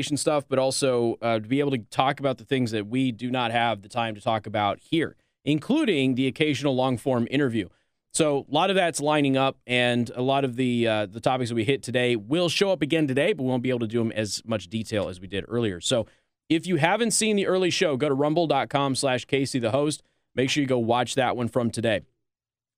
stuff, 0.00 0.46
but 0.48 0.58
also 0.58 1.18
uh, 1.20 1.38
to 1.38 1.46
be 1.46 1.60
able 1.60 1.70
to 1.70 1.78
talk 1.90 2.18
about 2.18 2.38
the 2.38 2.44
things 2.44 2.70
that 2.70 2.86
we 2.86 3.12
do 3.12 3.30
not 3.30 3.50
have 3.50 3.82
the 3.82 3.90
time 3.90 4.14
to 4.14 4.22
talk 4.22 4.46
about 4.46 4.78
here, 4.80 5.16
including 5.44 6.14
the 6.14 6.26
occasional 6.26 6.74
long 6.74 6.96
form 6.96 7.28
interview. 7.30 7.68
So 8.14 8.46
a 8.50 8.54
lot 8.54 8.70
of 8.70 8.76
that's 8.76 9.00
lining 9.00 9.36
up, 9.36 9.58
and 9.66 10.10
a 10.14 10.22
lot 10.22 10.44
of 10.44 10.56
the 10.56 10.88
uh, 10.88 11.06
the 11.06 11.20
topics 11.20 11.50
that 11.50 11.54
we 11.54 11.64
hit 11.64 11.82
today 11.82 12.16
will 12.16 12.48
show 12.48 12.72
up 12.72 12.80
again 12.80 13.06
today, 13.06 13.34
but 13.34 13.42
we 13.42 13.50
won't 13.50 13.62
be 13.62 13.68
able 13.68 13.80
to 13.80 13.86
do 13.86 13.98
them 13.98 14.12
as 14.12 14.42
much 14.46 14.68
detail 14.68 15.10
as 15.10 15.20
we 15.20 15.26
did 15.26 15.44
earlier. 15.46 15.78
So 15.80 16.06
if 16.48 16.66
you 16.66 16.76
haven't 16.76 17.10
seen 17.10 17.36
the 17.36 17.46
early 17.46 17.70
show, 17.70 17.96
go 17.98 18.08
to 18.08 18.14
rumble.com 18.14 18.94
slash 18.94 19.26
Casey 19.26 19.58
the 19.58 19.72
host. 19.72 20.02
Make 20.34 20.48
sure 20.48 20.62
you 20.62 20.66
go 20.66 20.78
watch 20.78 21.16
that 21.16 21.36
one 21.36 21.48
from 21.48 21.70
today. 21.70 22.00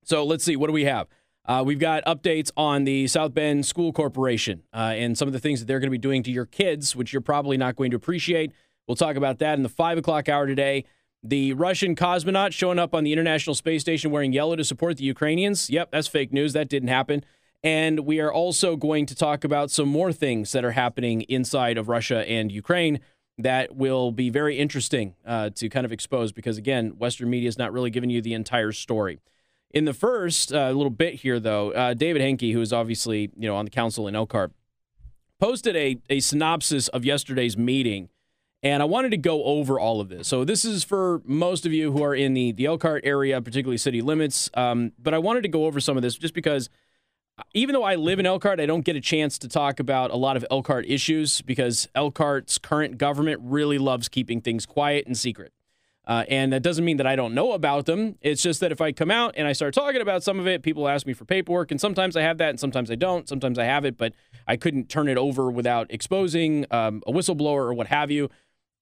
So 0.05 0.25
let's 0.25 0.45
see, 0.45 0.57
what 0.57 0.67
do 0.67 0.73
we 0.73 0.85
have? 0.85 1.07
Uh, 1.47 1.63
we've 1.65 1.79
got 1.79 2.03
updates 2.07 2.51
on 2.57 2.85
the 2.85 3.07
South 3.07 3.35
Bend 3.35 3.67
School 3.67 3.93
Corporation 3.93 4.63
uh, 4.73 4.95
and 4.97 5.17
some 5.19 5.29
of 5.29 5.33
the 5.35 5.39
things 5.39 5.61
that 5.61 5.67
they're 5.67 5.79
going 5.79 5.89
to 5.89 5.93
be 5.93 5.99
doing 5.99 6.23
to 6.23 6.31
your 6.31 6.47
kids, 6.47 6.97
which 6.97 7.13
you're 7.13 7.21
probably 7.21 7.59
not 7.59 7.77
going 7.77 7.91
to 7.91 7.97
appreciate. 7.97 8.53
We'll 8.87 8.97
talk 8.97 9.17
about 9.17 9.39
that 9.41 9.55
in 9.55 9.63
the 9.63 9.69
five 9.69 9.99
o'clock 9.99 10.29
hour 10.29 10.47
today. 10.47 10.85
The 11.23 11.53
Russian 11.55 11.97
cosmonaut 11.97 12.53
showing 12.53 12.79
up 12.79 12.95
on 12.95 13.05
the 13.05 13.13
International 13.13 13.55
Space 13.55 13.83
Station 13.83 14.11
wearing 14.11 14.33
yellow 14.33 14.57
to 14.57 14.65
support 14.65 14.97
the 14.97 15.05
Ukrainians. 15.05 15.69
Yep, 15.71 15.91
that's 15.91 16.09
fake 16.09 16.33
news. 16.33 16.53
That 16.55 16.69
didn't 16.69 16.89
happen. 16.89 17.25
And 17.63 18.01
we 18.01 18.21
are 18.21 18.33
also 18.33 18.77
going 18.77 19.07
to 19.07 19.15
talk 19.15 19.43
about 19.43 19.71
some 19.71 19.89
more 19.89 20.13
things 20.13 20.53
that 20.53 20.65
are 20.65 20.73
happening 20.73 21.23
inside 21.23 21.79
of 21.79 21.89
Russia 21.89 22.29
and 22.29 22.53
Ukraine 22.53 23.01
that 23.39 23.75
will 23.75 24.13
be 24.13 24.29
very 24.29 24.59
interesting 24.59 25.15
uh, 25.27 25.51
to 25.55 25.69
kind 25.71 25.87
of 25.87 25.93
expose 25.93 26.31
because, 26.31 26.59
again, 26.59 26.91
Western 26.99 27.31
media 27.31 27.49
is 27.49 27.59
not 27.59 27.73
really 27.73 27.91
giving 27.91 28.11
you 28.11 28.21
the 28.21 28.35
entire 28.35 28.71
story. 28.71 29.19
In 29.75 29.87
the 29.87 29.93
first 29.93 30.53
uh, 30.53 30.71
little 30.71 30.89
bit 30.89 31.17
here, 31.17 31.41
though, 31.41 31.73
uh, 31.73 31.95
David 31.95 32.23
Henke, 32.23 32.53
who 32.53 32.61
is 32.61 32.73
obviously 32.73 33.33
you 33.37 33.49
know 33.49 33.57
on 33.57 33.65
the 33.65 33.73
council 33.73 34.07
in 34.07 34.15
Elkhart, 34.15 34.53
posted 35.41 35.75
a, 35.75 36.01
a 36.09 36.21
synopsis 36.21 36.87
of 36.89 37.05
yesterday's 37.05 37.57
meeting, 37.59 38.09
and 38.63 38.81
I 38.81 38.87
wanted 38.87 39.11
to 39.11 39.17
go 39.17 39.43
over 39.43 39.81
all 39.81 40.01
of 40.01 40.09
this. 40.09 40.29
So 40.29 40.45
this 40.45 40.65
is 40.65 40.85
for 40.85 41.23
most 41.25 41.67
of 41.67 41.73
you 41.73 41.91
who 41.91 42.05
are 42.05 42.15
in 42.15 42.35
the 42.35 42.53
the 42.53 42.67
Elkhart 42.67 43.05
area, 43.05 43.43
particularly 43.43 43.77
city 43.77 44.01
limits. 44.01 44.49
Um, 44.55 44.93
but 44.97 45.13
I 45.13 45.19
wanted 45.19 45.43
to 45.43 45.49
go 45.49 45.67
over 45.67 45.81
some 45.81 45.97
of 45.97 46.05
this 46.05 46.17
just 46.17 46.35
because 46.35 46.71
even 47.53 47.73
though 47.73 47.83
I 47.83 47.97
live 47.97 48.21
in 48.21 48.27
Elkhart, 48.27 48.61
I 48.61 48.67
don't 48.67 48.85
get 48.85 48.95
a 48.95 49.01
chance 49.01 49.39
to 49.39 49.49
talk 49.49 49.81
about 49.81 50.13
a 50.13 50.17
lot 50.17 50.37
of 50.37 50.47
Elkhart 50.53 50.87
issues 50.87 51.43
because 51.43 51.89
Elkhart's 51.97 52.59
current 52.59 52.97
government 52.97 53.41
really 53.43 53.79
loves 53.79 54.09
keeping 54.09 54.41
things 54.41 54.67
quiet 54.67 55.05
and 55.09 55.19
secret. 55.19 55.53
Uh, 56.07 56.25
and 56.29 56.53
that 56.53 56.63
doesn't 56.63 56.85
mean 56.85 56.99
that 56.99 57.07
I 57.07 57.17
don't 57.17 57.35
know 57.35 57.53
about 57.53 57.87
them. 57.87 58.17
It's 58.21 58.43
just 58.43 58.61
that 58.61 58.71
if 58.71 58.81
I 58.81 58.93
come 58.93 59.11
out 59.11 59.35
and 59.37 59.49
I 59.49 59.53
start 59.53 59.73
talking 59.73 60.03
about 60.03 60.23
some 60.23 60.39
of 60.39 60.47
it, 60.47 60.63
people 60.63 60.87
ask 60.87 61.07
me 61.07 61.15
for 61.15 61.25
paperwork. 61.25 61.71
And 61.71 61.81
sometimes 61.81 62.15
I 62.15 62.23
have 62.23 62.39
that 62.39 62.51
and 62.51 62.61
sometimes 62.61 62.91
I 62.91 62.95
don't. 62.95 63.29
Sometimes 63.29 63.59
I 63.59 63.65
have 63.65 63.85
it, 63.85 63.97
but 63.97 64.13
I 64.47 64.57
couldn't 64.57 64.91
turn 64.91 65.09
it 65.09 65.17
over 65.17 65.51
without 65.51 65.87
exposing 65.89 66.67
um, 66.71 67.03
a 67.07 67.13
whistleblower 67.13 67.63
or 67.63 67.75
what 67.75 67.87
have 67.87 68.11
you. 68.11 68.29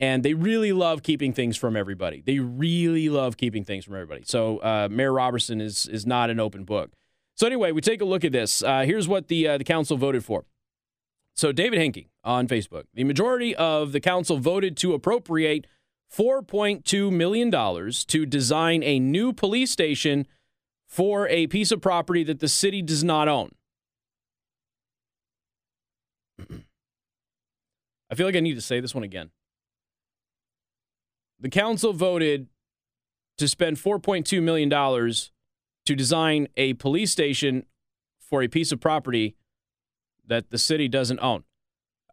And 0.01 0.25
they 0.25 0.35
really 0.35 0.73
love 0.73 1.05
keeping 1.05 1.33
things 1.33 1.57
from 1.57 1.77
everybody. 1.77 2.23
They 2.27 2.41
really 2.41 3.09
love 3.09 3.37
keeping 3.37 3.65
things 3.65 3.85
from 3.85 3.95
everybody. 3.95 4.23
So 4.27 4.59
uh, 4.59 4.89
Mayor 4.91 5.13
Roberson 5.13 5.61
is 5.61 5.87
is 5.87 6.05
not 6.05 6.29
an 6.29 6.41
open 6.41 6.65
book. 6.65 6.91
So 7.37 7.47
anyway, 7.47 7.71
we 7.71 7.81
take 7.81 8.01
a 8.01 8.05
look 8.05 8.25
at 8.25 8.33
this. 8.33 8.65
Uh, 8.65 8.81
here's 8.81 9.07
what 9.07 9.29
the 9.29 9.47
uh, 9.47 9.59
the 9.59 9.65
council 9.65 9.97
voted 9.97 10.25
for. 10.25 10.45
So 11.35 11.53
David 11.53 11.79
Henke 11.79 12.09
on 12.25 12.49
Facebook, 12.49 12.85
the 12.93 13.05
majority 13.05 13.55
of 13.55 13.93
the 13.93 14.01
council 14.01 14.39
voted 14.39 14.77
to 14.79 14.93
appropriate 14.93 15.67
$4.2 16.17 17.11
million 17.11 17.51
to 18.07 18.27
design 18.27 18.83
a 18.83 18.99
new 18.99 19.33
police 19.33 19.71
station 19.71 20.27
for 20.87 21.27
a 21.29 21.47
piece 21.47 21.73
of 21.73 21.81
property 21.81 22.23
that 22.25 22.41
the 22.41 22.49
city 22.49 22.83
does 22.83 23.03
not 23.03 23.29
own. 23.29 23.51
I 28.11 28.15
feel 28.15 28.27
like 28.27 28.37
I 28.37 28.41
need 28.41 28.57
to 28.57 28.61
say 28.61 28.81
this 28.81 28.95
one 28.95 29.05
again. 29.05 29.31
The 31.41 31.49
council 31.49 31.95
voted 31.95 32.49
to 33.39 33.49
spend 33.49 33.79
$4.2 33.79 34.43
million 34.43 34.69
to 34.71 35.97
design 35.97 36.49
a 36.57 36.75
police 36.75 37.11
station 37.11 37.65
for 38.21 38.43
a 38.43 38.49
piece 38.49 38.71
of 38.71 38.81
property 38.81 39.37
that 40.27 40.51
the 40.51 40.59
city 40.59 40.89
doesn't 40.89 41.21
own. 41.21 41.45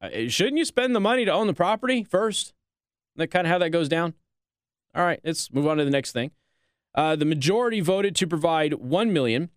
Uh, 0.02 0.30
shouldn't 0.30 0.58
you 0.58 0.66
spend 0.66 0.96
the 0.96 1.00
money 1.02 1.26
to 1.26 1.32
own 1.32 1.48
the 1.48 1.54
property 1.54 2.04
first? 2.04 2.54
That 3.20 3.28
kind 3.28 3.46
of 3.46 3.52
how 3.52 3.58
that 3.60 3.70
goes 3.70 3.88
down? 3.88 4.14
All 4.96 5.06
right, 5.06 5.20
let's 5.24 5.52
move 5.54 5.68
on 5.68 5.78
to 5.78 5.86
the 5.86 5.92
next 5.92 6.12
thing. 6.12 6.32
Uh, 6.96 7.16
the 7.16 7.26
majority 7.26 7.80
voted 7.80 8.16
to 8.16 8.28
provide 8.28 8.74
one 8.74 9.14
million 9.14 9.50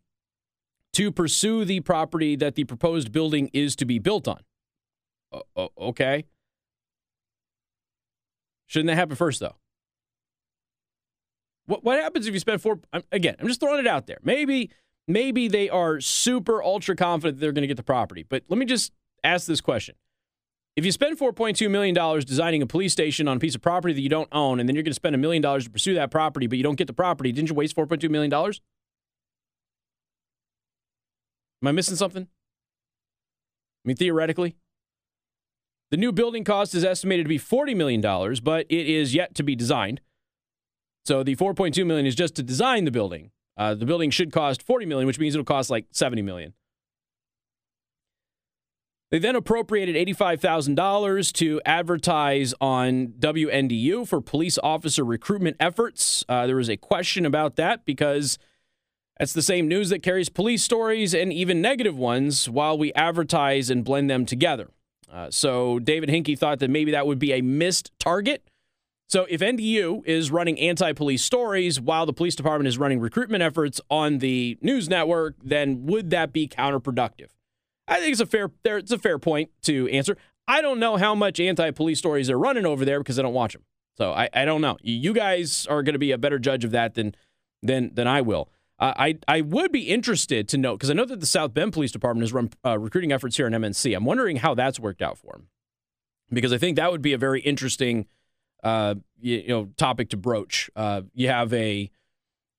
to 0.92 1.10
pursue 1.10 1.64
the 1.64 1.80
property 1.80 2.36
that 2.36 2.54
the 2.54 2.64
proposed 2.64 3.10
building 3.10 3.48
is 3.52 3.74
to 3.76 3.84
be 3.84 3.98
built 3.98 4.28
on. 4.28 4.40
Uh, 5.56 5.68
okay. 5.78 6.24
Shouldn't 8.66 8.88
that 8.88 8.96
happen 8.96 9.16
first, 9.16 9.40
though? 9.40 9.56
What 11.66 11.84
what 11.84 12.00
happens 12.00 12.26
if 12.26 12.34
you 12.34 12.40
spend 12.40 12.60
four? 12.60 12.80
Again, 13.10 13.36
I'm 13.38 13.46
just 13.46 13.60
throwing 13.60 13.80
it 13.80 13.86
out 13.86 14.06
there. 14.06 14.18
Maybe 14.22 14.70
maybe 15.06 15.48
they 15.48 15.68
are 15.70 16.00
super 16.00 16.62
ultra 16.62 16.96
confident 16.96 17.40
they're 17.40 17.52
going 17.52 17.62
to 17.62 17.68
get 17.68 17.76
the 17.76 17.82
property. 17.82 18.24
But 18.28 18.42
let 18.48 18.58
me 18.58 18.66
just 18.66 18.92
ask 19.22 19.46
this 19.46 19.60
question: 19.60 19.94
if 20.76 20.84
you 20.84 20.92
spend 20.92 21.18
$4.2 21.18 21.70
million 21.70 21.94
designing 22.20 22.62
a 22.62 22.66
police 22.66 22.92
station 22.92 23.28
on 23.28 23.36
a 23.36 23.40
piece 23.40 23.54
of 23.54 23.60
property 23.60 23.92
that 23.92 24.00
you 24.00 24.08
don't 24.08 24.28
own, 24.32 24.58
and 24.58 24.68
then 24.68 24.74
you're 24.74 24.82
going 24.82 24.90
to 24.90 24.94
spend 24.94 25.14
a 25.14 25.18
million 25.18 25.42
dollars 25.42 25.64
to 25.64 25.70
pursue 25.70 25.94
that 25.94 26.10
property, 26.10 26.46
but 26.46 26.56
you 26.56 26.64
don't 26.64 26.76
get 26.76 26.86
the 26.86 26.92
property, 26.92 27.30
didn't 27.30 27.50
you 27.50 27.54
waste 27.54 27.76
$4.2 27.76 28.08
million? 28.08 28.32
Am 28.32 28.52
I 31.68 31.72
missing 31.72 31.96
something? 31.96 32.22
I 33.84 33.88
mean, 33.88 33.96
theoretically. 33.96 34.56
The 35.90 35.98
new 35.98 36.10
building 36.10 36.42
cost 36.42 36.74
is 36.74 36.84
estimated 36.84 37.26
to 37.26 37.28
be 37.28 37.38
$40 37.38 37.76
million, 37.76 38.00
but 38.42 38.64
it 38.70 38.88
is 38.88 39.14
yet 39.14 39.34
to 39.34 39.42
be 39.42 39.54
designed. 39.54 40.00
So 41.04 41.22
the 41.22 41.36
4.2 41.36 41.84
million 41.84 42.06
is 42.06 42.14
just 42.14 42.34
to 42.36 42.42
design 42.42 42.86
the 42.86 42.90
building. 42.90 43.30
Uh, 43.58 43.74
the 43.74 43.84
building 43.84 44.10
should 44.10 44.32
cost 44.32 44.62
40 44.62 44.86
million, 44.86 45.06
which 45.06 45.18
means 45.18 45.34
it'll 45.34 45.44
cost 45.44 45.68
like 45.68 45.90
$70 45.92 46.24
million. 46.24 46.54
They 49.12 49.18
then 49.18 49.36
appropriated 49.36 49.94
$85,000 49.94 51.32
to 51.34 51.60
advertise 51.66 52.54
on 52.62 53.08
WNDU 53.18 54.08
for 54.08 54.22
police 54.22 54.58
officer 54.62 55.04
recruitment 55.04 55.58
efforts. 55.60 56.24
Uh, 56.30 56.46
there 56.46 56.56
was 56.56 56.70
a 56.70 56.78
question 56.78 57.26
about 57.26 57.56
that 57.56 57.84
because 57.84 58.38
that's 59.18 59.34
the 59.34 59.42
same 59.42 59.68
news 59.68 59.90
that 59.90 60.02
carries 60.02 60.30
police 60.30 60.62
stories 60.62 61.12
and 61.12 61.30
even 61.30 61.60
negative 61.60 61.94
ones 61.94 62.48
while 62.48 62.78
we 62.78 62.90
advertise 62.94 63.68
and 63.68 63.84
blend 63.84 64.08
them 64.08 64.24
together. 64.24 64.70
Uh, 65.12 65.30
so 65.30 65.78
David 65.78 66.08
Henke 66.08 66.34
thought 66.34 66.58
that 66.60 66.70
maybe 66.70 66.92
that 66.92 67.06
would 67.06 67.18
be 67.18 67.34
a 67.34 67.42
missed 67.42 67.92
target. 67.98 68.48
So 69.10 69.26
if 69.28 69.42
NDU 69.42 70.06
is 70.06 70.30
running 70.30 70.58
anti-police 70.58 71.22
stories 71.22 71.78
while 71.78 72.06
the 72.06 72.14
police 72.14 72.34
department 72.34 72.66
is 72.66 72.78
running 72.78 72.98
recruitment 72.98 73.42
efforts 73.42 73.78
on 73.90 74.20
the 74.20 74.56
news 74.62 74.88
network, 74.88 75.34
then 75.44 75.84
would 75.84 76.08
that 76.08 76.32
be 76.32 76.48
counterproductive? 76.48 77.28
I 77.88 77.98
think 78.00 78.12
it's 78.12 78.20
a 78.20 78.26
fair 78.26 78.50
it's 78.64 78.92
a 78.92 78.98
fair 78.98 79.18
point 79.18 79.50
to 79.62 79.88
answer. 79.88 80.16
I 80.48 80.60
don't 80.60 80.80
know 80.80 80.96
how 80.96 81.14
much 81.14 81.40
anti-police 81.40 81.98
stories 81.98 82.28
are 82.28 82.38
running 82.38 82.66
over 82.66 82.84
there 82.84 82.98
because 83.00 83.18
I 83.18 83.22
don't 83.22 83.34
watch 83.34 83.52
them. 83.52 83.62
So 83.96 84.12
I, 84.12 84.28
I 84.32 84.44
don't 84.44 84.60
know. 84.60 84.76
You 84.82 85.12
guys 85.12 85.66
are 85.66 85.82
going 85.82 85.92
to 85.92 85.98
be 85.98 86.12
a 86.12 86.18
better 86.18 86.38
judge 86.38 86.64
of 86.64 86.70
that 86.72 86.94
than 86.94 87.14
than 87.62 87.94
than 87.94 88.06
I 88.06 88.20
will. 88.20 88.48
Uh, 88.78 88.94
I 88.96 89.18
I 89.28 89.40
would 89.42 89.70
be 89.70 89.88
interested 89.88 90.48
to 90.48 90.58
know 90.58 90.76
because 90.76 90.90
I 90.90 90.94
know 90.94 91.04
that 91.04 91.20
the 91.20 91.26
South 91.26 91.54
Bend 91.54 91.72
Police 91.72 91.92
Department 91.92 92.22
has 92.22 92.32
run 92.32 92.50
uh, 92.64 92.78
recruiting 92.78 93.12
efforts 93.12 93.36
here 93.36 93.46
in 93.46 93.52
MNC. 93.52 93.94
I'm 93.94 94.04
wondering 94.04 94.38
how 94.38 94.54
that's 94.54 94.80
worked 94.80 95.02
out 95.02 95.18
for 95.18 95.32
them 95.32 95.48
because 96.32 96.52
I 96.52 96.58
think 96.58 96.76
that 96.76 96.90
would 96.90 97.02
be 97.02 97.12
a 97.12 97.18
very 97.18 97.40
interesting 97.42 98.06
uh, 98.62 98.94
you, 99.20 99.36
you 99.38 99.48
know 99.48 99.68
topic 99.76 100.08
to 100.10 100.16
broach. 100.16 100.70
Uh, 100.74 101.02
you 101.14 101.28
have 101.28 101.52
a 101.52 101.90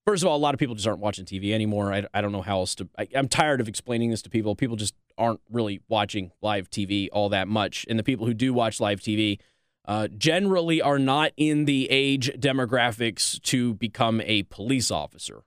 First 0.05 0.21
of 0.21 0.27
all, 0.27 0.35
a 0.35 0.37
lot 0.37 0.53
of 0.53 0.59
people 0.59 0.75
just 0.75 0.85
aren't 0.85 0.99
watching 0.99 1.23
TV 1.23 1.53
anymore. 1.53 1.93
I, 1.93 2.05
I 2.13 2.19
don't 2.19 2.33
know 2.33 2.41
how 2.41 2.59
else 2.59 2.75
to. 2.75 2.89
I, 2.97 3.07
I'm 3.15 3.29
tired 3.29 3.61
of 3.61 3.69
explaining 3.69 4.09
this 4.09 4.21
to 4.23 4.29
people. 4.29 4.53
People 4.53 4.75
just 4.75 4.95
aren't 5.17 5.41
really 5.51 5.81
watching 5.87 6.31
live 6.41 6.69
TV 6.69 7.07
all 7.11 7.29
that 7.29 7.47
much. 7.47 7.85
And 7.89 7.97
the 7.97 8.03
people 8.03 8.25
who 8.25 8.33
do 8.33 8.53
watch 8.53 8.79
live 8.79 8.99
TV 8.99 9.39
uh, 9.85 10.07
generally 10.17 10.81
are 10.81 10.99
not 10.99 11.31
in 11.37 11.65
the 11.65 11.87
age 11.89 12.31
demographics 12.37 13.41
to 13.43 13.73
become 13.75 14.21
a 14.21 14.43
police 14.43 14.91
officer. 14.91 15.43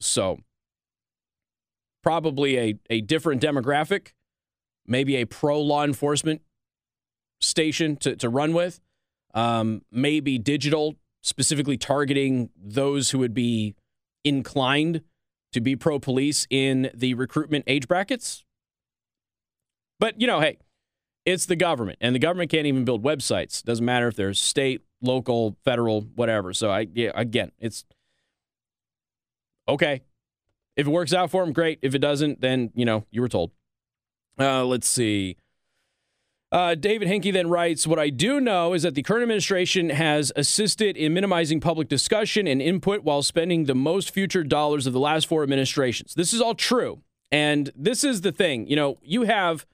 So, 0.00 0.38
probably 2.02 2.58
a, 2.58 2.74
a 2.90 3.00
different 3.00 3.40
demographic, 3.40 4.08
maybe 4.86 5.16
a 5.16 5.24
pro 5.24 5.60
law 5.60 5.84
enforcement 5.84 6.42
station 7.40 7.96
to, 7.96 8.16
to 8.16 8.28
run 8.28 8.52
with, 8.52 8.80
um, 9.32 9.82
maybe 9.90 10.38
digital 10.38 10.96
specifically 11.22 11.78
targeting 11.78 12.50
those 12.54 13.10
who 13.10 13.18
would 13.18 13.32
be 13.32 13.74
inclined 14.24 15.00
to 15.54 15.60
be 15.60 15.74
pro 15.76 15.98
police 15.98 16.46
in 16.50 16.90
the 16.92 17.14
recruitment 17.14 17.64
age 17.66 17.88
brackets. 17.88 18.44
But, 19.98 20.20
you 20.20 20.26
know, 20.26 20.40
hey, 20.40 20.58
it's 21.24 21.46
the 21.46 21.56
government, 21.56 21.98
and 22.00 22.14
the 22.14 22.18
government 22.18 22.50
can't 22.50 22.66
even 22.66 22.84
build 22.84 23.02
websites. 23.02 23.62
Doesn't 23.62 23.84
matter 23.84 24.08
if 24.08 24.16
they're 24.16 24.34
state, 24.34 24.82
local, 25.00 25.56
federal, 25.64 26.02
whatever. 26.02 26.52
So, 26.52 26.70
I, 26.70 26.88
yeah, 26.92 27.12
again, 27.14 27.52
it's 27.58 27.84
okay. 29.68 30.02
If 30.76 30.86
it 30.88 30.90
works 30.90 31.14
out 31.14 31.30
for 31.30 31.44
them, 31.44 31.52
great. 31.52 31.78
If 31.82 31.94
it 31.94 32.00
doesn't, 32.00 32.40
then, 32.40 32.70
you 32.74 32.84
know, 32.84 33.06
you 33.10 33.22
were 33.22 33.28
told. 33.28 33.52
Uh, 34.38 34.64
let's 34.64 34.88
see. 34.88 35.36
Uh, 36.54 36.76
David 36.76 37.08
Henke 37.08 37.32
then 37.32 37.48
writes 37.48 37.84
What 37.84 37.98
I 37.98 38.10
do 38.10 38.40
know 38.40 38.74
is 38.74 38.84
that 38.84 38.94
the 38.94 39.02
current 39.02 39.24
administration 39.24 39.90
has 39.90 40.30
assisted 40.36 40.96
in 40.96 41.12
minimizing 41.12 41.58
public 41.58 41.88
discussion 41.88 42.46
and 42.46 42.62
input 42.62 43.02
while 43.02 43.24
spending 43.24 43.64
the 43.64 43.74
most 43.74 44.12
future 44.12 44.44
dollars 44.44 44.86
of 44.86 44.92
the 44.92 45.00
last 45.00 45.26
four 45.26 45.42
administrations. 45.42 46.14
This 46.14 46.32
is 46.32 46.40
all 46.40 46.54
true. 46.54 47.02
And 47.32 47.72
this 47.74 48.04
is 48.04 48.20
the 48.20 48.30
thing. 48.30 48.68
You 48.68 48.76
know, 48.76 48.98
you 49.02 49.22
have 49.22 49.66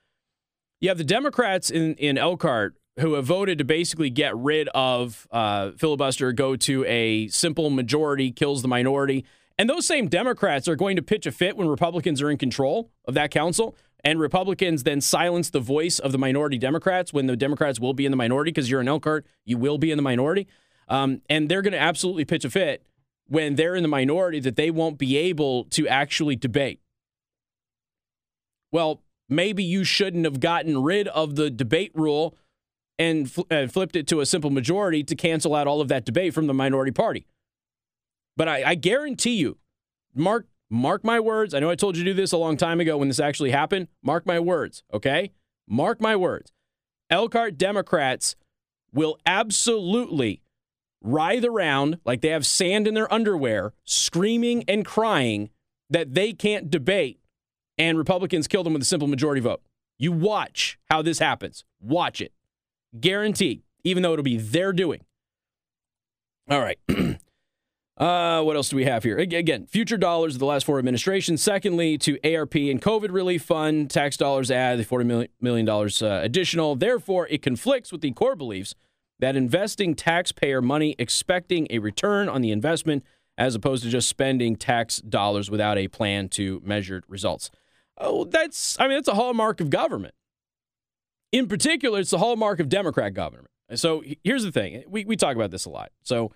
you 0.81 0.89
have 0.89 0.97
the 0.97 1.05
Democrats 1.05 1.71
in, 1.71 1.97
in 1.97 2.17
Elkhart 2.17 2.77
who 2.99 3.13
have 3.13 3.27
voted 3.27 3.59
to 3.59 3.65
basically 3.65 4.09
get 4.09 4.35
rid 4.35 4.67
of 4.69 5.29
uh, 5.31 5.73
filibuster, 5.73 6.33
go 6.33 6.57
to 6.57 6.83
a 6.87 7.29
simple 7.29 7.69
majority, 7.69 8.33
kills 8.33 8.63
the 8.63 8.69
minority. 8.69 9.27
And 9.59 9.69
those 9.69 9.87
same 9.87 10.09
Democrats 10.09 10.67
are 10.67 10.77
going 10.77 10.97
to 10.97 11.03
pitch 11.03 11.27
a 11.27 11.33
fit 11.33 11.59
when 11.59 11.69
Republicans 11.69 12.23
are 12.23 12.31
in 12.31 12.39
control 12.39 12.91
of 13.05 13.13
that 13.13 13.31
council 13.31 13.77
and 14.05 14.21
Republicans 14.21 14.83
then 14.83 15.01
silence 15.01 15.51
the 15.51 15.61
voice 15.61 15.99
of 15.99 16.13
the 16.13 16.19
minority 16.19 16.59
Democrats 16.59 17.13
when 17.13 17.27
the 17.27 17.37
Democrats 17.37 17.79
will 17.81 17.95
be 17.95 18.05
in 18.05 18.13
the 18.13 18.17
minority 18.17 18.51
because 18.51 18.71
you're 18.71 18.81
an 18.81 18.89
Elkhart, 18.89 19.27
you 19.45 19.59
will 19.59 19.79
be 19.79 19.91
in 19.91 19.97
the 19.97 20.03
minority. 20.03 20.47
Um, 20.89 21.23
and 21.29 21.49
they're 21.49 21.63
going 21.63 21.73
to 21.73 21.79
absolutely 21.79 22.25
pitch 22.25 22.45
a 22.45 22.51
fit 22.51 22.85
when 23.29 23.55
they're 23.55 23.77
in 23.77 23.83
the 23.83 23.89
minority 23.89 24.41
that 24.41 24.57
they 24.57 24.71
won't 24.71 24.99
be 24.99 25.17
able 25.17 25.65
to 25.65 25.87
actually 25.87 26.35
debate. 26.35 26.81
Well, 28.73 29.03
maybe 29.29 29.63
you 29.63 29.85
shouldn't 29.85 30.25
have 30.25 30.41
gotten 30.41 30.83
rid 30.83 31.09
of 31.09 31.37
the 31.37 31.51
debate 31.51 31.93
rule 31.95 32.37
and 32.99 33.31
fl- 33.31 33.43
uh, 33.51 33.67
flipped 33.69 33.97
it 33.97 34.07
to 34.09 34.21
a 34.21 34.27
simple 34.27 34.51
majority 34.51 35.05
to 35.05 35.15
cancel 35.15 35.55
out 35.55 35.67
all 35.67 35.81
of 35.81 35.89
that 35.89 36.05
debate 36.05 36.35
from 36.35 36.49
the 36.49 36.55
minority 36.55 36.93
party. 36.93 37.27
But 38.37 38.49
I, 38.49 38.71
I 38.71 38.75
guarantee 38.75 39.37
you, 39.37 39.59
Mark 40.15 40.47
Mark 40.71 41.05
my 41.05 41.19
words. 41.19 41.53
I 41.53 41.59
know 41.59 41.69
I 41.69 41.75
told 41.75 41.97
you 41.97 42.05
to 42.05 42.11
do 42.11 42.15
this 42.15 42.33
a 42.33 42.37
long 42.37 42.57
time 42.57 42.79
ago 42.79 42.97
when 42.97 43.09
this 43.09 43.19
actually 43.19 43.51
happened. 43.51 43.89
Mark 44.03 44.25
my 44.25 44.39
words, 44.39 44.85
okay? 44.95 45.33
Mark 45.69 46.01
my 46.01 46.15
words. 46.15 46.53
Elkhart 47.11 47.59
Democrats 47.59 48.37
will 48.93 49.19
absolutely 49.27 50.43
writhe 51.03 51.45
around 51.45 51.99
like 52.05 52.21
they 52.21 52.29
have 52.29 52.47
sand 52.47 52.87
in 52.87 52.95
their 52.95 53.13
underwear, 53.13 53.73
screaming 53.85 54.65
and 54.69 54.85
crying 54.85 55.51
that 55.89 56.15
they 56.15 56.33
can't 56.33 56.71
debate, 56.71 57.19
and 57.77 57.99
Republicans 57.99 58.47
kill 58.47 58.63
them 58.63 58.75
with 58.75 58.83
a 58.83 58.87
simple 58.87 59.09
majority 59.09 59.41
vote. 59.41 59.63
You 59.99 60.13
watch 60.13 60.79
how 60.89 61.03
this 61.03 61.19
happens. 61.19 61.65
Watch 61.81 62.21
it. 62.21 62.33
Guaranteed, 62.99 63.63
even 63.83 64.03
though 64.03 64.13
it'll 64.13 64.23
be 64.23 64.37
their 64.37 64.73
doing. 64.73 65.05
All 66.49 66.61
right. 66.61 66.79
Uh, 68.01 68.41
what 68.43 68.57
else 68.57 68.71
do 68.71 68.77
we 68.77 68.87
have 68.87 69.05
here? 69.05 69.19
Again, 69.19 69.67
future 69.67 69.99
dollars 69.99 70.35
of 70.35 70.39
the 70.39 70.47
last 70.47 70.65
four 70.65 70.79
administrations. 70.79 71.43
Secondly, 71.43 71.99
to 71.99 72.19
ARP 72.25 72.55
and 72.55 72.81
COVID 72.81 73.13
relief 73.13 73.43
fund, 73.43 73.91
tax 73.91 74.17
dollars 74.17 74.51
add 74.51 74.79
the 74.79 74.87
$40 74.87 75.29
million 75.39 75.69
uh, 75.69 76.21
additional. 76.23 76.77
Therefore, 76.77 77.29
it 77.29 77.43
conflicts 77.43 77.93
with 77.93 78.01
the 78.01 78.11
core 78.13 78.35
beliefs 78.35 78.75
that 79.19 79.37
investing 79.37 79.95
taxpayer 79.95 80.63
money 80.63 80.97
expecting 80.99 81.67
a 81.69 81.79
return 81.79 82.27
on 82.27 82.41
the 82.41 82.53
investment 82.53 83.05
as 83.37 83.55
opposed 83.55 83.83
to 83.83 83.91
just 83.91 84.09
spending 84.09 84.57
tax 84.57 85.03
dollars 85.03 85.51
without 85.51 85.77
a 85.77 85.87
plan 85.87 86.31
to 86.31 86.63
measured 86.65 87.05
results. 87.07 87.51
Oh, 87.99 88.25
that's, 88.25 88.81
I 88.81 88.85
mean, 88.85 88.97
that's 88.97 89.09
a 89.09 89.15
hallmark 89.15 89.61
of 89.61 89.69
government. 89.69 90.15
In 91.33 91.49
particular, 91.49 92.01
it's 92.01 92.11
the 92.11 92.19
hallmark 92.19 92.61
of 92.61 92.71
Democrat 92.71 93.13
government. 93.13 93.49
So 93.75 94.03
here's 94.25 94.43
the 94.43 94.51
thing 94.51 94.85
we, 94.89 95.05
we 95.05 95.17
talk 95.17 95.37
about 95.37 95.51
this 95.51 95.67
a 95.67 95.71
lot. 95.71 95.93
So, 96.03 96.33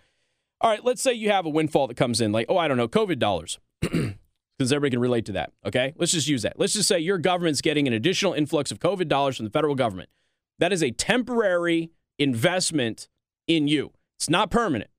all 0.61 0.71
right, 0.71 0.85
let's 0.85 1.03
say 1.03 1.13
you 1.13 1.31
have 1.31 1.47
a 1.47 1.51
windfall 1.51 1.87
that 1.89 1.97
comes 1.97 2.21
in, 2.21 2.33
like, 2.33 2.47
oh, 2.49 2.57
I 2.57 2.69
don't 2.69 2.77
know, 2.77 2.89
COVID 2.89 3.19
dollars, 3.19 3.59
because 3.81 4.15
everybody 4.61 4.91
can 4.91 5.01
relate 5.01 5.27
to 5.27 5.33
that. 5.33 5.53
Okay, 5.67 5.95
let's 5.97 6.13
just 6.13 6.29
use 6.29 6.43
that. 6.43 6.59
Let's 6.59 6.73
just 6.73 6.89
say 6.89 6.99
your 6.99 7.19
government's 7.19 7.61
getting 7.61 7.87
an 7.87 7.93
additional 7.93 8.33
influx 8.33 8.71
of 8.71 8.79
COVID 8.79 9.09
dollars 9.09 9.37
from 9.37 9.45
the 9.45 9.51
federal 9.51 9.75
government. 9.75 10.09
That 10.59 10.73
is 10.73 10.83
a 10.83 10.91
temporary 10.91 11.91
investment 12.19 13.09
in 13.47 13.69
you, 13.69 13.93
it's 14.17 14.31
not 14.31 14.51
permanent. 14.51 14.91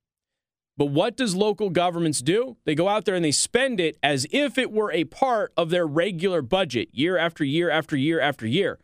But 0.78 0.88
what 0.88 1.16
does 1.16 1.36
local 1.36 1.70
governments 1.70 2.20
do? 2.20 2.58
They 2.66 2.76
go 2.76 2.90
out 2.90 3.06
there 3.06 3.16
and 3.16 3.24
they 3.24 3.32
spend 3.32 3.80
it 3.80 3.98
as 4.04 4.28
if 4.32 4.58
it 4.58 4.72
were 4.72 4.92
a 4.92 5.06
part 5.06 5.54
of 5.56 5.70
their 5.70 5.88
regular 5.88 6.42
budget 6.42 6.90
year 6.92 7.18
after 7.18 7.46
year 7.46 7.70
after 7.70 7.96
year 7.96 8.20
after 8.20 8.46
year. 8.46 8.80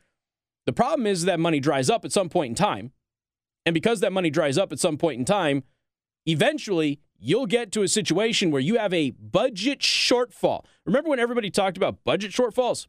The 0.66 0.74
problem 0.74 1.06
is 1.06 1.26
that 1.26 1.40
money 1.40 1.60
dries 1.60 1.90
up 1.90 2.06
at 2.06 2.14
some 2.14 2.30
point 2.30 2.52
in 2.52 2.56
time. 2.56 2.92
And 3.66 3.74
because 3.74 4.00
that 4.00 4.14
money 4.14 4.30
dries 4.30 4.58
up 4.58 4.72
at 4.72 4.80
some 4.80 4.98
point 4.98 5.20
in 5.20 5.26
time, 5.26 5.64
eventually 6.26 7.00
you'll 7.20 7.46
get 7.46 7.72
to 7.72 7.84
a 7.84 7.88
situation 7.88 8.52
where 8.52 8.62
you 8.62 8.78
have 8.78 8.94
a 8.94 9.12
budget 9.12 9.80
shortfall. 9.80 10.66
Remember 10.86 11.10
when 11.10 11.20
everybody 11.20 11.50
talked 11.50 11.78
about 11.78 12.04
budget 12.04 12.32
shortfalls? 12.32 12.88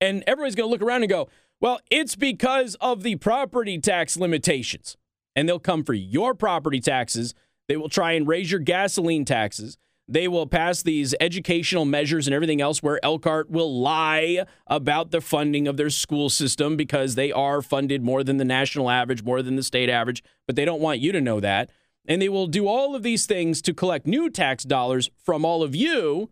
And 0.00 0.22
everybody's 0.26 0.54
going 0.54 0.68
to 0.68 0.70
look 0.70 0.82
around 0.82 1.02
and 1.02 1.10
go, 1.10 1.28
well, 1.60 1.80
it's 1.90 2.14
because 2.16 2.76
of 2.76 3.02
the 3.02 3.16
property 3.16 3.78
tax 3.78 4.16
limitations. 4.16 4.96
And 5.34 5.48
they'll 5.48 5.58
come 5.58 5.82
for 5.82 5.94
your 5.94 6.34
property 6.34 6.80
taxes. 6.80 7.34
They 7.68 7.76
will 7.76 7.88
try 7.88 8.12
and 8.12 8.26
raise 8.26 8.50
your 8.50 8.60
gasoline 8.60 9.24
taxes. 9.24 9.78
They 10.06 10.28
will 10.28 10.46
pass 10.46 10.82
these 10.82 11.14
educational 11.18 11.86
measures 11.86 12.26
and 12.26 12.34
everything 12.34 12.60
else 12.60 12.82
where 12.82 13.02
Elkhart 13.02 13.50
will 13.50 13.80
lie 13.80 14.44
about 14.66 15.10
the 15.10 15.22
funding 15.22 15.66
of 15.66 15.78
their 15.78 15.88
school 15.88 16.28
system 16.28 16.76
because 16.76 17.14
they 17.14 17.32
are 17.32 17.62
funded 17.62 18.02
more 18.02 18.22
than 18.22 18.36
the 18.36 18.44
national 18.44 18.90
average, 18.90 19.22
more 19.22 19.40
than 19.40 19.56
the 19.56 19.62
state 19.62 19.88
average, 19.88 20.22
but 20.46 20.56
they 20.56 20.66
don't 20.66 20.82
want 20.82 21.00
you 21.00 21.10
to 21.12 21.22
know 21.22 21.40
that. 21.40 21.70
And 22.06 22.20
they 22.20 22.28
will 22.28 22.46
do 22.46 22.66
all 22.66 22.94
of 22.94 23.02
these 23.02 23.26
things 23.26 23.62
to 23.62 23.72
collect 23.72 24.06
new 24.06 24.28
tax 24.28 24.64
dollars 24.64 25.10
from 25.16 25.44
all 25.44 25.62
of 25.62 25.74
you. 25.74 26.30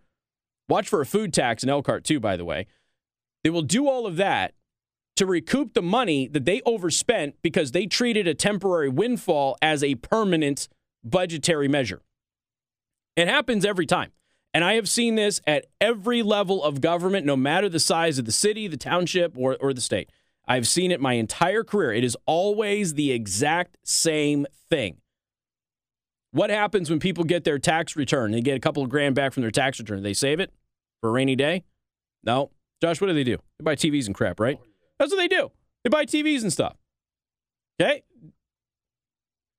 Watch 0.69 0.89
for 0.89 1.01
a 1.01 1.07
food 1.07 1.33
tax 1.33 1.63
in 1.63 1.71
Elkhart, 1.71 2.05
too, 2.05 2.21
by 2.21 2.37
the 2.37 2.45
way. 2.45 2.67
They 3.43 3.51
will 3.51 3.63
do 3.63 3.89
all 3.89 4.07
of 4.07 4.17
that 4.17 4.55
to 5.17 5.27
recoup 5.27 5.75
the 5.75 5.83
money 5.83 6.29
that 6.29 6.45
they 6.45 6.63
overspent 6.65 7.37
because 7.43 7.73
they 7.73 7.87
treated 7.87 8.27
a 8.27 8.35
temporary 8.35 8.89
windfall 8.89 9.57
as 9.61 9.83
a 9.83 9.97
permanent 9.97 10.69
budgetary 11.05 11.69
measure. 11.69 12.03
It 13.17 13.29
happens 13.29 13.65
every 13.65 13.87
time. 13.87 14.13
And 14.55 14.65
I 14.65 14.75
have 14.75 14.89
seen 14.89 15.15
this 15.15 15.41
at 15.47 15.67
every 15.81 16.23
level 16.23 16.63
of 16.63 16.81
government, 16.81 17.25
no 17.25 17.37
matter 17.37 17.69
the 17.69 17.81
size 17.81 18.19
of 18.19 18.27
the 18.27 18.33
city, 18.33 18.69
the 18.69 18.77
township, 18.77 19.37
or, 19.37 19.57
or 19.61 19.73
the 19.73 19.81
state. 19.81 20.11
I've 20.47 20.69
seen 20.69 20.91
it 20.91 21.01
my 21.01 21.15
entire 21.15 21.65
career. 21.65 21.93
It 21.93 22.05
is 22.05 22.17
always 22.27 22.95
the 22.95 23.13
exact 23.13 23.79
same 23.85 24.47
thing. 24.69 24.99
What 26.32 26.50
happens 26.50 26.88
when 26.90 26.99
people 26.99 27.25
get 27.25 27.44
their 27.44 27.58
tax 27.58 27.94
return? 27.94 28.32
They 28.32 28.40
get 28.40 28.56
a 28.56 28.61
couple 28.61 28.82
of 28.82 28.88
grand 28.88 29.14
back 29.14 29.32
from 29.32 29.43
their 29.43 29.50
tax 29.50 29.79
return. 29.79 30.02
They 30.02 30.14
save 30.14 30.40
it 30.40 30.50
for 31.00 31.11
a 31.11 31.12
rainy 31.12 31.37
day? 31.37 31.64
No. 32.25 32.50
Josh, 32.81 33.00
what 33.00 33.08
do 33.08 33.14
they 33.14 33.25
do? 33.25 33.37
They 33.58 33.62
buy 33.62 33.76
TVs 33.76 34.06
and 34.06 34.14
crap, 34.14 34.40
right? 34.40 34.58
Oh, 34.61 34.67
That's 34.99 35.12
what 35.12 35.19
they 35.19 35.29
do. 35.29 35.50
They 35.84 35.90
buy 35.90 36.06
TVs 36.06 36.43
and 36.43 36.52
stuff. 36.52 36.76
Okay? 37.81 38.02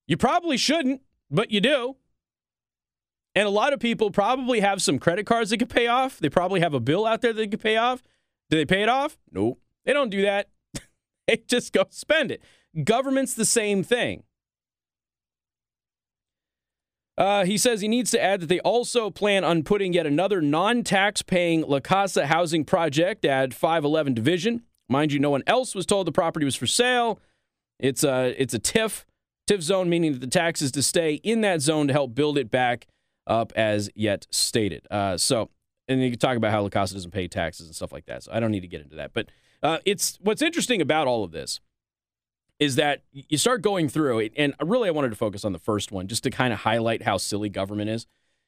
You 0.07 0.17
probably 0.17 0.57
shouldn't, 0.57 1.01
but 1.29 1.51
you 1.51 1.61
do. 1.61 1.95
And 3.35 3.47
a 3.47 3.51
lot 3.51 3.73
of 3.73 3.79
people 3.79 4.11
probably 4.11 4.59
have 4.59 4.81
some 4.81 4.99
credit 4.99 5.25
cards 5.25 5.49
they 5.49 5.57
could 5.57 5.69
pay 5.69 5.87
off. 5.87 6.19
They 6.19 6.29
probably 6.29 6.59
have 6.59 6.73
a 6.73 6.79
bill 6.79 7.05
out 7.05 7.21
there 7.21 7.33
they 7.33 7.47
could 7.47 7.61
pay 7.61 7.77
off. 7.77 8.01
Do 8.49 8.57
they 8.57 8.65
pay 8.65 8.83
it 8.83 8.89
off? 8.89 9.17
Nope. 9.31 9.59
They 9.85 9.93
don't 9.93 10.09
do 10.09 10.21
that. 10.23 10.49
they 11.27 11.37
just 11.47 11.73
go 11.73 11.85
spend 11.89 12.31
it. 12.31 12.41
Government's 12.83 13.33
the 13.33 13.45
same 13.45 13.83
thing. 13.83 14.23
Uh, 17.17 17.45
he 17.45 17.57
says 17.57 17.81
he 17.81 17.87
needs 17.87 18.09
to 18.11 18.21
add 18.21 18.41
that 18.41 18.47
they 18.47 18.59
also 18.61 19.09
plan 19.09 19.43
on 19.43 19.63
putting 19.63 19.93
yet 19.93 20.07
another 20.07 20.41
non 20.41 20.83
tax 20.83 21.21
paying 21.21 21.61
La 21.61 21.79
Casa 21.79 22.27
housing 22.27 22.65
project 22.65 23.23
at 23.23 23.53
511 23.53 24.13
Division. 24.13 24.63
Mind 24.89 25.11
you, 25.11 25.19
no 25.19 25.29
one 25.29 25.43
else 25.45 25.75
was 25.75 25.85
told 25.85 26.07
the 26.07 26.11
property 26.11 26.45
was 26.45 26.55
for 26.55 26.67
sale. 26.67 27.19
It's 27.79 28.03
a, 28.03 28.33
it's 28.41 28.53
a 28.53 28.59
TIF, 28.59 29.05
TIF 29.49 29.61
zone, 29.61 29.89
meaning 29.89 30.13
that 30.13 30.21
the 30.21 30.27
tax 30.27 30.61
is 30.61 30.71
to 30.71 30.83
stay 30.83 31.15
in 31.15 31.41
that 31.41 31.61
zone 31.61 31.87
to 31.87 31.93
help 31.93 32.15
build 32.15 32.37
it 32.37 32.49
back 32.49 32.87
up 33.27 33.53
as 33.55 33.89
yet 33.95 34.27
stated. 34.31 34.87
Uh, 34.89 35.17
so, 35.17 35.49
and 35.87 36.01
you 36.01 36.09
can 36.09 36.19
talk 36.19 36.37
about 36.37 36.51
how 36.51 36.61
La 36.61 36.69
Casa 36.69 36.93
doesn't 36.95 37.11
pay 37.11 37.27
taxes 37.27 37.67
and 37.67 37.75
stuff 37.75 37.91
like 37.91 38.05
that. 38.05 38.23
So 38.23 38.31
I 38.33 38.39
don't 38.39 38.51
need 38.51 38.61
to 38.61 38.67
get 38.67 38.81
into 38.81 38.95
that. 38.95 39.13
But 39.13 39.29
uh, 39.61 39.77
it's 39.85 40.17
what's 40.21 40.41
interesting 40.41 40.81
about 40.81 41.07
all 41.07 41.23
of 41.23 41.31
this 41.31 41.59
is 42.59 42.75
that 42.75 43.03
you 43.11 43.37
start 43.37 43.61
going 43.61 43.89
through 43.89 44.19
it, 44.19 44.33
and 44.37 44.53
uh, 44.61 44.65
really 44.65 44.87
I 44.87 44.91
wanted 44.91 45.09
to 45.09 45.15
focus 45.15 45.43
on 45.43 45.53
the 45.53 45.59
first 45.59 45.91
one 45.91 46.07
just 46.07 46.23
to 46.23 46.29
kind 46.29 46.53
of 46.53 46.59
highlight 46.59 47.03
how 47.03 47.17
silly 47.17 47.49
government 47.49 47.89
is. 47.89 48.07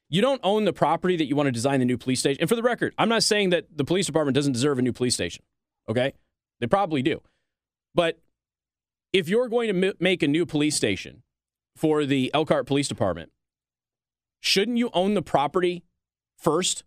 You 0.10 0.22
don't 0.22 0.42
own 0.44 0.66
the 0.66 0.74
property 0.74 1.18
that 1.18 1.26
you 1.26 1.36
want 1.36 1.48
to 1.48 1.52
design 1.52 1.80
the 1.80 1.86
new 1.86 1.98
police 1.98 2.20
station. 2.20 2.40
And 2.40 2.50
for 2.50 2.56
the 2.56 2.62
record, 2.62 2.94
I'm 2.98 3.10
not 3.10 3.24
saying 3.24 3.50
that 3.50 3.66
the 3.76 3.84
police 3.84 4.06
department 4.06 4.36
doesn't 4.36 4.54
deserve 4.54 4.78
a 4.78 4.82
new 4.82 4.94
police 4.94 5.16
station. 5.16 5.44
Okay? 5.90 6.14
They 6.60 6.68
probably 6.68 7.02
do. 7.02 7.22
But 7.96 8.20
if 9.12 9.28
you're 9.28 9.48
going 9.48 9.74
to 9.74 9.88
m- 9.88 9.94
make 10.00 10.22
a 10.22 10.28
new 10.28 10.46
police 10.46 10.76
station 10.76 11.24
for 11.76 12.06
the 12.06 12.30
Elkhart 12.34 12.68
Police 12.68 12.88
Department, 12.88 13.32
shouldn't 14.42 14.78
you 14.78 14.90
own 14.94 15.16
the 15.16 15.22
property 15.22 15.84
first? 16.38 16.84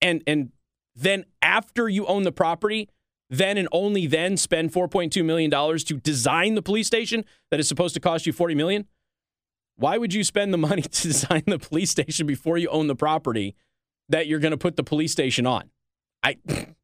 And 0.00 0.22
and 0.26 0.52
then 0.96 1.24
after 1.42 1.88
you 1.88 2.06
own 2.06 2.22
the 2.22 2.32
property, 2.32 2.88
then 3.30 3.58
and 3.58 3.68
only 3.72 4.06
then 4.06 4.36
spend 4.36 4.72
4.2 4.72 5.24
million 5.24 5.50
dollars 5.50 5.84
to 5.84 5.94
design 5.98 6.54
the 6.54 6.62
police 6.62 6.86
station 6.86 7.24
that 7.50 7.60
is 7.60 7.68
supposed 7.68 7.94
to 7.94 8.00
cost 8.00 8.26
you 8.26 8.32
40 8.32 8.54
million? 8.54 8.86
Why 9.76 9.98
would 9.98 10.14
you 10.14 10.22
spend 10.24 10.52
the 10.52 10.58
money 10.58 10.82
to 10.82 11.02
design 11.02 11.42
the 11.46 11.58
police 11.58 11.90
station 11.90 12.26
before 12.26 12.58
you 12.58 12.68
own 12.68 12.86
the 12.86 12.96
property 12.96 13.56
that 14.08 14.26
you're 14.26 14.40
going 14.40 14.52
to 14.52 14.58
put 14.58 14.76
the 14.76 14.84
police 14.84 15.12
station 15.12 15.46
on? 15.46 15.70
I 16.22 16.36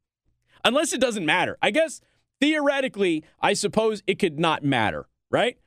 unless 0.64 0.92
it 0.92 1.00
doesn't 1.00 1.26
matter. 1.26 1.56
I 1.62 1.70
guess 1.70 2.00
theoretically, 2.40 3.24
I 3.40 3.52
suppose 3.52 4.02
it 4.06 4.18
could 4.18 4.38
not 4.38 4.64
matter, 4.64 5.06
right? 5.30 5.58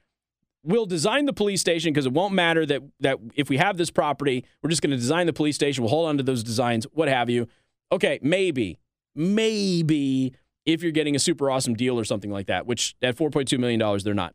We'll 0.65 0.85
design 0.85 1.25
the 1.25 1.33
police 1.33 1.59
station 1.59 1.91
because 1.91 2.05
it 2.05 2.13
won't 2.13 2.33
matter 2.33 2.65
that 2.65 2.81
that 3.01 3.17
if 3.35 3.49
we 3.49 3.57
have 3.57 3.77
this 3.77 3.91
property, 3.91 4.45
we're 4.61 4.69
just 4.69 4.81
going 4.81 4.91
to 4.91 4.97
design 4.97 5.27
the 5.27 5.33
police 5.33 5.55
station. 5.55 5.83
We'll 5.83 5.91
hold 5.91 6.07
on 6.07 6.17
to 6.17 6.23
those 6.23 6.43
designs, 6.43 6.85
what 6.93 7.07
have 7.09 7.29
you. 7.29 7.47
Okay, 7.91 8.19
maybe, 8.21 8.79
maybe 9.13 10.33
if 10.65 10.81
you're 10.81 10.91
getting 10.91 11.15
a 11.15 11.19
super 11.19 11.49
awesome 11.49 11.73
deal 11.73 11.99
or 11.99 12.03
something 12.03 12.31
like 12.31 12.47
that, 12.47 12.65
which 12.65 12.95
at 13.01 13.15
4.2 13.15 13.57
million 13.59 13.79
dollars 13.79 14.03
they're 14.03 14.13
not. 14.13 14.33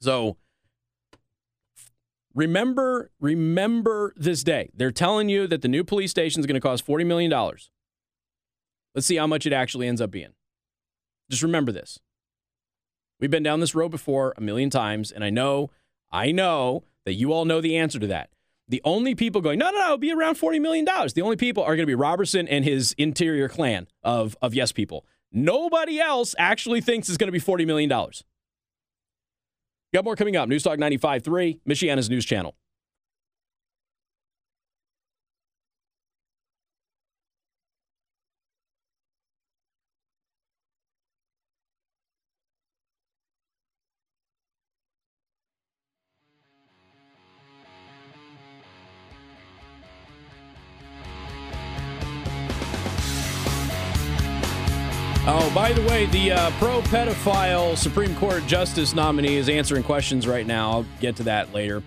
So 0.00 0.36
remember, 2.34 3.10
remember 3.20 4.12
this 4.16 4.42
day. 4.44 4.70
They're 4.74 4.92
telling 4.92 5.28
you 5.28 5.46
that 5.46 5.62
the 5.62 5.68
new 5.68 5.84
police 5.84 6.10
station 6.10 6.40
is 6.40 6.46
going 6.46 6.54
to 6.54 6.60
cost 6.60 6.84
40 6.84 7.04
million 7.04 7.30
dollars. 7.30 7.70
Let's 8.94 9.06
see 9.06 9.16
how 9.16 9.26
much 9.26 9.46
it 9.46 9.52
actually 9.52 9.86
ends 9.86 10.00
up 10.00 10.10
being. 10.10 10.32
Just 11.30 11.42
remember 11.42 11.72
this. 11.72 11.98
We've 13.20 13.30
been 13.30 13.42
down 13.42 13.60
this 13.60 13.74
road 13.74 13.90
before 13.90 14.34
a 14.36 14.40
million 14.40 14.70
times, 14.70 15.10
and 15.10 15.24
I 15.24 15.30
know, 15.30 15.70
I 16.10 16.30
know 16.30 16.84
that 17.04 17.14
you 17.14 17.32
all 17.32 17.44
know 17.44 17.60
the 17.60 17.76
answer 17.76 17.98
to 17.98 18.06
that. 18.06 18.30
The 18.68 18.80
only 18.84 19.14
people 19.14 19.40
going, 19.40 19.58
no, 19.58 19.70
no, 19.70 19.78
no, 19.78 19.84
it'll 19.84 19.98
be 19.98 20.12
around 20.12 20.34
$40 20.36 20.60
million. 20.60 20.84
The 20.84 21.22
only 21.22 21.36
people 21.36 21.62
are 21.62 21.74
going 21.74 21.84
to 21.84 21.86
be 21.86 21.94
Roberson 21.94 22.46
and 22.46 22.64
his 22.64 22.94
interior 22.98 23.48
clan 23.48 23.88
of, 24.02 24.36
of 24.42 24.54
yes 24.54 24.72
people. 24.72 25.06
Nobody 25.32 26.00
else 26.00 26.34
actually 26.38 26.80
thinks 26.80 27.08
it's 27.08 27.18
going 27.18 27.28
to 27.28 27.32
be 27.32 27.40
$40 27.40 27.66
million. 27.66 27.88
Got 27.88 28.22
more 30.04 30.16
coming 30.16 30.36
up. 30.36 30.48
Newstalk 30.48 30.78
95.3, 30.78 31.60
Michiana's 31.68 32.10
news 32.10 32.24
channel. 32.24 32.56
The 56.12 56.32
uh, 56.32 56.50
pro 56.52 56.80
pedophile 56.82 57.76
Supreme 57.76 58.14
Court 58.16 58.46
Justice 58.46 58.94
nominee 58.94 59.36
is 59.36 59.48
answering 59.48 59.82
questions 59.82 60.26
right 60.26 60.46
now. 60.46 60.70
I'll 60.70 60.86
get 61.00 61.16
to 61.16 61.22
that 61.24 61.52
later. 61.52 61.82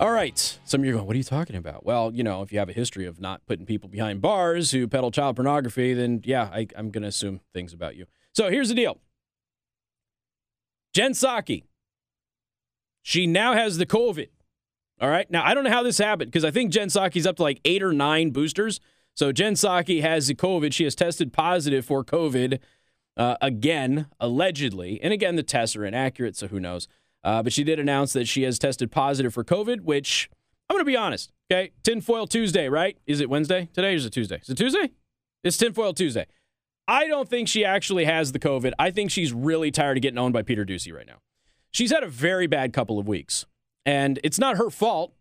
All 0.00 0.10
right. 0.10 0.58
Some 0.64 0.80
of 0.80 0.86
you 0.86 0.92
are 0.92 0.94
going, 0.96 1.06
what 1.06 1.14
are 1.14 1.18
you 1.18 1.24
talking 1.24 1.56
about? 1.56 1.84
Well, 1.84 2.12
you 2.12 2.22
know, 2.22 2.42
if 2.42 2.52
you 2.52 2.58
have 2.58 2.68
a 2.68 2.72
history 2.72 3.06
of 3.06 3.20
not 3.20 3.44
putting 3.46 3.66
people 3.66 3.88
behind 3.88 4.20
bars 4.20 4.70
who 4.70 4.86
peddle 4.88 5.10
child 5.10 5.36
pornography, 5.36 5.94
then 5.94 6.22
yeah, 6.24 6.44
I, 6.52 6.68
I'm 6.76 6.90
going 6.90 7.02
to 7.02 7.08
assume 7.08 7.40
things 7.52 7.72
about 7.72 7.96
you. 7.96 8.06
So 8.32 8.50
here's 8.50 8.68
the 8.68 8.74
deal 8.74 8.98
Jen 10.94 11.12
Psaki, 11.12 11.64
she 13.02 13.26
now 13.26 13.54
has 13.54 13.78
the 13.78 13.86
COVID. 13.86 14.28
All 15.00 15.08
right. 15.08 15.30
Now, 15.30 15.44
I 15.44 15.54
don't 15.54 15.64
know 15.64 15.70
how 15.70 15.82
this 15.84 15.98
happened 15.98 16.30
because 16.30 16.44
I 16.44 16.50
think 16.50 16.72
Jen 16.72 16.88
Psaki's 16.88 17.26
up 17.26 17.36
to 17.36 17.42
like 17.42 17.60
eight 17.64 17.82
or 17.82 17.92
nine 17.92 18.30
boosters. 18.30 18.80
So 19.14 19.32
Jen 19.32 19.54
Psaki 19.54 20.00
has 20.00 20.26
the 20.26 20.34
COVID. 20.34 20.72
She 20.72 20.84
has 20.84 20.94
tested 20.94 21.32
positive 21.32 21.84
for 21.84 22.04
COVID 22.04 22.58
uh, 23.18 23.36
again, 23.42 24.06
allegedly. 24.20 25.00
And 25.02 25.12
again, 25.12 25.36
the 25.36 25.42
tests 25.42 25.76
are 25.76 25.84
inaccurate, 25.84 26.36
so 26.36 26.46
who 26.48 26.60
knows. 26.60 26.88
Uh, 27.24 27.42
but 27.42 27.52
she 27.52 27.64
did 27.64 27.78
announce 27.78 28.12
that 28.12 28.28
she 28.28 28.44
has 28.44 28.58
tested 28.58 28.90
positive 28.90 29.34
for 29.34 29.44
COVID, 29.44 29.82
which 29.82 30.30
I'm 30.70 30.74
going 30.74 30.82
to 30.82 30.90
be 30.90 30.96
honest. 30.96 31.32
Okay. 31.50 31.72
Tinfoil 31.82 32.26
Tuesday, 32.26 32.68
right? 32.68 32.96
Is 33.06 33.20
it 33.20 33.28
Wednesday? 33.28 33.68
Today 33.72 33.94
is 33.94 34.06
it 34.06 34.10
Tuesday? 34.10 34.40
Is 34.40 34.48
it 34.48 34.56
Tuesday? 34.56 34.92
It's 35.42 35.56
Tinfoil 35.56 35.92
Tuesday. 35.92 36.26
I 36.86 37.06
don't 37.06 37.28
think 37.28 37.48
she 37.48 37.64
actually 37.64 38.04
has 38.06 38.32
the 38.32 38.38
COVID. 38.38 38.72
I 38.78 38.90
think 38.90 39.10
she's 39.10 39.32
really 39.32 39.70
tired 39.70 39.98
of 39.98 40.02
getting 40.02 40.18
owned 40.18 40.32
by 40.32 40.42
Peter 40.42 40.64
Doocy 40.64 40.94
right 40.94 41.06
now. 41.06 41.18
She's 41.70 41.90
had 41.90 42.02
a 42.02 42.08
very 42.08 42.46
bad 42.46 42.72
couple 42.72 42.98
of 42.98 43.06
weeks, 43.06 43.44
and 43.84 44.18
it's 44.24 44.38
not 44.38 44.56
her 44.56 44.70
fault 44.70 45.12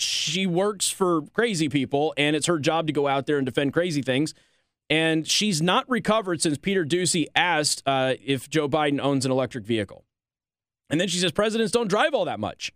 she 0.00 0.46
works 0.46 0.88
for 0.88 1.22
crazy 1.32 1.68
people 1.68 2.14
and 2.16 2.34
it's 2.34 2.46
her 2.46 2.58
job 2.58 2.86
to 2.86 2.92
go 2.92 3.06
out 3.06 3.26
there 3.26 3.36
and 3.36 3.44
defend 3.44 3.72
crazy 3.72 4.02
things. 4.02 4.34
And 4.90 5.26
she's 5.26 5.62
not 5.62 5.88
recovered 5.88 6.42
since 6.42 6.58
Peter 6.58 6.84
Doocy 6.84 7.26
asked 7.36 7.82
uh, 7.86 8.14
if 8.22 8.50
Joe 8.50 8.68
Biden 8.68 9.00
owns 9.00 9.24
an 9.24 9.30
electric 9.30 9.64
vehicle. 9.64 10.04
And 10.90 11.00
then 11.00 11.06
she 11.06 11.18
says 11.18 11.30
presidents 11.30 11.70
don't 11.70 11.86
drive 11.86 12.12
all 12.12 12.24
that 12.24 12.40
much. 12.40 12.72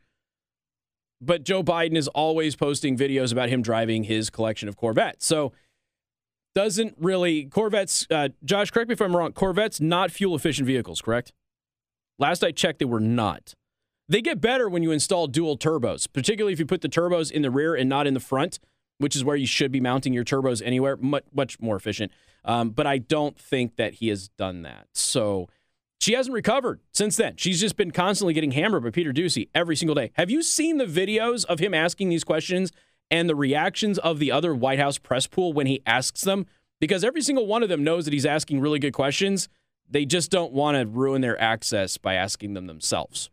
But 1.21 1.43
Joe 1.43 1.65
Biden 1.65 1.97
is 1.97 2.07
always 2.09 2.55
posting 2.55 2.97
videos 2.97 3.33
about 3.33 3.49
him 3.49 3.63
driving 3.63 4.05
his 4.05 4.31
collection 4.31 4.69
of 4.69 4.77
Corvettes. 4.77 5.27
So 5.27 5.53
doesn't 6.55 6.95
really 6.99 7.47
Corvettes. 7.47 8.07
Uh, 8.09 8.29
Josh, 8.45 8.71
correct 8.71 8.89
me 8.89 8.93
if 8.93 9.01
I'm 9.01 9.17
wrong. 9.17 9.33
Corvettes 9.33 9.81
not 9.81 10.13
fuel 10.13 10.37
efficient 10.37 10.67
vehicles, 10.67 11.03
correct? 11.03 11.33
Last 12.19 12.45
I 12.45 12.53
checked, 12.53 12.79
they 12.79 12.85
were 12.85 13.01
not. 13.01 13.55
They 14.09 14.21
get 14.21 14.41
better 14.41 14.69
when 14.69 14.83
you 14.83 14.93
install 14.93 15.27
dual 15.27 15.59
turbos, 15.59 16.07
particularly 16.13 16.53
if 16.53 16.61
you 16.61 16.67
put 16.67 16.83
the 16.83 16.89
turbos 16.89 17.33
in 17.33 17.43
the 17.43 17.51
rear 17.51 17.75
and 17.75 17.89
not 17.89 18.07
in 18.07 18.15
the 18.15 18.21
front, 18.21 18.61
which 18.99 19.17
is 19.17 19.25
where 19.25 19.37
you 19.37 19.47
should 19.47 19.73
be 19.73 19.81
mounting 19.81 20.13
your 20.13 20.25
turbos 20.25 20.63
anywhere. 20.65 20.97
Much, 20.97 21.25
much 21.35 21.61
more 21.61 21.77
efficient. 21.77 22.13
Um, 22.45 22.71
but 22.71 22.87
I 22.87 22.99
don't 22.99 23.39
think 23.39 23.77
that 23.77 23.95
he 23.95 24.09
has 24.09 24.29
done 24.29 24.63
that. 24.63 24.89
So 24.93 25.49
she 26.01 26.13
hasn't 26.13 26.35
recovered 26.35 26.81
since 26.93 27.17
then. 27.17 27.37
She's 27.37 27.61
just 27.61 27.77
been 27.77 27.91
constantly 27.91 28.35
getting 28.35 28.51
hammered 28.51 28.85
by 28.85 28.91
Peter 28.91 29.13
Doocy 29.13 29.49
every 29.55 29.77
single 29.77 29.95
day. 29.95 30.11
Have 30.15 30.31
you 30.31 30.43
seen 30.43 30.77
the 30.77 30.85
videos 30.85 31.45
of 31.47 31.59
him 31.59 31.73
asking 31.73 32.11
these 32.11 32.25
questions 32.25 32.73
and 33.11 33.29
the 33.29 33.35
reactions 33.35 33.99
of 33.99 34.19
the 34.19 34.31
other 34.31 34.55
White 34.55 34.79
House 34.79 34.99
press 34.99 35.27
pool 35.27 35.53
when 35.53 35.67
he 35.67 35.83
asks 35.87 36.21
them? 36.21 36.47
Because 36.81 37.05
every 37.05 37.23
single 37.23 37.47
one 37.47 37.63
of 37.63 37.69
them 37.71 37.83
knows 37.83 38.05
that 38.05 38.13
he's 38.13 38.27
asking 38.27 38.61
really 38.61 38.79
good 38.79 38.93
questions. 38.93 39.49
They 39.89 40.05
just 40.05 40.31
don't 40.31 40.53
want 40.53 40.77
to 40.77 40.87
ruin 40.87 41.23
their 41.23 41.41
access 41.41 41.97
by 41.97 42.15
asking 42.15 42.55
them 42.55 42.67
themselves. 42.67 43.31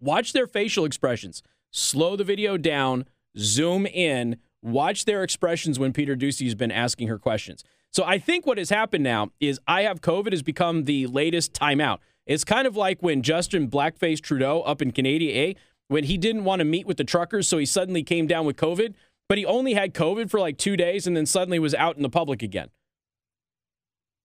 Watch 0.00 0.32
their 0.32 0.46
facial 0.46 0.84
expressions. 0.84 1.42
Slow 1.70 2.16
the 2.16 2.24
video 2.24 2.56
down, 2.56 3.06
zoom 3.38 3.86
in, 3.86 4.38
watch 4.66 5.04
their 5.04 5.22
expressions 5.22 5.78
when 5.78 5.92
Peter 5.92 6.16
has 6.20 6.54
been 6.54 6.72
asking 6.72 7.08
her 7.08 7.18
questions. 7.18 7.64
So 7.92 8.04
I 8.04 8.18
think 8.18 8.46
what 8.46 8.58
has 8.58 8.68
happened 8.68 9.04
now 9.04 9.30
is 9.40 9.60
I 9.66 9.82
have 9.82 10.00
COVID 10.00 10.32
has 10.32 10.42
become 10.42 10.84
the 10.84 11.06
latest 11.06 11.52
timeout. 11.54 11.98
It's 12.26 12.44
kind 12.44 12.66
of 12.66 12.76
like 12.76 13.02
when 13.02 13.22
Justin 13.22 13.70
Blackface 13.70 14.20
Trudeau 14.20 14.62
up 14.62 14.82
in 14.82 14.90
Canada, 14.90 15.26
eh, 15.26 15.52
when 15.88 16.04
he 16.04 16.18
didn't 16.18 16.44
want 16.44 16.58
to 16.58 16.64
meet 16.64 16.86
with 16.86 16.96
the 16.96 17.04
truckers, 17.04 17.46
so 17.46 17.58
he 17.58 17.64
suddenly 17.64 18.02
came 18.02 18.26
down 18.26 18.44
with 18.44 18.56
COVID, 18.56 18.94
but 19.28 19.38
he 19.38 19.46
only 19.46 19.74
had 19.74 19.94
COVID 19.94 20.28
for 20.28 20.40
like 20.40 20.58
two 20.58 20.76
days 20.76 21.06
and 21.06 21.16
then 21.16 21.26
suddenly 21.26 21.60
was 21.60 21.74
out 21.74 21.96
in 21.96 22.02
the 22.02 22.10
public 22.10 22.42
again. 22.42 22.68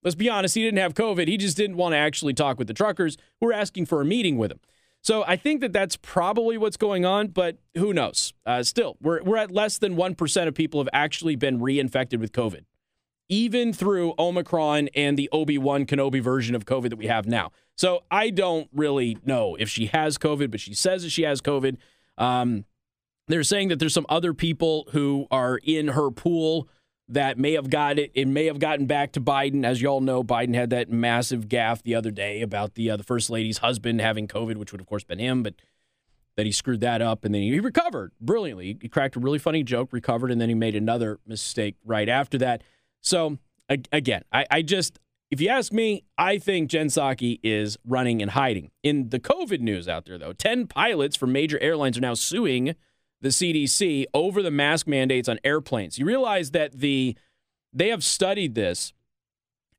Let's 0.03 0.15
be 0.15 0.29
honest, 0.29 0.55
he 0.55 0.63
didn't 0.63 0.79
have 0.79 0.95
COVID. 0.95 1.27
He 1.27 1.37
just 1.37 1.55
didn't 1.55 1.77
want 1.77 1.93
to 1.93 1.97
actually 1.97 2.33
talk 2.33 2.57
with 2.57 2.67
the 2.67 2.73
truckers 2.73 3.17
who 3.39 3.45
were 3.45 3.53
asking 3.53 3.85
for 3.85 4.01
a 4.01 4.05
meeting 4.05 4.37
with 4.37 4.51
him. 4.51 4.59
So 5.03 5.23
I 5.25 5.35
think 5.35 5.61
that 5.61 5.73
that's 5.73 5.95
probably 5.95 6.57
what's 6.57 6.77
going 6.77 7.05
on, 7.05 7.27
but 7.27 7.57
who 7.75 7.91
knows? 7.91 8.33
Uh, 8.45 8.61
still, 8.61 8.97
we're, 9.01 9.23
we're 9.23 9.37
at 9.37 9.51
less 9.51 9.79
than 9.79 9.95
1% 9.95 10.47
of 10.47 10.53
people 10.53 10.79
have 10.79 10.89
actually 10.93 11.35
been 11.35 11.59
reinfected 11.59 12.19
with 12.19 12.31
COVID, 12.31 12.65
even 13.27 13.73
through 13.73 14.13
Omicron 14.19 14.89
and 14.95 15.17
the 15.17 15.27
Obi 15.31 15.57
Wan 15.57 15.85
Kenobi 15.85 16.21
version 16.21 16.53
of 16.53 16.65
COVID 16.65 16.89
that 16.91 16.97
we 16.97 17.07
have 17.07 17.25
now. 17.25 17.51
So 17.75 18.03
I 18.11 18.29
don't 18.29 18.69
really 18.73 19.17
know 19.25 19.55
if 19.55 19.69
she 19.69 19.87
has 19.87 20.19
COVID, 20.19 20.51
but 20.51 20.59
she 20.59 20.75
says 20.75 21.01
that 21.01 21.09
she 21.09 21.23
has 21.23 21.41
COVID. 21.41 21.77
Um, 22.19 22.65
they're 23.27 23.43
saying 23.43 23.69
that 23.69 23.79
there's 23.79 23.93
some 23.93 24.05
other 24.07 24.35
people 24.35 24.87
who 24.91 25.25
are 25.31 25.59
in 25.63 25.89
her 25.89 26.11
pool 26.11 26.67
that 27.11 27.37
may 27.37 27.53
have 27.53 27.69
got 27.69 27.99
it. 27.99 28.11
It 28.13 28.27
may 28.27 28.45
have 28.45 28.59
gotten 28.59 28.85
back 28.85 29.11
to 29.13 29.21
Biden. 29.21 29.65
As 29.65 29.81
you 29.81 29.87
all 29.87 30.01
know, 30.01 30.23
Biden 30.23 30.55
had 30.55 30.69
that 30.71 30.89
massive 30.89 31.47
gaffe 31.47 31.83
the 31.83 31.95
other 31.95 32.11
day 32.11 32.41
about 32.41 32.75
the 32.75 32.89
uh, 32.89 32.97
the 32.97 33.03
first 33.03 33.29
lady's 33.29 33.59
husband 33.59 34.01
having 34.01 34.27
COVID, 34.27 34.55
which 34.55 34.71
would 34.71 34.81
of 34.81 34.87
course 34.87 35.03
been 35.03 35.19
him, 35.19 35.43
but 35.43 35.55
that 36.37 36.45
he 36.45 36.51
screwed 36.51 36.79
that 36.79 37.01
up 37.01 37.25
and 37.25 37.35
then 37.35 37.41
he 37.41 37.59
recovered 37.59 38.13
brilliantly. 38.21 38.77
He 38.81 38.87
cracked 38.87 39.17
a 39.17 39.19
really 39.19 39.39
funny 39.39 39.63
joke, 39.63 39.91
recovered, 39.91 40.31
and 40.31 40.39
then 40.39 40.47
he 40.47 40.55
made 40.55 40.75
another 40.75 41.19
mistake 41.27 41.75
right 41.83 42.07
after 42.07 42.37
that. 42.37 42.63
So 43.01 43.37
again, 43.91 44.23
I, 44.31 44.45
I 44.49 44.61
just 44.61 44.99
if 45.29 45.39
you 45.39 45.47
ask 45.47 45.71
me, 45.71 46.03
I 46.17 46.37
think 46.37 46.69
Jen 46.69 46.87
Psaki 46.87 47.39
is 47.41 47.77
running 47.85 48.21
and 48.21 48.31
hiding. 48.31 48.71
In 48.83 49.09
the 49.09 49.19
COVID 49.19 49.61
news 49.61 49.87
out 49.87 50.05
there, 50.05 50.17
though, 50.17 50.33
10 50.33 50.67
pilots 50.67 51.15
from 51.15 51.31
major 51.31 51.57
airlines 51.59 51.97
are 51.97 52.01
now 52.01 52.13
suing 52.13 52.75
the 53.21 53.29
CDC 53.29 54.05
over 54.13 54.41
the 54.41 54.51
mask 54.51 54.87
mandates 54.87 55.29
on 55.29 55.39
airplanes. 55.43 55.97
You 55.97 56.05
realize 56.05 56.51
that 56.51 56.79
the 56.79 57.15
they 57.73 57.89
have 57.89 58.03
studied 58.03 58.55
this 58.55 58.93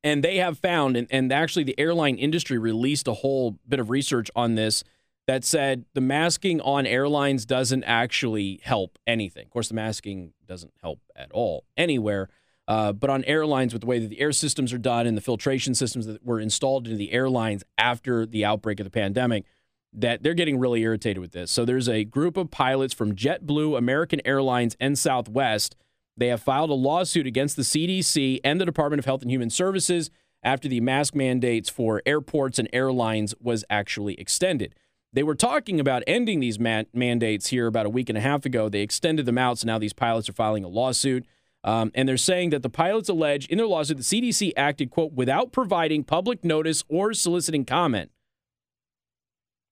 and 0.02 0.25
they 0.25 0.38
have 0.38 0.58
found 0.58 0.96
and, 0.96 1.06
and 1.11 1.32
actually 1.32 1.64
the 1.64 1.78
airline 1.78 2.16
industry 2.16 2.58
released 2.58 3.06
a 3.06 3.12
whole 3.14 3.58
bit 3.68 3.80
of 3.80 3.90
research 3.90 4.30
on 4.34 4.54
this 4.54 4.82
that 5.26 5.44
said 5.44 5.84
the 5.94 6.00
masking 6.00 6.61
on 6.62 6.87
airlines 6.87 7.44
doesn't 7.44 7.84
actually 7.84 8.61
help 8.64 8.99
anything. 9.06 9.44
Of 9.44 9.50
course, 9.50 9.68
the 9.68 9.75
masking 9.75 10.32
doesn't 10.46 10.72
help 10.80 11.00
at 11.14 11.30
all 11.32 11.64
anywhere. 11.76 12.28
Uh, 12.68 12.92
but 12.92 13.11
on 13.11 13.25
airlines, 13.25 13.72
with 13.72 13.82
the 13.82 13.87
way 13.87 13.99
that 13.99 14.08
the 14.08 14.20
air 14.20 14.32
systems 14.32 14.72
are 14.72 14.78
done 14.78 15.06
and 15.06 15.16
the 15.16 15.20
filtration 15.20 15.75
systems 15.75 16.06
that 16.06 16.25
were 16.25 16.40
installed 16.40 16.87
into 16.87 16.96
the 16.96 17.12
airlines 17.12 17.64
after 17.76 18.25
the 18.25 18.44
outbreak 18.44 18.80
of 18.80 18.84
the 18.84 18.90
pandemic, 18.90 19.44
that 19.92 20.22
they're 20.22 20.34
getting 20.34 20.58
really 20.58 20.82
irritated 20.82 21.20
with 21.20 21.32
this. 21.32 21.50
So 21.50 21.64
there's 21.64 21.88
a 21.88 22.04
group 22.04 22.37
of 22.37 22.50
pilots 22.50 22.94
from 22.94 23.14
JetBlue, 23.14 23.76
American 23.76 24.20
Airlines, 24.25 24.76
and 24.80 24.99
Southwest. 24.99 25.76
They 26.16 26.28
have 26.28 26.42
filed 26.42 26.70
a 26.70 26.75
lawsuit 26.75 27.26
against 27.26 27.56
the 27.56 27.62
CDC 27.62 28.40
and 28.44 28.61
the 28.61 28.64
Department 28.64 28.99
of 28.99 29.04
Health 29.04 29.22
and 29.22 29.30
Human 29.30 29.50
Services 29.50 30.11
after 30.42 30.68
the 30.68 30.80
mask 30.80 31.14
mandates 31.14 31.68
for 31.68 32.02
airports 32.04 32.58
and 32.58 32.68
airlines 32.72 33.34
was 33.40 33.64
actually 33.70 34.14
extended. 34.14 34.75
They 35.12 35.22
were 35.22 35.34
talking 35.34 35.78
about 35.78 36.02
ending 36.06 36.40
these 36.40 36.58
man- 36.58 36.87
mandates 36.94 37.49
here 37.49 37.66
about 37.66 37.87
a 37.87 37.90
week 37.90 38.08
and 38.08 38.16
a 38.16 38.20
half 38.22 38.46
ago. 38.46 38.68
They 38.68 38.80
extended 38.80 39.26
them 39.26 39.38
out, 39.38 39.58
so 39.58 39.66
now 39.66 39.78
these 39.78 39.92
pilots 39.92 40.28
are 40.28 40.32
filing 40.32 40.64
a 40.64 40.68
lawsuit. 40.68 41.26
Um, 41.64 41.92
and 41.94 42.08
they're 42.08 42.16
saying 42.16 42.50
that 42.50 42.62
the 42.62 42.70
pilots 42.70 43.08
allege 43.08 43.46
in 43.46 43.58
their 43.58 43.66
lawsuit 43.66 43.99
the 43.99 44.02
CDC 44.02 44.52
acted, 44.56 44.90
quote, 44.90 45.12
without 45.12 45.52
providing 45.52 46.02
public 46.02 46.44
notice 46.44 46.82
or 46.88 47.14
soliciting 47.14 47.64
comment. 47.64 48.11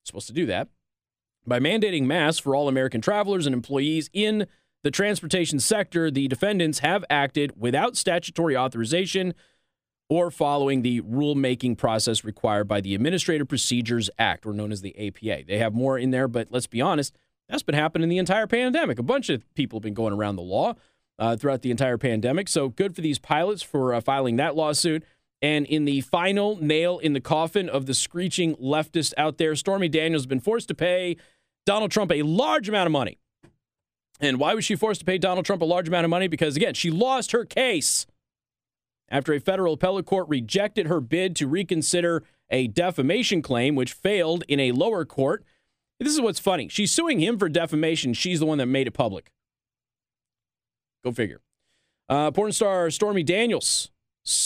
Supposed 0.04 0.26
to 0.28 0.32
do 0.32 0.46
that 0.46 0.68
by 1.46 1.58
mandating 1.58 2.04
masks 2.04 2.40
for 2.40 2.54
all 2.54 2.68
American 2.68 3.00
travelers 3.00 3.46
and 3.46 3.54
employees 3.54 4.10
in 4.12 4.46
the 4.82 4.90
transportation 4.90 5.58
sector. 5.58 6.10
The 6.10 6.28
defendants 6.28 6.80
have 6.80 7.04
acted 7.10 7.52
without 7.60 7.96
statutory 7.96 8.56
authorization 8.56 9.34
or 10.08 10.30
following 10.30 10.82
the 10.82 11.00
rulemaking 11.02 11.78
process 11.78 12.24
required 12.24 12.66
by 12.66 12.80
the 12.80 12.94
Administrative 12.94 13.46
Procedures 13.46 14.10
Act, 14.18 14.44
or 14.44 14.52
known 14.52 14.72
as 14.72 14.80
the 14.80 14.94
APA. 14.98 15.44
They 15.46 15.58
have 15.58 15.72
more 15.72 15.96
in 15.96 16.10
there, 16.10 16.26
but 16.26 16.48
let's 16.50 16.66
be 16.66 16.80
honest, 16.80 17.16
that's 17.48 17.62
been 17.62 17.76
happening 17.76 18.08
the 18.08 18.18
entire 18.18 18.48
pandemic. 18.48 18.98
A 18.98 19.04
bunch 19.04 19.28
of 19.28 19.42
people 19.54 19.78
have 19.78 19.84
been 19.84 19.94
going 19.94 20.12
around 20.12 20.36
the 20.36 20.42
law 20.42 20.74
uh, 21.18 21.36
throughout 21.36 21.62
the 21.62 21.70
entire 21.70 21.98
pandemic. 21.98 22.48
So 22.48 22.68
good 22.68 22.96
for 22.96 23.02
these 23.02 23.20
pilots 23.20 23.62
for 23.62 23.94
uh, 23.94 24.00
filing 24.00 24.36
that 24.36 24.56
lawsuit. 24.56 25.04
And 25.42 25.66
in 25.66 25.86
the 25.86 26.02
final 26.02 26.58
nail 26.60 26.98
in 26.98 27.14
the 27.14 27.20
coffin 27.20 27.68
of 27.68 27.86
the 27.86 27.94
screeching 27.94 28.56
leftist 28.56 29.14
out 29.16 29.38
there, 29.38 29.56
Stormy 29.56 29.88
Daniels 29.88 30.22
has 30.22 30.26
been 30.26 30.40
forced 30.40 30.68
to 30.68 30.74
pay 30.74 31.16
Donald 31.64 31.90
Trump 31.90 32.12
a 32.12 32.22
large 32.22 32.68
amount 32.68 32.86
of 32.86 32.92
money. 32.92 33.18
And 34.20 34.38
why 34.38 34.54
was 34.54 34.66
she 34.66 34.76
forced 34.76 35.00
to 35.00 35.06
pay 35.06 35.16
Donald 35.16 35.46
Trump 35.46 35.62
a 35.62 35.66
large 35.66 35.88
amount 35.88 36.04
of 36.04 36.10
money? 36.10 36.28
Because, 36.28 36.56
again, 36.56 36.74
she 36.74 36.90
lost 36.90 37.32
her 37.32 37.46
case 37.46 38.06
after 39.08 39.32
a 39.32 39.40
federal 39.40 39.74
appellate 39.74 40.06
court 40.06 40.28
rejected 40.28 40.86
her 40.86 41.00
bid 41.00 41.34
to 41.36 41.48
reconsider 41.48 42.22
a 42.50 42.66
defamation 42.66 43.40
claim, 43.40 43.74
which 43.74 43.92
failed 43.92 44.44
in 44.46 44.60
a 44.60 44.72
lower 44.72 45.04
court. 45.04 45.44
This 45.98 46.12
is 46.12 46.20
what's 46.20 46.38
funny. 46.38 46.68
She's 46.68 46.92
suing 46.92 47.20
him 47.20 47.38
for 47.38 47.48
defamation. 47.48 48.12
She's 48.14 48.40
the 48.40 48.46
one 48.46 48.58
that 48.58 48.66
made 48.66 48.86
it 48.86 48.92
public. 48.92 49.32
Go 51.04 51.12
figure. 51.12 51.40
Uh, 52.08 52.30
porn 52.30 52.52
star 52.52 52.90
Stormy 52.90 53.22
Daniels 53.22 53.90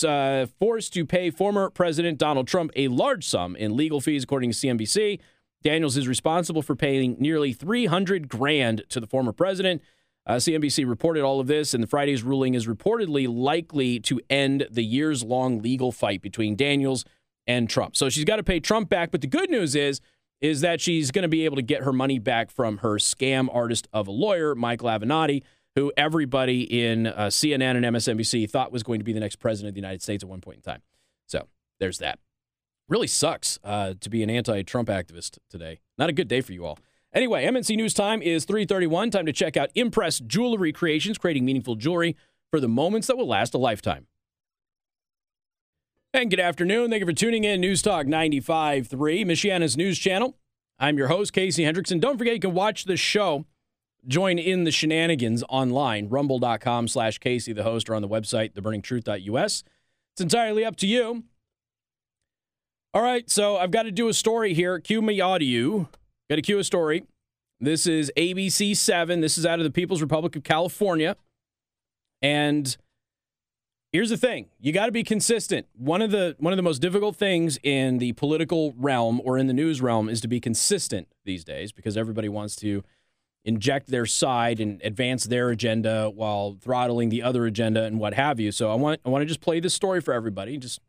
uh, 0.05 0.47
forced 0.59 0.93
to 0.95 1.05
pay 1.05 1.31
former 1.31 1.71
President 1.71 2.19
Donald 2.19 2.47
Trump 2.47 2.71
a 2.77 2.89
large 2.89 3.27
sum 3.27 3.57
in 3.57 3.77
legal 3.77 4.01
fees, 4.01 4.25
according 4.25 4.51
to 4.51 4.57
CNBC. 4.57 5.21
Daniels 5.63 5.97
is 5.97 6.07
responsible 6.07 6.63
for 6.63 6.77
paying 6.77 7.17
nearly 7.19 7.53
300 7.53 8.29
grand 8.29 8.83
to 8.91 9.01
the 9.01 9.07
former 9.07 9.33
president. 9.33 9.83
Uh, 10.27 10.35
CNBC 10.35 10.89
reported 10.89 11.23
all 11.23 11.41
of 11.41 11.47
this, 11.47 11.75
and 11.75 11.83
the 11.83 11.87
Friday's 11.87 12.23
ruling 12.23 12.55
is 12.55 12.67
reportedly 12.67 13.27
likely 13.29 14.01
to 14.01 14.21
end 14.31 14.67
the 14.71 14.85
years 14.85 15.23
long 15.23 15.61
legal 15.61 15.93
fight 15.93 16.23
between 16.23 16.57
Daniels 16.57 17.05
and 17.47 17.69
Trump. 17.69 17.97
So 17.97 18.09
she's 18.09 18.25
got 18.25 18.37
to 18.37 18.43
pay 18.43 18.61
Trump 18.61 18.89
back. 18.89 19.11
But 19.11 19.21
the 19.21 19.27
good 19.27 19.51
news 19.51 19.75
is, 19.75 20.01
is 20.41 20.61
that 20.63 20.81
she's 20.81 21.11
going 21.11 21.23
to 21.23 21.29
be 21.29 21.45
able 21.45 21.57
to 21.57 21.63
get 21.63 21.83
her 21.83 21.93
money 21.93 22.19
back 22.19 22.51
from 22.51 22.79
her 22.79 22.97
scam 22.97 23.49
artist 23.53 23.89
of 23.93 24.09
a 24.09 24.11
lawyer, 24.11 24.55
Michael 24.55 24.89
Avenatti, 24.89 25.43
who 25.75 25.93
everybody 25.97 26.63
in 26.63 27.07
uh, 27.07 27.27
CNN 27.27 27.77
and 27.77 27.85
MSNBC 27.85 28.49
thought 28.51 28.73
was 28.73 28.83
going 28.83 29.01
to 29.01 29.05
be 29.05 29.13
the 29.13 29.21
next 29.21 29.37
president 29.37 29.71
of 29.71 29.75
the 29.75 29.81
United 29.81 30.03
States 30.03 30.23
at 30.23 30.29
one 30.29 30.41
point 30.41 30.57
in 30.57 30.63
time. 30.63 30.83
So 31.27 31.49
there's 31.81 31.99
that. 31.99 32.19
Really 32.89 33.07
sucks 33.07 33.59
uh, 33.65 33.95
to 34.01 34.11
be 34.11 34.23
an 34.23 34.31
anti-Trump 34.31 34.89
activist 34.89 35.39
today. 35.51 35.81
Not 35.99 36.11
a 36.11 36.13
good 36.13 36.29
day 36.29 36.41
for 36.41 36.53
you 36.53 36.67
all. 36.67 36.79
Anyway, 37.15 37.47
MNC 37.47 37.77
News 37.77 37.95
Time 37.95 38.21
is 38.23 38.45
3:31. 38.45 39.11
Time 39.11 39.27
to 39.27 39.33
check 39.33 39.57
out 39.57 39.71
Impress 39.75 40.19
Jewelry 40.19 40.73
Creations, 40.73 41.17
creating 41.17 41.45
meaningful 41.45 41.77
jewelry 41.77 42.17
for 42.51 42.59
the 42.61 42.69
moments 42.69 43.07
that 43.07 43.17
will 43.17 43.29
last 43.29 43.55
a 43.55 43.59
lifetime. 43.59 44.07
And 46.13 46.29
good 46.29 46.41
afternoon. 46.41 46.91
Thank 46.91 47.01
you 47.01 47.07
for 47.07 47.13
tuning 47.13 47.45
in. 47.45 47.61
News 47.61 47.83
Talk 47.83 48.07
95.3, 48.07 48.89
Michiana's 49.25 49.77
news 49.77 49.99
channel. 49.99 50.37
I'm 50.79 50.99
your 50.99 51.09
host, 51.09 51.33
Casey 51.33 51.65
Hendrickson. 51.65 52.01
Don't 52.01 52.19
forget 52.19 52.35
you 52.35 52.41
can 52.41 52.55
watch 52.55 52.85
the 52.85 52.97
show 52.97 53.47
Join 54.07 54.39
in 54.39 54.65
the 54.65 54.71
shenanigans 54.71 55.43
online, 55.49 56.09
rumble.com 56.09 56.89
slash 56.89 57.19
Casey, 57.19 57.53
the 57.53 57.63
host, 57.63 57.89
or 57.89 57.95
on 57.95 58.03
the 58.03 58.09
website, 58.09 58.53
theburningtruth.us. 58.53 59.65
It's 60.13 60.21
entirely 60.21 60.65
up 60.65 60.77
to 60.77 60.87
you. 60.87 61.25
All 62.93 63.03
right, 63.03 63.29
so 63.29 63.57
I've 63.57 63.71
got 63.71 63.85
to 63.85 63.91
do 63.91 64.09
a 64.09 64.15
story 64.15 64.55
here. 64.55 64.79
Cue 64.79 65.03
me 65.03 65.21
audio. 65.21 65.89
Got 66.31 66.37
to 66.37 66.43
cue 66.43 66.59
a 66.59 66.65
story. 66.65 67.05
This 67.61 67.87
is 67.87 68.13
ABC 68.17 68.77
7. 68.77 69.21
This 69.21 69.39
is 69.39 69.47
out 69.47 69.59
of 69.59 69.65
the 69.65 69.71
People's 69.71 70.01
Republic 70.01 70.37
of 70.37 70.45
California. 70.45 71.17
And 72.23 72.77
here's 73.91 74.11
the 74.11 74.17
thing 74.17 74.47
you 74.61 74.73
got 74.73 74.87
to 74.87 74.93
be 74.93 75.05
consistent 75.05 75.67
one 75.77 76.03
of 76.03 76.11
the 76.11 76.37
one 76.39 76.53
of 76.53 76.57
the 76.57 76.63
most 76.63 76.81
difficult 76.81 77.17
things 77.17 77.59
in 77.63 77.99
the 77.99 78.13
political 78.13 78.75
realm 78.77 79.21
or 79.25 79.39
in 79.39 79.47
the 79.47 79.53
news 79.53 79.81
realm 79.81 80.09
is 80.09 80.21
to 80.21 80.29
be 80.29 80.41
consistent 80.41 81.09
these 81.25 81.45
days 81.45 81.73
because 81.73 81.97
everybody 81.97 82.29
wants 82.29 82.57
to 82.57 82.83
inject 83.45 83.89
their 83.89 84.07
side 84.07 84.61
and 84.61 84.81
advance 84.83 85.25
their 85.25 85.51
agenda 85.51 86.11
while 86.11 86.57
throttling 86.61 87.11
the 87.11 87.23
other 87.23 87.47
agenda 87.47 87.85
and 87.85 87.99
what 87.99 88.15
have 88.15 88.41
you. 88.41 88.51
So 88.51 88.71
I 88.71 88.75
want 88.75 89.01
I 89.05 89.09
want 89.09 89.23
to 89.23 89.27
just 89.27 89.41
play 89.41 89.61
this 89.61 89.75
story 89.75 90.01
for 90.01 90.15
everybody. 90.15 90.57
Just 90.57 90.81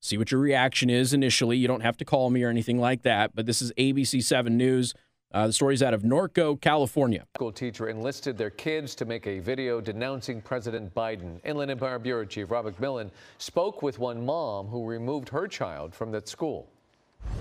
see 0.00 0.18
what 0.18 0.30
your 0.30 0.40
reaction 0.40 0.90
is 0.90 1.14
initially. 1.14 1.56
You 1.56 1.68
don't 1.68 1.80
have 1.80 1.96
to 1.98 2.04
call 2.04 2.30
me 2.30 2.42
or 2.42 2.50
anything 2.50 2.78
like 2.78 3.02
that. 3.02 3.34
But 3.34 3.46
this 3.46 3.62
is 3.62 3.72
ABC 3.78 4.22
7 4.22 4.56
News. 4.56 4.94
Uh, 5.32 5.46
the 5.46 5.52
story's 5.52 5.82
out 5.82 5.94
of 5.94 6.02
Norco, 6.02 6.60
California. 6.60 7.24
School 7.36 7.52
teacher 7.52 7.88
enlisted 7.88 8.36
their 8.36 8.50
kids 8.50 8.94
to 8.96 9.06
make 9.06 9.26
a 9.26 9.38
video 9.38 9.80
denouncing 9.80 10.42
President 10.42 10.94
Biden. 10.94 11.40
Inland 11.44 11.70
Empire 11.70 11.98
Bureau 11.98 12.26
Chief 12.26 12.50
Robert 12.50 12.76
McMillan 12.76 13.10
spoke 13.38 13.80
with 13.80 13.98
one 13.98 14.26
mom 14.26 14.66
who 14.66 14.84
removed 14.84 15.30
her 15.30 15.48
child 15.48 15.94
from 15.94 16.12
that 16.12 16.28
school. 16.28 16.68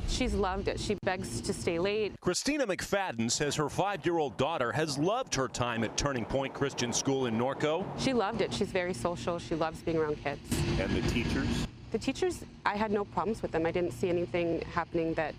She's 0.07 0.33
loved 0.33 0.67
it. 0.67 0.79
She 0.79 0.95
begs 1.03 1.41
to 1.41 1.53
stay 1.53 1.79
late. 1.79 2.13
Christina 2.19 2.67
McFadden 2.67 3.31
says 3.31 3.55
her 3.55 3.69
five-year-old 3.69 4.37
daughter 4.37 4.71
has 4.71 4.97
loved 4.97 5.33
her 5.35 5.47
time 5.47 5.83
at 5.83 5.95
Turning 5.97 6.25
Point 6.25 6.53
Christian 6.53 6.93
School 6.93 7.25
in 7.25 7.37
Norco. 7.37 7.85
She 7.97 8.13
loved 8.13 8.41
it. 8.41 8.53
She's 8.53 8.67
very 8.71 8.93
social. 8.93 9.39
She 9.39 9.55
loves 9.55 9.81
being 9.81 9.97
around 9.97 10.21
kids. 10.21 10.41
And 10.79 10.91
the 10.91 11.01
teachers? 11.09 11.65
The 11.91 11.97
teachers, 11.97 12.43
I 12.65 12.75
had 12.75 12.91
no 12.91 13.05
problems 13.05 13.41
with 13.41 13.51
them. 13.51 13.65
I 13.65 13.71
didn't 13.71 13.91
see 13.91 14.09
anything 14.09 14.61
happening 14.73 15.13
that 15.15 15.33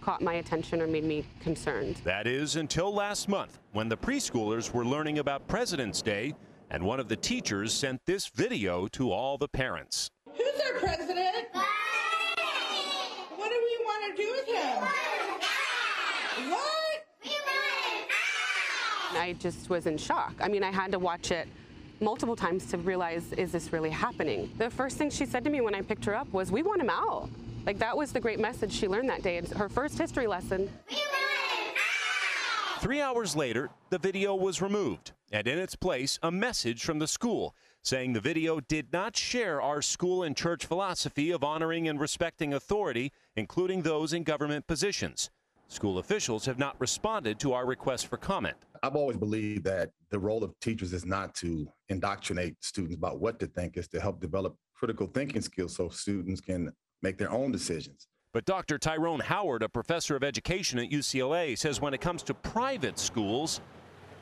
caught 0.00 0.20
my 0.22 0.34
attention 0.34 0.80
or 0.80 0.86
made 0.86 1.04
me 1.04 1.24
concerned. 1.40 1.96
That 2.04 2.26
is 2.26 2.56
until 2.56 2.92
last 2.92 3.28
month 3.28 3.58
when 3.72 3.88
the 3.88 3.96
preschoolers 3.96 4.72
were 4.72 4.84
learning 4.84 5.18
about 5.18 5.46
President's 5.46 6.02
Day 6.02 6.34
and 6.70 6.82
one 6.82 6.98
of 6.98 7.08
the 7.08 7.16
teachers 7.16 7.72
sent 7.72 8.04
this 8.06 8.26
video 8.28 8.88
to 8.88 9.12
all 9.12 9.38
the 9.38 9.48
parents. 9.48 10.10
Who's 10.36 10.60
our 10.66 10.78
president? 10.80 11.46
What 14.08 14.16
do 14.16 14.22
we 14.22 14.30
want 14.30 14.46
to 14.46 14.52
do 14.52 14.52
with 14.52 14.56
him? 14.56 14.82
What? 16.50 17.04
I 19.20 19.34
just 19.38 19.68
was 19.68 19.86
in 19.86 19.98
shock. 19.98 20.34
I 20.40 20.48
mean, 20.48 20.62
I 20.62 20.70
had 20.70 20.92
to 20.92 20.98
watch 20.98 21.30
it 21.30 21.46
multiple 22.00 22.36
times 22.36 22.64
to 22.66 22.78
realize, 22.78 23.32
is 23.34 23.52
this 23.52 23.70
really 23.72 23.90
happening? 23.90 24.50
The 24.56 24.70
first 24.70 24.96
thing 24.96 25.10
she 25.10 25.26
said 25.26 25.44
to 25.44 25.50
me 25.50 25.60
when 25.60 25.74
I 25.74 25.82
picked 25.82 26.06
her 26.06 26.14
up 26.14 26.32
was, 26.32 26.50
we 26.50 26.62
want 26.62 26.80
him 26.80 26.88
out. 26.88 27.28
Like, 27.66 27.78
that 27.80 27.96
was 27.96 28.12
the 28.12 28.20
great 28.20 28.40
message 28.40 28.72
she 28.72 28.88
learned 28.88 29.10
that 29.10 29.22
day. 29.22 29.36
It's 29.36 29.52
her 29.52 29.68
first 29.68 29.98
history 29.98 30.26
lesson. 30.26 30.70
Three 32.78 33.02
hours 33.02 33.36
later, 33.36 33.70
the 33.90 33.98
video 33.98 34.34
was 34.36 34.62
removed, 34.62 35.12
and 35.32 35.46
in 35.48 35.58
its 35.58 35.74
place, 35.74 36.18
a 36.22 36.30
message 36.30 36.84
from 36.84 36.98
the 37.00 37.08
school 37.08 37.54
saying 37.82 38.12
the 38.12 38.20
video 38.20 38.60
did 38.60 38.92
not 38.92 39.16
share 39.16 39.62
our 39.62 39.80
school 39.80 40.22
and 40.22 40.36
church 40.36 40.66
philosophy 40.66 41.30
of 41.30 41.42
honoring 41.42 41.88
and 41.88 41.98
respecting 41.98 42.52
authority, 42.52 43.12
including 43.38 43.82
those 43.82 44.12
in 44.12 44.24
government 44.24 44.66
positions. 44.66 45.30
School 45.68 45.98
officials 45.98 46.44
have 46.46 46.58
not 46.58 46.74
responded 46.80 47.38
to 47.38 47.52
our 47.52 47.66
request 47.66 48.08
for 48.08 48.16
comment. 48.16 48.56
I've 48.82 48.96
always 48.96 49.16
believed 49.16 49.64
that 49.64 49.90
the 50.10 50.18
role 50.18 50.42
of 50.42 50.58
teachers 50.60 50.92
is 50.92 51.04
not 51.04 51.34
to 51.36 51.68
indoctrinate 51.88 52.56
students 52.60 52.96
about 52.96 53.20
what 53.20 53.38
to 53.40 53.46
think, 53.46 53.76
is 53.76 53.86
to 53.88 54.00
help 54.00 54.20
develop 54.20 54.56
critical 54.74 55.06
thinking 55.06 55.42
skills 55.42 55.76
so 55.76 55.88
students 55.88 56.40
can 56.40 56.72
make 57.02 57.18
their 57.18 57.30
own 57.30 57.52
decisions. 57.52 58.08
But 58.32 58.44
Dr. 58.44 58.78
Tyrone 58.78 59.20
Howard, 59.20 59.62
a 59.62 59.68
professor 59.68 60.16
of 60.16 60.24
education 60.24 60.78
at 60.78 60.90
UCLA, 60.90 61.56
says 61.56 61.80
when 61.80 61.94
it 61.94 62.00
comes 62.00 62.22
to 62.24 62.34
private 62.34 62.98
schools, 62.98 63.60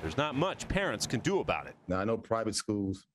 there's 0.01 0.17
not 0.17 0.35
much 0.35 0.69
parents 0.69 1.07
can 1.07 1.21
do 1.21 1.41
about 1.41 1.67
it. 1.67 1.75
Now, 1.89 1.99
I 1.99 2.05
know 2.05 2.17
private 2.19 2.55
schools 2.55 3.07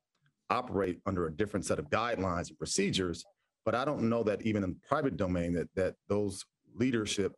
operate 0.50 1.00
under 1.06 1.28
a 1.28 1.32
different 1.32 1.66
set 1.66 1.80
of 1.80 1.90
guidelines 1.90 2.50
and 2.50 2.58
procedures, 2.58 3.24
but 3.66 3.76
I 3.76 3.86
don't 3.86 4.10
know 4.10 4.24
that 4.24 4.42
even 4.42 4.64
in 4.64 4.72
the 4.72 4.80
private 4.88 5.18
domain 5.18 5.54
that, 5.54 5.68
that 5.76 5.96
those 6.08 6.46
leadership 6.76 7.34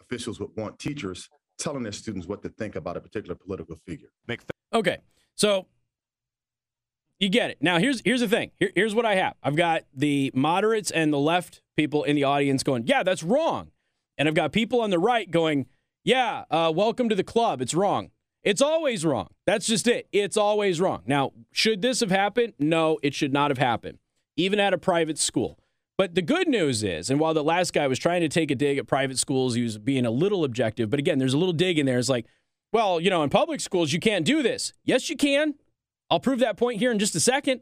officials 0.00 0.38
would 0.40 0.50
want 0.56 0.78
teachers 0.78 1.28
telling 1.58 1.82
their 1.82 1.92
students 1.92 2.26
what 2.26 2.42
to 2.42 2.48
think 2.48 2.76
about 2.76 2.96
a 2.96 3.00
particular 3.00 3.34
political 3.34 3.76
figure. 3.86 4.08
Okay, 4.74 4.98
so 5.34 5.66
you 7.18 7.28
get 7.28 7.50
it. 7.50 7.58
Now 7.60 7.78
here's 7.78 8.02
here's 8.04 8.20
the 8.20 8.28
thing. 8.28 8.50
Here, 8.58 8.70
here's 8.74 8.94
what 8.94 9.06
I 9.06 9.14
have. 9.16 9.34
I've 9.42 9.56
got 9.56 9.82
the 9.94 10.30
moderates 10.34 10.90
and 10.90 11.12
the 11.12 11.18
left 11.18 11.62
people 11.76 12.04
in 12.04 12.16
the 12.16 12.24
audience 12.24 12.62
going, 12.62 12.86
"Yeah, 12.86 13.02
that's 13.02 13.22
wrong," 13.22 13.70
and 14.18 14.28
I've 14.28 14.34
got 14.34 14.52
people 14.52 14.80
on 14.80 14.90
the 14.90 14.98
right 14.98 15.30
going, 15.30 15.66
"Yeah, 16.04 16.44
uh, 16.50 16.72
welcome 16.74 17.08
to 17.08 17.14
the 17.14 17.24
club. 17.24 17.60
It's 17.60 17.74
wrong. 17.74 18.10
It's 18.42 18.60
always 18.60 19.04
wrong. 19.04 19.28
That's 19.46 19.66
just 19.66 19.86
it. 19.86 20.08
It's 20.10 20.36
always 20.36 20.80
wrong." 20.80 21.02
Now, 21.06 21.32
should 21.52 21.80
this 21.80 22.00
have 22.00 22.10
happened? 22.10 22.54
No, 22.58 22.98
it 23.02 23.14
should 23.14 23.32
not 23.32 23.50
have 23.50 23.58
happened, 23.58 23.98
even 24.36 24.60
at 24.60 24.74
a 24.74 24.78
private 24.78 25.18
school. 25.18 25.58
But 25.98 26.14
the 26.14 26.22
good 26.22 26.48
news 26.48 26.82
is, 26.82 27.10
and 27.10 27.20
while 27.20 27.34
the 27.34 27.44
last 27.44 27.72
guy 27.72 27.86
was 27.86 27.98
trying 27.98 28.22
to 28.22 28.28
take 28.28 28.50
a 28.50 28.54
dig 28.54 28.78
at 28.78 28.86
private 28.86 29.18
schools, 29.18 29.54
he 29.54 29.62
was 29.62 29.78
being 29.78 30.06
a 30.06 30.10
little 30.10 30.44
objective. 30.44 30.90
But 30.90 30.98
again, 30.98 31.18
there's 31.18 31.34
a 31.34 31.38
little 31.38 31.52
dig 31.52 31.78
in 31.78 31.86
there. 31.86 31.98
It's 31.98 32.08
like, 32.08 32.26
well, 32.72 33.00
you 33.00 33.10
know, 33.10 33.22
in 33.22 33.30
public 33.30 33.60
schools, 33.60 33.92
you 33.92 34.00
can't 34.00 34.24
do 34.24 34.42
this. 34.42 34.72
Yes, 34.84 35.10
you 35.10 35.16
can. 35.16 35.54
I'll 36.10 36.20
prove 36.20 36.40
that 36.40 36.56
point 36.56 36.78
here 36.78 36.90
in 36.90 36.98
just 36.98 37.14
a 37.14 37.20
second. 37.20 37.60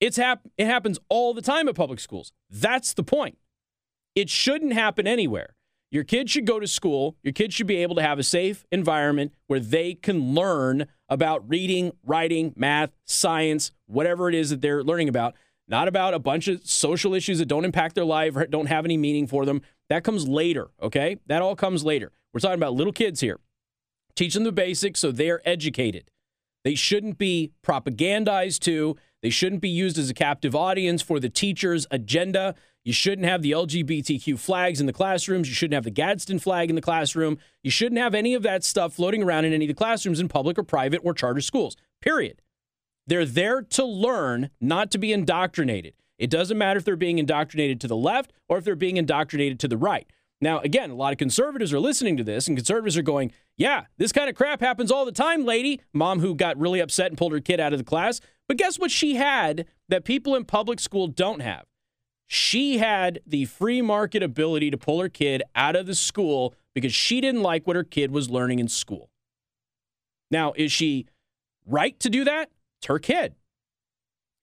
It's 0.00 0.16
hap- 0.16 0.48
it 0.56 0.66
happens 0.66 0.98
all 1.08 1.34
the 1.34 1.42
time 1.42 1.68
at 1.68 1.74
public 1.74 2.00
schools. 2.00 2.32
That's 2.48 2.94
the 2.94 3.02
point. 3.02 3.36
It 4.14 4.30
shouldn't 4.30 4.72
happen 4.72 5.06
anywhere. 5.06 5.54
Your 5.90 6.04
kids 6.04 6.30
should 6.30 6.46
go 6.46 6.60
to 6.60 6.66
school. 6.66 7.16
Your 7.22 7.32
kids 7.32 7.54
should 7.54 7.66
be 7.66 7.76
able 7.76 7.96
to 7.96 8.02
have 8.02 8.18
a 8.18 8.22
safe 8.22 8.64
environment 8.70 9.32
where 9.46 9.60
they 9.60 9.94
can 9.94 10.34
learn 10.34 10.86
about 11.08 11.48
reading, 11.48 11.92
writing, 12.04 12.52
math, 12.56 12.90
science, 13.04 13.72
whatever 13.86 14.28
it 14.28 14.34
is 14.34 14.50
that 14.50 14.60
they're 14.60 14.84
learning 14.84 15.08
about, 15.08 15.34
not 15.68 15.88
about 15.88 16.14
a 16.14 16.18
bunch 16.18 16.48
of 16.48 16.66
social 16.66 17.14
issues 17.14 17.38
that 17.38 17.46
don't 17.46 17.64
impact 17.64 17.94
their 17.94 18.04
life 18.04 18.36
or 18.36 18.46
don't 18.46 18.66
have 18.66 18.84
any 18.84 18.96
meaning 18.96 19.26
for 19.26 19.44
them. 19.44 19.60
That 19.88 20.04
comes 20.04 20.26
later, 20.26 20.68
okay? 20.82 21.16
That 21.26 21.42
all 21.42 21.54
comes 21.54 21.84
later. 21.84 22.12
We're 22.32 22.40
talking 22.40 22.58
about 22.58 22.74
little 22.74 22.92
kids 22.92 23.20
here. 23.20 23.38
Teach 24.16 24.34
them 24.34 24.44
the 24.44 24.52
basics 24.52 25.00
so 25.00 25.12
they're 25.12 25.46
educated. 25.48 26.10
They 26.64 26.74
shouldn't 26.74 27.18
be 27.18 27.52
propagandized 27.62 28.60
to. 28.60 28.96
They 29.22 29.30
shouldn't 29.30 29.62
be 29.62 29.68
used 29.68 29.98
as 29.98 30.10
a 30.10 30.14
captive 30.14 30.54
audience 30.54 31.02
for 31.02 31.20
the 31.20 31.28
teacher's 31.28 31.86
agenda. 31.90 32.54
You 32.84 32.92
shouldn't 32.92 33.26
have 33.26 33.42
the 33.42 33.52
LGBTQ 33.52 34.38
flags 34.38 34.80
in 34.80 34.86
the 34.86 34.92
classrooms. 34.92 35.48
You 35.48 35.54
shouldn't 35.54 35.74
have 35.74 35.84
the 35.84 35.90
Gadsden 35.90 36.38
flag 36.38 36.70
in 36.70 36.76
the 36.76 36.82
classroom. 36.82 37.38
You 37.62 37.70
shouldn't 37.70 38.00
have 38.00 38.14
any 38.14 38.34
of 38.34 38.42
that 38.42 38.64
stuff 38.64 38.94
floating 38.94 39.22
around 39.22 39.44
in 39.44 39.52
any 39.52 39.66
of 39.66 39.68
the 39.68 39.74
classrooms 39.74 40.20
in 40.20 40.28
public 40.28 40.58
or 40.58 40.62
private 40.62 41.00
or 41.04 41.14
charter 41.14 41.40
schools, 41.40 41.76
period. 42.00 42.40
They're 43.08 43.24
there 43.24 43.62
to 43.62 43.84
learn, 43.84 44.50
not 44.60 44.90
to 44.90 44.98
be 44.98 45.14
indoctrinated. 45.14 45.94
It 46.18 46.28
doesn't 46.28 46.58
matter 46.58 46.78
if 46.78 46.84
they're 46.84 46.94
being 46.94 47.18
indoctrinated 47.18 47.80
to 47.80 47.88
the 47.88 47.96
left 47.96 48.34
or 48.48 48.58
if 48.58 48.64
they're 48.64 48.76
being 48.76 48.98
indoctrinated 48.98 49.58
to 49.60 49.68
the 49.68 49.78
right. 49.78 50.06
Now, 50.42 50.58
again, 50.60 50.90
a 50.90 50.94
lot 50.94 51.12
of 51.12 51.18
conservatives 51.18 51.72
are 51.72 51.80
listening 51.80 52.18
to 52.18 52.22
this, 52.22 52.46
and 52.46 52.56
conservatives 52.56 52.98
are 52.98 53.02
going, 53.02 53.32
Yeah, 53.56 53.86
this 53.96 54.12
kind 54.12 54.28
of 54.28 54.36
crap 54.36 54.60
happens 54.60 54.92
all 54.92 55.06
the 55.06 55.10
time, 55.10 55.46
lady. 55.46 55.80
Mom 55.94 56.20
who 56.20 56.34
got 56.34 56.58
really 56.58 56.80
upset 56.80 57.10
and 57.10 57.16
pulled 57.16 57.32
her 57.32 57.40
kid 57.40 57.60
out 57.60 57.72
of 57.72 57.78
the 57.78 57.84
class. 57.84 58.20
But 58.46 58.58
guess 58.58 58.78
what 58.78 58.90
she 58.90 59.14
had 59.14 59.64
that 59.88 60.04
people 60.04 60.34
in 60.34 60.44
public 60.44 60.78
school 60.78 61.06
don't 61.06 61.40
have? 61.40 61.64
She 62.26 62.76
had 62.76 63.20
the 63.26 63.46
free 63.46 63.80
market 63.80 64.22
ability 64.22 64.70
to 64.70 64.76
pull 64.76 65.00
her 65.00 65.08
kid 65.08 65.42
out 65.56 65.76
of 65.76 65.86
the 65.86 65.94
school 65.94 66.54
because 66.74 66.94
she 66.94 67.22
didn't 67.22 67.42
like 67.42 67.66
what 67.66 67.74
her 67.74 67.84
kid 67.84 68.10
was 68.10 68.28
learning 68.28 68.58
in 68.58 68.68
school. 68.68 69.08
Now, 70.30 70.52
is 70.56 70.70
she 70.70 71.06
right 71.66 71.98
to 72.00 72.10
do 72.10 72.24
that? 72.24 72.50
It's 72.78 72.86
her 72.86 72.98
kid. 72.98 73.34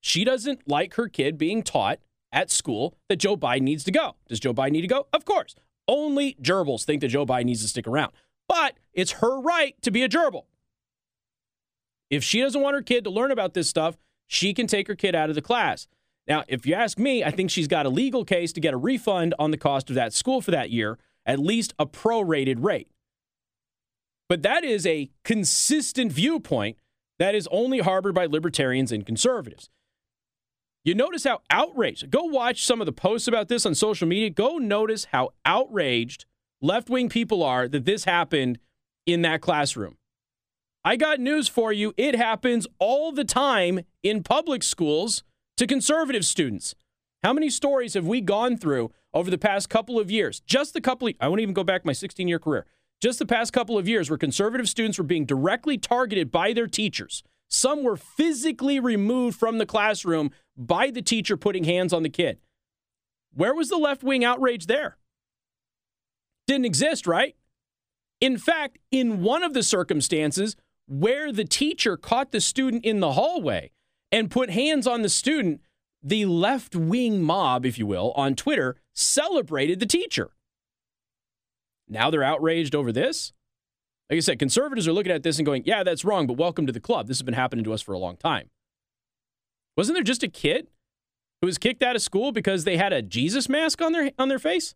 She 0.01 0.23
doesn't 0.23 0.67
like 0.67 0.95
her 0.95 1.07
kid 1.07 1.37
being 1.37 1.63
taught 1.63 1.99
at 2.31 2.51
school 2.51 2.97
that 3.09 3.15
Joe 3.15 3.37
Biden 3.37 3.61
needs 3.61 3.83
to 3.85 3.91
go. 3.91 4.15
Does 4.27 4.39
Joe 4.39 4.53
Biden 4.53 4.71
need 4.71 4.81
to 4.81 4.87
go? 4.87 5.07
Of 5.13 5.25
course. 5.25 5.55
Only 5.87 6.35
gerbils 6.41 6.83
think 6.83 7.01
that 7.01 7.07
Joe 7.07 7.25
Biden 7.25 7.45
needs 7.45 7.61
to 7.61 7.67
stick 7.67 7.87
around. 7.87 8.11
But 8.47 8.77
it's 8.93 9.13
her 9.13 9.39
right 9.39 9.79
to 9.81 9.91
be 9.91 10.03
a 10.03 10.09
gerbil. 10.09 10.43
If 12.09 12.23
she 12.23 12.41
doesn't 12.41 12.61
want 12.61 12.75
her 12.75 12.81
kid 12.81 13.03
to 13.05 13.09
learn 13.09 13.31
about 13.31 13.53
this 13.53 13.69
stuff, 13.69 13.97
she 14.27 14.53
can 14.53 14.67
take 14.67 14.87
her 14.87 14.95
kid 14.95 15.15
out 15.15 15.29
of 15.29 15.35
the 15.35 15.41
class. 15.41 15.87
Now, 16.27 16.43
if 16.47 16.65
you 16.65 16.73
ask 16.73 16.97
me, 16.97 17.23
I 17.23 17.31
think 17.31 17.49
she's 17.49 17.67
got 17.67 17.85
a 17.85 17.89
legal 17.89 18.25
case 18.25 18.51
to 18.53 18.61
get 18.61 18.73
a 18.73 18.77
refund 18.77 19.33
on 19.37 19.51
the 19.51 19.57
cost 19.57 19.89
of 19.89 19.95
that 19.95 20.13
school 20.13 20.41
for 20.41 20.51
that 20.51 20.71
year, 20.71 20.97
at 21.25 21.39
least 21.39 21.73
a 21.79 21.85
prorated 21.85 22.63
rate. 22.63 22.89
But 24.27 24.41
that 24.41 24.63
is 24.63 24.85
a 24.85 25.09
consistent 25.23 26.11
viewpoint 26.11 26.77
that 27.19 27.35
is 27.35 27.47
only 27.51 27.79
harbored 27.79 28.15
by 28.15 28.25
libertarians 28.25 28.91
and 28.91 29.05
conservatives. 29.05 29.69
You 30.83 30.93
notice 30.93 31.23
how 31.23 31.41
outraged, 31.49 32.11
go 32.11 32.23
watch 32.23 32.63
some 32.63 32.79
of 32.79 32.85
the 32.85 32.91
posts 32.91 33.27
about 33.27 33.47
this 33.47 33.65
on 33.65 33.73
social 33.73 34.07
media. 34.07 34.29
Go 34.29 34.57
notice 34.57 35.05
how 35.05 35.31
outraged 35.43 36.25
left 36.61 36.89
wing 36.89 37.09
people 37.09 37.41
are 37.41 37.67
that 37.67 37.85
this 37.85 38.03
happened 38.03 38.59
in 39.05 39.23
that 39.23 39.41
classroom. 39.41 39.97
I 40.83 40.95
got 40.95 41.19
news 41.19 41.47
for 41.47 41.73
you. 41.73 41.93
It 41.97 42.15
happens 42.15 42.67
all 42.77 43.11
the 43.11 43.23
time 43.23 43.81
in 44.03 44.21
public 44.21 44.61
schools 44.61 45.23
to 45.57 45.65
conservative 45.65 46.23
students. 46.25 46.75
How 47.23 47.33
many 47.33 47.49
stories 47.49 47.95
have 47.95 48.05
we 48.05 48.21
gone 48.21 48.55
through 48.55 48.91
over 49.11 49.31
the 49.31 49.39
past 49.39 49.67
couple 49.67 49.99
of 49.99 50.11
years? 50.11 50.41
Just 50.41 50.75
a 50.75 50.81
couple 50.81 51.07
of, 51.07 51.15
I 51.19 51.27
won't 51.27 51.41
even 51.41 51.55
go 51.55 51.63
back 51.63 51.83
my 51.85 51.93
16 51.93 52.27
year 52.27 52.37
career. 52.37 52.67
Just 53.01 53.19
the 53.19 53.25
past 53.25 53.53
couple 53.53 53.77
of 53.77 53.87
years 53.87 54.09
where 54.09 54.17
conservative 54.17 54.69
students 54.69 54.97
were 54.97 55.03
being 55.03 55.25
directly 55.25 55.77
targeted 55.77 56.31
by 56.31 56.53
their 56.53 56.67
teachers. 56.67 57.23
Some 57.49 57.83
were 57.83 57.97
physically 57.97 58.79
removed 58.79 59.37
from 59.37 59.57
the 59.57 59.65
classroom 59.65 60.31
by 60.57 60.89
the 60.89 61.01
teacher 61.01 61.37
putting 61.37 61.65
hands 61.65 61.93
on 61.93 62.03
the 62.03 62.09
kid. 62.09 62.39
Where 63.33 63.53
was 63.53 63.69
the 63.69 63.77
left 63.77 64.03
wing 64.03 64.23
outrage 64.23 64.65
there? 64.65 64.97
Didn't 66.47 66.65
exist, 66.65 67.05
right? 67.05 67.35
In 68.21 68.37
fact, 68.37 68.77
in 68.91 69.21
one 69.21 69.43
of 69.43 69.53
the 69.53 69.63
circumstances 69.63 70.55
where 70.87 71.31
the 71.31 71.45
teacher 71.45 71.97
caught 71.97 72.31
the 72.31 72.41
student 72.41 72.85
in 72.85 72.99
the 72.99 73.13
hallway 73.13 73.71
and 74.11 74.31
put 74.31 74.49
hands 74.49 74.87
on 74.87 75.01
the 75.01 75.09
student, 75.09 75.61
the 76.01 76.25
left 76.25 76.75
wing 76.75 77.21
mob, 77.21 77.65
if 77.65 77.77
you 77.77 77.85
will, 77.85 78.11
on 78.15 78.35
Twitter 78.35 78.77
celebrated 78.93 79.79
the 79.79 79.85
teacher. 79.85 80.31
Now 81.87 82.09
they're 82.09 82.23
outraged 82.23 82.75
over 82.75 82.91
this. 82.91 83.33
Like 84.09 84.17
I 84.17 84.19
said, 84.19 84.39
conservatives 84.39 84.87
are 84.87 84.93
looking 84.93 85.11
at 85.11 85.23
this 85.23 85.39
and 85.39 85.45
going, 85.45 85.63
yeah, 85.65 85.83
that's 85.83 86.05
wrong, 86.05 86.27
but 86.27 86.37
welcome 86.37 86.67
to 86.67 86.73
the 86.73 86.79
club. 86.79 87.07
This 87.07 87.17
has 87.17 87.23
been 87.23 87.33
happening 87.33 87.63
to 87.65 87.73
us 87.73 87.81
for 87.81 87.93
a 87.93 87.97
long 87.97 88.17
time. 88.17 88.49
Wasn't 89.75 89.95
there 89.95 90.03
just 90.03 90.23
a 90.23 90.27
kid 90.27 90.67
who 91.41 91.47
was 91.47 91.57
kicked 91.57 91.83
out 91.83 91.95
of 91.95 92.01
school 92.01 92.31
because 92.31 92.63
they 92.63 92.77
had 92.77 92.93
a 92.93 93.01
Jesus 93.01 93.49
mask 93.49 93.81
on 93.81 93.91
their 93.91 94.11
on 94.17 94.29
their 94.29 94.39
face? 94.39 94.75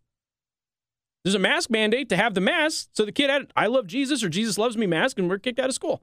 There's 1.24 1.36
a 1.36 1.40
mask 1.40 1.70
mandate 1.70 2.10
to 2.10 2.18
have 2.18 2.34
the 2.34 2.42
mask, 2.42 2.90
so 2.94 3.06
the 3.06 3.12
kid 3.12 3.30
had 3.30 3.52
I 3.56 3.68
love 3.68 3.88
Jesus 3.88 4.24
or 4.24 4.30
Jesus 4.30 4.58
loves 4.58 4.78
me 4.78 4.88
mask, 4.88 5.20
and 5.20 5.30
we're 5.30 5.38
kicked 5.38 5.60
out 5.60 5.70
of 5.70 5.76
school. 5.76 6.02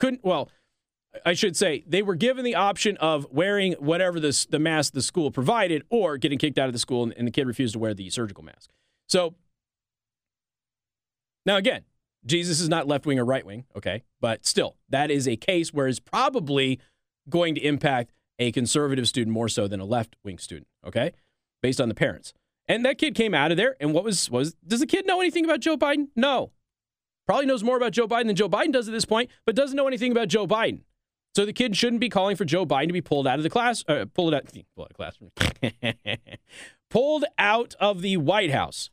Couldn't 0.00 0.24
well, 0.24 0.50
I 1.24 1.34
should 1.34 1.56
say 1.56 1.84
they 1.86 2.02
were 2.02 2.14
given 2.14 2.44
the 2.44 2.54
option 2.54 2.96
of 2.98 3.26
wearing 3.30 3.72
whatever 3.74 4.20
this 4.20 4.44
the 4.44 4.58
mask 4.58 4.92
the 4.92 5.02
school 5.02 5.30
provided, 5.30 5.84
or 5.88 6.18
getting 6.18 6.38
kicked 6.38 6.58
out 6.58 6.66
of 6.66 6.72
the 6.72 6.78
school, 6.78 7.04
and, 7.04 7.14
and 7.16 7.26
the 7.26 7.32
kid 7.32 7.46
refused 7.46 7.74
to 7.74 7.78
wear 7.78 7.94
the 7.94 8.10
surgical 8.10 8.44
mask. 8.44 8.70
So 9.08 9.34
now 11.46 11.56
again, 11.56 11.82
Jesus 12.26 12.60
is 12.60 12.68
not 12.68 12.86
left 12.88 13.06
wing 13.06 13.18
or 13.18 13.24
right 13.24 13.46
wing, 13.46 13.64
okay, 13.76 14.02
but 14.20 14.44
still, 14.44 14.76
that 14.88 15.10
is 15.10 15.26
a 15.28 15.36
case 15.36 15.72
where 15.72 15.86
it's 15.86 16.00
probably 16.00 16.80
going 17.28 17.54
to 17.54 17.60
impact 17.60 18.12
a 18.38 18.52
conservative 18.52 19.08
student 19.08 19.32
more 19.32 19.48
so 19.48 19.66
than 19.66 19.80
a 19.80 19.84
left 19.84 20.16
wing 20.24 20.38
student, 20.38 20.66
okay? 20.86 21.12
Based 21.62 21.80
on 21.80 21.88
the 21.88 21.94
parents. 21.94 22.34
And 22.68 22.84
that 22.84 22.98
kid 22.98 23.14
came 23.14 23.32
out 23.32 23.52
of 23.52 23.56
there 23.56 23.76
and 23.80 23.94
what 23.94 24.04
was 24.04 24.28
was 24.28 24.54
does 24.66 24.80
the 24.80 24.86
kid 24.86 25.06
know 25.06 25.20
anything 25.20 25.44
about 25.44 25.60
Joe 25.60 25.76
Biden? 25.76 26.08
No. 26.16 26.50
Probably 27.26 27.46
knows 27.46 27.64
more 27.64 27.76
about 27.76 27.92
Joe 27.92 28.06
Biden 28.06 28.26
than 28.26 28.36
Joe 28.36 28.48
Biden 28.48 28.72
does 28.72 28.88
at 28.88 28.92
this 28.92 29.04
point, 29.04 29.30
but 29.44 29.54
doesn't 29.54 29.76
know 29.76 29.88
anything 29.88 30.12
about 30.12 30.28
Joe 30.28 30.46
Biden. 30.46 30.82
So 31.34 31.44
the 31.44 31.52
kid 31.52 31.76
shouldn't 31.76 32.00
be 32.00 32.08
calling 32.08 32.34
for 32.34 32.44
Joe 32.44 32.64
Biden 32.64 32.86
to 32.86 32.92
be 32.92 33.00
pulled 33.00 33.26
out 33.26 33.38
of 33.38 33.42
the 33.42 33.50
class, 33.50 33.84
uh, 33.88 34.06
pulled 34.14 34.32
out, 34.34 34.46
pulled 34.74 34.86
out 34.86 34.90
of 34.90 34.96
classroom, 34.96 35.30
pulled 36.90 37.24
out 37.38 37.74
of 37.78 38.00
the 38.02 38.16
White 38.16 38.50
House. 38.50 38.90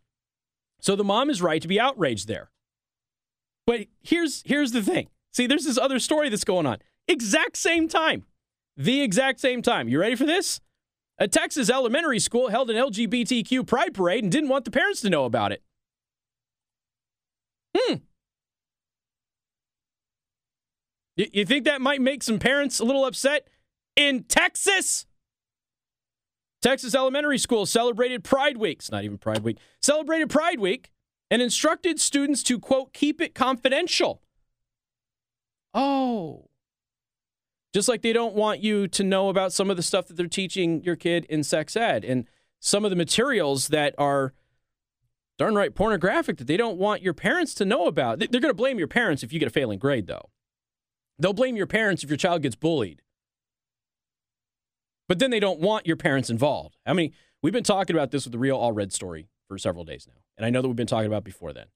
So 0.83 0.95
the 0.95 1.03
mom 1.03 1.29
is 1.29 1.41
right 1.41 1.61
to 1.61 1.67
be 1.67 1.79
outraged 1.79 2.27
there. 2.27 2.51
But 3.65 3.87
here's 4.01 4.43
here's 4.45 4.71
the 4.71 4.83
thing. 4.83 5.07
See, 5.31 5.47
there's 5.47 5.65
this 5.65 5.77
other 5.77 5.99
story 5.99 6.29
that's 6.29 6.43
going 6.43 6.65
on. 6.65 6.77
Exact 7.07 7.57
same 7.57 7.87
time 7.87 8.25
the 8.77 9.01
exact 9.01 9.39
same 9.39 9.61
time. 9.61 9.87
You 9.87 9.99
ready 9.99 10.15
for 10.15 10.25
this? 10.25 10.59
A 11.19 11.27
Texas 11.27 11.69
elementary 11.69 12.19
school 12.19 12.49
held 12.49 12.69
an 12.69 12.75
LGBTQ 12.75 13.67
pride 13.67 13.93
parade 13.93 14.23
and 14.23 14.31
didn't 14.31 14.49
want 14.49 14.65
the 14.65 14.71
parents 14.71 15.01
to 15.01 15.09
know 15.09 15.25
about 15.25 15.51
it. 15.51 15.63
Hmm. 17.77 17.95
You, 21.15 21.45
think 21.45 21.65
that 21.65 21.81
might 21.81 22.01
make 22.01 22.23
some 22.23 22.39
parents 22.39 22.79
a 22.79 22.83
little 22.83 23.05
upset? 23.05 23.47
In 23.95 24.23
Texas? 24.23 25.05
Texas 26.63 26.95
Elementary 26.95 27.37
School 27.37 27.65
celebrated 27.65 28.23
Pride 28.23 28.57
Week. 28.57 28.79
It's 28.79 28.89
not 28.89 29.03
even 29.03 29.17
Pride 29.17 29.43
Week. 29.43 29.57
Celebrated 29.81 30.29
Pride 30.29 30.61
Week 30.61 30.91
and 31.29 31.41
instructed 31.41 31.99
students 31.99 32.41
to, 32.43 32.57
quote, 32.57 32.93
keep 32.93 33.19
it 33.19 33.35
confidential. 33.35 34.21
Oh. 35.73 36.47
Just 37.73 37.89
like 37.89 38.01
they 38.01 38.13
don't 38.13 38.33
want 38.33 38.61
you 38.61 38.87
to 38.87 39.03
know 39.03 39.27
about 39.27 39.51
some 39.51 39.69
of 39.69 39.75
the 39.75 39.83
stuff 39.83 40.07
that 40.07 40.15
they're 40.15 40.27
teaching 40.27 40.81
your 40.83 40.95
kid 40.95 41.25
in 41.25 41.43
sex 41.43 41.75
ed 41.75 42.05
and 42.05 42.27
some 42.61 42.85
of 42.85 42.91
the 42.91 42.95
materials 42.95 43.67
that 43.67 43.93
are 43.97 44.33
darn 45.37 45.55
right 45.55 45.75
pornographic 45.75 46.37
that 46.37 46.47
they 46.47 46.55
don't 46.55 46.77
want 46.77 47.01
your 47.01 47.13
parents 47.13 47.53
to 47.55 47.65
know 47.65 47.87
about. 47.87 48.19
They're 48.19 48.27
going 48.29 48.43
to 48.43 48.53
blame 48.53 48.79
your 48.79 48.87
parents 48.87 49.21
if 49.21 49.33
you 49.33 49.39
get 49.39 49.47
a 49.47 49.51
failing 49.51 49.79
grade, 49.79 50.07
though. 50.07 50.29
They'll 51.19 51.33
blame 51.33 51.57
your 51.57 51.67
parents 51.67 52.05
if 52.05 52.09
your 52.09 52.17
child 52.17 52.41
gets 52.41 52.55
bullied. 52.55 53.01
But 55.13 55.19
then 55.19 55.29
they 55.29 55.39
don't 55.39 55.59
want 55.59 55.85
your 55.85 55.95
parents 55.95 56.31
involved. 56.31 56.75
I 56.87 56.93
mean, 56.93 57.13
we've 57.43 57.53
been 57.53 57.63
talking 57.63 57.95
about 57.95 58.09
this 58.09 58.25
with 58.25 58.31
the 58.31 58.39
real 58.39 58.57
all 58.57 58.71
red 58.71 58.91
story 58.91 59.27
for 59.47 59.59
several 59.59 59.85
days 59.85 60.07
now. 60.07 60.19
And 60.37 60.43
I 60.43 60.49
know 60.49 60.59
that 60.63 60.67
we've 60.67 60.75
been 60.75 60.87
talking 60.87 61.05
about 61.05 61.23
before 61.23 61.53
then 61.53 61.67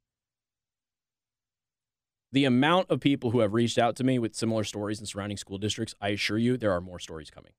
the 2.31 2.45
amount 2.45 2.89
of 2.89 2.99
people 2.99 3.29
who 3.29 3.41
have 3.41 3.53
reached 3.53 3.77
out 3.77 3.95
to 3.97 4.03
me 4.03 4.17
with 4.17 4.33
similar 4.33 4.63
stories 4.63 4.99
in 4.99 5.05
surrounding 5.05 5.37
school 5.37 5.59
districts, 5.59 5.93
I 6.01 6.09
assure 6.09 6.39
you 6.39 6.57
there 6.57 6.71
are 6.71 6.81
more 6.81 6.97
stories 6.97 7.29
coming. 7.29 7.51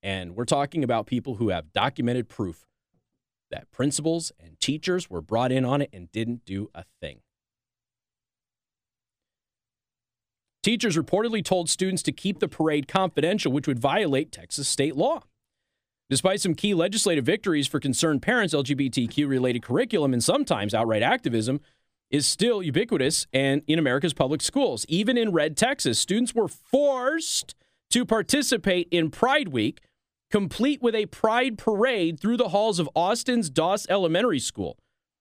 And 0.00 0.36
we're 0.36 0.44
talking 0.44 0.84
about 0.84 1.06
people 1.06 1.34
who 1.34 1.48
have 1.48 1.72
documented 1.72 2.28
proof 2.28 2.64
that 3.50 3.72
principals 3.72 4.30
and 4.38 4.60
teachers 4.60 5.10
were 5.10 5.20
brought 5.20 5.50
in 5.50 5.64
on 5.64 5.82
it 5.82 5.90
and 5.92 6.12
didn't 6.12 6.44
do 6.44 6.70
a 6.72 6.84
thing. 7.00 7.18
Teachers 10.64 10.96
reportedly 10.96 11.44
told 11.44 11.68
students 11.68 12.02
to 12.04 12.10
keep 12.10 12.38
the 12.38 12.48
parade 12.48 12.88
confidential, 12.88 13.52
which 13.52 13.68
would 13.68 13.78
violate 13.78 14.32
Texas 14.32 14.66
state 14.66 14.96
law. 14.96 15.20
Despite 16.08 16.40
some 16.40 16.54
key 16.54 16.72
legislative 16.72 17.26
victories 17.26 17.66
for 17.66 17.78
concerned 17.78 18.22
parents, 18.22 18.54
LGBTQ 18.54 19.28
related 19.28 19.62
curriculum 19.62 20.14
and 20.14 20.24
sometimes 20.24 20.72
outright 20.72 21.02
activism 21.02 21.60
is 22.10 22.26
still 22.26 22.62
ubiquitous 22.62 23.26
and 23.30 23.60
in 23.66 23.78
America's 23.78 24.14
public 24.14 24.40
schools. 24.40 24.86
Even 24.88 25.18
in 25.18 25.32
red 25.32 25.54
Texas, 25.54 25.98
students 25.98 26.34
were 26.34 26.48
forced 26.48 27.54
to 27.90 28.06
participate 28.06 28.88
in 28.90 29.10
Pride 29.10 29.48
Week, 29.48 29.82
complete 30.30 30.80
with 30.80 30.94
a 30.94 31.04
pride 31.06 31.58
parade 31.58 32.18
through 32.18 32.38
the 32.38 32.48
halls 32.48 32.78
of 32.78 32.88
Austin's 32.94 33.50
Doss 33.50 33.86
Elementary 33.90 34.40
School. 34.40 34.78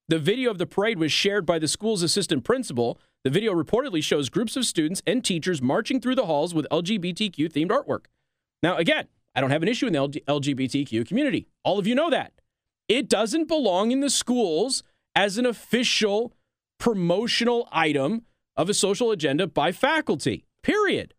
The 0.08 0.20
video 0.20 0.50
of 0.50 0.58
the 0.58 0.66
parade 0.66 1.00
was 1.00 1.12
shared 1.12 1.46
by 1.46 1.60
the 1.60 1.68
school's 1.68 2.02
assistant 2.02 2.46
principal. 2.46 2.98
The 3.24 3.30
video 3.30 3.54
reportedly 3.54 4.04
shows 4.04 4.28
groups 4.28 4.58
of 4.58 4.66
students 4.66 5.02
and 5.08 5.24
teachers 5.24 5.62
marching 5.62 6.02
through 6.02 6.16
the 6.16 6.26
halls 6.26 6.54
with 6.54 6.68
LGBTQ 6.70 7.52
themed 7.54 7.70
artwork. 7.70 8.06
Now, 8.62 8.76
again, 8.76 9.08
I 9.34 9.40
don't 9.40 9.52
have 9.52 9.64
an 9.64 9.70
issue 9.70 9.88
in 9.88 9.94
the 9.94 10.22
LGBTQ 10.28 11.08
community. 11.08 11.48
All 11.64 11.80
of 11.80 11.88
you 11.88 11.96
know 11.96 12.10
that. 12.10 12.34
It 12.90 13.08
doesn't 13.08 13.48
belong 13.48 13.92
in 13.92 14.02
the 14.02 14.10
schools 14.10 14.84
as 15.16 15.38
an 15.38 15.46
official 15.46 16.34
promotional 16.80 17.70
item 17.72 18.24
of 18.58 18.70
a 18.70 18.74
social 18.74 19.10
agenda 19.12 19.48
by 19.48 19.72
faculty, 19.72 20.46
period. 20.62 21.14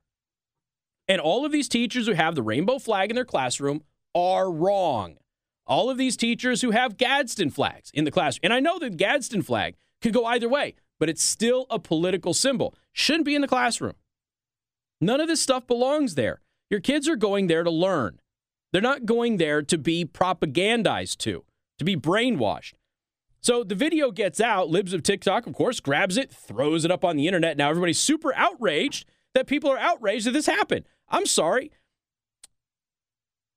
And 1.08 1.22
all 1.22 1.46
of 1.46 1.52
these 1.52 1.70
teachers 1.70 2.06
who 2.06 2.12
have 2.12 2.34
the 2.34 2.42
rainbow 2.42 2.78
flag 2.78 3.10
in 3.10 3.14
their 3.14 3.24
classroom 3.24 3.82
are 4.14 4.50
wrong. 4.50 5.16
All 5.66 5.88
of 5.88 5.96
these 5.96 6.18
teachers 6.18 6.60
who 6.60 6.72
have 6.72 6.98
Gadsden 6.98 7.48
flags 7.48 7.90
in 7.94 8.04
the 8.04 8.10
classroom, 8.10 8.40
and 8.44 8.52
I 8.52 8.60
know 8.60 8.78
the 8.78 8.90
Gadsden 8.90 9.40
flag 9.40 9.76
could 10.02 10.12
go 10.12 10.26
either 10.26 10.50
way, 10.50 10.74
but 10.98 11.08
it's 11.08 11.22
still 11.22 11.66
a 11.70 11.78
political 11.78 12.34
symbol. 12.34 12.74
Shouldn't 12.92 13.24
be 13.24 13.34
in 13.34 13.42
the 13.42 13.48
classroom. 13.48 13.94
None 15.00 15.20
of 15.20 15.28
this 15.28 15.40
stuff 15.40 15.66
belongs 15.66 16.14
there. 16.14 16.40
Your 16.70 16.80
kids 16.80 17.08
are 17.08 17.16
going 17.16 17.46
there 17.46 17.62
to 17.62 17.70
learn. 17.70 18.20
They're 18.72 18.82
not 18.82 19.06
going 19.06 19.36
there 19.36 19.62
to 19.62 19.78
be 19.78 20.04
propagandized 20.04 21.18
to, 21.18 21.44
to 21.78 21.84
be 21.84 21.96
brainwashed. 21.96 22.74
So 23.40 23.62
the 23.62 23.74
video 23.74 24.10
gets 24.10 24.40
out. 24.40 24.70
Libs 24.70 24.94
of 24.94 25.02
TikTok, 25.02 25.46
of 25.46 25.52
course, 25.52 25.78
grabs 25.78 26.16
it, 26.16 26.32
throws 26.32 26.84
it 26.84 26.90
up 26.90 27.04
on 27.04 27.16
the 27.16 27.26
internet. 27.26 27.56
Now 27.56 27.68
everybody's 27.68 28.00
super 28.00 28.34
outraged 28.34 29.06
that 29.34 29.46
people 29.46 29.70
are 29.70 29.78
outraged 29.78 30.26
that 30.26 30.32
this 30.32 30.46
happened. 30.46 30.86
I'm 31.08 31.26
sorry. 31.26 31.70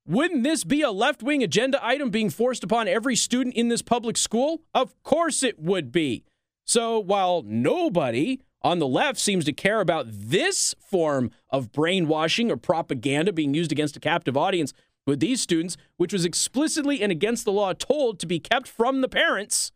Wouldn't 0.06 0.42
this 0.42 0.64
be 0.64 0.82
a 0.82 0.90
left 0.90 1.22
wing 1.22 1.42
agenda 1.42 1.84
item 1.84 2.10
being 2.10 2.30
forced 2.30 2.64
upon 2.64 2.88
every 2.88 3.16
student 3.16 3.54
in 3.54 3.68
this 3.68 3.82
public 3.82 4.16
school? 4.16 4.62
Of 4.74 4.94
course 5.02 5.42
it 5.42 5.58
would 5.58 5.90
be. 5.90 6.24
So 6.68 6.98
while 6.98 7.42
nobody 7.46 8.42
on 8.60 8.78
the 8.78 8.86
left 8.86 9.18
seems 9.18 9.46
to 9.46 9.54
care 9.54 9.80
about 9.80 10.04
this 10.10 10.74
form 10.78 11.30
of 11.48 11.72
brainwashing 11.72 12.50
or 12.50 12.58
propaganda 12.58 13.32
being 13.32 13.54
used 13.54 13.72
against 13.72 13.96
a 13.96 14.00
captive 14.00 14.36
audience 14.36 14.74
with 15.06 15.18
these 15.18 15.40
students, 15.40 15.78
which 15.96 16.12
was 16.12 16.26
explicitly 16.26 17.00
and 17.00 17.10
against 17.10 17.46
the 17.46 17.52
law 17.52 17.72
told 17.72 18.20
to 18.20 18.26
be 18.26 18.38
kept 18.38 18.68
from 18.68 19.00
the 19.00 19.08
parents, 19.08 19.72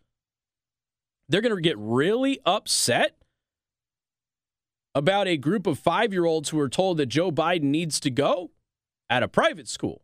they're 1.30 1.40
going 1.40 1.56
to 1.56 1.62
get 1.62 1.78
really 1.78 2.38
upset 2.44 3.16
about 4.94 5.26
a 5.26 5.38
group 5.38 5.66
of 5.66 5.78
five 5.78 6.12
year 6.12 6.26
olds 6.26 6.50
who 6.50 6.60
are 6.60 6.68
told 6.68 6.98
that 6.98 7.06
Joe 7.06 7.32
Biden 7.32 7.62
needs 7.62 7.98
to 8.00 8.10
go 8.10 8.50
at 9.08 9.22
a 9.22 9.28
private 9.28 9.66
school. 9.66 10.02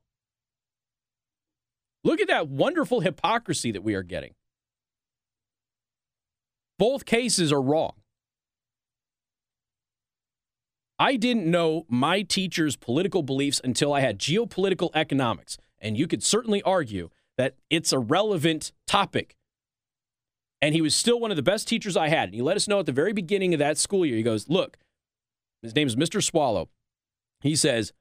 Look 2.02 2.18
at 2.18 2.28
that 2.28 2.48
wonderful 2.48 3.00
hypocrisy 3.00 3.72
that 3.72 3.84
we 3.84 3.94
are 3.94 4.02
getting. 4.02 4.32
Both 6.78 7.04
cases 7.04 7.52
are 7.52 7.60
wrong. 7.60 7.92
I 10.98 11.16
didn't 11.16 11.46
know 11.46 11.86
my 11.88 12.22
teacher's 12.22 12.76
political 12.76 13.22
beliefs 13.22 13.60
until 13.62 13.92
I 13.92 14.00
had 14.00 14.18
geopolitical 14.18 14.90
economics. 14.94 15.58
And 15.80 15.96
you 15.96 16.08
could 16.08 16.24
certainly 16.24 16.60
argue 16.62 17.10
that 17.36 17.54
it's 17.70 17.92
a 17.92 17.98
relevant 17.98 18.72
topic 18.86 19.36
and 20.60 20.74
he 20.74 20.80
was 20.80 20.94
still 20.94 21.20
one 21.20 21.30
of 21.30 21.36
the 21.36 21.42
best 21.42 21.68
teachers 21.68 21.96
I 21.96 22.08
had. 22.08 22.24
And 22.24 22.34
he 22.34 22.42
let 22.42 22.56
us 22.56 22.68
know 22.68 22.80
at 22.80 22.86
the 22.86 22.92
very 22.92 23.12
beginning 23.12 23.54
of 23.54 23.60
that 23.60 23.78
school 23.78 24.04
year. 24.04 24.16
He 24.16 24.22
goes, 24.22 24.48
Look, 24.48 24.78
his 25.62 25.74
name 25.74 25.86
is 25.86 25.96
Mr. 25.96 26.22
Swallow. 26.22 26.68
He 27.40 27.54
says, 27.54 27.92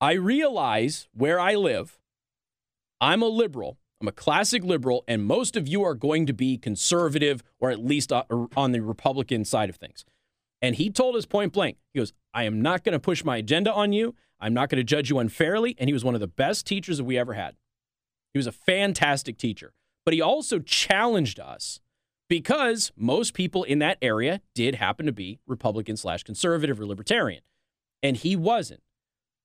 I 0.00 0.12
realize 0.12 1.08
where 1.12 1.40
I 1.40 1.54
live. 1.54 1.98
I'm 3.00 3.22
a 3.22 3.26
liberal. 3.26 3.78
I'm 4.00 4.08
a 4.08 4.12
classic 4.12 4.64
liberal, 4.64 5.04
and 5.06 5.24
most 5.24 5.56
of 5.56 5.68
you 5.68 5.82
are 5.84 5.94
going 5.94 6.26
to 6.26 6.32
be 6.32 6.56
conservative 6.56 7.42
or 7.58 7.70
at 7.70 7.84
least 7.84 8.12
uh, 8.12 8.24
on 8.56 8.72
the 8.72 8.80
Republican 8.80 9.44
side 9.44 9.68
of 9.68 9.76
things. 9.76 10.04
And 10.62 10.76
he 10.76 10.90
told 10.90 11.16
us 11.16 11.26
point 11.26 11.52
blank, 11.52 11.76
he 11.92 12.00
goes, 12.00 12.12
I 12.32 12.44
am 12.44 12.62
not 12.62 12.84
going 12.84 12.92
to 12.92 13.00
push 13.00 13.24
my 13.24 13.38
agenda 13.38 13.72
on 13.72 13.92
you. 13.92 14.14
I'm 14.40 14.54
not 14.54 14.68
going 14.70 14.78
to 14.78 14.84
judge 14.84 15.10
you 15.10 15.18
unfairly. 15.18 15.76
And 15.78 15.88
he 15.88 15.92
was 15.92 16.04
one 16.04 16.14
of 16.14 16.20
the 16.20 16.26
best 16.26 16.66
teachers 16.66 16.98
that 16.98 17.04
we 17.04 17.18
ever 17.18 17.34
had. 17.34 17.56
He 18.32 18.38
was 18.38 18.46
a 18.46 18.52
fantastic 18.52 19.36
teacher 19.36 19.72
but 20.04 20.14
he 20.14 20.20
also 20.20 20.58
challenged 20.58 21.38
us 21.38 21.80
because 22.28 22.92
most 22.96 23.34
people 23.34 23.64
in 23.64 23.80
that 23.80 23.98
area 24.00 24.40
did 24.54 24.76
happen 24.76 25.06
to 25.06 25.12
be 25.12 25.38
Republican 25.46 25.96
slash 25.96 26.22
conservative 26.22 26.80
or 26.80 26.86
libertarian, 26.86 27.42
and 28.02 28.16
he 28.16 28.36
wasn't. 28.36 28.80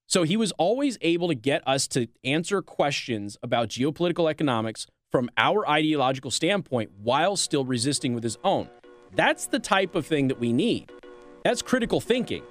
So 0.07 0.23
he 0.23 0.37
was 0.37 0.51
always 0.53 0.97
able 1.01 1.27
to 1.29 1.35
get 1.35 1.67
us 1.67 1.87
to 1.89 2.07
answer 2.23 2.61
questions 2.61 3.37
about 3.41 3.69
geopolitical 3.69 4.29
economics 4.29 4.87
from 5.11 5.29
our 5.37 5.67
ideological 5.67 6.31
standpoint 6.31 6.91
while 7.01 7.35
still 7.35 7.65
resisting 7.65 8.13
with 8.13 8.23
his 8.23 8.37
own. 8.43 8.69
That's 9.15 9.47
the 9.47 9.59
type 9.59 9.95
of 9.95 10.05
thing 10.05 10.27
that 10.27 10.39
we 10.39 10.53
need. 10.53 10.91
That's 11.43 11.61
critical 11.61 12.01
thinking, 12.01 12.43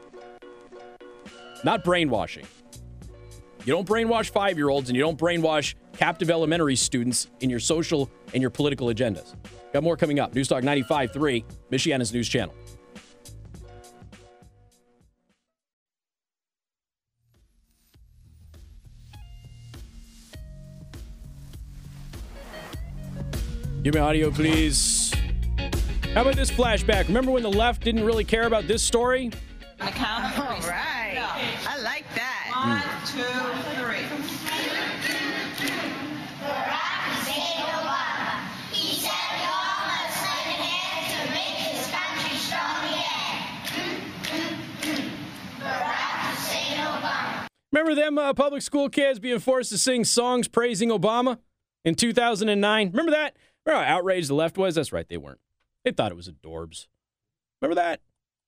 not 1.62 1.84
brainwashing. 1.84 2.46
You 3.64 3.72
don't 3.72 3.88
brainwash 3.88 4.30
five 4.30 4.56
year 4.58 4.68
olds 4.68 4.90
and 4.90 4.96
you 4.96 5.02
don't 5.02 5.18
brainwash 5.18 5.74
captive 5.96 6.30
elementary 6.30 6.76
students 6.76 7.28
in 7.40 7.50
your 7.50 7.60
social 7.60 8.10
and 8.32 8.40
your 8.40 8.50
political 8.50 8.88
agendas. 8.88 9.34
Got 9.72 9.82
more 9.82 9.96
coming 9.96 10.20
up. 10.20 10.34
Newstalk 10.34 10.62
95.3, 10.62 11.44
Michiana's 11.70 12.12
news 12.12 12.28
channel. 12.28 12.54
Give 23.84 23.92
me 23.92 24.00
audio, 24.00 24.30
please. 24.30 25.12
How 26.14 26.22
about 26.22 26.36
this 26.36 26.50
flashback? 26.50 27.06
Remember 27.06 27.30
when 27.30 27.42
the 27.42 27.50
left 27.50 27.84
didn't 27.84 28.02
really 28.02 28.24
care 28.24 28.46
about 28.46 28.66
this 28.66 28.82
story? 28.82 29.30
All 29.78 29.88
right. 29.88 31.18
I 31.68 31.78
like 31.82 32.06
that. 32.14 32.48
One, 32.64 32.80
two, 33.04 33.22
three. 33.76 34.04
Remember 47.70 47.94
them 47.94 48.16
uh, 48.16 48.32
public 48.32 48.62
school 48.62 48.88
kids 48.88 49.18
being 49.18 49.40
forced 49.40 49.68
to 49.72 49.76
sing 49.76 50.04
songs 50.04 50.48
praising 50.48 50.88
Obama 50.88 51.36
in 51.84 51.94
2009? 51.94 52.90
Remember 52.92 53.12
that? 53.12 53.36
Remember 53.64 53.84
how 53.84 53.96
outraged 53.96 54.28
the 54.28 54.34
left 54.34 54.56
was? 54.56 54.74
That's 54.74 54.92
right, 54.92 55.08
they 55.08 55.16
weren't. 55.16 55.40
They 55.84 55.92
thought 55.92 56.12
it 56.12 56.16
was 56.16 56.28
adorbs. 56.28 56.86
Remember 57.60 57.74
that? 57.80 58.00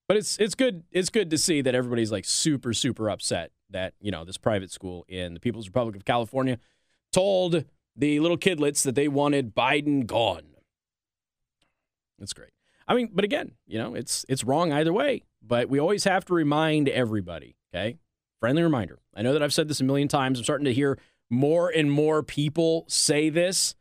But 0.09 0.17
it's 0.17 0.39
it's 0.39 0.55
good 0.55 0.85
it's 0.93 1.11
good 1.11 1.31
to 1.31 1.39
see 1.39 1.63
that 1.63 1.75
everybody's 1.75 2.13
like 2.13 2.25
super 2.25 2.73
super 2.73 3.11
upset 3.11 3.51
that 3.71 3.95
you 4.01 4.13
know 4.13 4.25
this 4.25 4.39
private 4.39 4.71
school 4.71 5.05
in 5.09 5.35
the 5.35 5.41
People's 5.41 5.67
Republic 5.67 5.97
of 5.97 6.05
California 6.05 6.59
told 7.13 7.65
the 7.97 8.21
little 8.21 8.39
kidlets 8.39 8.83
that 8.85 8.95
they 8.95 9.09
wanted 9.09 9.55
Biden 9.55 10.07
gone. 10.07 10.43
That's 12.19 12.33
great. 12.33 12.51
I 12.89 12.95
mean, 12.95 13.11
but 13.13 13.25
again, 13.25 13.53
you 13.67 13.79
know, 13.79 13.95
it's 13.95 14.25
it's 14.29 14.45
wrong 14.45 14.73
either 14.73 14.93
way. 14.93 15.23
But 15.43 15.69
we 15.69 15.79
always 15.79 16.05
have 16.05 16.25
to 16.27 16.35
remind 16.35 16.89
everybody, 16.89 17.57
okay? 17.73 17.99
Friendly 18.41 18.63
reminder. 18.63 18.99
I 19.15 19.23
know 19.23 19.33
that 19.33 19.43
I've 19.43 19.55
said 19.55 19.69
this 19.69 19.81
a 19.81 19.85
million 19.85 20.09
times. 20.09 20.39
I'm 20.39 20.45
starting 20.45 20.65
to 20.65 20.73
hear 20.75 20.99
more 21.31 21.69
and 21.69 21.91
more 21.91 22.23
people 22.23 22.85
say 22.89 23.29
this. 23.29 23.75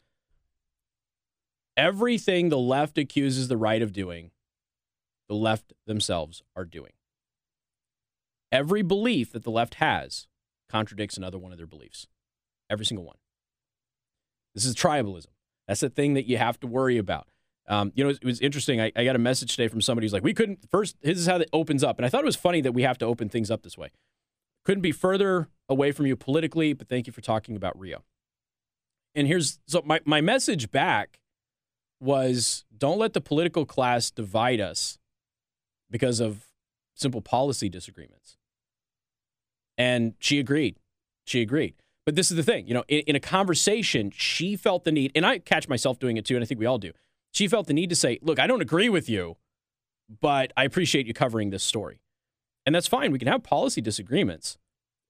Everything 1.77 2.49
the 2.49 2.57
left 2.57 2.97
accuses 2.97 3.47
the 3.47 3.57
right 3.57 3.81
of 3.81 3.91
doing, 3.91 4.31
the 5.27 5.35
left 5.35 5.73
themselves 5.85 6.43
are 6.55 6.65
doing. 6.65 6.93
Every 8.51 8.81
belief 8.81 9.31
that 9.33 9.43
the 9.43 9.51
left 9.51 9.75
has 9.75 10.27
contradicts 10.69 11.17
another 11.17 11.37
one 11.37 11.51
of 11.51 11.57
their 11.57 11.67
beliefs. 11.67 12.07
Every 12.69 12.85
single 12.85 13.05
one. 13.05 13.17
This 14.53 14.65
is 14.65 14.75
tribalism. 14.75 15.27
That's 15.67 15.81
the 15.81 15.89
thing 15.89 16.13
that 16.13 16.25
you 16.25 16.37
have 16.37 16.59
to 16.61 16.67
worry 16.67 16.97
about. 16.97 17.27
Um, 17.67 17.91
you 17.95 18.03
know, 18.03 18.11
it 18.11 18.23
was 18.23 18.39
interesting. 18.39 18.79
I, 18.79 18.91
I, 18.95 19.03
got 19.03 19.15
a 19.15 19.19
message 19.19 19.55
today 19.55 19.67
from 19.67 19.81
somebody 19.81 20.05
who's 20.05 20.13
like, 20.13 20.23
we 20.23 20.35
couldn't, 20.35 20.69
first, 20.69 20.95
this 21.01 21.17
is 21.17 21.25
how 21.25 21.37
it 21.37 21.49
opens 21.51 21.83
up. 21.83 21.97
And 21.97 22.05
I 22.05 22.09
thought 22.09 22.21
it 22.21 22.25
was 22.25 22.35
funny 22.35 22.61
that 22.61 22.73
we 22.73 22.83
have 22.83 22.99
to 22.99 23.05
open 23.05 23.27
things 23.27 23.49
up 23.49 23.63
this 23.63 23.75
way. 23.75 23.89
Couldn't 24.63 24.83
be 24.83 24.91
further 24.91 25.49
away 25.67 25.91
from 25.91 26.05
you 26.05 26.15
politically, 26.15 26.73
but 26.73 26.87
thank 26.87 27.07
you 27.07 27.13
for 27.13 27.21
talking 27.21 27.55
about 27.55 27.77
Rio. 27.77 28.03
And 29.15 29.27
here's 29.27 29.59
so 29.67 29.81
my, 29.83 29.99
my 30.05 30.21
message 30.21 30.69
back 30.69 31.19
was 32.05 32.63
don't 32.77 32.99
let 32.99 33.13
the 33.13 33.21
political 33.21 33.65
class 33.65 34.11
divide 34.11 34.61
us 34.61 34.97
because 35.89 36.19
of 36.19 36.47
simple 36.93 37.21
policy 37.21 37.67
disagreements. 37.67 38.37
And 39.77 40.13
she 40.19 40.39
agreed. 40.39 40.77
She 41.25 41.41
agreed. 41.41 41.73
But 42.05 42.15
this 42.15 42.29
is 42.29 42.37
the 42.37 42.43
thing, 42.43 42.67
you 42.67 42.73
know, 42.73 42.83
in, 42.87 42.99
in, 43.07 43.15
a 43.15 43.19
conversation, 43.19 44.11
she 44.11 44.55
felt 44.55 44.83
the 44.83 44.91
need, 44.91 45.11
and 45.15 45.25
I 45.25 45.39
catch 45.39 45.67
myself 45.67 45.97
doing 45.97 46.17
it 46.17 46.25
too, 46.25 46.35
and 46.35 46.43
I 46.43 46.45
think 46.45 46.59
we 46.59 46.67
all 46.67 46.77
do. 46.77 46.91
She 47.31 47.47
felt 47.47 47.65
the 47.65 47.73
need 47.73 47.89
to 47.89 47.95
say, 47.95 48.19
look, 48.21 48.39
I 48.39 48.45
don't 48.45 48.61
agree 48.61 48.89
with 48.89 49.09
you, 49.09 49.37
but 50.21 50.53
I 50.55 50.65
appreciate 50.65 51.07
you 51.07 51.15
covering 51.15 51.49
this 51.49 51.63
story. 51.63 51.99
And 52.63 52.75
that's 52.75 52.87
fine. 52.87 53.11
We 53.11 53.17
can 53.17 53.27
have 53.27 53.41
policy 53.41 53.81
disagreements, 53.81 54.57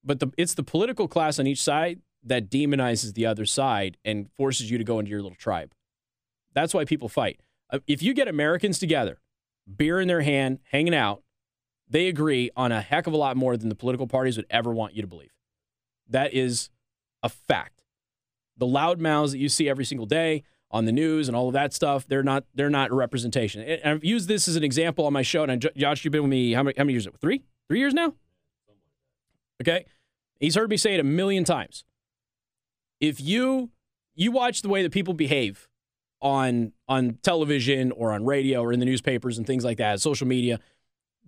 but 0.06 0.22
the, 0.22 0.32
it's 0.38 0.54
the 0.54 0.64
political 0.64 1.10
class 1.10 1.38
on 1.38 1.48
each 1.48 1.62
side 1.62 2.00
that 2.24 2.50
demonizes 2.50 3.14
the 3.14 3.26
other 3.26 3.46
side 3.46 3.98
and 4.06 4.32
forces 4.38 4.72
you 4.72 4.78
to 4.78 4.84
go 4.86 4.98
into 5.00 5.12
your 5.12 5.22
little 5.22 5.36
tribe. 5.36 5.75
That's 6.56 6.74
why 6.74 6.86
people 6.86 7.10
fight. 7.10 7.40
Uh, 7.70 7.80
if 7.86 8.02
you 8.02 8.14
get 8.16 8.28
Americans 8.28 8.80
together, 8.80 9.20
beer 9.78 10.00
in 10.00 10.08
their 10.08 10.22
hand, 10.22 10.60
hanging 10.72 10.96
out, 10.96 11.22
they 11.88 12.08
agree 12.08 12.50
on 12.56 12.72
a 12.72 12.82
heck 12.82 13.06
of 13.06 13.14
a 13.14 13.18
lot 13.18 13.38
more 13.38 13.58
than 13.58 13.70
the 13.70 13.76
political 13.76 14.08
parties 14.08 14.38
would 14.38 14.48
ever 14.50 14.74
want 14.74 14.96
you 14.96 15.02
to 15.04 15.08
believe. 15.08 15.34
That 16.10 16.34
is 16.34 16.70
a 17.22 17.30
fact. 17.30 17.84
The 18.58 18.66
loud 18.66 19.00
mouths 19.00 19.34
that 19.34 19.38
you 19.38 19.50
see 19.50 19.70
every 19.70 19.86
single 19.86 20.06
day 20.08 20.44
on 20.72 20.86
the 20.86 20.92
news 20.92 21.28
and 21.28 21.36
all 21.36 21.48
of 21.48 21.54
that 21.54 21.74
stuff, 21.74 22.08
they're 22.08 22.24
not 22.24 22.46
they're 22.56 22.70
not 22.70 22.92
a 22.92 22.96
representation. 22.96 23.62
And 23.62 23.82
I've 23.84 24.04
used 24.04 24.28
this 24.28 24.48
as 24.48 24.56
an 24.56 24.64
example 24.64 25.06
on 25.06 25.14
my 25.14 25.22
show. 25.22 25.44
And 25.44 25.70
Josh, 25.76 26.06
you've 26.06 26.12
been 26.12 26.24
with 26.24 26.32
me 26.32 26.54
how 26.54 26.64
many 26.64 26.76
how 26.78 26.84
many 26.84 26.94
years? 26.94 27.08
Three? 27.20 27.44
Three 27.68 27.80
years 27.80 27.94
now? 27.94 28.14
Okay. 29.62 29.86
He's 30.40 30.56
heard 30.56 30.70
me 30.70 30.78
say 30.78 30.94
it 30.94 31.00
a 31.00 31.04
million 31.04 31.44
times. 31.44 31.84
If 33.00 33.20
you 33.20 33.72
you 34.16 34.32
watch 34.32 34.62
the 34.62 34.70
way 34.70 34.82
that 34.84 34.92
people 34.92 35.14
behave 35.14 35.68
on 36.26 36.74
on 36.88 37.20
television 37.22 37.92
or 37.92 38.12
on 38.12 38.26
radio 38.26 38.62
or 38.62 38.74
in 38.74 38.80
the 38.80 38.86
newspapers 38.86 39.38
and 39.38 39.46
things 39.46 39.64
like 39.64 39.78
that, 39.78 40.02
social 40.02 40.26
media, 40.26 40.60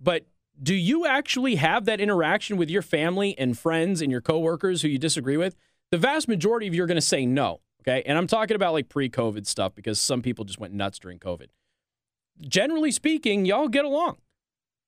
but 0.02 0.26
do 0.60 0.74
you 0.74 1.06
actually 1.06 1.54
have 1.54 1.84
that 1.84 2.00
interaction 2.00 2.56
with 2.56 2.68
your 2.68 2.82
family 2.82 3.38
and 3.38 3.56
friends 3.56 4.02
and 4.02 4.10
your 4.10 4.20
coworkers 4.20 4.82
who 4.82 4.88
you 4.88 4.98
disagree 4.98 5.36
with? 5.36 5.54
The 5.92 5.98
vast 5.98 6.26
majority 6.26 6.66
of 6.66 6.74
you 6.74 6.82
are 6.82 6.86
going 6.86 6.96
to 6.96 7.00
say 7.00 7.24
no. 7.24 7.60
Okay. 7.82 8.02
And 8.06 8.18
I'm 8.18 8.26
talking 8.26 8.56
about 8.56 8.72
like 8.72 8.88
pre 8.88 9.08
COVID 9.08 9.46
stuff 9.46 9.72
because 9.76 10.00
some 10.00 10.20
people 10.20 10.44
just 10.44 10.58
went 10.58 10.74
nuts 10.74 10.98
during 10.98 11.20
COVID. 11.20 11.46
Generally 12.40 12.90
speaking, 12.90 13.44
y'all 13.44 13.68
get 13.68 13.84
along. 13.84 14.16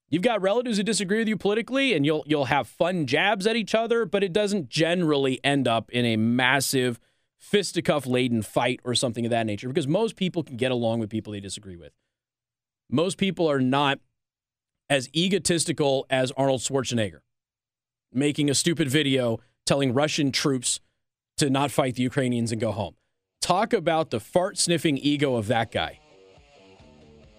You've 0.09 0.23
got 0.23 0.43
relatives 0.43 0.77
who 0.77 0.83
disagree 0.83 1.19
with 1.19 1.29
you 1.29 1.37
politically 1.37 1.95
and 1.95 2.05
you'll 2.05 2.25
you'll 2.27 2.47
have 2.47 2.67
fun 2.67 3.07
jabs 3.07 3.47
at 3.47 3.55
each 3.55 3.77
other, 3.77 4.05
but 4.05 4.25
it 4.25 4.33
doesn't 4.33 4.69
generally 4.71 5.39
end 5.45 5.69
up 5.69 5.89
in 5.93 6.05
a 6.05 6.17
massive 6.17 6.99
fisticuff 7.41 8.07
laden 8.07 8.43
fight 8.43 8.81
or 8.85 8.95
something 8.95 9.25
of 9.25 9.31
that 9.31 9.47
nature 9.47 9.67
because 9.67 9.89
most 9.89 10.15
people 10.15 10.43
can 10.43 10.57
get 10.57 10.71
along 10.71 11.01
with 11.01 11.11
people 11.11 11.33
they 11.33 11.41
disagree 11.41 11.77
with. 11.77 11.93
Most 12.91 13.19
people 13.19 13.51
are 13.51 13.61
not 13.61 13.99
as 14.89 15.09
egotistical 15.15 16.07
as 16.11 16.33
Arnold 16.33 16.61
Schwarzenegger, 16.61 17.21
making 18.13 18.51
a 18.51 18.55
stupid 18.55 18.89
video 18.89 19.39
telling 19.65 19.95
Russian 19.95 20.33
troops 20.33 20.81
to 21.39 21.49
not 21.49 21.71
fight 21.71 21.95
the 21.95 22.03
Ukrainians 22.03 22.53
and 22.53 22.61
go 22.61 22.73
home. 22.73 22.97
Talk 23.41 23.73
about 23.73 24.11
the 24.11 24.21
fart 24.21 24.59
sniffing 24.59 24.99
ego 24.99 25.37
of 25.37 25.47
that 25.47 25.71
guy. 25.71 26.01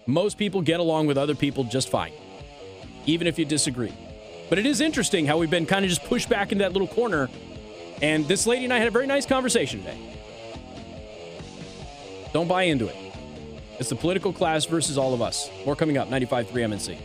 Most 0.06 0.36
people 0.36 0.62
get 0.62 0.80
along 0.80 1.06
with 1.06 1.16
other 1.16 1.34
people 1.34 1.62
just 1.62 1.88
fine, 1.88 2.12
even 3.06 3.26
if 3.26 3.38
you 3.38 3.44
disagree. 3.44 3.92
But 4.48 4.58
it 4.58 4.66
is 4.66 4.80
interesting 4.80 5.26
how 5.26 5.38
we've 5.38 5.50
been 5.50 5.66
kind 5.66 5.84
of 5.84 5.88
just 5.88 6.04
pushed 6.04 6.28
back 6.28 6.50
into 6.50 6.64
that 6.64 6.72
little 6.72 6.88
corner. 6.88 7.28
And 8.00 8.26
this 8.26 8.46
lady 8.46 8.64
and 8.64 8.72
I 8.72 8.78
had 8.78 8.88
a 8.88 8.90
very 8.90 9.06
nice 9.06 9.26
conversation 9.26 9.80
today. 9.80 9.98
Don't 12.32 12.48
buy 12.48 12.62
into 12.64 12.86
it. 12.86 12.96
It's 13.78 13.88
the 13.88 13.96
political 13.96 14.32
class 14.32 14.64
versus 14.64 14.96
all 14.96 15.12
of 15.12 15.20
us. 15.20 15.50
More 15.66 15.76
coming 15.76 15.98
up, 15.98 16.08
95.3 16.08 16.46
MNC. 16.46 16.98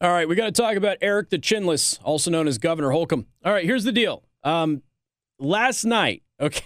All 0.00 0.10
right, 0.10 0.28
we 0.28 0.34
got 0.34 0.44
to 0.44 0.52
talk 0.52 0.76
about 0.76 0.98
Eric 1.00 1.30
the 1.30 1.38
Chinless, 1.38 1.98
also 2.02 2.30
known 2.30 2.46
as 2.46 2.58
Governor 2.58 2.90
Holcomb. 2.90 3.26
All 3.42 3.52
right, 3.52 3.64
here's 3.64 3.84
the 3.84 3.92
deal. 3.92 4.22
Um, 4.42 4.82
last 5.38 5.84
night, 5.84 6.22
okay, 6.38 6.64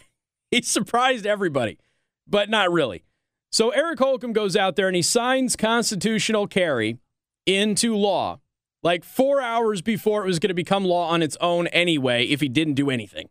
he 0.50 0.62
surprised 0.62 1.26
everybody, 1.26 1.78
but 2.26 2.50
not 2.50 2.72
really. 2.72 3.04
So 3.50 3.70
Eric 3.70 3.98
Holcomb 3.98 4.32
goes 4.32 4.56
out 4.56 4.76
there 4.76 4.88
and 4.88 4.96
he 4.96 5.02
signs 5.02 5.56
constitutional 5.56 6.46
carry 6.46 6.98
into 7.46 7.96
law 7.96 8.40
like 8.82 9.04
four 9.04 9.40
hours 9.40 9.82
before 9.82 10.22
it 10.22 10.26
was 10.26 10.38
going 10.38 10.48
to 10.48 10.54
become 10.54 10.84
law 10.84 11.08
on 11.08 11.22
its 11.22 11.36
own 11.40 11.66
anyway 11.68 12.24
if 12.26 12.40
he 12.40 12.48
didn't 12.48 12.74
do 12.74 12.90
anything. 12.90 13.28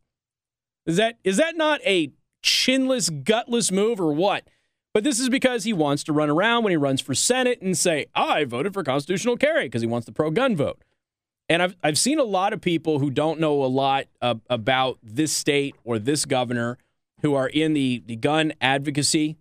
Is 0.86 0.98
that 0.98 1.18
is 1.24 1.38
that 1.38 1.58
not 1.58 1.82
a 1.86 2.12
chinless, 2.44 3.24
gutless 3.24 3.72
move 3.72 4.00
or 4.00 4.14
what? 4.14 4.48
But 4.94 5.04
this 5.04 5.20
is 5.20 5.30
because 5.30 5.64
he 5.64 5.74
wants 5.74 6.04
to 6.06 6.14
run 6.14 6.30
around 6.30 6.64
when 6.64 6.72
he 6.72 6.78
runs 6.78 7.02
for 7.02 7.14
Senate 7.14 7.62
and 7.62 7.78
say, 7.78 8.08
I 8.16 8.46
voted 8.46 8.74
for 8.74 8.84
constitutional 8.84 9.38
carry 9.38 9.66
because 9.66 9.82
he 9.82 9.88
wants 9.88 10.06
the 10.06 10.12
pro 10.12 10.32
gun 10.32 10.56
vote. 10.56 10.82
And 11.50 11.62
I've, 11.62 11.76
I've 11.84 11.98
seen 11.98 12.20
a 12.20 12.24
lot 12.24 12.52
of 12.52 12.62
people 12.62 13.00
who 13.00 13.10
don't 13.10 13.40
know 13.40 13.64
a 13.64 13.68
lot 13.68 14.06
uh, 14.22 14.36
about 14.50 14.98
this 15.04 15.32
state 15.32 15.76
or 15.84 16.00
this 16.00 16.26
governor 16.26 16.78
who 17.22 17.34
are 17.34 17.48
in 17.48 17.74
the, 17.74 18.04
the 18.06 18.16
gun 18.16 18.54
advocacy 18.62 19.38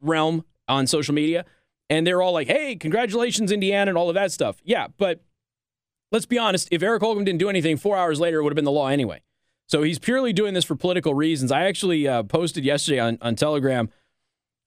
realm 0.00 0.44
on 0.66 0.86
social 0.86 1.14
media. 1.14 1.44
And 1.90 2.06
they're 2.06 2.20
all 2.20 2.32
like, 2.32 2.48
hey, 2.48 2.76
congratulations, 2.76 3.50
Indiana, 3.50 3.90
and 3.90 3.98
all 3.98 4.08
of 4.08 4.14
that 4.14 4.32
stuff. 4.32 4.58
Yeah, 4.62 4.88
but 4.98 5.22
let's 6.12 6.26
be 6.26 6.38
honest. 6.38 6.68
If 6.70 6.82
Eric 6.82 7.02
Holcomb 7.02 7.24
didn't 7.24 7.38
do 7.38 7.48
anything, 7.48 7.76
four 7.76 7.96
hours 7.96 8.20
later, 8.20 8.40
it 8.40 8.42
would 8.42 8.52
have 8.52 8.56
been 8.56 8.64
the 8.64 8.70
law 8.70 8.88
anyway. 8.88 9.22
So 9.66 9.82
he's 9.82 9.98
purely 9.98 10.32
doing 10.32 10.54
this 10.54 10.64
for 10.64 10.76
political 10.76 11.14
reasons. 11.14 11.52
I 11.52 11.64
actually 11.64 12.06
uh, 12.06 12.22
posted 12.22 12.64
yesterday 12.64 12.98
on, 12.98 13.18
on 13.20 13.36
Telegram 13.36 13.90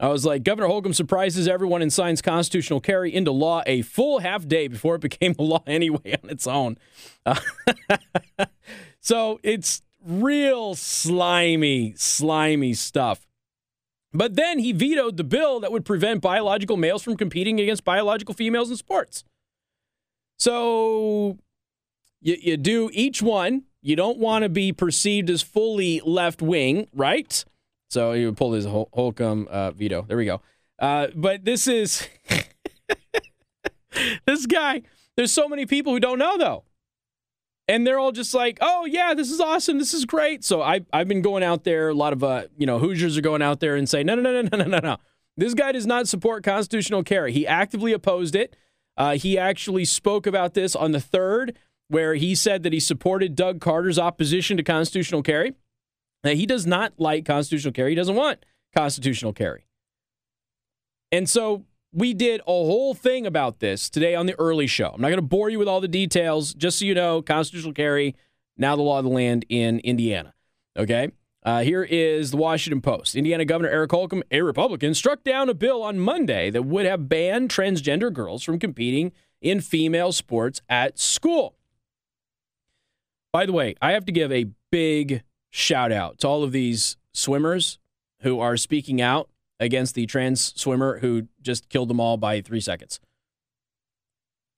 I 0.02 0.08
was 0.08 0.26
like, 0.26 0.41
Governor 0.41 0.67
Holcomb 0.67 0.93
surprises 0.93 1.47
everyone 1.47 1.84
and 1.84 1.93
signs 1.93 2.24
constitutional 2.24 2.82
carry 2.82 3.13
into 3.13 3.32
law 3.32 3.62
a 3.67 3.84
full 3.84 4.17
half 4.17 4.47
day 4.47 4.67
before 4.67 4.95
it 4.95 5.02
became 5.02 5.36
a 5.38 5.43
law 5.43 5.63
anyway 5.67 6.17
on 6.24 6.30
its 6.32 6.47
own. 6.47 6.80
Uh, 7.24 7.39
so 9.00 9.39
it's 9.43 9.84
real 10.06 10.76
slimy, 10.76 11.94
slimy 11.98 12.74
stuff. 12.74 13.28
But 14.14 14.36
then 14.36 14.60
he 14.60 14.74
vetoed 14.74 15.18
the 15.18 15.24
bill 15.24 15.60
that 15.62 15.72
would 15.72 15.86
prevent 15.86 16.22
biological 16.22 16.76
males 16.76 17.02
from 17.02 17.16
competing 17.16 17.60
against 17.60 17.84
biological 17.84 18.34
females 18.36 18.70
in 18.70 18.76
sports. 18.76 19.24
So 20.38 21.38
you, 22.20 22.36
you 22.42 22.58
do 22.58 22.90
each 22.94 23.22
one. 23.22 23.64
You 23.82 23.96
don't 23.96 24.18
want 24.18 24.44
to 24.44 24.50
be 24.50 24.74
perceived 24.74 25.30
as 25.30 25.42
fully 25.42 26.02
left 26.04 26.42
wing, 26.42 26.88
right? 26.94 27.44
So 27.90 28.14
he 28.14 28.26
would 28.26 28.38
pull 28.38 28.54
his 28.54 28.66
Holcomb 28.66 29.48
uh, 29.50 29.72
veto. 29.72 30.04
There 30.08 30.18
we 30.18 30.26
go. 30.26 30.42
Uh, 30.78 31.08
but 31.16 31.46
this 31.46 31.68
is 31.68 32.08
this 34.26 34.46
guy. 34.46 34.82
There's 35.16 35.32
so 35.32 35.48
many 35.48 35.66
people 35.66 35.94
who 35.94 36.00
don't 36.00 36.20
know 36.20 36.38
though, 36.38 36.64
and 37.67 37.86
they're 37.86 38.00
all 38.00 38.12
just 38.12 38.34
like, 38.34 38.58
"Oh 38.62 38.86
yeah, 38.86 39.13
this 39.13 39.32
is 39.32 39.39
awesome. 39.39 39.78
This 39.78 39.93
is 39.93 40.06
great." 40.06 40.43
So 40.43 40.62
I 40.62 40.82
I've 40.91 41.08
been 41.08 41.21
going 41.21 41.43
out 41.43 41.63
there. 41.63 41.89
A 41.89 41.93
lot 41.93 42.13
of 42.13 42.24
uh 42.24 42.43
you 42.58 42.65
know 42.65 42.80
Hoosiers 42.80 43.17
are 43.17 43.21
going 43.21 43.41
out 43.41 43.60
there 43.60 43.76
and 43.76 43.88
say, 43.88 44.04
"No 44.04 44.15
no 44.15 44.21
no 44.21 44.41
no 44.41 44.58
no 44.58 44.65
no 44.65 44.80
no. 44.80 44.97
This 45.38 45.54
guy 45.54 45.71
does 45.71 45.86
not 45.86 46.08
support 46.08 46.43
constitutional 46.43 47.04
carry. 47.04 47.32
He 47.32 47.47
actively 47.47 47.93
opposed 47.93 48.36
it. 48.36 48.56
Uh, 48.97 49.15
he 49.15 49.38
actually 49.38 49.86
spoke 49.86 50.28
about 50.28 50.54
this 50.54 50.76
on 50.76 50.91
the 50.91 51.00
third, 51.00 51.58
where 51.88 52.15
he 52.15 52.36
said 52.36 52.63
that 52.63 52.74
he 52.74 52.80
supported 52.80 53.36
Doug 53.36 53.62
Carter's 53.62 53.97
opposition 53.97 54.58
to 54.58 54.63
constitutional 54.63 55.24
carry. 55.24 55.54
Now, 56.24 56.32
he 56.32 56.45
does 56.45 56.67
not 56.67 56.93
like 56.97 57.26
constitutional 57.26 57.74
carry. 57.74 57.92
He 57.92 57.96
doesn't 57.96 58.15
want 58.15 58.46
constitutional 58.75 59.33
carry. 59.33 59.65
And 61.12 61.29
so 61.29 61.65
we 61.94 62.13
did 62.13 62.42
a 62.42 62.44
whole 62.46 62.94
thing 62.94 63.25
about 63.25 63.60
this 63.60 63.89
today 63.89 64.15
on 64.15 64.25
the 64.25 64.39
early 64.39 64.67
show. 64.67 64.92
I'm 64.94 65.02
not 65.02 65.10
going 65.10 65.17
to 65.17 65.21
bore 65.21 65.50
you 65.50 65.60
with 65.60 65.67
all 65.67 65.81
the 65.81 65.87
details. 65.87 66.54
Just 66.54 66.79
so 66.79 66.85
you 66.85 66.94
know, 66.94 67.21
constitutional 67.21 67.73
carry, 67.73 68.15
now 68.58 68.75
the 68.75 68.81
law 68.81 69.00
of 69.00 69.04
the 69.04 69.10
land 69.10 69.46
in 69.50 69.79
Indiana. 69.79 70.33
Okay? 70.77 71.12
Uh, 71.44 71.62
here 71.62 71.83
is 71.83 72.31
the 72.31 72.37
Washington 72.37 72.81
Post. 72.81 73.15
Indiana 73.15 73.44
Governor 73.46 73.69
Eric 73.69 73.92
Holcomb, 73.92 74.23
a 74.31 74.42
Republican, 74.42 74.94
struck 74.94 75.23
down 75.23 75.50
a 75.50 75.54
bill 75.54 75.83
on 75.83 76.00
Monday 76.00 76.50
that 76.52 76.63
would 76.63 76.85
have 76.85 77.10
banned 77.10 77.50
transgender 77.50 78.13
girls 78.13 78.44
from 78.44 78.60
competing 78.60 79.12
in 79.42 79.60
female 79.60 80.12
sports 80.12 80.62
at 80.69 81.00
school. 81.00 81.56
By 83.33 83.46
the 83.46 83.54
way, 83.54 83.75
I 83.81 83.94
have 83.94 84.06
to 84.06 84.12
give 84.12 84.31
a 84.31 84.52
big 84.71 85.23
shout 85.50 85.92
out 85.92 86.19
to 86.19 86.27
all 86.27 86.44
of 86.44 86.52
these 86.52 86.98
swimmers 87.13 87.79
who 88.21 88.39
are 88.39 88.56
speaking 88.56 89.02
out 89.02 89.29
against 89.62 89.96
the 89.96 90.06
trans 90.06 90.54
swimmer 90.60 91.00
who 91.00 91.28
just 91.42 91.70
killed 91.70 91.90
them 91.90 92.02
all 92.02 92.18
by 92.18 92.42
three 92.42 92.60
seconds. 92.60 93.00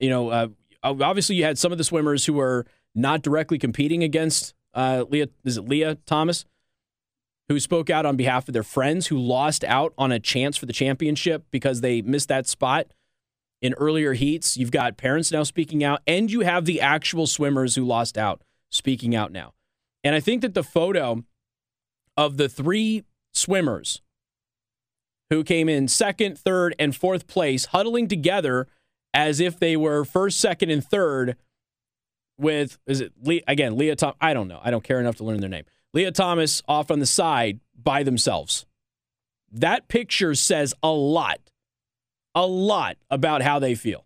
You 0.00 0.10
know, 0.10 0.30
uh, 0.30 0.48
obviously 0.82 1.36
you 1.36 1.44
had 1.44 1.58
some 1.58 1.70
of 1.70 1.78
the 1.78 1.84
swimmers 1.84 2.26
who 2.26 2.32
were 2.32 2.66
not 2.96 3.22
directly 3.22 3.58
competing 3.58 4.02
against 4.02 4.54
uh, 4.74 5.04
Lia. 5.08 5.28
Is 5.44 5.56
it 5.56 5.68
Lia 5.68 5.94
Thomas? 6.06 6.44
who 7.48 7.60
spoke 7.60 7.90
out 7.90 8.06
on 8.06 8.16
behalf 8.16 8.48
of 8.48 8.54
their 8.54 8.62
friends 8.62 9.08
who 9.08 9.18
lost 9.18 9.64
out 9.64 9.92
on 9.98 10.10
a 10.10 10.18
chance 10.18 10.56
for 10.56 10.66
the 10.66 10.72
championship 10.72 11.44
because 11.50 11.80
they 11.80 12.00
missed 12.00 12.28
that 12.28 12.46
spot 12.46 12.86
in 13.60 13.74
earlier 13.74 14.14
heats. 14.14 14.56
You've 14.56 14.70
got 14.70 14.96
parents 14.96 15.30
now 15.30 15.42
speaking 15.42 15.84
out, 15.84 16.00
and 16.06 16.30
you 16.30 16.40
have 16.40 16.64
the 16.64 16.80
actual 16.80 17.26
swimmers 17.26 17.74
who 17.74 17.84
lost 17.84 18.16
out 18.16 18.42
speaking 18.70 19.14
out 19.14 19.30
now. 19.30 19.52
And 20.02 20.14
I 20.14 20.20
think 20.20 20.42
that 20.42 20.54
the 20.54 20.62
photo 20.62 21.24
of 22.16 22.36
the 22.36 22.48
three 22.48 23.04
swimmers 23.32 24.00
who 25.34 25.44
came 25.44 25.68
in 25.68 25.88
second, 25.88 26.38
third, 26.38 26.74
and 26.78 26.94
fourth 26.94 27.26
place 27.26 27.66
huddling 27.66 28.08
together 28.08 28.66
as 29.12 29.40
if 29.40 29.58
they 29.58 29.76
were 29.76 30.04
first, 30.04 30.40
second, 30.40 30.70
and 30.70 30.84
third 30.84 31.36
with, 32.38 32.78
is 32.86 33.00
it, 33.00 33.12
again, 33.46 33.76
Lia 33.76 33.96
Thomas? 33.96 34.16
I 34.20 34.34
don't 34.34 34.48
know. 34.48 34.60
I 34.62 34.70
don't 34.70 34.84
care 34.84 35.00
enough 35.00 35.16
to 35.16 35.24
learn 35.24 35.40
their 35.40 35.50
name. 35.50 35.64
Lia 35.92 36.10
Thomas 36.10 36.62
off 36.66 36.90
on 36.90 36.98
the 36.98 37.06
side 37.06 37.60
by 37.80 38.02
themselves. 38.02 38.66
That 39.52 39.88
picture 39.88 40.34
says 40.34 40.74
a 40.82 40.90
lot, 40.90 41.38
a 42.34 42.46
lot 42.46 42.96
about 43.10 43.42
how 43.42 43.58
they 43.58 43.74
feel. 43.74 44.04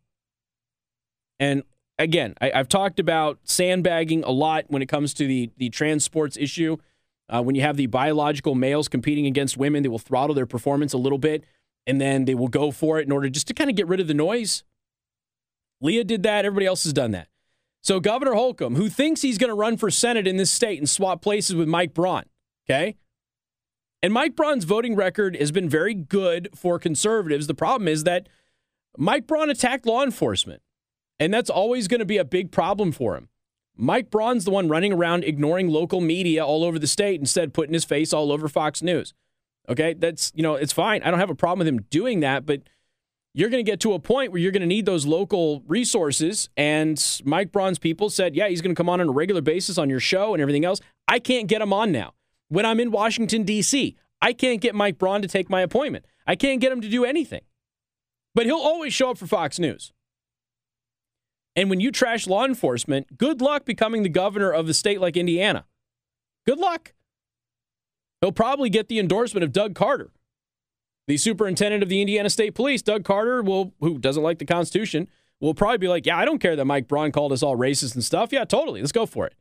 And 1.40 1.62
again, 1.98 2.34
I, 2.40 2.50
have 2.54 2.68
talked 2.68 3.00
about 3.00 3.38
sandbagging 3.44 4.24
a 4.24 4.30
lot 4.30 4.64
when 4.68 4.82
it 4.82 4.88
comes 4.88 5.14
to 5.14 5.26
the 5.26 5.50
the 5.56 5.70
trans 5.70 6.04
sports 6.04 6.36
issue. 6.36 6.76
Uh, 7.28 7.42
when 7.42 7.54
you 7.54 7.62
have 7.62 7.76
the 7.76 7.86
biological 7.86 8.54
males 8.54 8.88
competing 8.88 9.26
against 9.26 9.56
women, 9.56 9.82
they 9.82 9.88
will 9.88 9.98
throttle 9.98 10.34
their 10.34 10.46
performance 10.46 10.92
a 10.92 10.98
little 10.98 11.18
bit, 11.18 11.44
and 11.86 12.00
then 12.00 12.24
they 12.24 12.34
will 12.34 12.48
go 12.48 12.70
for 12.70 12.98
it 12.98 13.06
in 13.06 13.12
order 13.12 13.28
just 13.28 13.46
to 13.48 13.54
kind 13.54 13.68
of 13.68 13.76
get 13.76 13.86
rid 13.86 14.00
of 14.00 14.08
the 14.08 14.14
noise. 14.14 14.64
Lia 15.80 16.04
did 16.04 16.22
that. 16.22 16.44
Everybody 16.44 16.66
else 16.66 16.84
has 16.84 16.92
done 16.92 17.10
that. 17.12 17.28
So 17.82 18.00
Governor 18.00 18.34
Holcomb, 18.34 18.74
who 18.74 18.88
thinks 18.88 19.22
he's 19.22 19.38
going 19.38 19.50
to 19.50 19.54
run 19.54 19.76
for 19.76 19.90
Senate 19.90 20.26
in 20.26 20.36
this 20.36 20.50
state 20.50 20.78
and 20.78 20.88
swap 20.88 21.22
places 21.22 21.54
with 21.54 21.68
Mike 21.68 21.94
Braun, 21.94 22.24
okay? 22.68 22.96
And 24.02 24.12
Mike 24.12 24.36
Braun's 24.36 24.64
voting 24.64 24.94
record 24.94 25.36
has 25.36 25.52
been 25.52 25.68
very 25.68 25.94
good 25.94 26.48
for 26.54 26.78
conservatives. 26.78 27.46
The 27.46 27.54
problem 27.54 27.88
is 27.88 28.04
that 28.04 28.28
Mike 28.96 29.26
Braun 29.26 29.50
attacked 29.50 29.86
law 29.86 30.02
enforcement, 30.02 30.62
and 31.20 31.32
that's 31.32 31.50
always 31.50 31.88
going 31.88 32.00
to 32.00 32.06
be 32.06 32.18
a 32.18 32.24
big 32.24 32.50
problem 32.50 32.92
for 32.92 33.16
him. 33.16 33.28
Mike 33.78 34.10
Braun's 34.10 34.44
the 34.44 34.50
one 34.50 34.68
running 34.68 34.92
around 34.92 35.22
ignoring 35.22 35.68
local 35.68 36.00
media 36.00 36.44
all 36.44 36.64
over 36.64 36.78
the 36.78 36.86
state 36.88 37.20
instead 37.20 37.54
putting 37.54 37.72
his 37.72 37.84
face 37.84 38.12
all 38.12 38.32
over 38.32 38.48
Fox 38.48 38.82
News. 38.82 39.14
Okay, 39.68 39.94
that's, 39.94 40.32
you 40.34 40.42
know, 40.42 40.56
it's 40.56 40.72
fine. 40.72 41.02
I 41.02 41.10
don't 41.10 41.20
have 41.20 41.30
a 41.30 41.34
problem 41.34 41.60
with 41.60 41.68
him 41.68 41.82
doing 41.90 42.20
that, 42.20 42.44
but 42.44 42.62
you're 43.34 43.50
going 43.50 43.64
to 43.64 43.70
get 43.70 43.78
to 43.80 43.92
a 43.92 44.00
point 44.00 44.32
where 44.32 44.40
you're 44.40 44.50
going 44.50 44.62
to 44.62 44.66
need 44.66 44.84
those 44.84 45.06
local 45.06 45.62
resources. 45.66 46.48
And 46.56 47.02
Mike 47.24 47.52
Braun's 47.52 47.78
people 47.78 48.10
said, 48.10 48.34
yeah, 48.34 48.48
he's 48.48 48.60
going 48.60 48.74
to 48.74 48.78
come 48.78 48.88
on 48.88 49.00
on 49.00 49.08
a 49.08 49.12
regular 49.12 49.42
basis 49.42 49.78
on 49.78 49.88
your 49.88 50.00
show 50.00 50.34
and 50.34 50.40
everything 50.40 50.64
else. 50.64 50.80
I 51.06 51.20
can't 51.20 51.46
get 51.46 51.62
him 51.62 51.72
on 51.72 51.92
now. 51.92 52.14
When 52.48 52.66
I'm 52.66 52.80
in 52.80 52.90
Washington, 52.90 53.44
D.C., 53.44 53.96
I 54.20 54.32
can't 54.32 54.60
get 54.60 54.74
Mike 54.74 54.98
Braun 54.98 55.22
to 55.22 55.28
take 55.28 55.48
my 55.48 55.60
appointment. 55.60 56.04
I 56.26 56.34
can't 56.34 56.60
get 56.60 56.72
him 56.72 56.80
to 56.80 56.88
do 56.88 57.04
anything. 57.04 57.42
But 58.34 58.46
he'll 58.46 58.56
always 58.56 58.92
show 58.92 59.10
up 59.10 59.18
for 59.18 59.26
Fox 59.26 59.58
News. 59.58 59.92
And 61.58 61.68
when 61.68 61.80
you 61.80 61.90
trash 61.90 62.28
law 62.28 62.44
enforcement, 62.44 63.18
good 63.18 63.40
luck 63.40 63.64
becoming 63.64 64.04
the 64.04 64.08
governor 64.08 64.52
of 64.52 64.68
a 64.68 64.74
state 64.74 65.00
like 65.00 65.16
Indiana. 65.16 65.64
Good 66.46 66.60
luck. 66.60 66.94
He'll 68.20 68.30
probably 68.30 68.70
get 68.70 68.88
the 68.88 69.00
endorsement 69.00 69.42
of 69.42 69.50
Doug 69.50 69.74
Carter, 69.74 70.12
the 71.08 71.16
superintendent 71.16 71.82
of 71.82 71.88
the 71.88 72.00
Indiana 72.00 72.30
State 72.30 72.54
Police. 72.54 72.80
Doug 72.80 73.02
Carter 73.02 73.42
will, 73.42 73.74
who 73.80 73.98
doesn't 73.98 74.22
like 74.22 74.38
the 74.38 74.44
Constitution, 74.44 75.08
will 75.40 75.52
probably 75.52 75.78
be 75.78 75.88
like, 75.88 76.06
"Yeah, 76.06 76.16
I 76.16 76.24
don't 76.24 76.38
care 76.38 76.54
that 76.54 76.64
Mike 76.64 76.86
Braun 76.86 77.10
called 77.10 77.32
us 77.32 77.42
all 77.42 77.56
racist 77.56 77.96
and 77.96 78.04
stuff. 78.04 78.32
Yeah, 78.32 78.44
totally. 78.44 78.80
Let's 78.80 78.92
go 78.92 79.04
for 79.04 79.26
it." 79.26 79.34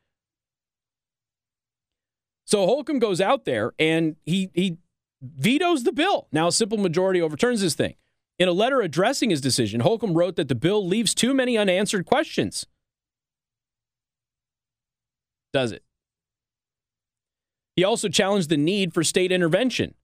So 2.46 2.66
Holcomb 2.66 2.98
goes 2.98 3.22
out 3.22 3.46
there 3.46 3.74
and 3.78 4.16
he 4.26 4.50
he 4.56 4.80
vetoes 5.22 5.84
the 5.84 5.92
bill. 5.92 6.30
Now 6.32 6.48
a 6.48 6.52
simple 6.52 6.80
majority 6.80 7.22
overturns 7.22 7.62
this 7.62 7.76
thing. 7.76 7.94
In 8.40 8.48
a 8.48 8.54
letter 8.54 8.82
addressing 8.82 9.32
his 9.32 9.42
decision, 9.42 9.82
Holcomb 9.82 10.14
wrote 10.14 10.36
that 10.36 10.48
the 10.48 10.56
bill 10.56 10.86
leaves 10.86 11.16
too 11.16 11.34
many 11.34 11.58
unanswered 11.58 12.06
questions. 12.06 12.66
Does 15.54 15.72
it? 15.72 15.84
He 17.76 17.84
also 17.84 18.10
challenged 18.10 18.50
the 18.50 18.58
need 18.58 18.94
for 18.94 19.04
state 19.04 19.32
intervention. 19.32 19.96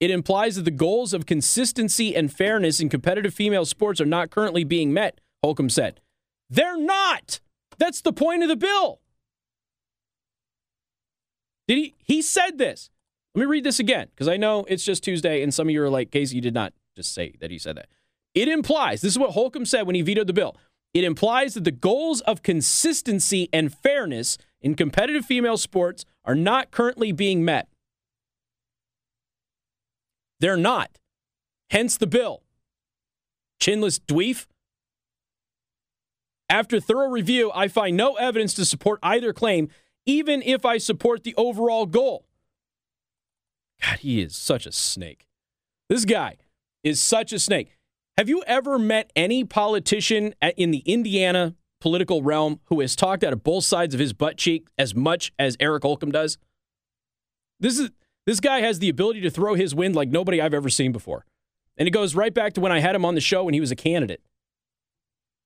It 0.00 0.10
implies 0.10 0.54
that 0.56 0.64
the 0.64 0.70
goals 0.70 1.12
of 1.12 1.26
consistency 1.26 2.14
and 2.14 2.32
fairness 2.32 2.80
in 2.80 2.88
competitive 2.88 3.34
female 3.34 3.64
sports 3.64 4.00
are 4.00 4.06
not 4.06 4.30
currently 4.30 4.62
being 4.62 4.92
met, 4.92 5.20
Holcomb 5.42 5.70
said. 5.70 6.00
They're 6.48 6.78
not. 6.78 7.40
That's 7.78 8.00
the 8.00 8.12
point 8.12 8.42
of 8.42 8.48
the 8.48 8.56
bill. 8.56 9.00
Did 11.66 11.78
he? 11.78 11.94
He 11.98 12.22
said 12.22 12.58
this. 12.58 12.90
Let 13.34 13.42
me 13.42 13.46
read 13.46 13.64
this 13.64 13.78
again 13.78 14.08
because 14.10 14.28
I 14.28 14.36
know 14.36 14.64
it's 14.68 14.84
just 14.84 15.04
Tuesday 15.04 15.42
and 15.42 15.52
some 15.52 15.68
of 15.68 15.72
you 15.72 15.82
are 15.82 15.90
like, 15.90 16.10
Casey, 16.10 16.36
you 16.36 16.42
did 16.42 16.54
not 16.54 16.72
just 16.98 17.14
say 17.14 17.34
that 17.40 17.50
he 17.50 17.58
said 17.58 17.76
that. 17.76 17.88
It 18.34 18.48
implies, 18.48 19.00
this 19.00 19.12
is 19.12 19.18
what 19.18 19.30
Holcomb 19.30 19.64
said 19.64 19.82
when 19.82 19.94
he 19.94 20.02
vetoed 20.02 20.26
the 20.26 20.32
bill. 20.32 20.56
It 20.92 21.04
implies 21.04 21.54
that 21.54 21.64
the 21.64 21.70
goals 21.70 22.20
of 22.22 22.42
consistency 22.42 23.48
and 23.52 23.72
fairness 23.72 24.36
in 24.60 24.74
competitive 24.74 25.24
female 25.24 25.56
sports 25.56 26.04
are 26.24 26.34
not 26.34 26.72
currently 26.72 27.12
being 27.12 27.44
met. 27.44 27.68
They're 30.40 30.56
not. 30.56 30.98
Hence 31.70 31.96
the 31.96 32.06
bill. 32.06 32.42
Chinless 33.60 34.00
dweef. 34.00 34.46
After 36.50 36.80
thorough 36.80 37.08
review, 37.08 37.52
I 37.54 37.68
find 37.68 37.96
no 37.96 38.14
evidence 38.14 38.54
to 38.54 38.64
support 38.64 38.98
either 39.02 39.32
claim, 39.32 39.68
even 40.04 40.42
if 40.42 40.64
I 40.64 40.78
support 40.78 41.22
the 41.22 41.34
overall 41.36 41.86
goal. 41.86 42.26
God, 43.82 43.98
he 44.00 44.20
is 44.20 44.34
such 44.34 44.66
a 44.66 44.72
snake. 44.72 45.26
This 45.88 46.04
guy, 46.04 46.36
is 46.82 47.00
such 47.00 47.32
a 47.32 47.38
snake. 47.38 47.76
Have 48.16 48.28
you 48.28 48.42
ever 48.46 48.78
met 48.78 49.12
any 49.14 49.44
politician 49.44 50.34
in 50.56 50.70
the 50.70 50.82
Indiana 50.86 51.54
political 51.80 52.22
realm 52.22 52.60
who 52.64 52.80
has 52.80 52.96
talked 52.96 53.22
out 53.22 53.32
of 53.32 53.44
both 53.44 53.64
sides 53.64 53.94
of 53.94 54.00
his 54.00 54.12
butt 54.12 54.36
cheek 54.36 54.66
as 54.76 54.94
much 54.94 55.32
as 55.38 55.56
Eric 55.60 55.84
Holcomb 55.84 56.10
does? 56.10 56.38
This 57.60 57.78
is 57.78 57.90
this 58.26 58.40
guy 58.40 58.60
has 58.60 58.78
the 58.78 58.88
ability 58.88 59.20
to 59.22 59.30
throw 59.30 59.54
his 59.54 59.74
wind 59.74 59.96
like 59.96 60.10
nobody 60.10 60.40
I've 60.40 60.52
ever 60.52 60.68
seen 60.68 60.92
before. 60.92 61.24
And 61.78 61.88
it 61.88 61.92
goes 61.92 62.14
right 62.14 62.34
back 62.34 62.52
to 62.54 62.60
when 62.60 62.72
I 62.72 62.80
had 62.80 62.94
him 62.94 63.04
on 63.04 63.14
the 63.14 63.20
show 63.20 63.44
when 63.44 63.54
he 63.54 63.60
was 63.60 63.70
a 63.70 63.76
candidate. 63.76 64.20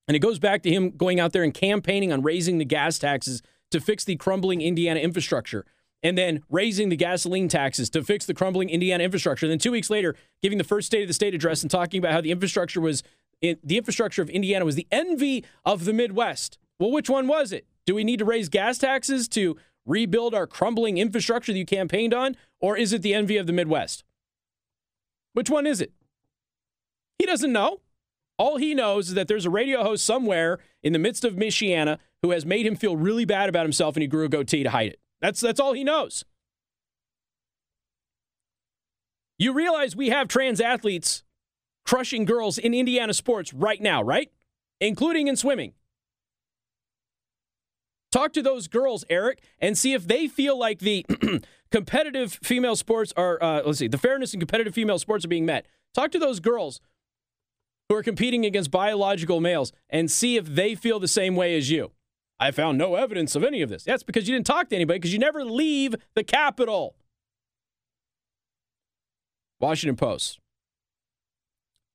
And 0.09 0.17
it 0.17 0.21
goes 0.21 0.39
back 0.39 0.63
to 0.63 0.71
him 0.71 0.91
going 0.91 1.21
out 1.21 1.33
there 1.33 1.45
and 1.45 1.55
campaigning 1.55 2.13
on 2.13 2.23
raising 2.23 2.59
the 2.59 2.65
gas 2.65 2.99
taxes 2.99 3.41
to 3.71 3.81
fix 3.81 4.05
the 4.05 4.17
crumbling 4.17 4.61
Indiana 4.61 4.99
infrastructure 4.99 5.65
and 6.03 6.19
then 6.19 6.43
raising 6.51 6.89
the 6.89 6.97
gasoline 6.97 7.49
taxes 7.49 7.89
to 7.91 8.03
fix 8.03 8.27
the 8.27 8.35
crumbling 8.35 8.69
Indiana 8.69 9.05
infrastructure. 9.05 9.47
And 9.47 9.51
then 9.51 9.59
two 9.59 9.73
weeks 9.73 9.91
later, 9.91 10.17
giving 10.43 10.59
the 10.59 10.65
first 10.65 10.87
State 10.87 11.03
of 11.03 11.09
the 11.09 11.15
State 11.15 11.35
address 11.35 11.63
and 11.63 11.71
talking 11.71 11.99
about 11.99 12.13
how 12.13 12.21
the 12.21 12.31
infrastructure 12.31 12.81
was 12.81 13.03
the 13.41 13.77
infrastructure 13.77 14.23
of 14.23 14.31
Indiana 14.31 14.65
was 14.65 14.77
the 14.77 14.87
envy 14.93 15.45
of 15.65 15.85
the 15.85 15.93
Midwest. 15.93 16.59
Well, 16.79 16.93
which 16.93 17.11
one 17.11 17.27
was 17.27 17.53
it? 17.53 17.67
Do 17.87 17.97
we 17.97 18.05
need 18.05 18.21
to 18.21 18.25
raise 18.25 18.49
gas 18.49 18.79
taxes 18.79 19.27
to 19.31 19.57
rebuild 19.85 20.33
our 20.33 20.47
crumbling 20.47 20.99
infrastructure 20.99 21.53
that 21.53 21.59
you 21.59 21.67
campaigned 21.67 22.15
on, 22.15 22.37
or 22.61 22.77
is 22.77 22.93
it 22.93 23.03
the 23.03 23.15
envy 23.15 23.37
of 23.37 23.49
the 23.49 23.53
Midwest? 23.53 24.05
Which 25.33 25.51
one 25.51 25.67
is 25.67 25.81
it? 25.81 25.93
He 27.19 27.27
doesn't 27.27 27.53
know. 27.53 27.81
All 28.39 28.59
he 28.59 28.75
knows 28.75 29.09
is 29.09 29.15
that 29.15 29.27
there's 29.27 29.47
a 29.47 29.51
radio 29.51 29.83
host 29.83 30.05
somewhere 30.05 30.61
in 30.83 30.93
the 30.93 30.99
midst 31.01 31.25
of 31.25 31.35
Michiana 31.35 31.99
who 32.23 32.31
has 32.31 32.47
made 32.47 32.65
him 32.65 32.77
feel 32.77 32.97
really 32.97 33.25
bad 33.25 33.49
about 33.49 33.65
himself 33.65 33.97
and 33.97 34.03
he 34.03 34.07
grew 34.07 34.25
a 34.25 34.29
goatee 34.29 34.63
to 34.63 34.71
hide 34.71 34.93
it. 34.93 35.01
That's 35.23 35.41
that's 35.41 35.61
all 35.61 35.73
he 35.73 35.85
knows. 35.85 36.25
You 39.39 39.53
realize 39.53 39.97
we 39.97 40.11
have 40.11 40.29
trans 40.29 40.61
athletes 40.61 41.23
crushing 41.85 42.25
girls 42.25 42.59
in 42.59 42.75
Indiana 42.75 43.15
sports 43.15 43.55
right 43.55 43.81
now, 43.81 44.03
right? 44.03 44.31
Including 44.81 45.29
in 45.29 45.37
swimming. 45.37 45.73
Talk 48.11 48.35
to 48.35 48.43
those 48.43 48.69
girls, 48.69 49.05
Eric, 49.09 49.43
and 49.59 49.79
see 49.79 49.95
if 49.95 50.07
they 50.07 50.29
feel 50.29 50.59
like 50.59 50.81
the 50.81 51.07
competitive 51.71 52.39
female 52.43 52.77
sports 52.77 53.13
are, 53.17 53.43
uh, 53.43 53.63
let's 53.65 53.79
see, 53.79 53.89
the 53.89 53.97
fairness 53.97 54.35
in 54.35 54.41
competitive 54.41 54.75
female 54.75 54.99
sports 54.99 55.25
are 55.25 55.29
being 55.29 55.47
met. 55.47 55.67
Talk 55.95 56.11
to 56.13 56.19
those 56.19 56.39
girls 56.39 56.81
who 57.89 57.97
are 57.97 58.03
competing 58.03 58.45
against 58.45 58.71
biological 58.71 59.41
males 59.41 59.73
and 59.89 60.11
see 60.11 60.37
if 60.37 60.47
they 60.47 60.75
feel 60.75 61.01
the 61.01 61.09
same 61.09 61.37
way 61.37 61.57
as 61.57 61.71
you. 61.71 61.91
I 62.43 62.51
found 62.51 62.77
no 62.77 62.97
evidence 62.97 63.37
of 63.37 63.45
any 63.45 63.63
of 63.63 63.71
this. 63.71 63.85
That's 63.85 64.03
because 64.03 64.29
you 64.29 64.35
didn't 64.35 64.49
talk 64.49 64.69
to 64.71 64.75
anybody 64.75 64.99
because 64.99 65.13
you 65.13 65.21
never 65.21 65.45
leave 65.45 65.95
the 66.17 66.25
Capitol. 66.25 66.97
Washington 69.61 69.95
Post. 69.95 70.41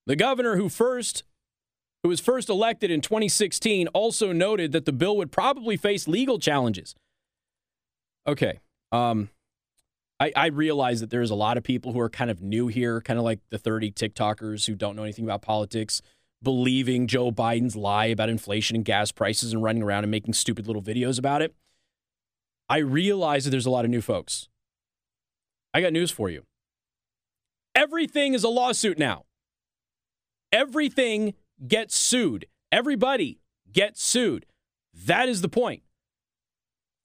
The 0.06 0.16
governor 0.16 0.56
who 0.56 0.70
first 0.70 1.24
who 2.02 2.08
was 2.08 2.22
first 2.22 2.48
elected 2.48 2.90
in 2.90 3.02
2016 3.02 3.90
also 3.90 4.32
noted 4.32 4.72
that 4.72 4.86
the 4.86 4.94
bill 4.94 5.18
would 5.18 5.34
probably 5.34 5.76
face 5.76 6.08
legal 6.08 6.40
challenges. 6.40 6.96
Okay. 8.26 8.60
Um, 8.94 9.30
I, 10.18 10.32
I 10.34 10.46
realize 10.48 11.02
that 11.02 11.10
there's 11.10 11.30
a 11.30 11.36
lot 11.36 11.58
of 11.58 11.64
people 11.66 11.92
who 11.92 12.00
are 12.00 12.10
kind 12.10 12.32
of 12.32 12.42
new 12.42 12.68
here, 12.68 13.02
kind 13.02 13.20
of 13.20 13.26
like 13.26 13.40
the 13.50 13.58
30 13.58 13.92
TikTokers 13.92 14.66
who 14.66 14.76
don't 14.76 14.96
know 14.96 15.04
anything 15.04 15.26
about 15.26 15.42
politics 15.42 16.02
believing 16.42 17.08
Joe 17.08 17.32
Biden's 17.32 17.76
lie 17.76 18.06
about 18.06 18.30
inflation 18.30 18.76
and 18.76 18.86
gas 18.86 19.12
prices 19.12 19.54
and 19.54 19.64
running 19.64 19.84
around 19.84 20.04
and 20.04 20.12
making 20.12 20.34
stupid 20.34 20.68
little 20.68 20.82
videos 20.82 21.18
about 21.18 21.42
it. 21.42 21.56
I 22.70 22.78
realize 22.80 23.46
that 23.46 23.52
there's 23.52 23.66
a 23.66 23.72
lot 23.72 23.86
of 23.86 23.92
new 23.92 24.02
folks. 24.02 24.50
I 25.74 25.82
got 25.82 25.94
news 25.94 26.12
for 26.12 26.30
you. 26.30 26.44
Everything 27.76 28.34
is 28.34 28.44
a 28.44 28.50
lawsuit 28.50 28.98
now. 28.98 29.24
Everything 30.52 31.34
gets 31.68 31.96
sued. 31.96 32.46
Everybody 32.72 33.40
gets 33.72 34.04
sued. 34.04 34.46
That 34.94 35.30
is 35.30 35.42
the 35.42 35.50
point. 35.50 35.84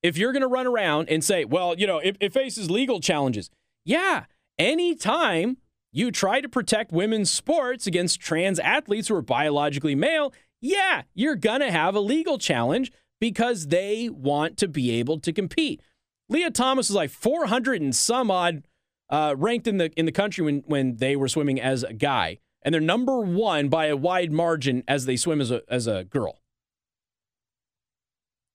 If 0.02 0.16
you're 0.16 0.32
going 0.32 0.42
to 0.42 0.48
run 0.48 0.66
around 0.66 1.08
and 1.08 1.22
say, 1.22 1.44
well, 1.44 1.78
you 1.78 1.86
know, 1.86 1.98
it, 1.98 2.16
it 2.20 2.32
faces 2.32 2.70
legal 2.70 3.00
challenges. 3.00 3.50
Yeah, 3.84 4.24
anytime 4.58 5.58
you 5.92 6.10
try 6.10 6.40
to 6.40 6.48
protect 6.48 6.90
women's 6.90 7.30
sports 7.30 7.86
against 7.86 8.20
trans 8.20 8.58
athletes 8.58 9.08
who 9.08 9.14
are 9.14 9.22
biologically 9.22 9.94
male, 9.94 10.32
yeah, 10.60 11.02
you're 11.14 11.36
going 11.36 11.60
to 11.60 11.70
have 11.70 11.94
a 11.94 12.00
legal 12.00 12.38
challenge 12.38 12.90
because 13.20 13.66
they 13.68 14.08
want 14.08 14.56
to 14.58 14.68
be 14.68 14.90
able 14.92 15.20
to 15.20 15.32
compete. 15.32 15.82
Lia 16.28 16.50
Thomas 16.50 16.88
was 16.88 16.96
like 16.96 17.10
400 17.10 17.82
and 17.82 17.94
some 17.94 18.30
odd 18.30 18.62
uh, 19.10 19.34
ranked 19.36 19.66
in 19.66 19.76
the 19.76 19.92
in 19.96 20.06
the 20.06 20.12
country 20.12 20.42
when 20.42 20.62
when 20.66 20.96
they 20.96 21.14
were 21.14 21.28
swimming 21.28 21.60
as 21.60 21.82
a 21.82 21.92
guy, 21.92 22.38
and 22.62 22.72
they're 22.72 22.80
number 22.80 23.20
one 23.20 23.68
by 23.68 23.86
a 23.86 23.96
wide 23.96 24.32
margin 24.32 24.82
as 24.88 25.04
they 25.04 25.16
swim 25.16 25.40
as 25.40 25.50
a 25.50 25.62
as 25.68 25.86
a 25.86 26.04
girl. 26.04 26.40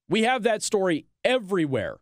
We 0.10 0.24
have 0.24 0.44
that 0.44 0.64
story 0.64 1.06
everywhere. 1.24 2.00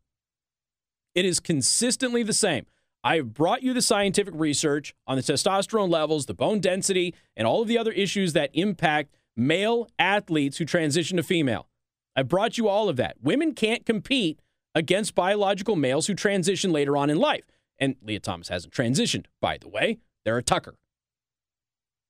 It 1.14 1.26
is 1.26 1.40
consistently 1.40 2.24
the 2.24 2.34
same. 2.34 2.66
I 3.06 3.18
have 3.18 3.36
brought 3.36 3.62
you 3.62 3.72
the 3.72 3.84
scientific 3.84 4.34
research 4.36 4.95
on 5.06 5.16
the 5.16 5.22
testosterone 5.22 5.91
levels, 5.91 6.26
the 6.26 6.34
bone 6.34 6.60
density, 6.60 7.14
and 7.38 7.47
all 7.47 7.62
of 7.62 7.68
the 7.68 7.78
other 7.78 7.91
issues 7.91 8.34
that 8.34 8.49
impact 8.53 9.16
male 9.38 9.88
athletes 9.99 10.58
who 10.58 10.66
transition 10.66 11.18
to 11.18 11.24
female. 11.24 11.68
I 12.16 12.24
brought 12.24 12.58
you 12.58 12.68
all 12.68 12.89
of 12.89 12.95
that. 12.95 13.18
Women 13.22 13.53
can't 13.53 13.86
compete 13.86 14.39
against 14.74 15.14
biological 15.14 15.76
males 15.76 16.08
who 16.08 16.16
transition 16.16 16.72
later 16.72 16.97
on 16.97 17.12
in 17.12 17.20
life. 17.20 17.43
And 17.78 17.95
Lia 18.01 18.20
Thomas 18.20 18.47
hasn't 18.47 18.74
transitioned, 18.74 19.26
by 19.39 19.60
the 19.60 19.70
way. 19.70 19.99
They're 20.24 20.38
a 20.38 20.43
Tucker. 20.43 20.74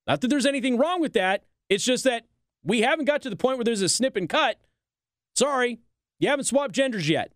Not 0.07 0.21
that 0.21 0.29
there's 0.29 0.45
anything 0.45 0.77
wrong 0.77 1.01
with 1.01 1.11
that. 1.11 1.43
It's 1.67 1.83
just 1.83 2.05
that 2.05 2.23
we 2.63 2.83
haven't 2.83 3.05
got 3.05 3.21
to 3.23 3.29
the 3.29 3.35
point 3.35 3.57
where 3.57 3.65
there's 3.65 3.81
a 3.81 3.89
snip 3.89 4.15
and 4.15 4.29
cut. 4.29 4.61
Sorry, 5.35 5.79
you 6.19 6.29
haven't 6.29 6.45
swapped 6.45 6.73
genders 6.73 7.09
yet. 7.09 7.33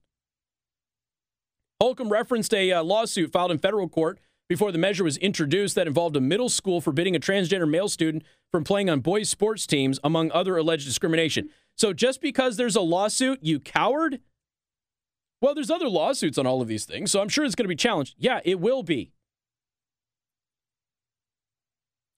Holcomb 1.82 2.10
referenced 2.10 2.54
a 2.54 2.72
uh, 2.72 2.84
lawsuit 2.84 3.32
filed 3.32 3.52
in 3.52 3.58
federal 3.58 3.88
court 3.88 4.20
before 4.50 4.72
the 4.72 4.78
measure 4.78 5.04
was 5.04 5.18
introduced 5.18 5.76
that 5.76 5.88
involved 5.88 6.16
a 6.16 6.22
middle 6.22 6.50
school 6.50 6.82
forbidding 6.82 7.16
a 7.16 7.20
transgender 7.20 7.70
male 7.70 7.88
student 7.88 8.24
from 8.52 8.64
playing 8.64 8.90
on 8.90 9.00
boys' 9.00 9.30
sports 9.30 9.68
teams, 9.68 10.00
among 10.04 10.32
other 10.32 10.58
alleged 10.58 10.86
discrimination. 10.86 11.50
So 11.78 11.94
just 11.94 12.20
because 12.20 12.58
there's 12.58 12.76
a 12.76 12.82
lawsuit, 12.82 13.40
you 13.42 13.60
coward? 13.60 14.20
Well, 15.42 15.54
there's 15.54 15.72
other 15.72 15.88
lawsuits 15.88 16.38
on 16.38 16.46
all 16.46 16.62
of 16.62 16.68
these 16.68 16.84
things, 16.84 17.12
so 17.12 17.22
I'm 17.22 17.30
sure 17.30 17.46
it's 17.46 17.56
going 17.56 17.66
to 17.66 17.70
be 17.70 17.76
challenged. 17.76 18.16
Yeah, 18.18 18.42
it 18.44 18.60
will 18.60 18.84
be. 18.84 19.14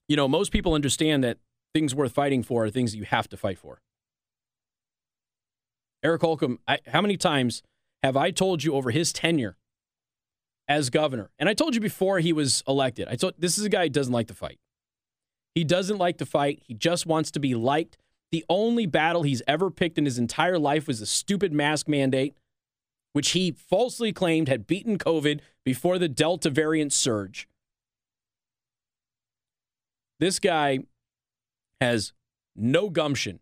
You 0.07 0.16
know, 0.16 0.28
most 0.28 0.51
people 0.51 0.74
understand 0.74 1.24
that 1.24 1.38
things 1.74 1.93
worth 1.93 2.14
fighting 2.14 2.43
for 2.43 2.66
are 2.66 2.70
things 2.70 2.95
you 2.95 3.03
have 3.03 3.30
to 3.30 3.38
fight 3.38 3.59
for. 3.59 3.82
Eric 6.03 6.22
Holcomb, 6.22 6.59
I, 6.68 6.80
how 6.88 7.01
many 7.01 7.16
times 7.16 7.62
have 8.03 8.17
I 8.17 8.31
told 8.31 8.63
you 8.63 8.73
over 8.73 8.91
his 8.91 9.13
tenure 9.13 9.57
as 10.67 10.89
governor? 10.89 11.29
And 11.37 11.47
I 11.47 11.53
told 11.53 11.75
you 11.75 11.81
before 11.81 12.19
he 12.19 12.33
was 12.33 12.63
elected. 12.67 13.07
I 13.07 13.15
told 13.15 13.35
this 13.37 13.57
is 13.57 13.65
a 13.65 13.69
guy 13.69 13.83
who 13.83 13.89
doesn't 13.89 14.13
like 14.13 14.27
to 14.27 14.33
fight. 14.33 14.59
He 15.53 15.63
doesn't 15.63 15.97
like 15.97 16.17
to 16.19 16.25
fight. 16.25 16.61
He 16.65 16.73
just 16.73 17.05
wants 17.05 17.31
to 17.31 17.39
be 17.39 17.55
liked. 17.55 17.97
The 18.31 18.45
only 18.49 18.85
battle 18.85 19.23
he's 19.23 19.41
ever 19.47 19.69
picked 19.69 19.97
in 19.97 20.05
his 20.05 20.17
entire 20.17 20.57
life 20.57 20.87
was 20.87 20.99
the 21.01 21.05
stupid 21.05 21.51
mask 21.51 21.87
mandate, 21.87 22.35
which 23.13 23.31
he 23.31 23.51
falsely 23.51 24.13
claimed 24.13 24.47
had 24.47 24.65
beaten 24.65 24.97
COVID 24.97 25.41
before 25.65 25.99
the 25.99 26.07
Delta 26.07 26.49
variant 26.49 26.93
surge. 26.93 27.47
This 30.19 30.39
guy 30.39 30.79
has 31.81 32.13
no 32.55 32.89
gumption 32.89 33.39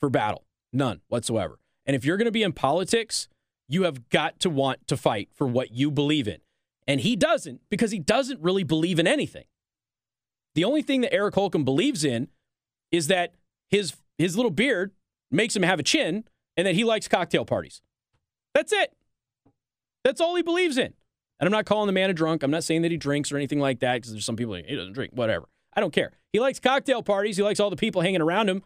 for 0.00 0.10
battle, 0.10 0.44
none 0.72 1.00
whatsoever. 1.08 1.58
And 1.86 1.94
if 1.94 2.04
you're 2.04 2.16
going 2.16 2.26
to 2.26 2.32
be 2.32 2.42
in 2.42 2.52
politics, 2.52 3.28
you 3.68 3.84
have 3.84 4.08
got 4.08 4.40
to 4.40 4.50
want 4.50 4.86
to 4.88 4.96
fight 4.96 5.28
for 5.34 5.46
what 5.46 5.72
you 5.72 5.90
believe 5.90 6.28
in. 6.28 6.38
And 6.86 7.00
he 7.00 7.16
doesn't 7.16 7.60
because 7.70 7.90
he 7.90 7.98
doesn't 7.98 8.40
really 8.40 8.64
believe 8.64 8.98
in 8.98 9.06
anything. 9.06 9.44
The 10.54 10.64
only 10.64 10.82
thing 10.82 11.00
that 11.00 11.12
Eric 11.12 11.34
Holcomb 11.34 11.64
believes 11.64 12.04
in 12.04 12.28
is 12.92 13.08
that 13.08 13.34
his 13.70 13.94
his 14.18 14.36
little 14.36 14.50
beard 14.50 14.92
makes 15.30 15.56
him 15.56 15.62
have 15.62 15.80
a 15.80 15.82
chin 15.82 16.24
and 16.56 16.66
that 16.66 16.74
he 16.74 16.84
likes 16.84 17.08
cocktail 17.08 17.44
parties. 17.44 17.82
That's 18.54 18.72
it. 18.72 18.92
That's 20.04 20.20
all 20.20 20.36
he 20.36 20.42
believes 20.42 20.78
in. 20.78 20.94
And 21.40 21.48
I'm 21.48 21.50
not 21.50 21.64
calling 21.64 21.86
the 21.86 21.92
man 21.92 22.10
a 22.10 22.12
drunk. 22.12 22.42
I'm 22.42 22.50
not 22.50 22.62
saying 22.62 22.82
that 22.82 22.92
he 22.92 22.96
drinks 22.96 23.32
or 23.32 23.36
anything 23.36 23.58
like 23.58 23.80
that 23.80 23.94
because 23.96 24.12
there's 24.12 24.24
some 24.24 24.36
people 24.36 24.52
like, 24.52 24.66
he 24.66 24.76
doesn't 24.76 24.92
drink, 24.92 25.12
whatever. 25.14 25.48
I 25.74 25.80
don't 25.80 25.92
care. 25.92 26.12
He 26.32 26.38
likes 26.38 26.60
cocktail 26.60 27.02
parties. 27.02 27.36
He 27.36 27.42
likes 27.42 27.58
all 27.58 27.70
the 27.70 27.76
people 27.76 28.02
hanging 28.02 28.20
around 28.20 28.48
him 28.48 28.62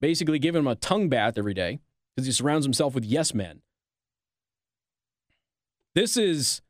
basically 0.00 0.38
giving 0.38 0.60
him 0.60 0.66
a 0.66 0.74
tongue 0.74 1.08
bath 1.08 1.38
every 1.38 1.54
day 1.54 1.80
because 2.14 2.26
he 2.26 2.32
surrounds 2.32 2.64
himself 2.64 2.94
with 2.94 3.04
yes 3.04 3.34
men. 3.34 3.62
This 5.94 6.16
is, 6.16 6.60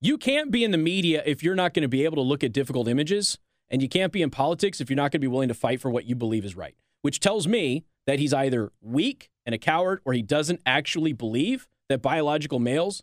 you 0.00 0.16
can't 0.16 0.50
be 0.50 0.62
in 0.62 0.70
the 0.70 0.78
media 0.78 1.22
if 1.26 1.42
you're 1.42 1.56
not 1.56 1.74
going 1.74 1.82
to 1.82 1.88
be 1.88 2.04
able 2.04 2.16
to 2.16 2.22
look 2.22 2.44
at 2.44 2.52
difficult 2.52 2.86
images, 2.86 3.38
and 3.70 3.82
you 3.82 3.88
can't 3.88 4.12
be 4.12 4.22
in 4.22 4.30
politics 4.30 4.80
if 4.80 4.88
you're 4.88 4.96
not 4.96 5.10
going 5.10 5.20
to 5.20 5.26
be 5.26 5.26
willing 5.26 5.48
to 5.48 5.54
fight 5.54 5.80
for 5.80 5.90
what 5.90 6.04
you 6.04 6.14
believe 6.14 6.44
is 6.44 6.56
right, 6.56 6.76
which 7.02 7.20
tells 7.20 7.46
me 7.46 7.84
that 8.06 8.18
he's 8.18 8.32
either 8.32 8.72
weak 8.80 9.30
and 9.44 9.54
a 9.54 9.58
coward 9.58 10.00
or 10.04 10.12
he 10.12 10.22
doesn't 10.22 10.60
actually 10.64 11.12
believe 11.12 11.68
that 11.88 12.02
biological 12.02 12.58
males 12.58 13.02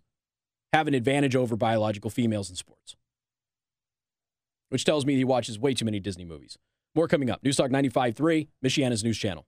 have 0.74 0.88
an 0.88 0.94
advantage 0.94 1.36
over 1.36 1.56
biological 1.56 2.10
females 2.10 2.50
in 2.50 2.56
sports. 2.56 2.96
Which 4.70 4.84
tells 4.84 5.06
me 5.06 5.16
he 5.16 5.24
watches 5.24 5.60
way 5.60 5.74
too 5.74 5.86
many 5.86 6.00
Disney 6.00 6.26
movies. 6.26 6.58
More 6.96 7.08
coming 7.08 7.30
up. 7.30 7.44
Newstalk 7.44 7.70
95.3, 7.70 8.48
Michiana's 8.64 9.04
news 9.04 9.18
channel. 9.18 9.46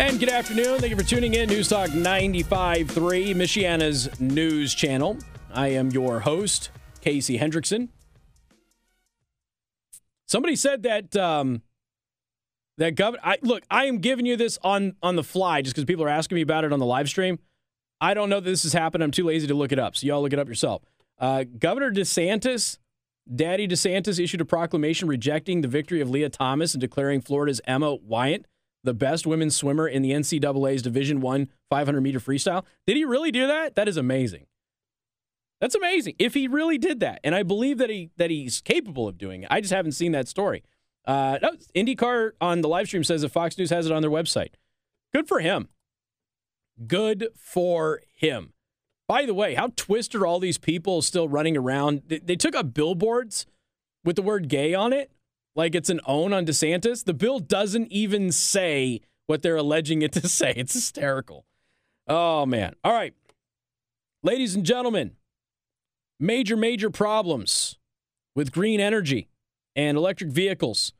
And 0.00 0.18
good 0.18 0.30
afternoon. 0.30 0.78
Thank 0.78 0.88
you 0.88 0.96
for 0.96 1.04
tuning 1.04 1.34
in. 1.34 1.50
News 1.50 1.68
Talk 1.68 1.90
95.3, 1.90 2.86
Michiana's 3.34 4.18
news 4.18 4.74
channel. 4.74 5.18
I 5.52 5.68
am 5.68 5.90
your 5.90 6.20
host, 6.20 6.70
Casey 7.02 7.38
Hendrickson. 7.38 7.90
Somebody 10.26 10.56
said 10.56 10.84
that 10.84 11.14
um, 11.16 11.60
that 12.78 12.94
governor. 12.94 13.20
I, 13.22 13.36
look, 13.42 13.62
I 13.70 13.84
am 13.84 13.98
giving 13.98 14.24
you 14.24 14.38
this 14.38 14.58
on 14.64 14.96
on 15.02 15.16
the 15.16 15.22
fly 15.22 15.60
just 15.60 15.76
because 15.76 15.84
people 15.84 16.04
are 16.04 16.08
asking 16.08 16.36
me 16.36 16.40
about 16.40 16.64
it 16.64 16.72
on 16.72 16.78
the 16.78 16.86
live 16.86 17.10
stream. 17.10 17.38
I 18.00 18.14
don't 18.14 18.30
know 18.30 18.40
that 18.40 18.48
this 18.48 18.62
has 18.62 18.72
happened. 18.72 19.04
I'm 19.04 19.10
too 19.10 19.26
lazy 19.26 19.48
to 19.48 19.54
look 19.54 19.70
it 19.70 19.78
up. 19.78 19.96
So 19.96 20.06
y'all 20.06 20.22
look 20.22 20.32
it 20.32 20.38
up 20.38 20.48
yourself. 20.48 20.82
Uh, 21.18 21.44
Governor 21.58 21.92
DeSantis, 21.92 22.78
Daddy 23.32 23.68
DeSantis, 23.68 24.18
issued 24.18 24.40
a 24.40 24.46
proclamation 24.46 25.08
rejecting 25.08 25.60
the 25.60 25.68
victory 25.68 26.00
of 26.00 26.08
Lia 26.08 26.30
Thomas 26.30 26.72
and 26.72 26.80
declaring 26.80 27.20
Florida's 27.20 27.60
Emma 27.66 27.98
Weyant 27.98 28.44
the 28.84 28.94
best 28.94 29.26
women's 29.26 29.56
swimmer 29.56 29.86
in 29.86 30.02
the 30.02 30.12
NCAA's 30.12 30.82
Division 30.82 31.20
One 31.20 31.48
500 31.68 32.00
meter 32.00 32.20
freestyle. 32.20 32.64
Did 32.86 32.96
he 32.96 33.04
really 33.04 33.30
do 33.30 33.46
that? 33.46 33.74
That 33.74 33.88
is 33.88 33.96
amazing. 33.96 34.46
That's 35.60 35.74
amazing. 35.74 36.14
If 36.18 36.34
he 36.34 36.48
really 36.48 36.78
did 36.78 37.00
that, 37.00 37.20
and 37.22 37.34
I 37.34 37.42
believe 37.42 37.78
that 37.78 37.90
he 37.90 38.10
that 38.16 38.30
he's 38.30 38.60
capable 38.60 39.06
of 39.06 39.18
doing 39.18 39.42
it, 39.42 39.48
I 39.50 39.60
just 39.60 39.72
haven't 39.72 39.92
seen 39.92 40.12
that 40.12 40.28
story. 40.28 40.62
Uh, 41.06 41.38
no, 41.42 41.52
IndyCar 41.74 42.32
on 42.40 42.60
the 42.60 42.68
live 42.68 42.86
stream 42.86 43.04
says 43.04 43.22
that 43.22 43.30
Fox 43.30 43.58
News 43.58 43.70
has 43.70 43.86
it 43.86 43.92
on 43.92 44.02
their 44.02 44.10
website. 44.10 44.50
Good 45.12 45.28
for 45.28 45.40
him. 45.40 45.68
Good 46.86 47.28
for 47.36 48.00
him. 48.14 48.52
By 49.06 49.26
the 49.26 49.34
way, 49.34 49.54
how 49.54 49.72
twisted 49.76 50.20
are 50.20 50.26
all 50.26 50.38
these 50.38 50.58
people 50.58 51.02
still 51.02 51.28
running 51.28 51.56
around? 51.56 52.02
They, 52.06 52.18
they 52.20 52.36
took 52.36 52.54
up 52.54 52.72
billboards 52.72 53.44
with 54.04 54.16
the 54.16 54.22
word 54.22 54.48
gay 54.48 54.72
on 54.72 54.92
it 54.92 55.10
like 55.54 55.74
it's 55.74 55.90
an 55.90 56.00
own 56.06 56.32
on 56.32 56.46
DeSantis. 56.46 57.04
The 57.04 57.14
bill 57.14 57.38
doesn't 57.38 57.90
even 57.90 58.32
say 58.32 59.00
what 59.26 59.42
they're 59.42 59.56
alleging 59.56 60.02
it 60.02 60.12
to 60.12 60.28
say. 60.28 60.52
It's 60.56 60.74
hysterical. 60.74 61.44
Oh, 62.06 62.46
man. 62.46 62.74
All 62.82 62.92
right. 62.92 63.14
Ladies 64.22 64.54
and 64.54 64.64
gentlemen, 64.64 65.12
major, 66.18 66.56
major 66.56 66.90
problems 66.90 67.78
with 68.34 68.52
green 68.52 68.80
energy 68.80 69.28
and 69.74 69.96
electric 69.96 70.30
vehicles. 70.30 70.92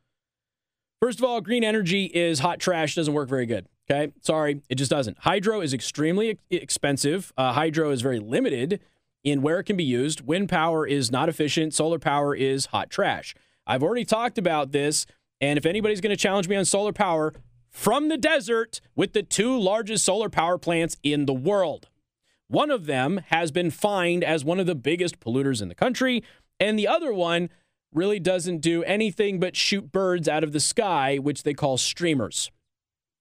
First 1.00 1.18
of 1.18 1.24
all, 1.24 1.40
green 1.40 1.64
energy 1.64 2.04
is 2.06 2.40
hot 2.40 2.60
trash, 2.60 2.94
doesn't 2.94 3.14
work 3.14 3.28
very 3.28 3.46
good. 3.46 3.66
Okay. 3.90 4.12
Sorry, 4.20 4.62
it 4.68 4.76
just 4.76 4.90
doesn't. 4.90 5.18
Hydro 5.18 5.60
is 5.60 5.74
extremely 5.74 6.38
expensive. 6.50 7.32
Uh, 7.36 7.52
hydro 7.52 7.90
is 7.90 8.02
very 8.02 8.20
limited 8.20 8.80
in 9.24 9.42
where 9.42 9.58
it 9.58 9.64
can 9.64 9.76
be 9.76 9.84
used. 9.84 10.20
Wind 10.20 10.48
power 10.48 10.86
is 10.86 11.10
not 11.10 11.28
efficient. 11.28 11.74
Solar 11.74 11.98
power 11.98 12.34
is 12.34 12.66
hot 12.66 12.88
trash. 12.88 13.34
I've 13.70 13.84
already 13.84 14.04
talked 14.04 14.36
about 14.36 14.72
this. 14.72 15.06
And 15.40 15.56
if 15.56 15.64
anybody's 15.64 16.00
going 16.00 16.10
to 16.10 16.16
challenge 16.16 16.48
me 16.48 16.56
on 16.56 16.64
solar 16.64 16.92
power 16.92 17.32
from 17.68 18.08
the 18.08 18.18
desert 18.18 18.80
with 18.96 19.12
the 19.12 19.22
two 19.22 19.56
largest 19.56 20.04
solar 20.04 20.28
power 20.28 20.58
plants 20.58 20.96
in 21.04 21.26
the 21.26 21.32
world, 21.32 21.88
one 22.48 22.72
of 22.72 22.86
them 22.86 23.20
has 23.28 23.52
been 23.52 23.70
fined 23.70 24.24
as 24.24 24.44
one 24.44 24.58
of 24.58 24.66
the 24.66 24.74
biggest 24.74 25.20
polluters 25.20 25.62
in 25.62 25.68
the 25.68 25.76
country. 25.76 26.24
And 26.58 26.76
the 26.76 26.88
other 26.88 27.12
one 27.12 27.48
really 27.94 28.18
doesn't 28.18 28.58
do 28.58 28.82
anything 28.82 29.38
but 29.38 29.54
shoot 29.54 29.92
birds 29.92 30.28
out 30.28 30.42
of 30.42 30.50
the 30.50 30.58
sky, 30.58 31.18
which 31.18 31.44
they 31.44 31.54
call 31.54 31.78
streamers. 31.78 32.50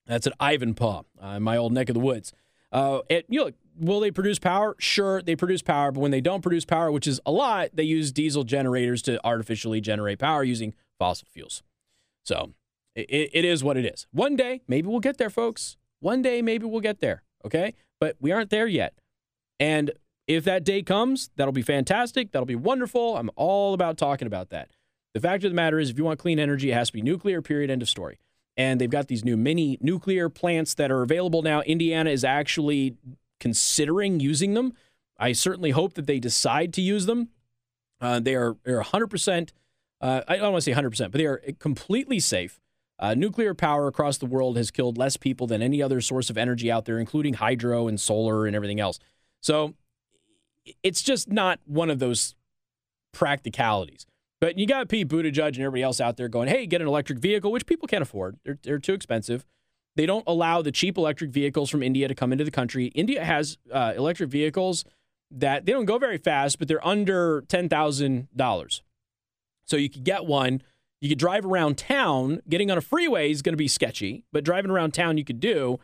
That's 0.07 0.25
at 0.25 0.37
Ivanpah, 0.39 1.05
uh, 1.21 1.39
my 1.39 1.57
old 1.57 1.73
neck 1.73 1.89
of 1.89 1.93
the 1.93 1.99
woods. 1.99 2.33
Uh, 2.71 3.01
it, 3.07 3.27
you 3.29 3.39
know, 3.39 3.51
will 3.79 3.99
they 3.99 4.11
produce 4.11 4.39
power? 4.39 4.75
Sure, 4.79 5.21
they 5.21 5.35
produce 5.35 5.61
power, 5.61 5.91
but 5.91 6.01
when 6.01 6.11
they 6.11 6.21
don't 6.21 6.41
produce 6.41 6.65
power, 6.65 6.91
which 6.91 7.07
is 7.07 7.19
a 7.25 7.31
lot, 7.31 7.69
they 7.73 7.83
use 7.83 8.11
diesel 8.11 8.43
generators 8.43 9.01
to 9.03 9.25
artificially 9.25 9.81
generate 9.81 10.19
power 10.19 10.43
using 10.43 10.73
fossil 10.97 11.27
fuels. 11.31 11.63
So 12.23 12.53
it, 12.95 13.29
it 13.33 13.45
is 13.45 13.63
what 13.63 13.77
it 13.77 13.85
is. 13.85 14.07
One 14.11 14.35
day, 14.35 14.61
maybe 14.67 14.87
we'll 14.87 14.99
get 14.99 15.17
there, 15.17 15.29
folks. 15.29 15.77
One 15.99 16.21
day, 16.21 16.41
maybe 16.41 16.65
we'll 16.65 16.81
get 16.81 16.99
there. 16.99 17.23
Okay, 17.45 17.73
but 17.99 18.17
we 18.19 18.31
aren't 18.31 18.49
there 18.49 18.67
yet. 18.67 18.93
And 19.59 19.91
if 20.27 20.43
that 20.43 20.63
day 20.63 20.83
comes, 20.83 21.29
that'll 21.37 21.53
be 21.53 21.61
fantastic. 21.61 22.31
That'll 22.31 22.45
be 22.45 22.55
wonderful. 22.55 23.17
I'm 23.17 23.31
all 23.35 23.73
about 23.73 23.97
talking 23.97 24.27
about 24.27 24.49
that. 24.49 24.69
The 25.13 25.19
fact 25.19 25.43
of 25.43 25.51
the 25.51 25.55
matter 25.55 25.79
is, 25.79 25.89
if 25.89 25.97
you 25.97 26.03
want 26.03 26.19
clean 26.19 26.37
energy, 26.37 26.69
it 26.69 26.75
has 26.75 26.89
to 26.89 26.93
be 26.93 27.01
nuclear, 27.01 27.41
period, 27.41 27.71
end 27.71 27.81
of 27.81 27.89
story. 27.89 28.19
And 28.55 28.79
they've 28.79 28.89
got 28.89 29.07
these 29.07 29.23
new 29.23 29.37
mini 29.37 29.77
nuclear 29.81 30.29
plants 30.29 30.73
that 30.75 30.91
are 30.91 31.01
available 31.01 31.41
now. 31.41 31.61
Indiana 31.61 32.09
is 32.09 32.23
actually 32.23 32.97
considering 33.39 34.19
using 34.19 34.53
them. 34.53 34.73
I 35.17 35.33
certainly 35.33 35.71
hope 35.71 35.93
that 35.95 36.07
they 36.07 36.19
decide 36.19 36.73
to 36.73 36.81
use 36.81 37.05
them. 37.05 37.29
Uh, 38.01 38.19
they 38.19 38.35
are 38.35 38.57
they're 38.63 38.81
100%, 38.81 39.49
uh, 40.01 40.21
I 40.27 40.37
don't 40.37 40.53
want 40.53 40.63
to 40.63 40.73
say 40.73 40.79
100%, 40.79 41.11
but 41.11 41.17
they 41.17 41.25
are 41.25 41.41
completely 41.59 42.19
safe. 42.19 42.59
Uh, 42.97 43.13
nuclear 43.13 43.53
power 43.53 43.87
across 43.87 44.17
the 44.17 44.25
world 44.25 44.57
has 44.57 44.71
killed 44.71 44.97
less 44.97 45.15
people 45.15 45.47
than 45.47 45.61
any 45.61 45.81
other 45.81 46.01
source 46.01 46.29
of 46.29 46.37
energy 46.37 46.69
out 46.69 46.85
there, 46.85 46.99
including 46.99 47.35
hydro 47.35 47.87
and 47.87 47.99
solar 47.99 48.45
and 48.45 48.55
everything 48.55 48.79
else. 48.79 48.99
So 49.41 49.73
it's 50.83 51.01
just 51.01 51.29
not 51.29 51.59
one 51.65 51.89
of 51.89 51.99
those 51.99 52.35
practicalities. 53.13 54.05
But 54.41 54.57
you 54.57 54.67
got 54.67 54.87
Pete 54.87 55.07
Buttigieg 55.07 55.47
and 55.47 55.59
everybody 55.59 55.83
else 55.83 55.99
out 55.99 56.17
there 56.17 56.27
going, 56.27 56.47
hey, 56.47 56.65
get 56.65 56.81
an 56.81 56.87
electric 56.87 57.19
vehicle, 57.19 57.51
which 57.51 57.65
people 57.65 57.87
can't 57.87 58.01
afford. 58.01 58.37
They're, 58.43 58.57
they're 58.63 58.79
too 58.79 58.93
expensive. 58.93 59.45
They 59.99 60.05
don't 60.05 60.23
allow 60.27 60.61
the 60.61 60.71
cheap 60.71 60.97
electric 60.97 61.29
vehicles 61.29 61.69
from 61.69 61.83
India 61.83 62.07
to 62.07 62.15
come 62.15 62.31
into 62.31 62.45
the 62.45 62.51
country. 62.51 62.85
India 62.95 63.21
has 63.21 63.57
uh, 63.69 63.91
electric 63.97 64.29
vehicles 64.29 64.85
that 65.29 65.65
they 65.65 65.73
don't 65.73 65.83
go 65.83 65.97
very 65.97 66.17
fast, 66.17 66.57
but 66.57 66.69
they're 66.69 66.87
under 66.87 67.41
$10,000. 67.41 68.81
So 69.65 69.75
you 69.75 69.89
could 69.89 70.05
get 70.05 70.25
one. 70.25 70.61
You 71.01 71.09
could 71.09 71.17
drive 71.17 71.45
around 71.45 71.77
town. 71.77 72.41
Getting 72.47 72.71
on 72.71 72.77
a 72.77 72.81
freeway 72.81 73.29
is 73.29 73.41
going 73.41 73.51
to 73.51 73.57
be 73.57 73.67
sketchy, 73.67 74.23
but 74.31 74.45
driving 74.45 74.71
around 74.71 74.93
town 74.93 75.17
you 75.17 75.25
could 75.25 75.41
do 75.41 75.79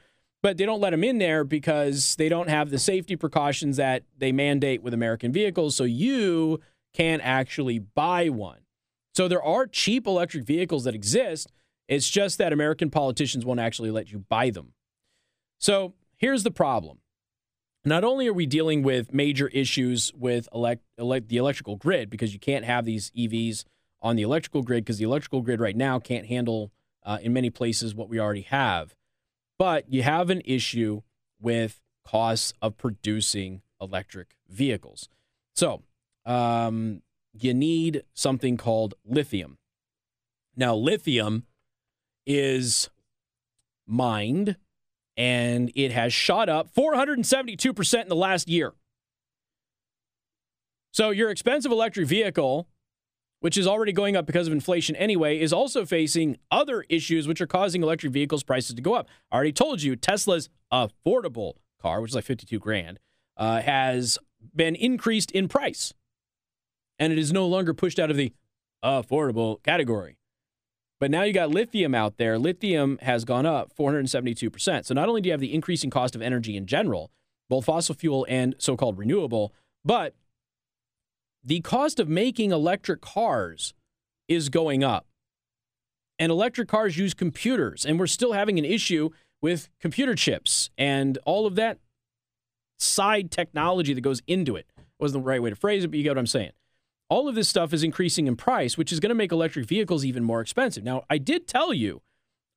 but 0.45 0.57
they 0.57 0.66
don't 0.68 0.80
let 0.80 0.91
them 0.91 1.03
in 1.03 1.18
there 1.18 1.43
because 1.43 2.16
they 2.18 2.30
don't 2.30 2.49
have 2.49 2.70
the 2.70 2.78
safety 2.78 3.16
precautions 3.16 3.78
that 3.78 4.03
they 4.16 4.32
mandate 4.32 4.84
with 4.84 4.93
American 4.93 5.32
vehicles. 5.32 5.76
So 5.76 5.86
you 5.86 6.59
can't 6.93 7.24
actually 7.26 7.80
buy 7.80 8.30
one. 8.30 8.59
So 9.16 9.28
there 9.28 9.41
are 9.41 9.66
cheap 9.66 10.05
electric 10.05 10.43
vehicles 10.43 10.84
that 10.84 10.93
exist. 10.93 11.51
It's 11.88 12.09
just 12.09 12.38
that 12.38 12.53
American 12.53 12.89
politicians 12.89 13.45
won't 13.45 13.59
actually 13.59 13.91
let 13.91 14.11
you 14.11 14.19
buy 14.19 14.49
them. 14.49 14.73
So 15.59 15.93
here's 16.17 16.43
the 16.43 16.51
problem. 16.51 16.99
Not 17.83 18.03
only 18.03 18.27
are 18.27 18.33
we 18.33 18.47
dealing 18.47 18.81
with 18.81 19.13
major 19.13 19.47
issues 19.49 20.11
with 20.15 20.49
elect, 20.53 20.81
elect, 20.97 21.29
the 21.29 21.38
electrical 21.38 21.75
grid 21.75 22.09
because 22.09 22.33
you 22.33 22.39
can't 22.39 22.65
have 22.65 22.86
these 22.86 23.11
EVs 23.11 23.63
on 24.01 24.15
the 24.15 24.23
electrical 24.23 24.63
grid 24.63 24.83
because 24.83 24.97
the 24.97 25.05
electrical 25.05 25.41
grid 25.41 25.59
right 25.59 25.75
now 25.75 25.99
can't 25.99 26.25
handle 26.25 26.71
uh, 27.03 27.19
in 27.21 27.31
many 27.31 27.51
places 27.51 27.93
what 27.93 28.09
we 28.09 28.19
already 28.19 28.41
have. 28.41 28.95
But 29.59 29.91
you 29.91 30.01
have 30.01 30.31
an 30.31 30.41
issue 30.45 31.01
with 31.39 31.79
costs 32.03 32.53
of 32.61 32.77
producing 32.77 33.61
electric 33.79 34.36
vehicles. 34.49 35.07
So 35.55 35.83
um, 36.25 37.03
you 37.33 37.53
need 37.53 38.03
something 38.13 38.57
called 38.57 38.95
lithium. 39.05 39.57
Now, 40.55 40.75
lithium 40.75 41.43
is 42.26 42.89
mined 43.88 44.57
and 45.17 45.71
it 45.76 45.91
has 45.91 46.13
shot 46.13 46.49
up 46.49 46.73
472% 46.73 48.01
in 48.01 48.09
the 48.09 48.15
last 48.15 48.49
year. 48.49 48.73
So, 50.91 51.09
your 51.09 51.30
expensive 51.30 51.71
electric 51.71 52.07
vehicle 52.07 52.67
which 53.45 53.59
is 53.59 53.67
already 53.67 53.91
going 53.91 54.15
up 54.15 54.26
because 54.26 54.47
of 54.47 54.53
inflation 54.53 54.95
anyway, 54.95 55.39
is 55.39 55.53
also 55.53 55.86
facing 55.86 56.36
other 56.49 56.84
issues 56.89 57.28
which 57.28 57.39
are 57.39 57.45
causing 57.45 57.84
electric 57.84 58.11
vehicles 58.11 58.41
prices 58.41 58.73
to 58.73 58.82
go 58.82 58.95
up. 58.95 59.07
I 59.32 59.36
already 59.36 59.51
told 59.51 59.84
you 59.84 59.95
Tesla's 59.95 60.49
affordable 60.73 61.53
car, 61.80 62.01
which 62.01 62.09
is 62.09 62.15
like 62.15 62.26
52 62.26 62.57
grand, 62.57 62.97
uh, 63.38 63.61
has 63.61 64.17
been 64.55 64.73
increased 64.73 65.30
in 65.30 65.47
price. 65.47 65.93
And 66.97 67.13
it 67.13 67.19
is 67.19 67.32
no 67.32 67.45
longer 67.45 67.76
pushed 67.76 67.99
out 67.99 68.09
of 68.09 68.17
the 68.17 68.34
affordable 68.84 69.61
category. 69.61 70.17
But 70.99 71.11
now 71.11 71.23
you 71.23 71.33
got 71.33 71.49
lithium 71.49 71.93
out 71.93 72.17
there. 72.17 72.39
Lithium 72.39 72.97
has 73.01 73.25
gone 73.25 73.45
up 73.45 73.71
472%. 73.77 74.85
So 74.85 74.93
not 74.93 75.09
only 75.09 75.21
do 75.21 75.27
you 75.27 75.33
have 75.33 75.41
the 75.41 75.53
increasing 75.53 75.89
cost 75.89 76.15
of 76.15 76.21
energy 76.21 76.55
in 76.55 76.65
general, 76.65 77.11
both 77.49 77.65
fossil 77.65 77.95
fuel 77.95 78.25
and 78.29 78.55
so 78.57 78.77
called 78.77 78.97
renewable, 78.97 79.53
but 79.83 80.15
the 81.43 81.59
cost 81.61 81.99
of 81.99 82.09
making 82.09 82.51
electric 82.51 83.01
cars 83.01 83.73
is 84.27 84.49
going 84.49 84.83
up. 84.83 85.05
And 86.17 86.31
electric 86.31 86.69
cars 86.69 86.97
use 86.97 87.13
computers, 87.13 87.85
and 87.85 87.99
we're 87.99 88.07
still 88.07 88.31
having 88.31 88.57
an 88.57 88.65
issue 88.65 89.09
with 89.41 89.69
computer 89.79 90.15
chips 90.15 90.69
and 90.77 91.17
all 91.25 91.45
of 91.45 91.55
that 91.55 91.77
side 92.79 93.31
technology 93.31 93.93
that 93.93 94.01
goes 94.01 94.21
into 94.25 94.55
it. 94.55 94.65
Wasn't 94.97 95.21
the 95.21 95.27
right 95.27 95.41
way 95.41 95.49
to 95.49 95.55
phrase 95.55 95.83
it, 95.83 95.89
but 95.89 95.97
you 95.97 96.03
get 96.03 96.11
what 96.11 96.17
I'm 96.17 96.25
saying. 96.25 96.51
All 97.10 97.28
of 97.28 97.36
this 97.36 97.49
stuff 97.49 97.74
is 97.74 97.84
increasing 97.84 98.28
in 98.28 98.36
price, 98.36 98.78
which 98.78 98.91
is 98.91 98.99
going 98.99 99.10
to 99.10 99.16
make 99.16 99.32
electric 99.32 99.68
vehicles 99.68 100.03
even 100.03 100.24
more 100.24 100.41
expensive. 100.41 100.84
Now, 100.84 101.03
I 101.10 101.18
did 101.18 101.47
tell 101.47 101.74
you, 101.74 102.01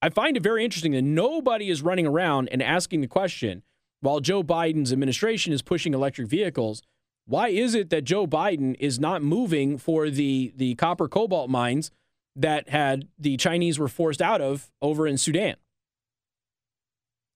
I 0.01 0.09
find 0.09 0.37
it 0.37 0.43
very 0.43 0.65
interesting 0.65 0.93
that 0.93 1.03
nobody 1.03 1.71
is 1.71 1.83
running 1.83 2.07
around 2.07 2.49
and 2.51 2.63
asking 2.63 3.01
the 3.01 3.09
question 3.09 3.63
while 4.01 4.21
Joe 4.21 4.43
Biden's 4.43 4.93
administration 4.93 5.53
is 5.53 5.61
pushing 5.61 5.93
electric 5.93 6.29
vehicles 6.29 6.83
why 7.29 7.49
is 7.49 7.75
it 7.75 7.91
that 7.91 8.05
Joe 8.05 8.27
Biden 8.27 8.75
is 8.81 8.99
not 8.99 9.23
moving 9.23 9.77
for 9.77 10.09
the 10.09 10.51
the 10.57 10.75
copper 10.77 11.09
cobalt 11.09 11.51
mines 11.51 11.91
that 12.35 12.71
had 12.71 13.07
the 13.19 13.37
Chinese 13.37 13.79
were 13.79 13.87
forced 13.89 14.23
out 14.23 14.41
of 14.41 14.71
over 14.81 15.07
in 15.07 15.19
Sudan? 15.19 15.57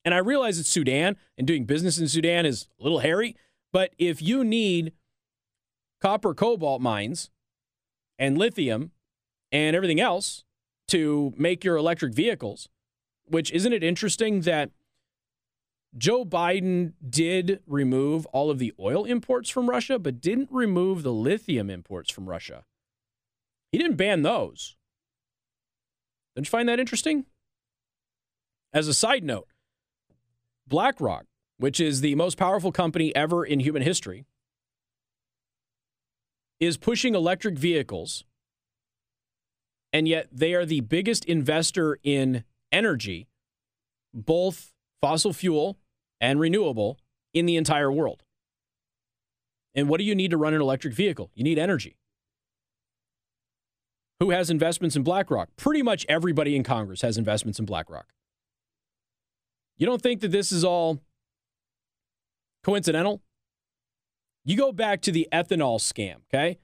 And 0.03 0.15
I 0.15 0.19
realize 0.19 0.59
it's 0.59 0.71
Sudan 0.71 1.19
and 1.37 1.47
doing 1.47 1.67
business 1.67 1.99
in 1.99 2.09
Sudan 2.09 2.47
is 2.47 2.69
a 2.81 2.83
little 2.83 3.01
hairy, 3.01 3.37
but 3.71 3.93
if 3.99 4.23
you 4.23 4.45
need 4.45 4.95
copper 6.03 6.34
cobalt 6.34 6.82
mines 6.82 7.30
and 8.18 8.36
lithium 8.36 8.90
and 9.53 9.76
everything 9.76 10.00
else 10.00 10.42
to 10.88 11.32
make 11.36 11.62
your 11.62 11.76
electric 11.76 12.12
vehicles, 12.12 12.68
which 13.24 13.53
isn't 13.53 13.72
it 13.72 13.84
interesting 13.84 14.40
that 14.40 14.70
Joe 15.96 16.24
Biden 16.24 16.94
did 17.09 17.61
remove 17.66 18.26
all 18.26 18.50
of 18.50 18.59
the 18.59 18.72
oil 18.80 19.05
imports 19.05 19.48
from 19.48 19.70
Russia, 19.70 19.98
but 19.98 20.20
didn't 20.20 20.48
remove 20.50 21.05
the 21.05 21.12
lithium 21.12 21.70
imports 21.70 22.11
from 22.11 22.28
Russia. 22.28 22.64
He 23.70 23.78
didn't 23.78 23.96
ban 23.96 24.22
those. 24.22 24.74
Don't 26.34 26.46
you 26.46 26.50
find 26.50 26.68
that 26.68 26.80
interesting? 26.80 27.26
As 28.72 28.88
a 28.88 28.94
side 28.94 29.22
note, 29.22 29.46
BlackRock, 30.66 31.26
which 31.59 31.78
is 31.78 32.00
the 32.00 32.16
most 32.16 32.38
powerful 32.38 32.72
company 32.72 33.14
ever 33.14 33.44
in 33.44 33.61
human 33.61 33.82
history, 33.82 34.24
is 36.63 36.77
pushing 36.77 37.17
electric 37.17 37.59
vehicles, 37.59 38.23
and 39.93 40.07
yet 40.07 40.29
they 40.31 40.55
are 40.55 40.65
the 40.65 40.81
biggest 40.81 41.25
investor 41.25 41.99
in 42.05 42.45
energy, 42.71 43.27
both 44.15 44.73
fossil 45.01 45.33
fuel 45.33 45.77
and 46.21 46.39
renewable 46.39 47.01
in 47.35 47.47
the 47.47 47.57
entire 47.57 47.91
world. 47.91 48.23
And 49.75 49.89
what 49.89 49.99
do 49.99 50.05
you 50.05 50.15
need 50.15 50.31
to 50.31 50.37
run 50.37 50.55
an 50.55 50.61
electric 50.61 50.95
vehicle? 50.95 51.33
You 51.35 51.43
need 51.43 51.59
energy. 51.59 51.97
Who 54.21 54.31
has 54.31 54.49
investments 54.49 54.95
in 54.95 55.03
BlackRock? 55.03 55.49
Pretty 55.57 55.83
much 55.83 56.07
everybody 56.09 56.55
in 56.55 56.63
Congress 56.63 57.03
has 57.03 57.19
investments 57.19 57.59
in 57.59 57.65
BlackRock. 57.65 58.13
You 59.79 59.87
don't 59.87 60.01
think 60.01 60.21
that 60.21 60.31
this 60.31 60.53
is 60.53 60.63
all 60.63 61.01
coincidental? 62.63 63.21
You 64.45 64.57
go 64.57 64.72
back 64.72 65.01
to 65.03 65.12
the 65.12 65.28
ethanol 65.32 65.78
scam, 65.78 66.16
okay? 66.32 66.59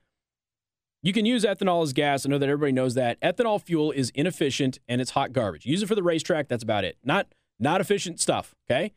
You 1.02 1.12
can 1.12 1.24
use 1.24 1.44
ethanol 1.44 1.82
as 1.82 1.92
gas. 1.92 2.26
I 2.26 2.28
know 2.28 2.38
that 2.38 2.48
everybody 2.48 2.72
knows 2.72 2.94
that. 2.94 3.20
Ethanol 3.20 3.62
fuel 3.62 3.92
is 3.92 4.10
inefficient 4.10 4.80
and 4.88 5.00
it's 5.00 5.12
hot 5.12 5.32
garbage. 5.32 5.64
Use 5.64 5.82
it 5.82 5.86
for 5.86 5.94
the 5.94 6.02
racetrack, 6.02 6.48
that's 6.48 6.64
about 6.64 6.84
it. 6.84 6.96
Not 7.04 7.28
not 7.60 7.80
efficient 7.80 8.20
stuff, 8.20 8.54
okay? 8.70 8.94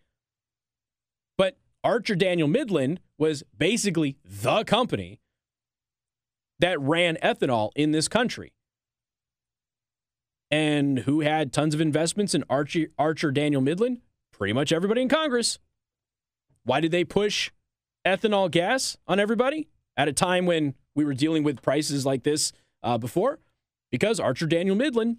But 1.38 1.58
Archer 1.84 2.16
Daniel 2.16 2.48
Midland 2.48 3.00
was 3.18 3.44
basically 3.58 4.18
the 4.24 4.64
company 4.64 5.20
that 6.60 6.80
ran 6.80 7.18
ethanol 7.24 7.72
in 7.76 7.92
this 7.92 8.08
country. 8.08 8.54
And 10.52 11.00
who 11.00 11.22
had 11.22 11.54
tons 11.54 11.74
of 11.74 11.82
investments 11.82 12.36
in 12.36 12.44
Archer, 12.50 12.88
Archer 13.00 13.32
Daniel 13.32 13.62
Midland? 13.62 14.02
Pretty 14.32 14.54
much 14.54 14.72
everybody 14.72 15.02
in 15.02 15.10
Congress. 15.10 15.60
Why 16.64 16.82
did 16.82 16.92
they 16.92 17.04
push 17.04 17.52
ethanol 18.06 18.50
gas 18.50 18.98
on 19.08 19.20
everybody 19.20 19.68
at 19.98 20.08
a 20.08 20.14
time 20.14 20.46
when 20.46 20.76
we 20.96 21.06
were 21.06 21.14
dealing 21.14 21.44
with 21.44 21.62
prices 21.62 22.06
like 22.06 22.24
this 22.24 22.52
uh, 22.84 22.98
before? 22.98 23.40
Because 23.92 24.20
Archer 24.20 24.46
Daniel 24.46 24.76
Midland 24.76 25.18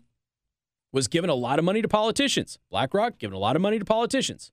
was 0.93 1.09
giving 1.09 1.31
a 1.31 1.35
lot 1.35 1.59
of 1.59 1.65
money 1.65 1.83
to 1.83 1.89
politicians. 1.89 2.59
BlackRock 2.71 3.19
giving 3.19 3.37
a 3.37 3.41
lot 3.41 3.57
of 3.57 3.63
money 3.63 3.79
to 3.79 3.85
politicians. 3.85 4.53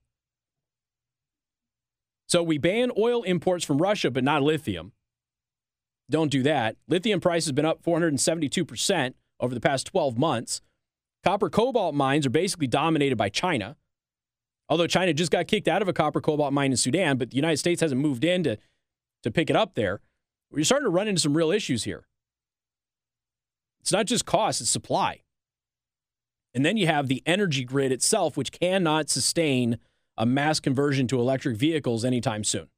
So 2.28 2.42
we 2.42 2.58
ban 2.58 2.92
oil 2.96 3.22
imports 3.24 3.64
from 3.64 3.78
Russia, 3.78 4.10
but 4.10 4.24
not 4.24 4.42
lithium. 4.42 4.92
Don't 6.08 6.30
do 6.30 6.42
that. 6.44 6.76
Lithium 6.88 7.20
price 7.20 7.44
has 7.44 7.52
been 7.52 7.64
up 7.64 7.82
472% 7.82 9.14
over 9.38 9.54
the 9.54 9.60
past 9.60 9.86
12 9.86 10.18
months. 10.18 10.60
Copper 11.24 11.50
cobalt 11.50 11.94
mines 11.94 12.26
are 12.26 12.30
basically 12.30 12.66
dominated 12.66 13.16
by 13.16 13.28
China. 13.28 13.76
Although 14.70 14.86
China 14.86 15.12
just 15.12 15.32
got 15.32 15.48
kicked 15.48 15.66
out 15.66 15.82
of 15.82 15.88
a 15.88 15.92
copper 15.92 16.20
cobalt 16.20 16.52
mine 16.52 16.70
in 16.70 16.76
Sudan, 16.76 17.18
but 17.18 17.30
the 17.30 17.36
United 17.36 17.56
States 17.56 17.80
hasn't 17.80 18.00
moved 18.00 18.22
in 18.22 18.44
to, 18.44 18.56
to 19.24 19.30
pick 19.30 19.50
it 19.50 19.56
up 19.56 19.74
there. 19.74 20.00
We're 20.52 20.64
starting 20.64 20.86
to 20.86 20.90
run 20.90 21.08
into 21.08 21.20
some 21.20 21.36
real 21.36 21.50
issues 21.50 21.84
here. 21.84 22.06
It's 23.80 23.90
not 23.90 24.06
just 24.06 24.24
cost, 24.24 24.60
it's 24.60 24.70
supply. 24.70 25.22
And 26.54 26.64
then 26.64 26.76
you 26.76 26.86
have 26.86 27.08
the 27.08 27.22
energy 27.26 27.64
grid 27.64 27.90
itself, 27.90 28.36
which 28.36 28.52
cannot 28.52 29.10
sustain 29.10 29.78
a 30.16 30.24
mass 30.24 30.60
conversion 30.60 31.08
to 31.08 31.18
electric 31.18 31.56
vehicles 31.56 32.04
anytime 32.04 32.44
soon. 32.44 32.68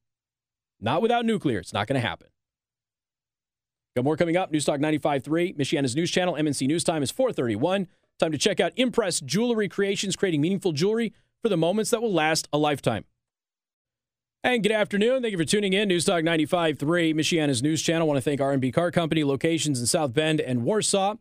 Not 0.81 1.03
without 1.03 1.27
nuclear. 1.27 1.59
It's 1.59 1.73
not 1.73 1.87
going 1.87 2.01
to 2.01 2.07
happen. 2.07 2.29
Got 3.97 4.05
more 4.05 4.17
coming 4.17 4.37
up. 4.37 4.53
Newstalk 4.53 4.81
95.3, 4.81 5.57
Michiana's 5.57 5.95
news 5.95 6.11
channel. 6.11 6.35
MNC 6.35 6.67
News 6.67 6.85
Time 6.85 7.03
is 7.03 7.11
431. 7.11 7.87
Time 8.19 8.33
to 8.33 8.39
check 8.39 8.61
out 8.61 8.73
Impress 8.77 9.21
Jewelry 9.21 9.69
Creations, 9.69 10.17
creating 10.17 10.41
meaningful 10.41 10.73
jewelry 10.73 11.13
for 11.43 11.49
the 11.49 11.57
moments 11.57 11.91
that 11.91 12.01
will 12.01 12.13
last 12.13 12.49
a 12.53 12.59
lifetime. 12.59 13.05
And 14.45 14.63
good 14.63 14.73
afternoon. 14.73 15.23
Thank 15.23 15.33
you 15.33 15.39
for 15.39 15.45
tuning 15.45 15.73
in. 15.73 15.89
Newstalk 15.89 16.25
95.3, 16.25 17.15
Michiana's 17.15 17.63
news 17.63 17.83
channel. 17.83 18.07
I 18.07 18.09
want 18.09 18.17
to 18.19 18.23
thank 18.23 18.41
R&B 18.41 18.73
Car 18.73 18.91
Company, 18.91 19.23
locations 19.23 19.79
in 19.79 19.87
South 19.87 20.13
Bend 20.13 20.41
and 20.41 20.65
Warsaw. 20.65 21.17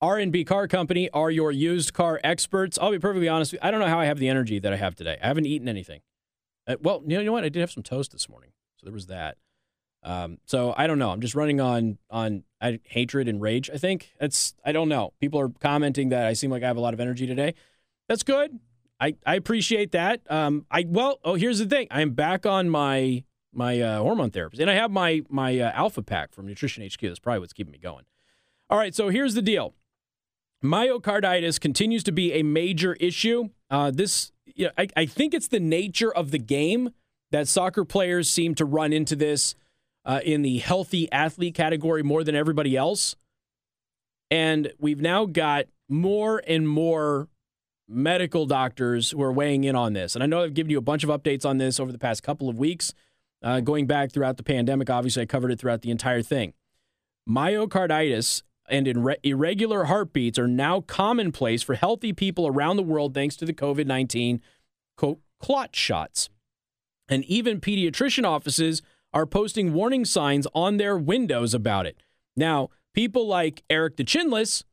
R&B 0.00 0.44
Car 0.44 0.66
Company 0.66 1.08
are 1.10 1.30
your 1.30 1.52
used 1.52 1.92
car 1.92 2.20
experts. 2.24 2.78
I'll 2.80 2.90
be 2.90 2.98
perfectly 2.98 3.28
honest. 3.28 3.54
I 3.62 3.70
don't 3.70 3.80
know 3.80 3.86
how 3.86 4.00
I 4.00 4.06
have 4.06 4.18
the 4.18 4.28
energy 4.28 4.58
that 4.58 4.72
I 4.72 4.76
have 4.76 4.94
today. 4.94 5.18
I 5.22 5.26
haven't 5.26 5.46
eaten 5.46 5.68
anything. 5.68 6.00
Uh, 6.66 6.76
well, 6.80 7.02
you 7.06 7.22
know 7.22 7.32
what? 7.32 7.44
I 7.44 7.48
did 7.48 7.60
have 7.60 7.70
some 7.70 7.82
toast 7.82 8.12
this 8.12 8.28
morning, 8.28 8.50
so 8.76 8.86
there 8.86 8.92
was 8.92 9.06
that. 9.06 9.36
Um, 10.02 10.38
so 10.44 10.74
I 10.76 10.86
don't 10.86 10.98
know. 10.98 11.10
I'm 11.10 11.20
just 11.20 11.34
running 11.34 11.60
on 11.60 11.98
on 12.10 12.42
uh, 12.60 12.72
hatred 12.84 13.28
and 13.28 13.40
rage. 13.40 13.70
I 13.72 13.76
think 13.76 14.12
it's. 14.20 14.54
I 14.64 14.72
don't 14.72 14.88
know. 14.88 15.12
People 15.20 15.40
are 15.40 15.48
commenting 15.48 16.10
that 16.10 16.26
I 16.26 16.32
seem 16.32 16.50
like 16.50 16.62
I 16.62 16.66
have 16.66 16.76
a 16.76 16.80
lot 16.80 16.92
of 16.92 17.00
energy 17.00 17.26
today. 17.26 17.54
That's 18.08 18.22
good. 18.22 18.58
I 19.00 19.16
I 19.26 19.34
appreciate 19.34 19.92
that. 19.92 20.20
Um, 20.30 20.66
I 20.70 20.84
well. 20.88 21.18
Oh, 21.24 21.34
here's 21.34 21.58
the 21.58 21.66
thing. 21.66 21.88
I 21.90 22.00
am 22.00 22.10
back 22.10 22.46
on 22.46 22.68
my 22.68 23.24
my 23.52 23.80
uh, 23.80 23.98
hormone 24.00 24.30
therapist, 24.30 24.60
and 24.60 24.70
I 24.70 24.74
have 24.74 24.90
my 24.90 25.22
my 25.28 25.58
uh, 25.58 25.72
Alpha 25.72 26.02
Pack 26.02 26.32
from 26.32 26.46
Nutrition 26.46 26.84
HQ. 26.84 27.00
That's 27.00 27.18
probably 27.18 27.40
what's 27.40 27.52
keeping 27.52 27.72
me 27.72 27.78
going. 27.78 28.04
All 28.70 28.78
right. 28.78 28.94
So 28.94 29.08
here's 29.08 29.34
the 29.34 29.42
deal. 29.42 29.74
Myocarditis 30.64 31.60
continues 31.60 32.02
to 32.04 32.12
be 32.12 32.32
a 32.32 32.42
major 32.42 32.94
issue. 32.94 33.50
Uh, 33.70 33.90
this, 33.90 34.32
you 34.46 34.66
know, 34.66 34.72
I, 34.78 34.88
I 34.96 35.06
think 35.06 35.34
it's 35.34 35.48
the 35.48 35.60
nature 35.60 36.12
of 36.12 36.30
the 36.30 36.38
game 36.38 36.90
that 37.30 37.48
soccer 37.48 37.84
players 37.84 38.30
seem 38.30 38.54
to 38.54 38.64
run 38.64 38.92
into 38.92 39.14
this 39.14 39.54
uh, 40.06 40.20
in 40.24 40.40
the 40.40 40.58
healthy 40.58 41.10
athlete 41.12 41.54
category 41.54 42.02
more 42.02 42.24
than 42.24 42.34
everybody 42.34 42.76
else. 42.76 43.14
And 44.30 44.72
we've 44.78 45.02
now 45.02 45.26
got 45.26 45.66
more 45.88 46.42
and 46.46 46.66
more 46.66 47.28
medical 47.88 48.46
doctors 48.46 49.10
who 49.10 49.22
are 49.22 49.32
weighing 49.32 49.64
in 49.64 49.76
on 49.76 49.92
this. 49.92 50.14
And 50.14 50.22
I 50.22 50.26
know 50.26 50.42
I've 50.42 50.54
given 50.54 50.70
you 50.70 50.78
a 50.78 50.82
bunch 50.82 51.04
of 51.04 51.10
updates 51.10 51.44
on 51.44 51.58
this 51.58 51.78
over 51.78 51.92
the 51.92 51.98
past 51.98 52.22
couple 52.22 52.48
of 52.48 52.58
weeks, 52.58 52.94
uh, 53.42 53.60
going 53.60 53.86
back 53.86 54.12
throughout 54.12 54.36
the 54.36 54.42
pandemic. 54.42 54.88
Obviously, 54.88 55.22
I 55.22 55.26
covered 55.26 55.50
it 55.50 55.58
throughout 55.58 55.82
the 55.82 55.90
entire 55.90 56.22
thing. 56.22 56.54
Myocarditis 57.28 58.42
and 58.68 59.16
irregular 59.22 59.84
heartbeats 59.84 60.38
are 60.38 60.48
now 60.48 60.80
commonplace 60.80 61.62
for 61.62 61.74
healthy 61.74 62.12
people 62.12 62.46
around 62.46 62.76
the 62.76 62.82
world 62.82 63.14
thanks 63.14 63.36
to 63.36 63.44
the 63.44 63.52
COVID 63.52 63.86
19 63.86 64.40
clot 64.96 65.76
shots. 65.76 66.30
And 67.08 67.24
even 67.24 67.60
pediatrician 67.60 68.24
offices 68.24 68.80
are 69.12 69.26
posting 69.26 69.74
warning 69.74 70.04
signs 70.04 70.46
on 70.54 70.78
their 70.78 70.96
windows 70.96 71.52
about 71.52 71.86
it. 71.86 72.02
Now, 72.36 72.70
people 72.94 73.26
like 73.26 73.62
Eric 73.68 73.96
the 73.96 74.04
Chinless, 74.04 74.64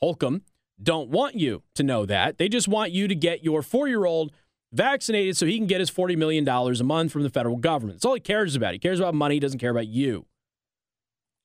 Holcomb, 0.00 0.42
don't 0.82 1.10
want 1.10 1.34
you 1.34 1.62
to 1.74 1.82
know 1.82 2.06
that. 2.06 2.38
They 2.38 2.48
just 2.48 2.68
want 2.68 2.92
you 2.92 3.08
to 3.08 3.14
get 3.14 3.44
your 3.44 3.62
four 3.62 3.88
year 3.88 4.04
old 4.04 4.32
vaccinated 4.72 5.36
so 5.36 5.46
he 5.46 5.58
can 5.58 5.66
get 5.66 5.80
his 5.80 5.90
$40 5.90 6.16
million 6.16 6.48
a 6.48 6.84
month 6.84 7.12
from 7.12 7.22
the 7.22 7.30
federal 7.30 7.56
government. 7.56 7.98
That's 7.98 8.04
all 8.04 8.14
he 8.14 8.20
cares 8.20 8.54
about. 8.54 8.72
He 8.72 8.78
cares 8.78 9.00
about 9.00 9.14
money, 9.14 9.36
he 9.36 9.40
doesn't 9.40 9.58
care 9.58 9.70
about 9.70 9.88
you. 9.88 10.26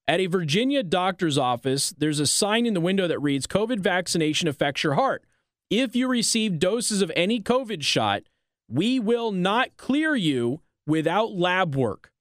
At 0.08 0.20
a 0.20 0.28
Virginia 0.28 0.84
doctor's 0.84 1.38
office, 1.38 1.94
there's 1.98 2.20
a 2.20 2.28
sign 2.28 2.68
in 2.68 2.76
the 2.76 2.82
window 2.82 3.08
that 3.08 3.20
reads 3.20 3.48
COVID 3.48 3.80
vaccination 3.80 4.48
affects 4.48 4.84
your 4.84 4.94
heart. 4.94 5.24
If 5.72 5.96
you 5.96 6.08
receive 6.08 6.60
doses 6.60 7.02
of 7.02 7.12
any 7.16 7.42
COVID 7.42 7.82
shot, 7.82 8.22
we 8.70 9.00
will 9.00 9.32
not 9.32 9.78
clear 9.78 10.16
you 10.16 10.62
without 10.86 11.32
lab 11.32 11.76
work. 11.76 12.12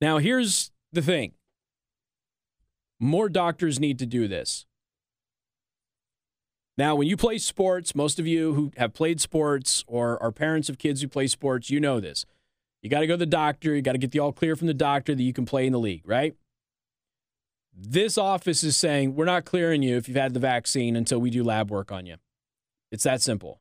Now, 0.00 0.18
here's 0.18 0.70
the 0.92 1.02
thing 1.02 1.32
more 2.98 3.30
doctors 3.30 3.80
need 3.80 3.98
to 4.00 4.06
do 4.06 4.28
this. 4.28 4.66
Now, 6.80 6.94
when 6.94 7.08
you 7.08 7.16
play 7.18 7.36
sports, 7.36 7.94
most 7.94 8.18
of 8.18 8.26
you 8.26 8.54
who 8.54 8.72
have 8.78 8.94
played 8.94 9.20
sports 9.20 9.84
or 9.86 10.16
are 10.22 10.32
parents 10.32 10.70
of 10.70 10.78
kids 10.78 11.02
who 11.02 11.08
play 11.08 11.26
sports, 11.26 11.68
you 11.68 11.78
know 11.78 12.00
this. 12.00 12.24
You 12.80 12.88
got 12.88 13.00
to 13.00 13.06
go 13.06 13.12
to 13.12 13.18
the 13.18 13.26
doctor. 13.26 13.76
You 13.76 13.82
got 13.82 13.92
to 13.92 13.98
get 13.98 14.12
the 14.12 14.18
all 14.18 14.32
clear 14.32 14.56
from 14.56 14.66
the 14.66 14.72
doctor 14.72 15.14
that 15.14 15.22
you 15.22 15.34
can 15.34 15.44
play 15.44 15.66
in 15.66 15.74
the 15.74 15.78
league, 15.78 16.00
right? 16.06 16.34
This 17.76 18.16
office 18.16 18.64
is 18.64 18.78
saying, 18.78 19.14
we're 19.14 19.26
not 19.26 19.44
clearing 19.44 19.82
you 19.82 19.98
if 19.98 20.08
you've 20.08 20.16
had 20.16 20.32
the 20.32 20.40
vaccine 20.40 20.96
until 20.96 21.18
we 21.18 21.28
do 21.28 21.44
lab 21.44 21.70
work 21.70 21.92
on 21.92 22.06
you. 22.06 22.16
It's 22.90 23.04
that 23.04 23.20
simple. 23.20 23.60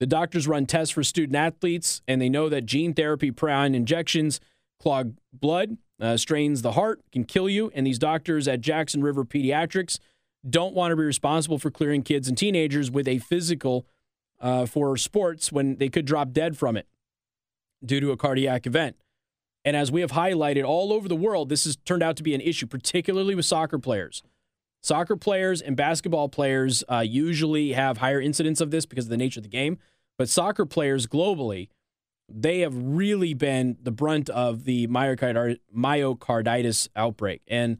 The 0.00 0.06
doctors 0.06 0.48
run 0.48 0.64
tests 0.64 0.94
for 0.94 1.04
student 1.04 1.36
athletes, 1.36 2.00
and 2.08 2.22
they 2.22 2.30
know 2.30 2.48
that 2.48 2.64
gene 2.64 2.94
therapy 2.94 3.30
prion 3.30 3.74
injections 3.74 4.40
clog 4.80 5.12
blood, 5.30 5.76
uh, 6.00 6.16
strains 6.16 6.62
the 6.62 6.72
heart, 6.72 7.02
can 7.12 7.24
kill 7.24 7.50
you. 7.50 7.70
And 7.74 7.86
these 7.86 7.98
doctors 7.98 8.48
at 8.48 8.62
Jackson 8.62 9.02
River 9.02 9.26
Pediatrics 9.26 9.98
don't 10.48 10.74
want 10.74 10.92
to 10.92 10.96
be 10.96 11.02
responsible 11.02 11.58
for 11.58 11.70
clearing 11.70 12.02
kids 12.02 12.28
and 12.28 12.36
teenagers 12.36 12.90
with 12.90 13.08
a 13.08 13.18
physical 13.18 13.86
uh, 14.40 14.66
for 14.66 14.96
sports 14.96 15.50
when 15.50 15.76
they 15.76 15.88
could 15.88 16.04
drop 16.04 16.32
dead 16.32 16.56
from 16.56 16.76
it 16.76 16.86
due 17.84 18.00
to 18.00 18.10
a 18.10 18.16
cardiac 18.16 18.66
event. 18.66 18.96
And 19.64 19.76
as 19.76 19.90
we 19.90 20.00
have 20.00 20.12
highlighted 20.12 20.66
all 20.66 20.92
over 20.92 21.08
the 21.08 21.16
world, 21.16 21.48
this 21.48 21.64
has 21.64 21.76
turned 21.76 22.02
out 22.02 22.16
to 22.16 22.22
be 22.22 22.34
an 22.34 22.40
issue, 22.40 22.66
particularly 22.66 23.34
with 23.34 23.44
soccer 23.44 23.78
players. 23.78 24.22
Soccer 24.80 25.16
players 25.16 25.60
and 25.60 25.76
basketball 25.76 26.28
players 26.28 26.84
uh, 26.90 27.00
usually 27.00 27.72
have 27.72 27.98
higher 27.98 28.20
incidence 28.20 28.60
of 28.60 28.70
this 28.70 28.86
because 28.86 29.06
of 29.06 29.10
the 29.10 29.16
nature 29.16 29.40
of 29.40 29.44
the 29.44 29.48
game. 29.48 29.78
But 30.16 30.28
soccer 30.28 30.64
players 30.64 31.06
globally, 31.06 31.68
they 32.28 32.60
have 32.60 32.74
really 32.74 33.34
been 33.34 33.76
the 33.82 33.90
brunt 33.90 34.30
of 34.30 34.64
the 34.64 34.86
myocarditis 34.86 36.88
outbreak. 36.94 37.42
And, 37.48 37.78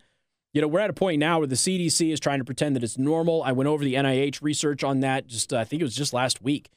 you 0.59 0.63
know, 0.63 0.67
we're 0.67 0.81
at 0.81 0.91
a 0.91 0.93
point 0.93 1.21
now 1.21 1.39
where 1.39 1.47
the 1.47 1.55
CDC 1.55 2.13
is 2.13 2.19
trying 2.19 2.41
to 2.41 2.45
pretend 2.45 2.75
that 2.75 2.83
it's 2.83 2.99
normal. 2.99 3.45
I 3.45 3.53
went 3.53 3.69
over 3.69 3.85
the 3.85 3.95
NIH 3.95 4.43
research 4.43 4.83
on 4.83 4.99
that 5.01 5.29
just, 5.29 5.53
uh, 5.53 5.59
I 5.59 5.63
think 5.65 5.81
it 5.81 5.85
was 5.85 5.95
just 5.95 6.13
last 6.13 6.43
week. 6.43 6.69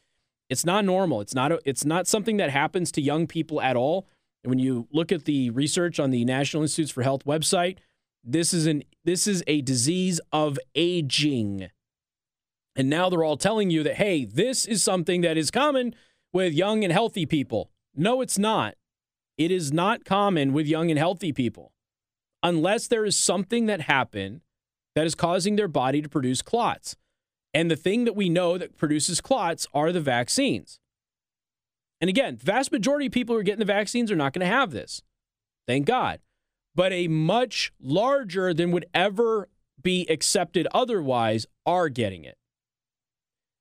It's 0.51 0.63
not 0.63 0.85
normal. 0.85 1.19
It's 1.19 1.33
not 1.33 1.51
a, 1.51 1.59
it's 1.65 1.83
not 1.83 2.05
something 2.05 2.37
that 2.37 2.51
happens 2.51 2.91
to 2.91 3.01
young 3.01 3.25
people 3.25 3.59
at 3.59 3.75
all. 3.75 4.07
And 4.43 4.51
when 4.51 4.59
you 4.59 4.87
look 4.91 5.11
at 5.11 5.25
the 5.25 5.49
research 5.49 5.99
on 5.99 6.11
the 6.11 6.23
National 6.25 6.61
Institutes 6.61 6.91
for 6.91 7.01
Health 7.01 7.25
website, 7.25 7.79
this 8.23 8.53
is 8.53 8.67
an 8.67 8.83
this 9.03 9.25
is 9.25 9.43
a 9.47 9.61
disease 9.61 10.21
of 10.31 10.59
aging. 10.75 11.71
And 12.75 12.87
now 12.87 13.09
they're 13.09 13.23
all 13.23 13.35
telling 13.35 13.71
you 13.71 13.81
that 13.81 13.95
hey, 13.95 14.25
this 14.25 14.67
is 14.67 14.83
something 14.83 15.21
that 15.21 15.37
is 15.37 15.49
common 15.49 15.95
with 16.31 16.53
young 16.53 16.83
and 16.83 16.93
healthy 16.93 17.25
people. 17.25 17.71
No, 17.95 18.21
it's 18.21 18.37
not. 18.37 18.75
It 19.39 19.49
is 19.49 19.73
not 19.73 20.05
common 20.05 20.53
with 20.53 20.67
young 20.67 20.91
and 20.91 20.99
healthy 20.99 21.33
people 21.33 21.70
unless 22.43 22.87
there 22.87 23.05
is 23.05 23.15
something 23.15 23.65
that 23.67 23.81
happened 23.81 24.41
that 24.95 25.05
is 25.05 25.15
causing 25.15 25.55
their 25.55 25.67
body 25.67 26.01
to 26.01 26.09
produce 26.09 26.41
clots. 26.41 26.95
And 27.53 27.69
the 27.69 27.75
thing 27.75 28.05
that 28.05 28.15
we 28.15 28.29
know 28.29 28.57
that 28.57 28.77
produces 28.77 29.21
clots 29.21 29.67
are 29.73 29.91
the 29.91 30.01
vaccines. 30.01 30.79
And 31.99 32.09
again, 32.09 32.37
the 32.37 32.45
vast 32.45 32.71
majority 32.71 33.07
of 33.07 33.11
people 33.11 33.35
who 33.35 33.39
are 33.39 33.43
getting 33.43 33.59
the 33.59 33.65
vaccines 33.65 34.11
are 34.11 34.15
not 34.15 34.33
going 34.33 34.45
to 34.45 34.53
have 34.53 34.71
this. 34.71 35.01
Thank 35.67 35.85
God. 35.85 36.19
But 36.73 36.91
a 36.93 37.07
much 37.07 37.71
larger 37.79 38.53
than 38.53 38.71
would 38.71 38.85
ever 38.93 39.49
be 39.81 40.07
accepted 40.09 40.67
otherwise 40.73 41.45
are 41.65 41.89
getting 41.89 42.23
it. 42.23 42.37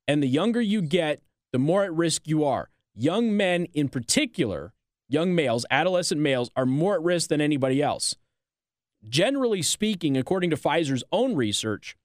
And 0.06 0.22
the 0.22 0.28
younger 0.28 0.60
you 0.60 0.80
get, 0.82 1.22
the 1.52 1.58
more 1.58 1.84
at 1.84 1.92
risk 1.92 2.26
you 2.26 2.44
are. 2.44 2.70
Young 2.94 3.36
men 3.36 3.66
in 3.74 3.88
particular, 3.88 4.72
young 5.08 5.34
males, 5.34 5.66
adolescent 5.70 6.20
males, 6.20 6.50
are 6.56 6.66
more 6.66 6.94
at 6.94 7.02
risk 7.02 7.28
than 7.28 7.40
anybody 7.40 7.82
else. 7.82 8.14
Generally 9.08 9.62
speaking, 9.62 10.16
according 10.16 10.50
to 10.50 10.56
Pfizer's 10.56 11.02
own 11.10 11.34
research, 11.34 11.96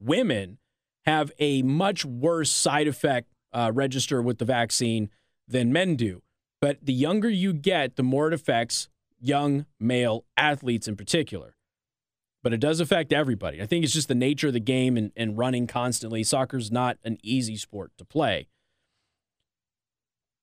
women 0.00 0.58
have 1.06 1.32
a 1.38 1.62
much 1.62 2.04
worse 2.04 2.50
side 2.50 2.86
effect 2.86 3.28
uh, 3.52 3.70
register 3.74 4.22
with 4.22 4.38
the 4.38 4.44
vaccine 4.44 5.10
than 5.46 5.72
men 5.72 5.96
do. 5.96 6.22
But 6.60 6.78
the 6.82 6.94
younger 6.94 7.28
you 7.28 7.52
get, 7.52 7.96
the 7.96 8.02
more 8.02 8.28
it 8.28 8.32
affects 8.32 8.88
young 9.20 9.66
male 9.78 10.24
athletes 10.36 10.86
in 10.88 10.96
particular. 10.96 11.56
but 12.42 12.52
it 12.52 12.60
does 12.60 12.78
affect 12.78 13.10
everybody. 13.10 13.62
I 13.62 13.66
think 13.66 13.84
it's 13.84 13.94
just 13.94 14.08
the 14.08 14.14
nature 14.14 14.48
of 14.48 14.52
the 14.52 14.60
game 14.60 14.98
and, 14.98 15.12
and 15.16 15.38
running 15.38 15.66
constantly. 15.66 16.22
Soccer's 16.22 16.70
not 16.70 16.98
an 17.02 17.16
easy 17.22 17.56
sport 17.56 17.92
to 17.96 18.04
play. 18.04 18.48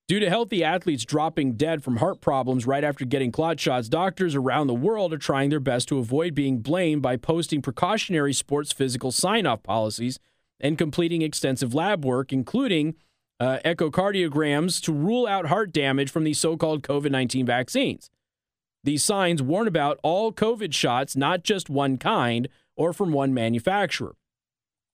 Due 0.07 0.19
to 0.19 0.29
healthy 0.29 0.63
athletes 0.63 1.05
dropping 1.05 1.53
dead 1.53 1.83
from 1.83 1.97
heart 1.97 2.19
problems 2.19 2.67
right 2.67 2.83
after 2.83 3.05
getting 3.05 3.31
clot 3.31 3.59
shots, 3.59 3.87
doctors 3.87 4.35
around 4.35 4.67
the 4.67 4.73
world 4.73 5.13
are 5.13 5.17
trying 5.17 5.49
their 5.49 5.59
best 5.59 5.87
to 5.87 5.97
avoid 5.99 6.35
being 6.35 6.59
blamed 6.59 7.01
by 7.01 7.15
posting 7.15 7.61
precautionary 7.61 8.33
sports 8.33 8.73
physical 8.73 9.11
sign 9.11 9.45
off 9.45 9.63
policies 9.63 10.19
and 10.59 10.77
completing 10.77 11.21
extensive 11.21 11.73
lab 11.73 12.03
work, 12.03 12.33
including 12.33 12.95
uh, 13.39 13.59
echocardiograms 13.63 14.81
to 14.81 14.91
rule 14.91 15.25
out 15.25 15.47
heart 15.47 15.71
damage 15.71 16.11
from 16.11 16.25
the 16.25 16.33
so 16.33 16.57
called 16.57 16.83
COVID 16.83 17.09
19 17.09 17.45
vaccines. 17.45 18.09
These 18.83 19.03
signs 19.03 19.41
warn 19.41 19.67
about 19.67 19.99
all 20.03 20.33
COVID 20.33 20.73
shots, 20.73 21.15
not 21.15 21.43
just 21.43 21.69
one 21.69 21.97
kind 21.97 22.47
or 22.75 22.93
from 22.93 23.11
one 23.11 23.33
manufacturer. 23.33 24.15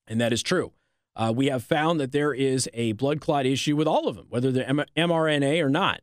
And 0.06 0.20
that 0.20 0.32
is 0.32 0.42
true. 0.42 0.72
Uh, 1.18 1.32
we 1.34 1.46
have 1.46 1.64
found 1.64 1.98
that 1.98 2.12
there 2.12 2.32
is 2.32 2.68
a 2.72 2.92
blood 2.92 3.20
clot 3.20 3.44
issue 3.44 3.74
with 3.74 3.88
all 3.88 4.06
of 4.06 4.16
them, 4.16 4.26
whether 4.30 4.50
they're 4.52 4.64
mRNA 4.96 5.62
or 5.62 5.68
not. 5.68 6.00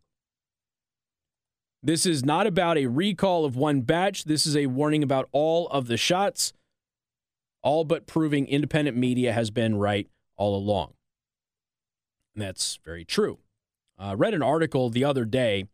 This 1.81 2.05
is 2.05 2.25
not 2.25 2.45
about 2.45 2.77
a 2.77 2.87
recall 2.87 3.45
of 3.45 3.55
one 3.55 3.81
batch. 3.81 4.25
This 4.25 4.45
is 4.45 4.57
a 4.57 4.65
warning 4.65 5.03
about 5.03 5.29
all 5.31 5.67
of 5.69 5.87
the 5.87 5.97
shots, 5.97 6.51
all 7.63 7.85
but 7.85 8.07
proving 8.07 8.45
independent 8.47 8.97
media 8.97 9.31
has 9.31 9.51
been 9.51 9.77
right 9.77 10.09
all 10.35 10.55
along. 10.55 10.93
And 12.33 12.41
that's 12.41 12.79
very 12.83 13.05
true. 13.05 13.39
I 13.97 14.11
uh, 14.11 14.15
read 14.15 14.33
an 14.33 14.43
article 14.43 14.89
the 14.89 15.05
other 15.05 15.23
day 15.23 15.67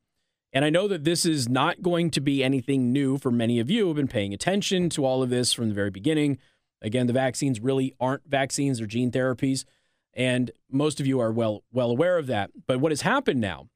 and 0.53 0.65
I 0.65 0.69
know 0.69 0.87
that 0.87 1.03
this 1.03 1.25
is 1.25 1.47
not 1.47 1.81
going 1.81 2.11
to 2.11 2.21
be 2.21 2.43
anything 2.43 2.91
new 2.91 3.17
for 3.17 3.31
many 3.31 3.59
of 3.59 3.69
you 3.69 3.83
who 3.83 3.87
have 3.89 3.95
been 3.95 4.07
paying 4.07 4.33
attention 4.33 4.89
to 4.89 5.05
all 5.05 5.23
of 5.23 5.29
this 5.29 5.53
from 5.53 5.69
the 5.69 5.75
very 5.75 5.89
beginning. 5.89 6.39
Again, 6.81 7.07
the 7.07 7.13
vaccines 7.13 7.59
really 7.59 7.93
aren't 7.99 8.27
vaccines, 8.27 8.77
they're 8.77 8.87
gene 8.87 9.11
therapies. 9.11 9.65
And 10.13 10.51
most 10.69 10.99
of 10.99 11.07
you 11.07 11.19
are 11.19 11.31
well 11.31 11.63
well 11.71 11.89
aware 11.89 12.17
of 12.17 12.27
that. 12.27 12.51
But 12.67 12.79
what 12.79 12.91
has 12.91 13.01
happened 13.01 13.39
now 13.39 13.69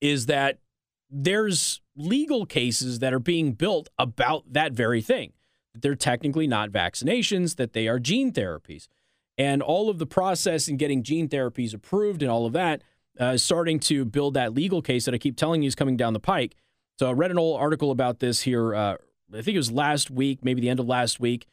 is 0.00 0.26
that 0.26 0.58
there's 1.08 1.80
legal 1.96 2.44
cases 2.46 2.98
that 2.98 3.12
are 3.14 3.18
being 3.18 3.52
built 3.52 3.88
about 3.98 4.52
that 4.52 4.72
very 4.72 5.00
thing. 5.00 5.32
That 5.72 5.82
they're 5.82 5.94
technically 5.94 6.46
not 6.46 6.70
vaccinations, 6.70 7.56
that 7.56 7.72
they 7.72 7.88
are 7.88 7.98
gene 7.98 8.32
therapies. 8.32 8.88
And 9.38 9.62
all 9.62 9.88
of 9.88 9.98
the 9.98 10.06
process 10.06 10.68
in 10.68 10.76
getting 10.76 11.02
gene 11.02 11.28
therapies 11.28 11.72
approved 11.72 12.22
and 12.22 12.30
all 12.30 12.44
of 12.44 12.52
that 12.52 12.82
uh, 13.18 13.36
starting 13.36 13.78
to 13.80 14.04
build 14.04 14.34
that 14.34 14.54
legal 14.54 14.82
case 14.82 15.04
that 15.04 15.14
I 15.14 15.18
keep 15.18 15.36
telling 15.36 15.62
you 15.62 15.68
is 15.68 15.74
coming 15.74 15.96
down 15.96 16.12
the 16.12 16.20
pike. 16.20 16.56
So 16.98 17.08
I 17.08 17.12
read 17.12 17.30
an 17.30 17.38
old 17.38 17.60
article 17.60 17.90
about 17.90 18.20
this 18.20 18.42
here. 18.42 18.74
Uh, 18.74 18.96
I 19.34 19.42
think 19.42 19.54
it 19.54 19.58
was 19.58 19.72
last 19.72 20.10
week, 20.10 20.40
maybe 20.42 20.60
the 20.60 20.68
end 20.68 20.80
of 20.80 20.86
last 20.86 21.20
week, 21.20 21.46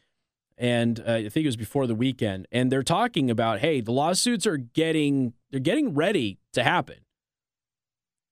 and 0.60 1.00
uh, 1.08 1.14
I 1.14 1.30
think 1.30 1.46
it 1.46 1.48
was 1.48 1.56
before 1.56 1.88
the 1.88 1.96
weekend. 1.96 2.46
And 2.52 2.70
they're 2.70 2.84
talking 2.84 3.32
about, 3.32 3.60
hey, 3.60 3.80
the 3.80 3.94
lawsuits 3.94 4.46
are 4.46 4.58
getting 4.58 5.34
they're 5.50 5.60
getting 5.60 5.96
ready 5.96 6.38
to 6.54 6.64
happen. 6.64 6.98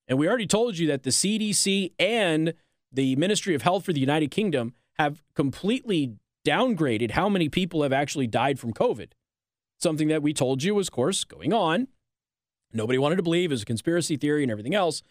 And 0.07 0.19
we 0.19 0.27
already 0.27 0.45
told 0.45 0.77
you 0.77 0.87
that 0.87 1.03
the 1.03 1.09
CDC 1.09 1.93
and 1.97 2.53
the 2.91 3.15
Ministry 3.15 3.55
of 3.55 3.61
Health 3.61 3.85
for 3.85 3.93
the 3.93 3.99
United 3.99 4.29
Kingdom 4.29 4.73
have 4.99 5.23
completely 5.35 6.15
downgraded 6.45 7.11
how 7.11 7.27
many 7.29 7.49
people 7.49 7.83
have 7.83 7.93
actually 7.93 8.27
died 8.27 8.59
from 8.59 8.73
COVID. 8.73 9.11
Something 9.79 10.07
that 10.09 10.21
we 10.21 10.33
told 10.33 10.63
you 10.63 10.75
was, 10.75 10.87
of 10.87 10.93
course, 10.93 11.23
going 11.23 11.53
on. 11.53 11.87
Nobody 12.73 12.97
wanted 12.97 13.17
to 13.17 13.23
believe 13.23 13.51
it 13.51 13.53
was 13.53 13.63
a 13.63 13.65
conspiracy 13.65 14.17
theory 14.17 14.43
and 14.43 14.51
everything 14.51 14.75
else. 14.75 15.01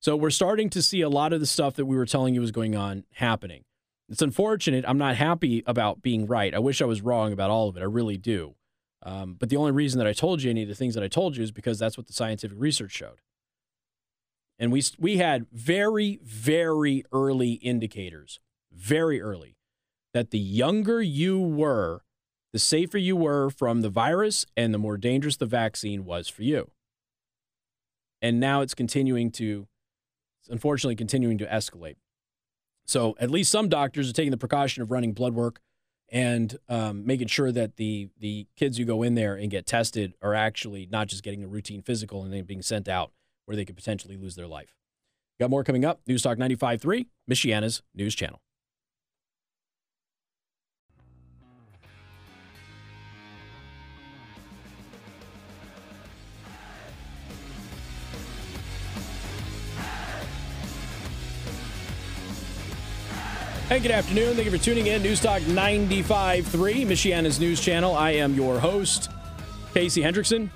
So 0.00 0.16
we're 0.16 0.30
starting 0.30 0.70
to 0.70 0.82
see 0.82 1.00
a 1.00 1.08
lot 1.08 1.32
of 1.32 1.40
the 1.40 1.46
stuff 1.46 1.74
that 1.74 1.86
we 1.86 1.96
were 1.96 2.06
telling 2.06 2.34
you 2.34 2.40
was 2.40 2.50
going 2.50 2.76
on 2.76 3.04
happening. 3.14 3.64
It's 4.08 4.22
unfortunate. 4.22 4.84
I'm 4.86 4.98
not 4.98 5.16
happy 5.16 5.62
about 5.66 6.02
being 6.02 6.26
right. 6.26 6.54
I 6.54 6.58
wish 6.58 6.82
I 6.82 6.84
was 6.84 7.02
wrong 7.02 7.32
about 7.32 7.50
all 7.50 7.68
of 7.68 7.76
it. 7.76 7.80
I 7.80 7.84
really 7.84 8.16
do. 8.16 8.54
Um, 9.02 9.36
but 9.38 9.48
the 9.48 9.56
only 9.56 9.72
reason 9.72 9.98
that 9.98 10.06
I 10.06 10.12
told 10.12 10.42
you 10.42 10.50
any 10.50 10.62
of 10.62 10.68
the 10.68 10.74
things 10.74 10.94
that 10.94 11.04
I 11.04 11.08
told 11.08 11.36
you 11.36 11.42
is 11.42 11.52
because 11.52 11.78
that's 11.78 11.96
what 11.96 12.06
the 12.06 12.12
scientific 12.12 12.56
research 12.58 12.92
showed. 12.92 13.20
And 14.58 14.70
we 14.70 14.82
we 14.98 15.16
had 15.16 15.46
very 15.52 16.20
very 16.22 17.04
early 17.12 17.54
indicators, 17.54 18.40
very 18.72 19.20
early, 19.20 19.56
that 20.12 20.30
the 20.30 20.38
younger 20.38 21.02
you 21.02 21.40
were, 21.40 22.02
the 22.52 22.58
safer 22.58 22.98
you 22.98 23.16
were 23.16 23.50
from 23.50 23.80
the 23.80 23.90
virus, 23.90 24.46
and 24.56 24.72
the 24.72 24.78
more 24.78 24.96
dangerous 24.96 25.36
the 25.36 25.46
vaccine 25.46 26.04
was 26.04 26.28
for 26.28 26.44
you 26.44 26.70
and 28.24 28.40
now 28.40 28.62
it's 28.62 28.74
continuing 28.74 29.30
to 29.30 29.68
unfortunately 30.48 30.96
continuing 30.96 31.36
to 31.36 31.46
escalate 31.46 31.96
so 32.84 33.16
at 33.18 33.30
least 33.30 33.50
some 33.50 33.68
doctors 33.68 34.10
are 34.10 34.12
taking 34.12 34.30
the 34.30 34.36
precaution 34.36 34.82
of 34.82 34.90
running 34.90 35.12
blood 35.12 35.34
work 35.34 35.60
and 36.10 36.58
um, 36.68 37.06
making 37.06 37.28
sure 37.28 37.50
that 37.50 37.76
the 37.76 38.08
the 38.18 38.46
kids 38.56 38.78
who 38.78 38.84
go 38.84 39.02
in 39.02 39.14
there 39.14 39.34
and 39.34 39.50
get 39.50 39.66
tested 39.66 40.14
are 40.22 40.34
actually 40.34 40.86
not 40.90 41.08
just 41.08 41.22
getting 41.22 41.42
a 41.42 41.48
routine 41.48 41.82
physical 41.82 42.22
and 42.22 42.32
then 42.32 42.44
being 42.44 42.62
sent 42.62 42.88
out 42.88 43.12
where 43.46 43.56
they 43.56 43.64
could 43.64 43.76
potentially 43.76 44.16
lose 44.16 44.34
their 44.34 44.46
life. 44.46 44.76
Got 45.40 45.50
more 45.50 45.64
coming 45.64 45.84
up. 45.84 46.00
News 46.06 46.22
Talk 46.22 46.38
95.3, 46.38 47.06
Michiana's 47.28 47.82
news 47.94 48.14
channel. 48.14 48.40
Hey, 63.68 63.80
good 63.80 63.92
afternoon. 63.92 64.34
Thank 64.34 64.44
you 64.44 64.50
for 64.50 64.62
tuning 64.62 64.88
in. 64.88 65.02
News 65.02 65.20
Talk 65.22 65.40
95.3, 65.40 66.42
Michiana's 66.84 67.40
news 67.40 67.62
channel. 67.62 67.96
I 67.96 68.10
am 68.10 68.34
your 68.34 68.58
host, 68.58 69.10
Casey 69.72 70.02
Hendrickson. 70.02 70.50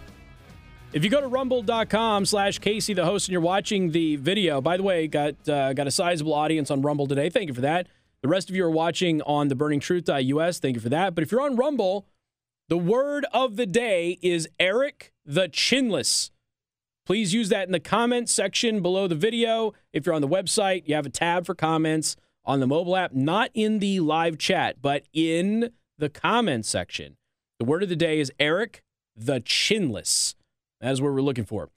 If 0.93 1.03
you 1.03 1.09
go 1.09 1.23
to 1.23 1.27
rumble.com 1.27 2.27
slash 2.27 2.59
Casey 2.59 2.93
the 2.93 3.07
host 3.07 3.27
and 3.27 3.33
you're 3.33 3.41
watching 3.41 3.93
the 3.93 4.17
video, 4.17 4.61
by 4.61 4.77
the 4.77 4.83
way, 4.83 5.09
got 5.09 5.49
uh, 5.49 5.73
got 5.73 5.87
a 5.87 5.91
sizable 5.91 6.35
audience 6.35 6.71
on 6.71 6.83
Rumble 6.83 7.07
today. 7.07 7.31
Thank 7.31 7.49
you 7.49 7.55
for 7.55 7.63
that. 7.63 7.87
The 8.21 8.29
rest 8.29 8.51
of 8.51 8.57
you 8.57 8.63
are 8.67 8.71
watching 8.71 9.23
on 9.23 9.49
the 9.49 9.57
burningtruth.us. 9.57 10.59
Thank 10.59 10.75
you 10.75 10.81
for 10.83 10.91
that. 10.91 11.15
But 11.15 11.25
if 11.25 11.33
you're 11.33 11.41
on 11.41 11.57
Rumble, 11.57 12.07
the 12.69 12.77
word 12.77 13.25
of 13.33 13.57
the 13.57 13.67
day 13.67 14.19
is 14.21 14.47
Eric 14.61 15.15
the 15.25 15.49
Chinless. 15.49 16.31
Please 17.07 17.33
use 17.33 17.49
that 17.49 17.67
in 17.67 17.73
the 17.73 17.81
comments 17.81 18.35
section 18.35 18.83
below 18.83 19.09
the 19.09 19.15
video. 19.15 19.73
If 19.95 20.05
you're 20.05 20.15
on 20.15 20.21
the 20.21 20.29
website, 20.29 20.87
you 20.87 20.95
have 20.95 21.07
a 21.07 21.11
tab 21.11 21.47
for 21.47 21.55
comments 21.55 22.15
on 22.49 22.59
the 22.61 22.67
mobile 22.67 22.97
app, 22.97 23.13
not 23.13 23.51
in 23.53 23.79
the 23.79 24.01
live 24.01 24.39
chat, 24.39 24.81
but 24.81 25.05
in 25.13 25.71
the 25.99 26.09
comment 26.09 26.65
section. 26.65 27.19
The 27.59 27.67
word 27.67 27.83
of 27.83 27.91
the 27.91 27.97
day 27.97 28.19
is 28.19 28.33
Eric 28.41 28.83
the 29.15 29.41
Chinless. 29.41 30.35
That's 30.81 31.01
what 31.01 31.13
we're 31.13 31.21
looking 31.21 31.45
for. 31.45 31.69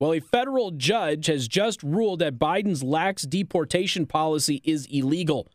Well, 0.00 0.12
a 0.12 0.20
federal 0.20 0.70
judge 0.70 1.26
has 1.26 1.48
just 1.48 1.82
ruled 1.82 2.20
that 2.20 2.38
Biden's 2.38 2.84
lax 2.84 3.22
deportation 3.22 4.06
policy 4.06 4.60
is 4.62 4.86
illegal. 4.86 5.48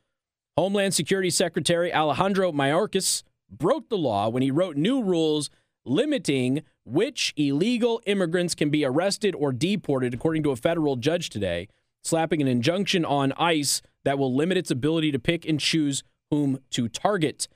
Homeland 0.57 0.93
Security 0.93 1.29
Secretary 1.29 1.93
Alejandro 1.93 2.51
Mayorkas 2.51 3.23
broke 3.49 3.87
the 3.87 3.97
law 3.97 4.27
when 4.27 4.43
he 4.43 4.51
wrote 4.51 4.75
new 4.75 5.01
rules 5.01 5.49
limiting 5.85 6.63
which 6.85 7.33
illegal 7.37 8.01
immigrants 8.05 8.53
can 8.53 8.69
be 8.69 8.83
arrested 8.83 9.33
or 9.33 9.53
deported, 9.53 10.13
according 10.13 10.43
to 10.43 10.51
a 10.51 10.57
federal 10.57 10.97
judge 10.97 11.29
today, 11.29 11.69
slapping 12.03 12.41
an 12.41 12.47
injunction 12.47 13.05
on 13.05 13.31
ICE 13.37 13.81
that 14.03 14.19
will 14.19 14.35
limit 14.35 14.57
its 14.57 14.71
ability 14.71 15.11
to 15.11 15.19
pick 15.19 15.45
and 15.45 15.59
choose 15.59 16.03
whom 16.29 16.59
to 16.69 16.89
target. 16.89 17.47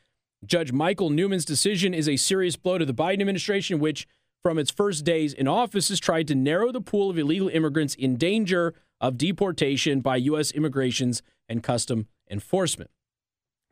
Judge 0.45 0.71
Michael 0.71 1.09
Newman's 1.09 1.45
decision 1.45 1.93
is 1.93 2.07
a 2.07 2.15
serious 2.15 2.55
blow 2.55 2.77
to 2.77 2.85
the 2.85 2.93
Biden 2.93 3.19
administration, 3.19 3.79
which 3.79 4.07
from 4.47 4.57
its 4.57 4.71
first 4.71 5.03
days 5.03 5.33
in 5.33 5.45
office 5.45 5.89
has 5.89 5.99
tried 5.99 6.25
to 6.25 6.33
narrow 6.33 6.71
the 6.71 6.79
pool 6.79 7.09
of 7.09 7.17
illegal 7.17 7.49
immigrants 7.49 7.93
in 7.95 8.15
danger 8.15 8.73
of 9.01 9.17
deportation 9.17 9.99
by 9.99 10.15
U.S. 10.15 10.51
immigrations 10.51 11.21
and 11.49 11.61
custom 11.61 12.07
enforcement. 12.31 12.89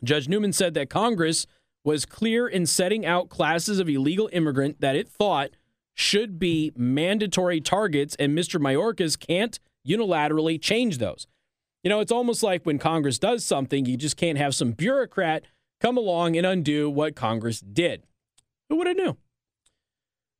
Judge 0.04 0.28
Newman 0.28 0.52
said 0.52 0.74
that 0.74 0.90
Congress 0.90 1.48
was 1.86 2.06
clear 2.06 2.46
in 2.46 2.66
setting 2.66 3.06
out 3.06 3.30
classes 3.30 3.80
of 3.80 3.88
illegal 3.88 4.30
immigrant 4.34 4.82
that 4.82 4.98
it 4.98 5.08
thought 5.08 5.52
should 5.94 6.40
be 6.40 6.74
mandatory 6.76 7.62
targets, 7.62 8.18
and 8.20 8.38
Mr. 8.38 8.60
Mayorkas 8.60 9.18
can't 9.18 9.62
unilaterally 9.88 10.62
change 10.62 10.98
those. 10.98 11.26
You 11.84 11.90
know, 11.90 12.02
it's 12.02 12.12
almost 12.12 12.44
like 12.44 12.66
when 12.66 12.80
Congress 12.80 13.18
does 13.18 13.46
something, 13.46 13.86
you 13.86 13.96
just 13.96 14.18
can't 14.18 14.38
have 14.38 14.54
some 14.54 14.74
bureaucrat 14.74 15.46
come 15.80 15.96
along 15.96 16.36
and 16.36 16.46
undo 16.46 16.90
what 16.90 17.16
Congress 17.16 17.62
did. 17.62 18.04
Who 18.68 18.76
would 18.76 18.88
have 18.88 18.98
knew? 18.98 19.16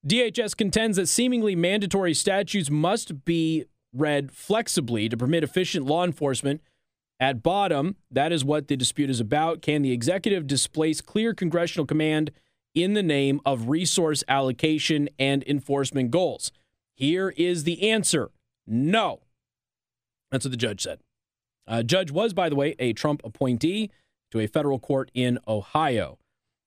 DHS 0.08 0.56
contends 0.56 0.98
that 0.98 1.08
seemingly 1.08 1.56
mandatory 1.56 2.14
statutes 2.14 2.70
must 2.70 3.26
be 3.26 3.66
read 3.92 4.32
flexibly 4.32 5.10
to 5.10 5.18
permit 5.18 5.44
efficient 5.44 5.86
law 5.86 6.04
enforcement 6.04 6.62
At 7.20 7.42
bottom, 7.42 7.96
that 8.12 8.32
is 8.32 8.44
what 8.44 8.68
the 8.68 8.76
dispute 8.76 9.10
is 9.10 9.20
about. 9.22 9.62
Can 9.62 9.82
the 9.82 9.94
executive 9.94 10.48
displace 10.48 11.02
clear 11.02 11.34
congressional 11.34 11.86
command 11.86 12.32
in 12.74 12.94
the 12.94 13.02
name 13.02 13.40
of 13.46 13.70
resource 13.70 14.24
allocation 14.28 15.10
and 15.18 15.44
enforcement 15.48 16.12
goals? 16.12 16.52
Here 16.94 17.30
is 17.38 17.64
the 17.64 17.90
answer 17.90 18.32
no. 18.68 19.22
That's 20.32 20.46
what 20.46 20.52
the 20.52 20.58
judge 20.58 20.82
said. 20.82 21.00
Uh, 21.68 21.84
judge 21.84 22.12
was, 22.12 22.34
by 22.34 22.50
the 22.50 22.56
way, 22.56 22.76
a 22.80 22.94
Trump 22.94 23.22
appointee 23.24 23.92
to 24.32 24.40
a 24.40 24.48
federal 24.48 24.80
court 24.80 25.10
in 25.14 25.40
Ohio. 25.48 26.20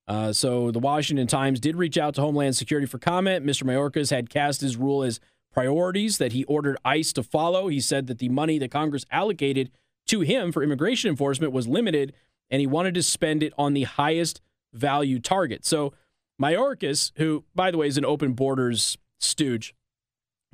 Uh, 0.08 0.32
so 0.32 0.70
the 0.70 0.78
Washington 0.78 1.26
Times 1.26 1.60
did 1.60 1.76
reach 1.76 1.98
out 1.98 2.14
to 2.14 2.22
Homeland 2.22 2.56
Security 2.56 2.86
for 2.86 2.98
comment. 2.98 3.44
Mr. 3.44 3.64
Mayorkas 3.64 4.10
had 4.10 4.30
cast 4.30 4.62
his 4.62 4.76
rule 4.76 5.02
as 5.02 5.20
priorities 5.52 6.16
that 6.16 6.32
he 6.32 6.44
ordered 6.44 6.78
ICE 6.84 7.12
to 7.12 7.22
follow. 7.22 7.68
He 7.68 7.80
said 7.80 8.06
that 8.06 8.18
the 8.18 8.30
money 8.30 8.58
that 8.58 8.70
Congress 8.70 9.04
allocated 9.10 9.70
to 10.06 10.22
him 10.22 10.50
for 10.50 10.62
immigration 10.62 11.10
enforcement 11.10 11.52
was 11.52 11.68
limited, 11.68 12.14
and 12.50 12.60
he 12.60 12.66
wanted 12.66 12.94
to 12.94 13.02
spend 13.02 13.42
it 13.42 13.52
on 13.58 13.74
the 13.74 13.82
highest 13.82 14.40
value 14.72 15.18
target. 15.18 15.66
So 15.66 15.92
Mayorkas, 16.40 17.12
who, 17.16 17.44
by 17.54 17.70
the 17.70 17.76
way, 17.76 17.88
is 17.88 17.98
an 17.98 18.06
open 18.06 18.32
borders 18.32 18.96
stooge, 19.18 19.74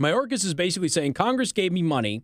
Mayorkas 0.00 0.44
is 0.44 0.54
basically 0.54 0.88
saying 0.88 1.14
Congress 1.14 1.52
gave 1.52 1.70
me 1.70 1.82
money, 1.82 2.22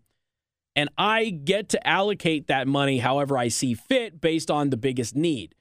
and 0.74 0.88
I 0.98 1.30
get 1.30 1.68
to 1.68 1.86
allocate 1.86 2.48
that 2.48 2.66
money 2.66 2.98
however 2.98 3.38
I 3.38 3.46
see 3.48 3.74
fit 3.74 4.20
based 4.20 4.50
on 4.50 4.70
the 4.70 4.76
biggest 4.76 5.14
need. 5.14 5.54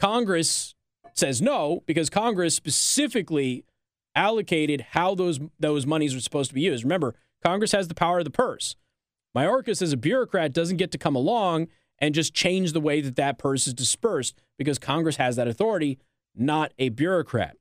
Congress 0.00 0.74
says 1.14 1.40
no 1.40 1.82
because 1.86 2.10
Congress 2.10 2.54
specifically 2.54 3.64
allocated 4.14 4.86
how 4.90 5.14
those 5.14 5.40
those 5.58 5.86
monies 5.86 6.14
were 6.14 6.20
supposed 6.20 6.50
to 6.50 6.54
be 6.54 6.62
used. 6.62 6.84
Remember, 6.84 7.14
Congress 7.44 7.72
has 7.72 7.88
the 7.88 7.94
power 7.94 8.18
of 8.18 8.24
the 8.24 8.30
purse. 8.30 8.76
Mayorkas, 9.36 9.82
as 9.82 9.92
a 9.92 9.96
bureaucrat, 9.96 10.52
doesn't 10.52 10.76
get 10.76 10.92
to 10.92 10.98
come 10.98 11.16
along 11.16 11.68
and 11.98 12.14
just 12.14 12.34
change 12.34 12.72
the 12.72 12.80
way 12.80 13.00
that 13.00 13.16
that 13.16 13.38
purse 13.38 13.66
is 13.66 13.74
dispersed 13.74 14.40
because 14.58 14.78
Congress 14.78 15.16
has 15.16 15.36
that 15.36 15.48
authority, 15.48 15.98
not 16.34 16.72
a 16.78 16.88
bureaucrat. 16.90 17.56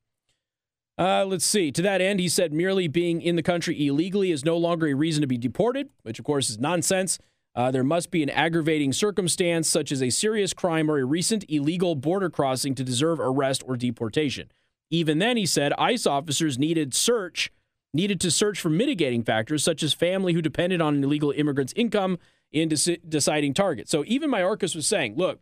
Uh, 0.98 1.26
let's 1.26 1.46
see. 1.46 1.72
To 1.72 1.82
that 1.82 2.02
end, 2.02 2.20
he 2.20 2.30
said 2.30 2.54
merely 2.54 2.88
being 2.88 3.22
in 3.22 3.36
the 3.36 3.42
country 3.42 3.88
illegally 3.88 4.32
is 4.32 4.46
no 4.46 4.58
longer 4.58 4.88
a 4.88 4.94
reason 4.94 5.22
to 5.22 5.28
be 5.28 5.38
deported, 5.38 5.90
which 6.04 6.20
of 6.20 6.26
course 6.26 6.50
is 6.50 6.60
nonsense. 6.60 7.18
Uh, 7.56 7.70
there 7.70 7.84
must 7.84 8.10
be 8.10 8.24
an 8.24 8.30
aggravating 8.30 8.92
circumstance, 8.92 9.68
such 9.68 9.92
as 9.92 10.02
a 10.02 10.10
serious 10.10 10.54
crime 10.54 10.90
or 10.90 10.98
a 10.98 11.06
recent 11.06 11.46
illegal 11.48 11.96
border 11.96 12.30
crossing, 12.30 12.74
to 12.76 12.84
deserve 12.84 13.20
arrest 13.20 13.64
or 13.68 13.78
deportation. 13.78 14.52
Even 14.90 15.20
then, 15.20 15.38
he 15.38 15.46
said 15.46 15.74
ICE 15.74 16.06
officers 16.08 16.58
needed 16.58 16.94
search 16.94 17.52
needed 17.94 18.20
to 18.20 18.32
search 18.32 18.60
for 18.60 18.70
mitigating 18.70 19.24
factors 19.24 19.64
such 19.64 19.84
as 19.84 19.94
family 19.94 20.34
who 20.34 20.42
depended 20.42 20.82
on 20.82 20.96
an 20.96 21.04
illegal 21.04 21.32
immigrant's 21.32 21.74
income 21.76 22.18
in 22.52 22.70
deci- 22.70 23.00
deciding 23.08 23.54
targets. 23.54 23.92
So 23.92 24.04
even 24.08 24.32
Mayorkas 24.32 24.76
was 24.76 24.88
saying, 24.88 25.16
look, 25.16 25.40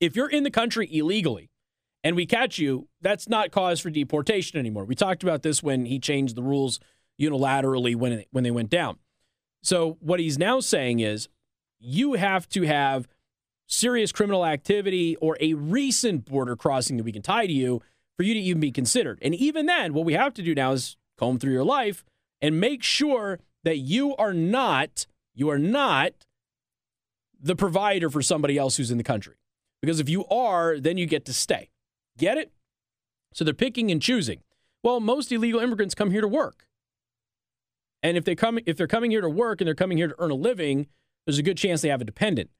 if 0.00 0.14
you're 0.14 0.28
in 0.28 0.44
the 0.44 0.50
country 0.50 0.88
illegally 0.90 1.50
and 2.04 2.14
we 2.14 2.26
catch 2.26 2.58
you, 2.58 2.88
that's 3.00 3.28
not 3.28 3.50
cause 3.50 3.80
for 3.80 3.90
deportation 3.90 4.58
anymore. 4.58 4.84
We 4.84 4.94
talked 4.94 5.22
about 5.22 5.42
this 5.42 5.62
when 5.62 5.86
he 5.86 5.98
changed 5.98 6.36
the 6.36 6.42
rules 6.42 6.78
unilaterally 7.20 7.96
when 7.96 8.12
it, 8.12 8.28
when 8.30 8.44
they 8.44 8.50
went 8.50 8.70
down. 8.70 8.98
So 9.66 9.96
what 9.98 10.20
he's 10.20 10.38
now 10.38 10.60
saying 10.60 11.00
is 11.00 11.28
you 11.80 12.12
have 12.12 12.48
to 12.50 12.62
have 12.62 13.08
serious 13.66 14.12
criminal 14.12 14.46
activity 14.46 15.16
or 15.16 15.36
a 15.40 15.54
recent 15.54 16.24
border 16.24 16.54
crossing 16.54 16.96
that 16.98 17.02
we 17.02 17.10
can 17.10 17.20
tie 17.20 17.48
to 17.48 17.52
you 17.52 17.82
for 18.16 18.22
you 18.22 18.32
to 18.32 18.38
even 18.38 18.60
be 18.60 18.70
considered. 18.70 19.18
And 19.22 19.34
even 19.34 19.66
then, 19.66 19.92
what 19.92 20.04
we 20.04 20.12
have 20.12 20.34
to 20.34 20.42
do 20.42 20.54
now 20.54 20.70
is 20.70 20.96
comb 21.18 21.40
through 21.40 21.52
your 21.52 21.64
life 21.64 22.04
and 22.40 22.60
make 22.60 22.84
sure 22.84 23.40
that 23.64 23.78
you 23.78 24.14
are 24.14 24.32
not 24.32 25.08
you 25.34 25.50
are 25.50 25.58
not 25.58 26.12
the 27.40 27.56
provider 27.56 28.08
for 28.08 28.22
somebody 28.22 28.56
else 28.56 28.76
who's 28.76 28.92
in 28.92 28.98
the 28.98 29.04
country. 29.04 29.34
Because 29.82 29.98
if 29.98 30.08
you 30.08 30.24
are, 30.26 30.78
then 30.78 30.96
you 30.96 31.06
get 31.06 31.24
to 31.24 31.32
stay. 31.32 31.70
Get 32.16 32.38
it? 32.38 32.52
So 33.34 33.42
they're 33.42 33.52
picking 33.52 33.90
and 33.90 34.00
choosing. 34.00 34.42
Well, 34.84 35.00
most 35.00 35.32
illegal 35.32 35.58
immigrants 35.58 35.96
come 35.96 36.12
here 36.12 36.20
to 36.20 36.28
work. 36.28 36.65
And 38.06 38.16
if 38.16 38.24
they 38.24 38.36
come 38.36 38.60
if 38.66 38.76
they're 38.76 38.86
coming 38.86 39.10
here 39.10 39.20
to 39.20 39.28
work 39.28 39.60
and 39.60 39.66
they're 39.66 39.74
coming 39.74 39.98
here 39.98 40.06
to 40.06 40.14
earn 40.20 40.30
a 40.30 40.36
living, 40.36 40.86
there's 41.26 41.40
a 41.40 41.42
good 41.42 41.58
chance 41.58 41.82
they 41.82 41.88
have 41.88 42.00
a 42.00 42.04
dependent. 42.04 42.50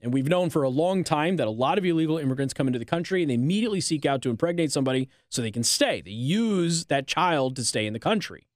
And 0.00 0.10
we've 0.10 0.26
known 0.26 0.48
for 0.48 0.62
a 0.62 0.70
long 0.70 1.04
time 1.04 1.36
that 1.36 1.46
a 1.46 1.50
lot 1.50 1.76
of 1.76 1.84
illegal 1.84 2.16
immigrants 2.16 2.54
come 2.54 2.66
into 2.66 2.78
the 2.78 2.86
country 2.86 3.20
and 3.20 3.30
they 3.30 3.34
immediately 3.34 3.82
seek 3.82 4.06
out 4.06 4.22
to 4.22 4.30
impregnate 4.30 4.72
somebody 4.72 5.10
so 5.28 5.42
they 5.42 5.50
can 5.50 5.64
stay. 5.64 6.00
They 6.00 6.12
use 6.12 6.86
that 6.86 7.06
child 7.06 7.56
to 7.56 7.64
stay 7.64 7.84
in 7.84 7.92
the 7.92 7.98
country. 7.98 8.48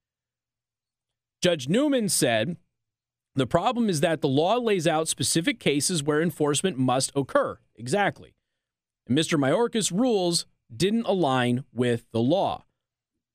Judge 1.42 1.68
Newman 1.68 2.08
said 2.08 2.56
the 3.34 3.46
problem 3.46 3.90
is 3.90 4.00
that 4.00 4.22
the 4.22 4.28
law 4.28 4.56
lays 4.56 4.86
out 4.86 5.08
specific 5.08 5.60
cases 5.60 6.02
where 6.02 6.22
enforcement 6.22 6.78
must 6.78 7.12
occur. 7.14 7.58
Exactly. 7.76 8.34
And 9.06 9.16
Mr. 9.16 9.38
Mayorkas' 9.38 9.92
rules 9.92 10.46
didn't 10.74 11.06
align 11.06 11.64
with 11.70 12.06
the 12.12 12.20
law. 12.22 12.64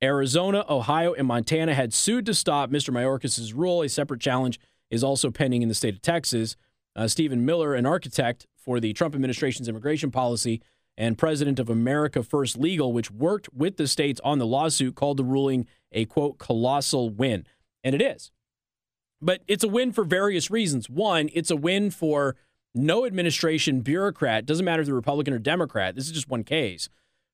Arizona, 0.03 0.65
Ohio, 0.69 1.13
and 1.13 1.27
Montana 1.27 1.73
had 1.73 1.93
sued 1.93 2.25
to 2.25 2.33
stop 2.33 2.69
Mr. 2.69 2.93
Mayorkas' 2.93 3.53
rule. 3.55 3.81
A 3.81 3.89
separate 3.89 4.19
challenge 4.19 4.59
is 4.91 5.03
also 5.03 5.31
pending 5.31 5.61
in 5.61 5.69
the 5.69 5.75
state 5.75 5.95
of 5.95 6.01
Texas. 6.01 6.57
Uh, 6.95 7.07
Stephen 7.07 7.45
Miller, 7.45 7.73
an 7.73 7.85
architect 7.85 8.45
for 8.57 8.79
the 8.79 8.93
Trump 8.93 9.15
administration's 9.15 9.69
immigration 9.69 10.11
policy 10.11 10.61
and 10.97 11.17
president 11.17 11.57
of 11.57 11.69
America 11.69 12.21
First 12.21 12.57
Legal, 12.57 12.91
which 12.91 13.09
worked 13.09 13.51
with 13.53 13.77
the 13.77 13.87
states 13.87 14.21
on 14.23 14.39
the 14.39 14.45
lawsuit, 14.45 14.95
called 14.95 15.17
the 15.17 15.23
ruling 15.23 15.65
a 15.91 16.05
quote 16.05 16.37
colossal 16.37 17.09
win. 17.09 17.47
And 17.83 17.95
it 17.95 18.01
is. 18.01 18.31
But 19.21 19.41
it's 19.47 19.63
a 19.63 19.69
win 19.69 19.93
for 19.93 20.03
various 20.03 20.51
reasons. 20.51 20.89
One, 20.89 21.29
it's 21.33 21.49
a 21.49 21.55
win 21.55 21.89
for 21.89 22.35
no 22.75 23.05
administration 23.05 23.81
bureaucrat, 23.81 24.45
doesn't 24.45 24.65
matter 24.65 24.81
if 24.81 24.87
they're 24.87 24.95
Republican 24.95 25.33
or 25.33 25.39
Democrat, 25.39 25.95
this 25.95 26.07
is 26.07 26.11
just 26.11 26.29
one 26.29 26.43
case, 26.43 26.89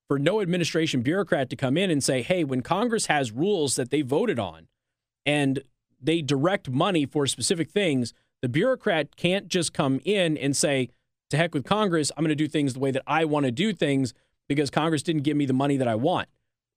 for 0.10 0.18
no 0.18 0.42
administration 0.42 1.02
bureaucrat 1.02 1.50
to 1.52 1.56
come 1.56 1.78
in 1.78 1.92
and 1.92 2.04
say, 2.04 2.24
hey, 2.24 2.44
when 2.44 2.62
Congress 2.62 3.06
has 3.06 3.32
rules 3.32 3.76
that 3.76 3.92
they 3.92 4.02
voted 4.02 4.40
on 4.40 4.68
and 5.26 5.62
they 6.02 6.22
direct 6.22 6.68
money 6.68 7.06
for 7.06 7.28
specific 7.28 7.70
things, 7.70 8.14
the 8.42 8.50
bureaucrat 8.50 9.16
can't 9.16 9.48
just 9.48 9.72
come 9.72 10.02
in 10.04 10.36
and 10.36 10.58
say, 10.58 10.90
to 11.30 11.38
heck 11.38 11.54
with 11.54 11.64
Congress, 11.64 12.12
I'm 12.18 12.24
going 12.24 12.30
to 12.30 12.36
do 12.36 12.48
things 12.48 12.74
the 12.74 12.80
way 12.80 12.90
that 12.90 13.04
I 13.06 13.24
want 13.24 13.46
to 13.46 13.52
do 13.52 13.72
things 13.72 14.16
because 14.48 14.72
Congress 14.72 15.04
didn't 15.04 15.22
give 15.22 15.38
me 15.38 15.46
the 15.46 15.54
money 15.54 15.78
that 15.78 15.88
I 15.88 15.94
want. 15.94 16.28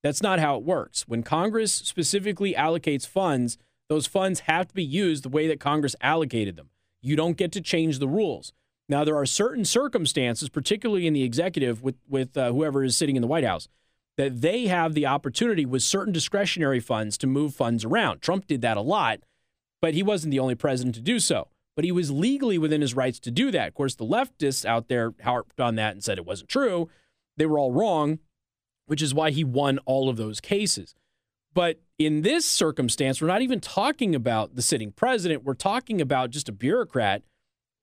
That's 0.03 0.22
not 0.22 0.39
how 0.39 0.57
it 0.57 0.62
works. 0.62 1.09
When 1.09 1.22
Congress 1.22 1.72
specifically 1.72 2.53
allocates 2.53 3.07
funds, 3.07 3.57
those 3.89 4.07
funds 4.07 4.41
have 4.41 4.68
to 4.68 4.74
be 4.74 4.85
used 4.85 5.22
the 5.22 5.30
way 5.30 5.47
that 5.47 5.59
Congress 5.59 5.97
allocated 6.03 6.57
them. 6.57 6.68
You 7.01 7.16
don't 7.16 7.39
get 7.39 7.51
to 7.53 7.62
change 7.62 7.99
the 7.99 8.09
rules. 8.09 8.53
Now, 8.89 9.05
there 9.05 9.16
are 9.16 9.26
certain 9.26 9.64
circumstances, 9.64 10.49
particularly 10.49 11.07
in 11.07 11.14
the 11.14 11.22
executive 11.22 11.83
with, 11.83 11.97
with 12.09 12.37
uh, 12.37 12.53
whoever 12.53 12.85
is 12.85 12.97
sitting 12.97 13.16
in 13.16 13.22
the 13.22 13.28
White 13.28 13.45
House, 13.45 13.68
that 14.16 14.41
they 14.41 14.66
have 14.66 14.95
the 14.95 15.07
opportunity 15.07 15.64
with 15.64 15.83
certain 15.83 16.12
discretionary 16.12 16.80
funds 16.80 17.16
to 17.18 17.26
move 17.26 17.55
funds 17.55 17.85
around. 17.85 18.20
Trump 18.20 18.47
did 18.47 18.61
that 18.62 18.76
a 18.76 18.83
lot, 18.83 19.20
but 19.80 19.95
he 19.95 20.03
wasn't 20.03 20.30
the 20.30 20.39
only 20.39 20.55
president 20.55 20.95
to 20.97 21.01
do 21.01 21.18
so. 21.18 21.49
But 21.74 21.87
he 21.87 21.93
was 21.93 22.11
legally 22.11 22.59
within 22.59 22.83
his 22.83 22.95
rights 22.95 23.18
to 23.20 23.30
do 23.30 23.51
that. 23.51 23.68
Of 23.68 23.74
course, 23.74 23.95
the 23.95 24.05
leftists 24.05 24.66
out 24.66 24.89
there 24.89 25.14
harped 25.22 25.59
on 25.59 25.76
that 25.76 25.93
and 25.93 26.05
said 26.05 26.18
it 26.18 26.26
wasn't 26.26 26.51
true. 26.51 26.91
They 27.39 27.47
were 27.47 27.59
all 27.59 27.72
wrong, 27.72 28.18
which 28.87 29.01
is 29.01 29.14
why 29.14 29.30
he 29.30 29.43
won 29.43 29.78
all 29.87 30.11
of 30.11 30.18
those 30.18 30.39
cases. 30.41 30.95
But 31.55 31.80
in 31.99 32.22
this 32.22 32.45
circumstance, 32.45 33.20
we're 33.20 33.28
not 33.28 33.43
even 33.43 33.61
talking 33.61 34.14
about 34.14 34.55
the 34.55 34.62
sitting 34.62 34.93
president. 34.93 35.45
We're 35.45 35.55
talking 35.55 36.01
about 36.01 36.30
just 36.30 36.49
a 36.49 36.53
bureaucrat 36.53 37.22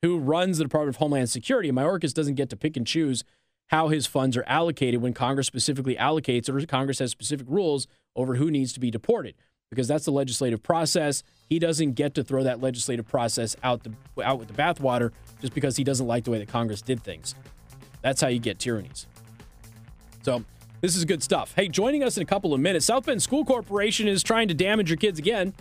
who 0.02 0.18
runs 0.18 0.58
the 0.58 0.64
Department 0.64 0.96
of 0.96 1.00
Homeland 1.00 1.30
Security. 1.30 1.72
Mayorkas 1.72 2.14
doesn't 2.14 2.36
get 2.36 2.50
to 2.50 2.56
pick 2.56 2.78
and 2.78 2.86
choose 2.86 3.24
how 3.68 3.90
his 3.90 4.08
funds 4.08 4.36
are 4.36 4.44
allocated 4.48 5.02
when 5.02 5.14
Congress 5.14 5.48
specifically 5.48 5.96
allocates 5.96 6.50
or 6.50 6.66
Congress 6.66 7.00
has 7.00 7.12
specific 7.12 7.48
rules 7.50 7.88
over 8.16 8.36
who 8.36 8.50
needs 8.50 8.74
to 8.74 8.80
be 8.80 8.90
deported 8.90 9.36
because 9.70 9.88
that's 9.88 10.06
the 10.06 10.12
legislative 10.12 10.64
process. 10.64 11.24
He 11.48 11.60
doesn't 11.60 11.94
get 11.94 12.16
to 12.16 12.24
throw 12.24 12.44
that 12.44 12.62
legislative 12.62 13.08
process 13.08 13.56
out 13.64 13.84
the 13.84 13.94
out 14.24 14.40
with 14.40 14.48
the 14.48 14.54
bathwater 14.54 15.12
just 15.42 15.54
because 15.54 15.78
he 15.78 15.84
doesn't 15.84 16.08
like 16.08 16.24
the 16.24 16.32
way 16.32 16.40
that 16.40 16.48
Congress 16.48 16.82
did 16.82 17.04
things. 17.04 17.36
That's 18.02 18.22
how 18.22 18.28
you 18.28 18.40
get 18.40 18.60
tyrannies. 18.60 19.06
So 20.24 20.44
this 20.82 20.96
is 20.96 21.06
good 21.06 21.22
stuff. 21.22 21.54
Hey, 21.56 21.68
joining 21.68 22.04
us 22.04 22.18
in 22.18 22.24
a 22.24 22.26
couple 22.26 22.54
of 22.54 22.60
minutes, 22.60 22.86
South 22.86 23.06
Bend 23.06 23.22
School 23.22 23.46
Corporation 23.46 24.08
is 24.08 24.24
trying 24.24 24.48
to 24.48 24.54
damage 24.54 24.90
your 24.90 24.98
kids 24.98 25.20
again. 25.20 25.54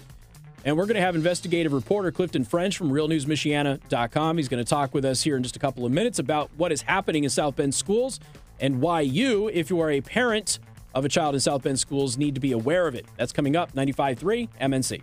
And 0.65 0.77
we're 0.77 0.87
going 0.87 0.97
to 0.97 1.01
have 1.01 1.15
investigative 1.15 1.73
reporter 1.73 2.11
Clifton 2.11 2.45
French 2.45 2.77
from 2.77 2.91
realnewsmichiana.com. 2.91 4.37
He's 4.37 4.49
going 4.49 4.63
to 4.63 4.69
talk 4.69 4.93
with 4.93 5.05
us 5.05 5.23
here 5.23 5.37
in 5.37 5.43
just 5.43 5.57
a 5.57 5.59
couple 5.59 5.87
of 5.87 5.93
minutes 5.93 6.19
about 6.19 6.51
what 6.57 6.73
is 6.73 6.83
happening 6.83 7.25
in 7.25 7.31
South 7.31 7.57
Bend 7.57 7.75
schools 7.75 8.21
and 8.61 8.81
why 8.81 9.01
you, 9.01 9.49
if 9.49 9.71
you 9.71 9.81
are 9.81 9.91
a 9.91 10.01
parent 10.01 10.59
of 10.95 11.05
a 11.05 11.09
child 11.09 11.35
in 11.35 11.41
South 11.41 11.63
Bend 11.63 11.79
schools, 11.79 12.19
need 12.19 12.35
to 12.35 12.41
be 12.41 12.53
aware 12.53 12.87
of 12.87 12.95
it. 12.95 13.07
That's 13.17 13.33
coming 13.33 13.57
up 13.57 13.73
95.3 13.75 14.49
MNC. 14.61 15.03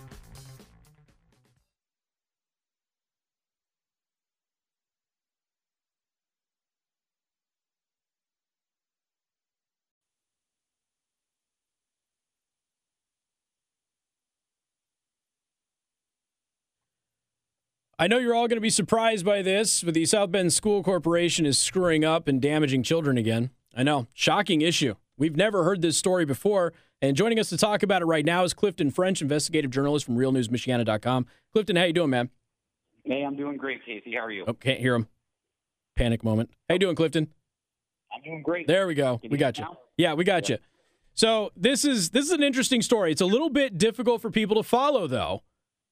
I 17.97 18.07
know 18.07 18.17
you're 18.17 18.35
all 18.35 18.47
going 18.49 18.57
to 18.57 18.61
be 18.61 18.69
surprised 18.69 19.25
by 19.25 19.41
this, 19.41 19.81
but 19.81 19.93
the 19.93 20.05
South 20.05 20.29
Bend 20.29 20.51
School 20.51 20.83
Corporation 20.83 21.45
is 21.45 21.57
screwing 21.57 22.03
up 22.03 22.27
and 22.27 22.41
damaging 22.41 22.83
children 22.83 23.17
again. 23.17 23.51
I 23.73 23.83
know, 23.83 24.07
shocking 24.13 24.61
issue. 24.61 24.95
We've 25.17 25.37
never 25.37 25.63
heard 25.63 25.81
this 25.81 25.97
story 25.97 26.25
before. 26.25 26.73
And 27.01 27.15
joining 27.15 27.39
us 27.39 27.47
to 27.49 27.57
talk 27.57 27.83
about 27.83 28.01
it 28.01 28.05
right 28.05 28.25
now 28.25 28.43
is 28.43 28.53
Clifton 28.53 28.91
French, 28.91 29.21
investigative 29.21 29.71
journalist 29.71 30.05
from 30.05 30.17
RealNewsMichiana.com. 30.17 31.25
Clifton, 31.53 31.77
how 31.77 31.83
you 31.85 31.93
doing, 31.93 32.09
man? 32.09 32.29
Hey, 33.05 33.23
I'm 33.23 33.37
doing 33.37 33.55
great, 33.55 33.85
Casey. 33.85 34.13
How 34.13 34.25
are 34.25 34.31
you? 34.31 34.43
Oh, 34.45 34.53
can't 34.53 34.79
hear 34.79 34.95
him. 34.95 35.07
Panic 35.95 36.21
moment. 36.21 36.49
How 36.67 36.75
you 36.75 36.79
doing, 36.79 36.95
Clifton? 36.97 37.29
I'm 38.13 38.21
doing 38.23 38.41
great. 38.41 38.67
There 38.67 38.87
we 38.87 38.95
go. 38.95 39.19
Can 39.19 39.31
we 39.31 39.37
got 39.37 39.57
you. 39.57 39.63
now? 39.63 39.77
Yeah, 39.97 40.13
we 40.15 40.25
got 40.25 40.49
you. 40.49 40.57
So 41.13 41.51
this 41.55 41.85
is 41.85 42.09
this 42.09 42.25
is 42.25 42.31
an 42.31 42.43
interesting 42.43 42.81
story. 42.81 43.11
It's 43.11 43.21
a 43.21 43.25
little 43.25 43.49
bit 43.49 43.77
difficult 43.77 44.21
for 44.21 44.29
people 44.29 44.57
to 44.57 44.63
follow, 44.63 45.07
though. 45.07 45.43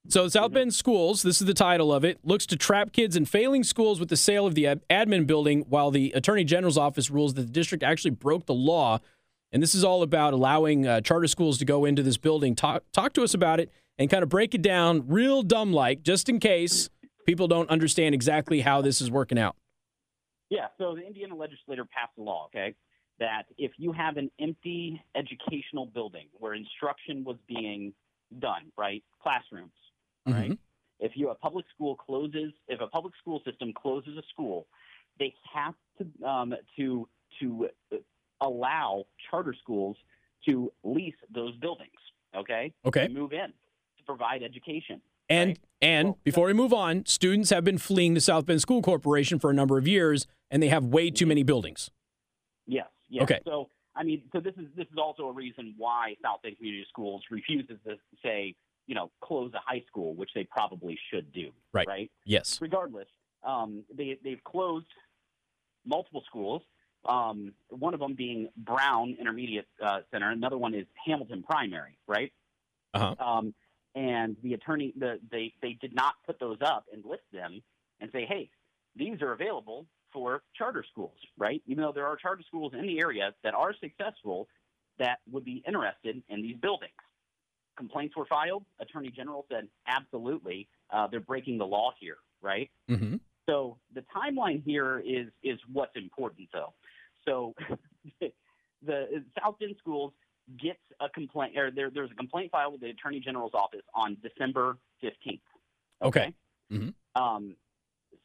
So 0.10 0.28
South 0.28 0.48
Mm-hmm. 0.48 0.54
Bend 0.54 0.74
Schools, 0.74 1.22
this 1.22 1.40
is 1.40 1.48
the 1.48 1.54
title 1.54 1.94
of 1.94 2.04
it, 2.04 2.20
looks 2.24 2.46
to 2.48 2.58
trap 2.58 2.92
kids 2.92 3.16
in 3.16 3.26
failing 3.26 3.64
schools 3.64 4.00
with 4.00 4.10
the 4.10 4.18
sale 4.18 4.46
of 4.46 4.54
the 4.54 4.68
ad- 4.68 4.82
admin 4.90 5.26
building, 5.26 5.62
while 5.70 5.92
the 5.92 6.12
Attorney 6.12 6.44
General's 6.44 6.78
office 6.78 7.10
rules 7.10 7.36
that 7.36 7.44
the 7.44 7.52
district 7.52 7.84
actually 7.84 8.12
broke 8.12 8.46
the 8.46 8.54
law. 8.54 9.00
And 9.54 9.64
this 9.64 9.74
is 9.74 9.84
all 9.84 10.02
about 10.02 10.34
allowing 10.34 10.86
uh, 10.86 11.00
charter 11.02 11.28
schools 11.28 11.58
to 11.60 11.66
go 11.66 11.86
into 11.86 12.04
this 12.04 12.18
building. 12.18 12.56
Talk 12.56 12.84
talk 12.92 13.14
to 13.14 13.24
us 13.24 13.34
about 13.34 13.60
it 13.60 13.72
and 13.98 14.10
kind 14.10 14.24
of 14.24 14.30
break 14.30 14.54
it 14.54 14.62
down 14.62 15.08
real 15.08 15.42
dumb 15.42 15.72
like, 15.72 16.04
just 16.04 16.28
in 16.28 16.40
case 16.40 16.90
people 17.26 17.48
don't 17.48 17.70
understand 17.70 18.14
exactly 18.14 18.62
how 18.62 18.82
this 18.82 19.00
is 19.00 19.10
working 19.10 19.38
out. 19.38 19.56
Yeah, 20.50 20.68
so 20.78 20.96
the 20.96 21.06
Indiana 21.06 21.36
legislature 21.36 21.86
passed 21.86 22.12
a 22.18 22.22
law, 22.22 22.48
okay, 22.48 22.76
that 23.20 23.44
if 23.58 23.72
you 23.78 23.94
have 23.94 24.18
an 24.18 24.30
empty 24.42 25.02
educational 25.16 25.86
building 25.86 26.28
where 26.34 26.54
instruction 26.56 27.24
was 27.24 27.38
being 27.48 27.94
done, 28.40 28.72
right, 28.78 29.04
classrooms, 29.22 29.72
all 30.26 30.34
right, 30.34 30.58
if 31.00 31.14
you 31.16 31.30
a 31.30 31.36
public 31.36 31.66
school 31.74 31.96
closes, 31.96 32.54
if 32.68 32.80
a 32.82 32.88
public 32.88 33.14
school 33.20 33.42
system 33.46 33.74
closes 33.74 34.18
a 34.18 34.24
school, 34.32 34.68
they 35.20 35.34
have 35.54 35.74
to 35.98 36.28
um, 36.28 36.54
to 36.78 37.08
to 37.42 37.70
uh, 37.92 37.98
allow 38.42 39.06
charter 39.30 39.56
schools 39.62 39.98
to 40.46 40.72
lease 40.84 41.16
those 41.34 41.56
buildings, 41.58 41.92
okay, 42.36 42.74
Okay. 42.86 43.08
to 43.08 43.14
move 43.14 43.32
in 43.34 43.48
to 43.98 44.04
provide 44.06 44.44
education. 44.44 45.02
And 45.30 45.50
Right. 45.50 45.60
and 45.82 46.08
Well, 46.10 46.20
before 46.24 46.48
we 46.48 46.54
move 46.54 46.74
on, 46.74 47.06
students 47.06 47.50
have 47.50 47.64
been 47.64 47.78
fleeing 47.78 48.14
the 48.14 48.22
South 48.22 48.46
Bend 48.46 48.62
School 48.62 48.82
Corporation 48.82 49.40
for 49.40 49.50
a 49.50 49.54
number 49.54 49.78
of 49.78 49.88
years, 49.88 50.28
and 50.52 50.62
they 50.62 50.68
have 50.68 50.86
way 50.86 51.10
too 51.10 51.26
many 51.26 51.44
buildings. 51.44 51.92
Yes. 52.68 52.88
yes. 53.10 53.24
Okay. 53.24 53.40
So 53.46 53.70
I 53.96 54.04
mean, 54.04 54.24
so 54.32 54.40
this 54.40 54.56
is 54.58 54.66
this 54.76 54.88
is 54.92 54.98
also 54.98 55.28
a 55.28 55.32
reason 55.32 55.76
why 55.78 56.16
South 56.22 56.42
Bend 56.42 56.58
Community 56.58 56.86
Schools 56.90 57.24
refuses 57.32 57.78
to 57.86 57.98
say, 58.22 58.56
you 58.88 58.96
know, 58.96 59.12
close 59.22 59.52
a 59.54 59.60
high 59.66 59.84
school, 59.88 60.14
which 60.16 60.32
they 60.36 60.44
probably 60.44 60.98
should 61.12 61.32
do. 61.32 61.52
Right. 61.72 61.88
Right. 61.88 62.12
Yes. 62.26 62.60
Regardless, 62.62 63.08
um, 63.44 63.84
they 63.96 64.18
they've 64.24 64.44
closed 64.44 64.88
multiple 65.86 66.24
schools. 66.28 66.62
Um, 67.06 67.54
one 67.70 67.94
of 67.94 68.00
them 68.00 68.16
being 68.16 68.50
Brown 68.56 69.18
Intermediate 69.20 69.68
uh, 69.84 70.00
Center. 70.12 70.32
Another 70.32 70.58
one 70.58 70.74
is 70.74 70.86
Hamilton 71.06 71.44
Primary. 71.44 71.98
Right. 72.08 72.32
Uh-huh. 72.94 73.16
Um, 73.20 73.54
and 73.96 74.36
the 74.44 74.54
attorney, 74.54 74.94
the, 74.98 75.20
they 75.32 75.54
they 75.62 75.78
did 75.82 75.94
not 75.94 76.16
put 76.26 76.40
those 76.40 76.58
up 76.62 76.86
and 76.92 77.04
list 77.06 77.24
them 77.32 77.62
and 78.00 78.10
say, 78.12 78.26
hey, 78.26 78.50
these 78.96 79.22
are 79.22 79.34
available 79.34 79.86
for 80.12 80.44
charter 80.56 80.86
schools, 80.92 81.18
right? 81.38 81.62
Even 81.66 81.84
though 81.84 81.92
there 81.92 82.06
are 82.06 82.16
charter 82.16 82.44
schools 82.48 82.74
in 82.78 82.86
the 82.86 83.00
area 83.00 83.34
that 83.44 83.54
are 83.54 83.74
successful 83.80 84.48
that 85.00 85.20
would 85.32 85.44
be 85.44 85.64
interested 85.68 86.22
in 86.30 86.42
these 86.42 86.56
buildings. 86.58 86.94
Complaints 87.76 88.16
were 88.16 88.26
filed. 88.26 88.64
Attorney 88.80 89.10
General 89.10 89.46
said, 89.50 89.68
absolutely, 89.88 90.68
uh, 90.92 91.08
they're 91.08 91.20
breaking 91.20 91.58
the 91.58 91.66
law 91.66 91.92
here, 92.00 92.18
right? 92.42 92.70
hmm 92.88 93.16
So 93.48 93.78
the 93.94 94.04
timeline 94.16 94.64
here 94.64 95.00
is 95.06 95.28
is 95.44 95.60
what's 95.72 95.96
important, 95.96 96.50
though. 96.54 96.74
So 97.26 97.56
the 98.86 99.24
South 99.42 99.58
Bend 99.60 99.76
Schools 99.80 100.14
gets 100.62 100.80
a 101.00 101.10
complaint, 101.10 101.58
or 101.58 101.72
there, 101.72 101.90
there's 101.90 102.12
a 102.12 102.16
complaint 102.16 102.52
filed 102.52 102.74
with 102.74 102.82
the 102.82 102.90
Attorney 102.90 103.20
General's 103.20 103.54
office 103.54 103.84
on 103.96 104.18
December 104.22 104.78
15th. 105.02 105.40
Okay. 106.02 106.34
Mhm. 106.72 106.94
Um, 107.16 107.56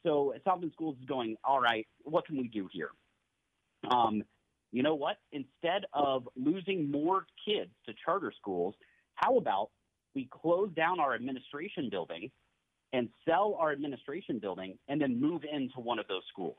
so 0.03 0.34
South 0.44 0.61
Bend 0.61 0.72
Schools 0.72 0.96
is 1.01 1.05
going, 1.07 1.36
all 1.44 1.61
right, 1.61 1.86
what 2.03 2.26
can 2.26 2.36
we 2.36 2.49
do 2.49 2.68
here? 2.72 2.90
Um, 3.88 4.24
you 4.72 4.82
know 4.82 4.94
what? 4.94 5.16
Instead 5.32 5.86
of 5.92 6.28
losing 6.36 6.90
more 6.90 7.26
kids 7.46 7.70
to 7.86 7.94
charter 8.05 8.32
schools, 8.36 8.74
how 9.19 9.37
about 9.37 9.71
we 10.14 10.29
close 10.31 10.71
down 10.75 11.01
our 11.01 11.14
administration 11.14 11.89
building 11.91 12.31
and 12.93 13.09
sell 13.29 13.57
our 13.61 13.73
administration 13.73 14.39
building 14.39 14.79
and 14.89 15.01
then 15.01 15.21
move 15.21 15.43
into 15.51 15.81
one 15.81 15.99
of 15.99 16.07
those 16.09 16.23
schools? 16.33 16.57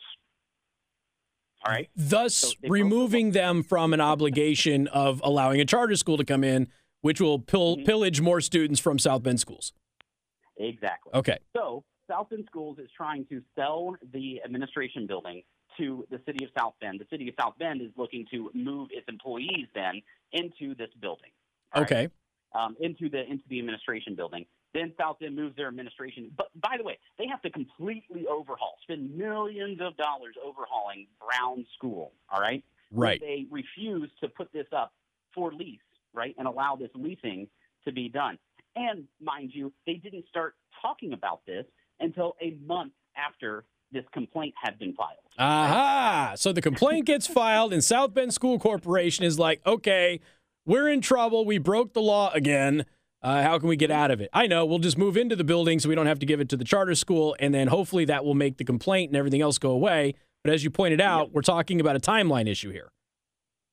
All 1.66 1.72
right. 1.74 1.90
Thus, 1.96 2.36
So 2.36 2.52
removing 2.64 3.32
them 3.32 3.64
from 3.64 3.94
an 3.94 4.02
obligation 4.02 4.88
of 4.90 5.22
allowing 5.24 5.60
a 5.62 5.66
charter 5.66 5.96
school 5.96 6.18
to 6.18 6.24
come 6.26 6.44
in, 6.44 6.68
which 7.02 7.20
will 7.20 7.40
pill- 7.40 7.78
Mhm. 7.78 7.86
pillage 7.86 8.22
more 8.22 8.42
students 8.42 8.80
from 8.80 9.00
South 9.00 9.24
Bend 9.24 9.40
schools. 9.40 9.74
Exactly. 10.58 11.14
Okay. 11.14 11.40
So 11.56 11.84
South 12.10 12.30
Bend 12.30 12.46
Schools 12.46 12.78
is 12.80 12.90
trying 12.92 13.26
to 13.28 13.42
sell 13.56 13.96
the 14.12 14.42
administration 14.44 15.08
building 15.08 15.44
to 15.78 16.06
the 16.10 16.22
city 16.26 16.44
of 16.44 16.52
South 16.58 16.76
Bend. 16.82 17.00
The 17.00 17.08
city 17.10 17.30
of 17.30 17.36
South 17.40 17.58
Bend 17.58 17.82
is 17.82 17.92
looking 17.96 18.26
to 18.32 18.52
move 18.54 18.90
its 18.92 19.08
employees 19.08 19.68
then 19.74 20.02
into 20.34 20.76
this 20.76 20.94
building. 21.00 21.32
all 21.74 21.84
right? 21.84 22.12
Um, 22.54 22.76
into 22.80 23.10
the 23.10 23.30
into 23.30 23.44
the 23.48 23.60
administration 23.60 24.16
building. 24.16 24.46
Then 24.74 24.94
South 25.00 25.20
Bend 25.20 25.36
moves 25.36 25.56
their 25.56 25.68
administration. 25.68 26.32
But 26.36 26.48
by 26.60 26.78
the 26.78 26.84
way, 26.84 26.98
they 27.20 27.28
have 27.28 27.42
to 27.44 27.50
completely 27.52 28.26
overhaul, 28.28 28.74
spend 28.82 29.16
millions 29.16 29.80
of 29.82 29.96
dollars 29.98 30.36
overhauling 30.44 31.08
Brown 31.20 31.66
School. 31.78 32.12
All 32.30 32.42
right. 32.42 32.64
Right. 32.92 33.22
They 33.22 33.46
refuse 33.52 34.10
to 34.22 34.28
put 34.30 34.52
this 34.52 34.66
up 34.76 34.94
for 35.34 35.54
lease, 35.54 35.80
right, 36.14 36.36
and 36.38 36.48
allow 36.48 36.76
this 36.76 36.90
leasing 36.96 37.48
to 37.86 37.92
be 37.92 38.10
done. 38.10 38.38
And 38.76 39.06
mind 39.22 39.52
you, 39.54 39.72
they 39.86 39.96
didn't 39.96 40.26
start 40.28 40.56
talking 40.82 41.14
about 41.14 41.46
this 41.46 41.66
until 42.00 42.36
a 42.42 42.58
month 42.66 42.94
after 43.16 43.66
this 43.92 44.06
complaint 44.14 44.54
had 44.62 44.78
been 44.78 44.94
filed. 44.94 45.18
Aha! 45.38 46.34
So 46.36 46.52
the 46.54 46.62
complaint 46.62 47.06
gets 47.06 47.28
filed, 47.28 47.74
and 47.74 47.84
South 47.84 48.14
Bend 48.14 48.34
School 48.34 48.60
Corporation 48.60 49.26
is 49.26 49.40
like, 49.40 49.62
okay, 49.66 50.20
we're 50.70 50.88
in 50.90 51.02
trouble. 51.02 51.46
We 51.46 51.58
broke 51.58 51.94
the 51.94 52.02
law 52.02 52.32
again. 52.34 52.86
Uh, 53.22 53.44
how 53.44 53.60
can 53.60 53.68
we 53.68 53.76
get 53.76 53.92
out 53.92 54.12
of 54.12 54.22
it? 54.22 54.30
I 54.32 54.48
know. 54.48 54.66
We'll 54.66 54.80
just 54.80 54.98
move 54.98 55.18
into 55.18 55.36
the 55.36 55.44
building 55.44 55.80
so 55.80 55.90
we 55.90 55.96
don't 55.96 56.06
have 56.06 56.20
to 56.20 56.26
give 56.26 56.40
it 56.40 56.48
to 56.50 56.58
the 56.58 56.64
charter 56.64 56.96
school, 56.96 57.36
and 57.40 57.54
then 57.54 57.68
hopefully 57.68 58.06
that 58.06 58.24
will 58.24 58.36
make 58.36 58.58
the 58.58 58.64
complaint 58.64 59.10
and 59.10 59.18
everything 59.18 59.42
else 59.42 59.58
go 59.58 59.72
away. 59.72 60.14
But 60.44 60.54
as 60.54 60.64
you 60.64 60.70
pointed 60.70 61.02
out, 61.02 61.26
Yep. 61.26 61.34
we're 61.34 61.42
talking 61.42 61.82
about 61.82 61.98
a 61.98 62.00
timeline 62.00 62.48
issue 62.48 62.72
here. 62.72 62.92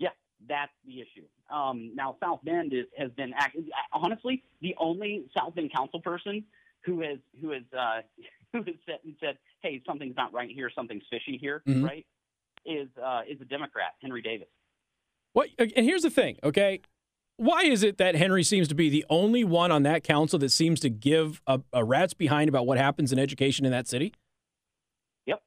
Yeah, 0.01 0.09
that's 0.49 0.73
the 0.85 1.01
issue. 1.01 1.27
Um, 1.49 1.93
now, 1.95 2.17
South 2.21 2.41
Bend 2.45 2.73
is, 2.73 2.87
has 2.99 3.13
been 3.13 3.33
act- 3.37 3.57
honestly 3.93 4.43
the 4.63 4.75
only 4.79 5.27
South 5.39 5.55
Bend 5.55 5.73
council 5.73 6.01
person 6.01 6.45
who 6.85 7.03
has 7.03 7.19
who 7.41 7.51
has 7.53 7.63
uh, 7.79 8.01
who 8.53 8.59
has 8.65 8.75
said, 8.85 8.99
said, 9.21 9.39
"Hey, 9.61 9.81
something's 9.87 10.17
not 10.17 10.33
right 10.33 10.51
here. 10.51 10.73
Something's 10.75 11.05
fishy 11.09 11.39
here." 11.41 11.63
Mhm. 11.69 11.85
Right? 11.85 12.05
Is 12.65 12.89
uh, 13.01 13.21
is 13.31 13.41
a 13.41 13.45
Democrat, 13.45 13.93
Henry 14.03 14.23
Davis. 14.23 14.49
What? 15.37 15.51
And 15.59 15.71
here's 15.85 16.01
the 16.01 16.09
thing, 16.09 16.39
okay? 16.43 16.81
Why 17.37 17.65
is 17.65 17.83
it 17.83 17.99
that 17.99 18.15
Henry 18.15 18.43
seems 18.43 18.69
to 18.69 18.75
be 18.75 18.89
the 18.89 19.05
only 19.11 19.45
one 19.45 19.71
on 19.71 19.83
that 19.83 20.03
council 20.03 20.39
that 20.39 20.49
seems 20.49 20.81
to 20.81 20.89
give 20.89 21.43
a, 21.47 21.61
a 21.75 21.85
rat's 21.85 22.15
behind 22.15 22.49
about 22.49 22.67
what 22.67 22.79
happens 22.79 23.13
in 23.13 23.19
education 23.19 23.67
in 23.67 23.71
that 23.73 23.87
city? 23.87 24.15
Yep. 25.27 25.43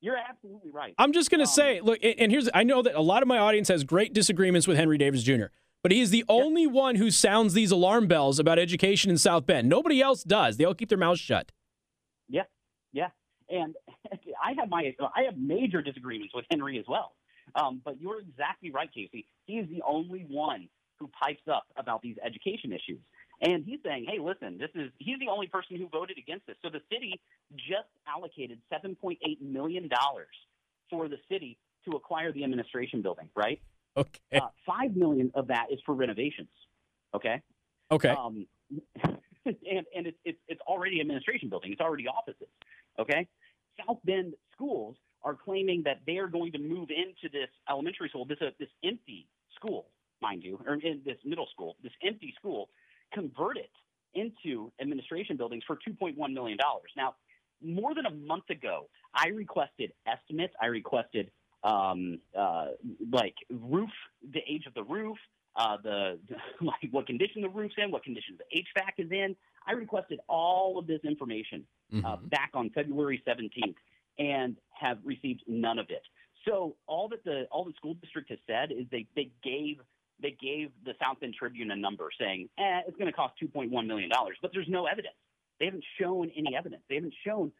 You're 0.00 0.16
absolutely 0.16 0.72
right. 0.72 0.92
I'm 0.98 1.12
just 1.12 1.30
going 1.30 1.38
to 1.38 1.44
Um, 1.44 1.54
say, 1.54 1.80
look, 1.80 2.00
and 2.02 2.16
and 2.18 2.32
here's 2.32 2.48
I 2.52 2.64
know 2.64 2.82
that 2.82 2.96
a 2.96 3.00
lot 3.00 3.22
of 3.22 3.28
my 3.28 3.38
audience 3.38 3.68
has 3.68 3.84
great 3.84 4.12
disagreements 4.12 4.66
with 4.66 4.76
Henry 4.76 4.98
Davis 4.98 5.22
Jr., 5.22 5.46
but 5.84 5.92
he 5.92 6.00
is 6.00 6.10
the 6.10 6.24
only 6.28 6.66
one 6.66 6.96
who 6.96 7.08
sounds 7.08 7.54
these 7.54 7.70
alarm 7.70 8.08
bells 8.08 8.40
about 8.40 8.58
education 8.58 9.08
in 9.08 9.18
South 9.18 9.46
Bend. 9.46 9.68
Nobody 9.68 10.02
else 10.02 10.24
does. 10.24 10.56
They 10.56 10.64
all 10.64 10.74
keep 10.74 10.88
their 10.88 10.98
mouths 10.98 11.20
shut. 11.20 11.52
Yeah, 12.28 12.42
yeah, 12.92 13.10
and 13.48 13.76
I 14.44 14.54
have 14.58 14.68
my 14.68 14.96
I 15.14 15.22
have 15.26 15.36
major 15.38 15.80
disagreements 15.80 16.34
with 16.34 16.44
Henry 16.50 16.76
as 16.80 16.86
well. 16.88 17.12
Um, 17.54 17.80
but 17.84 18.00
you're 18.00 18.20
exactly 18.20 18.70
right, 18.70 18.90
Casey. 18.92 19.26
He 19.46 19.54
is 19.54 19.68
the 19.68 19.82
only 19.86 20.24
one 20.28 20.68
who 20.98 21.08
pipes 21.08 21.42
up 21.50 21.64
about 21.76 22.02
these 22.02 22.16
education 22.24 22.72
issues, 22.72 23.00
and 23.40 23.64
he's 23.64 23.78
saying, 23.84 24.06
"Hey, 24.08 24.18
listen, 24.18 24.58
this 24.58 24.70
is." 24.74 24.90
He's 24.98 25.18
the 25.18 25.28
only 25.28 25.46
person 25.46 25.76
who 25.76 25.88
voted 25.88 26.18
against 26.18 26.46
this. 26.46 26.56
So 26.62 26.70
the 26.70 26.80
city 26.92 27.20
just 27.56 27.88
allocated 28.06 28.60
7.8 28.72 29.18
million 29.40 29.88
dollars 29.88 30.34
for 30.90 31.08
the 31.08 31.18
city 31.30 31.58
to 31.84 31.92
acquire 31.96 32.32
the 32.32 32.44
administration 32.44 33.02
building. 33.02 33.28
Right, 33.36 33.60
Okay. 33.96 34.38
uh, 34.40 34.48
five 34.66 34.96
million 34.96 35.30
of 35.34 35.46
that 35.48 35.66
is 35.70 35.78
for 35.86 35.94
renovations. 35.94 36.48
Okay. 37.14 37.40
Okay. 37.90 38.10
Um, 38.10 38.46
and 39.46 39.86
and 39.96 40.06
it's, 40.06 40.18
it's 40.24 40.38
it's 40.48 40.60
already 40.62 41.00
administration 41.00 41.48
building. 41.48 41.72
It's 41.72 41.80
already 41.80 42.06
offices. 42.08 42.48
Okay. 42.98 43.26
South 43.86 43.98
Bend 44.04 44.34
schools 44.52 44.96
are 45.22 45.34
claiming 45.34 45.82
that 45.84 46.00
they 46.06 46.18
are 46.18 46.28
going 46.28 46.52
to 46.52 46.58
move 46.58 46.88
into 46.90 47.32
this 47.32 47.48
elementary 47.70 48.08
school, 48.08 48.24
this 48.24 48.38
uh, 48.40 48.50
this 48.58 48.68
empty 48.84 49.26
school, 49.56 49.86
mind 50.22 50.42
you, 50.42 50.58
or 50.66 50.74
in 50.74 51.00
this 51.04 51.18
middle 51.24 51.48
school, 51.52 51.76
this 51.82 51.92
empty 52.06 52.34
school, 52.38 52.68
convert 53.12 53.56
it 53.56 53.70
into 54.14 54.70
administration 54.80 55.36
buildings 55.36 55.62
for 55.66 55.76
2.1 55.76 56.16
million 56.32 56.58
dollars. 56.58 56.90
Now, 56.96 57.14
more 57.62 57.94
than 57.94 58.06
a 58.06 58.10
month 58.10 58.50
ago, 58.50 58.88
I 59.14 59.28
requested 59.28 59.92
estimates. 60.06 60.54
I 60.60 60.66
requested 60.66 61.30
um, 61.64 62.20
uh, 62.38 62.68
like 63.12 63.34
roof, 63.50 63.90
the 64.32 64.40
age 64.48 64.66
of 64.66 64.74
the 64.74 64.84
roof, 64.84 65.16
uh, 65.56 65.76
the 65.82 66.18
like 66.60 66.90
what 66.90 67.06
condition 67.06 67.42
the 67.42 67.48
roof's 67.48 67.74
in, 67.78 67.90
what 67.90 68.04
condition 68.04 68.38
the 68.38 68.58
HVAC 68.60 69.04
is 69.04 69.10
in. 69.10 69.36
I 69.66 69.72
requested 69.72 70.20
all 70.28 70.78
of 70.78 70.86
this 70.86 71.00
information 71.04 71.64
uh, 72.04 72.16
back 72.16 72.50
on 72.54 72.70
February 72.70 73.22
17th 73.26 73.74
and 74.18 74.56
have 74.70 74.98
received 75.04 75.42
none 75.46 75.78
of 75.78 75.86
it. 75.90 76.02
So 76.46 76.76
all 76.86 77.08
that 77.08 77.24
the 77.24 77.44
all 77.50 77.64
the 77.64 77.72
school 77.76 77.94
district 77.94 78.30
has 78.30 78.38
said 78.46 78.72
is 78.72 78.86
they 78.90 79.06
they 79.14 79.30
gave 79.42 79.78
they 80.20 80.36
gave 80.40 80.70
the 80.84 80.94
South 81.00 81.20
Bend 81.20 81.34
Tribune 81.38 81.70
a 81.70 81.76
number 81.76 82.08
saying 82.18 82.48
eh, 82.58 82.80
it's 82.86 82.96
going 82.96 83.10
to 83.10 83.12
cost 83.12 83.34
2.1 83.42 83.70
million 83.86 84.08
dollars, 84.08 84.36
but 84.40 84.50
there's 84.52 84.68
no 84.68 84.86
evidence. 84.86 85.14
They 85.58 85.66
haven't 85.66 85.84
shown 86.00 86.30
any 86.36 86.56
evidence. 86.56 86.82
They 86.88 86.96
haven't 86.96 87.14
shown 87.26 87.52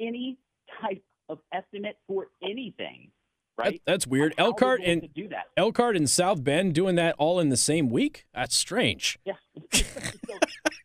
any 0.00 0.38
type 0.80 1.02
of 1.28 1.38
estimate 1.52 1.98
for 2.06 2.28
anything. 2.42 3.10
Right? 3.58 3.80
That- 3.84 3.90
that's 3.90 4.06
weird. 4.06 4.34
How 4.36 4.46
Elkhart 4.46 4.82
and 4.84 5.08
do 5.14 5.28
that. 5.28 5.46
Elkhart 5.56 5.96
and 5.96 6.08
South 6.10 6.44
Bend 6.44 6.74
doing 6.74 6.94
that 6.96 7.14
all 7.18 7.40
in 7.40 7.48
the 7.48 7.56
same 7.56 7.88
week? 7.88 8.26
That's 8.34 8.54
strange. 8.54 9.18
Yeah. 9.24 9.34
so, 9.72 9.82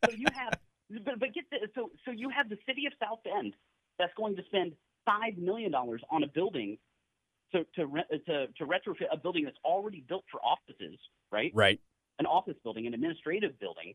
so 0.05 0.11
you 0.15 0.25
have, 0.33 0.53
but, 1.03 1.19
but 1.19 1.33
get 1.33 1.43
the, 1.51 1.67
so 1.75 1.91
so 2.05 2.11
you 2.11 2.29
have 2.29 2.47
the 2.47 2.57
city 2.65 2.85
of 2.87 2.93
South 3.01 3.19
Bend 3.23 3.53
that's 3.99 4.13
going 4.15 4.37
to 4.37 4.43
spend 4.45 4.73
five 5.05 5.37
million 5.37 5.71
dollars 5.71 6.01
on 6.09 6.23
a 6.23 6.27
building 6.27 6.77
to 7.53 7.65
to 7.75 7.85
re, 7.85 8.03
to 8.27 8.47
to 8.47 8.65
retrofit 8.65 9.07
a 9.11 9.17
building 9.17 9.45
that's 9.45 9.57
already 9.63 10.03
built 10.07 10.23
for 10.31 10.39
offices, 10.41 10.97
right? 11.31 11.51
Right. 11.53 11.79
An 12.19 12.25
office 12.25 12.55
building, 12.63 12.87
an 12.87 12.93
administrative 12.93 13.59
building. 13.59 13.93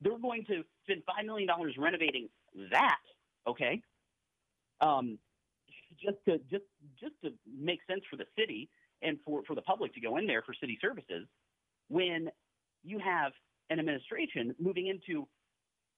They're 0.00 0.18
going 0.18 0.44
to 0.46 0.62
spend 0.84 1.02
five 1.06 1.24
million 1.24 1.48
dollars 1.48 1.74
renovating 1.78 2.28
that. 2.70 3.00
Okay. 3.46 3.82
Um, 4.80 5.18
just 6.02 6.18
to 6.26 6.38
just 6.50 6.64
just 7.00 7.14
to 7.24 7.32
make 7.58 7.80
sense 7.88 8.02
for 8.10 8.16
the 8.16 8.26
city 8.38 8.68
and 9.02 9.18
for 9.24 9.42
for 9.46 9.54
the 9.54 9.62
public 9.62 9.94
to 9.94 10.00
go 10.00 10.16
in 10.16 10.26
there 10.26 10.42
for 10.42 10.54
city 10.54 10.78
services 10.80 11.26
when 11.88 12.30
you 12.84 12.98
have 12.98 13.32
an 13.70 13.78
administration 13.78 14.54
moving 14.58 14.86
into 14.88 15.26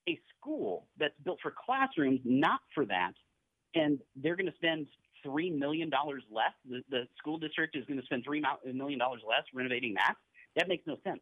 a 0.07 0.19
school 0.37 0.87
that's 0.99 1.15
built 1.23 1.39
for 1.41 1.53
classrooms, 1.65 2.19
not 2.23 2.59
for 2.73 2.85
that, 2.85 3.13
and 3.75 3.99
they're 4.15 4.35
going 4.35 4.45
to 4.47 4.55
spend 4.55 4.87
three 5.23 5.49
million 5.49 5.89
dollars 5.89 6.23
less. 6.31 6.53
The, 6.69 6.81
the 6.89 7.07
school 7.17 7.37
district 7.37 7.75
is 7.75 7.85
going 7.85 7.99
to 7.99 8.05
spend 8.05 8.23
three 8.25 8.43
million 8.73 8.99
dollars 8.99 9.21
less 9.27 9.43
renovating 9.53 9.93
that. 9.95 10.15
That 10.55 10.67
makes 10.67 10.85
no 10.87 10.95
sense. 11.03 11.21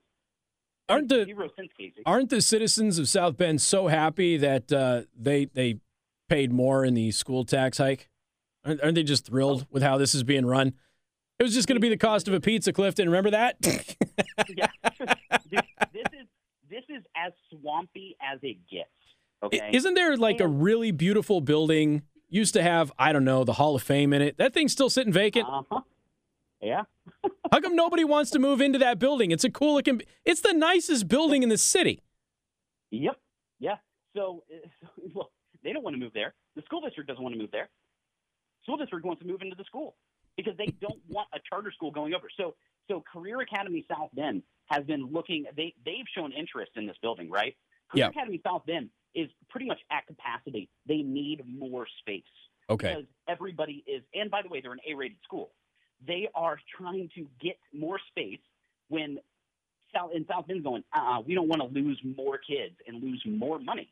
Aren't 0.90 1.10
the 1.10 1.26
Zero 1.26 1.50
sense, 1.56 1.70
Casey. 1.78 2.02
aren't 2.06 2.30
the 2.30 2.42
citizens 2.42 3.00
of 3.00 3.08
South 3.08 3.38
Bend 3.38 3.62
so 3.62 3.88
happy 3.88 4.38
that 4.38 4.72
uh, 4.72 5.04
they 5.18 5.46
they 5.46 5.80
paid 6.30 6.52
more 6.52 6.84
in 6.84 6.94
the 6.94 7.12
school 7.12 7.46
tax 7.46 7.78
hike? 7.78 8.10
Aren't, 8.66 8.82
aren't 8.82 8.96
they 8.96 9.04
just 9.04 9.26
thrilled 9.26 9.66
with 9.72 9.82
how 9.82 9.98
this 9.98 10.14
is 10.14 10.24
being 10.24 10.46
run? 10.46 10.74
It 11.40 11.44
was 11.44 11.54
just 11.54 11.68
going 11.68 11.78
to 11.78 11.82
be 11.82 11.90
the 11.90 11.98
cost 11.98 12.28
of 12.28 12.34
a 12.34 12.40
pizza, 12.40 12.72
Clifton. 12.72 13.08
Remember 13.08 13.32
that? 13.32 13.58
yeah. 14.56 14.68
Dude, 15.50 15.64
this 15.94 16.06
is 16.14 16.28
this 16.70 16.84
is 16.90 17.04
as 17.16 17.32
swampy 17.50 18.16
as 18.22 18.40
it 18.44 18.58
gets. 18.70 18.90
Okay. 19.42 19.70
Isn't 19.74 19.94
there 19.94 20.16
like 20.18 20.40
a 20.42 20.48
really 20.48 20.92
beautiful 20.92 21.42
building? 21.42 22.04
Used 22.34 22.56
to 22.56 22.64
have, 22.64 22.92
I 22.98 23.14
don't 23.14 23.26
know, 23.26 23.44
the 23.44 23.54
Hall 23.54 23.76
of 23.76 23.84
Fame 23.84 24.12
in 24.12 24.24
it. 24.24 24.40
That 24.40 24.56
thing's 24.56 24.72
still 24.72 24.90
sitting 24.90 25.14
vacant. 25.14 25.48
Uh-huh. 25.48 25.82
Yeah. 26.64 26.82
How 27.52 27.60
come 27.60 27.76
nobody 27.76 28.04
wants 28.04 28.32
to 28.32 28.40
move 28.40 28.60
into 28.60 28.80
that 28.80 28.98
building? 28.98 29.30
It's 29.30 29.44
a 29.44 29.52
cool 29.52 29.76
looking. 29.76 30.02
It's 30.26 30.42
the 30.42 30.52
nicest 30.52 31.08
building 31.08 31.44
in 31.44 31.50
the 31.50 31.60
city. 31.60 32.02
Yep. 32.90 33.20
Yeah. 33.60 33.76
So, 34.16 34.44
uh, 34.52 34.68
so 34.82 34.88
well, 35.14 35.32
they 35.64 35.74
don't 35.74 35.84
want 35.84 35.94
to 35.96 36.00
move 36.00 36.12
there. 36.16 36.34
The 36.56 36.64
school 36.64 36.82
district 36.82 37.08
doesn't 37.08 37.22
want 37.22 37.36
to 37.36 37.40
move 37.40 37.52
there. 37.52 37.70
School 38.64 38.78
district 38.78 39.06
wants 39.06 39.22
to 39.22 39.28
move 39.28 39.44
into 39.44 39.56
the 39.56 39.66
school 39.66 39.96
because 40.36 40.58
they 40.58 40.74
don't 40.82 41.02
want 41.08 41.28
a 41.36 41.40
charter 41.48 41.72
school 41.72 41.92
going 41.92 42.16
over. 42.16 42.30
So, 42.36 42.56
so 42.90 43.04
Career 43.14 43.42
Academy 43.42 43.86
South 43.88 44.10
Bend 44.16 44.42
has 44.72 44.84
been 44.86 45.06
looking. 45.12 45.46
They 45.56 45.76
they've 45.86 46.08
shown 46.18 46.32
interest 46.32 46.72
in 46.78 46.88
this 46.88 46.98
building, 47.00 47.30
right? 47.30 47.56
Career 47.92 48.06
Yeah. 48.06 48.08
Academy 48.10 48.42
South 48.44 48.66
Bend 48.66 48.90
is 49.16 49.30
pretty 49.50 49.66
much 49.68 49.80
at 49.92 50.06
capacity. 50.08 50.70
They 50.88 50.98
need 50.98 51.44
more 51.48 51.88
space. 52.00 52.24
Okay. 52.70 52.90
Because 52.90 53.06
everybody 53.28 53.84
is, 53.88 54.04
and 54.14 54.32
by 54.32 54.42
the 54.42 54.50
way, 54.50 54.62
they're 54.62 54.72
an 54.74 54.80
A-rated 54.90 55.18
school. 55.24 55.52
They 56.06 56.30
are 56.36 56.58
trying 56.78 57.10
to 57.16 57.28
get 57.42 57.58
more 57.74 58.00
space 58.10 58.40
when 58.90 59.20
South 59.96 60.12
in 60.14 60.26
South 60.28 60.48
Bend's 60.48 60.64
going. 60.64 60.84
Uh, 60.94 61.22
we 61.26 61.36
don't 61.36 61.48
want 61.48 61.62
to 61.62 61.68
lose 61.68 62.00
more 62.18 62.38
kids 62.38 62.76
and 62.88 63.02
lose 63.02 63.22
more 63.26 63.60
money. 63.60 63.92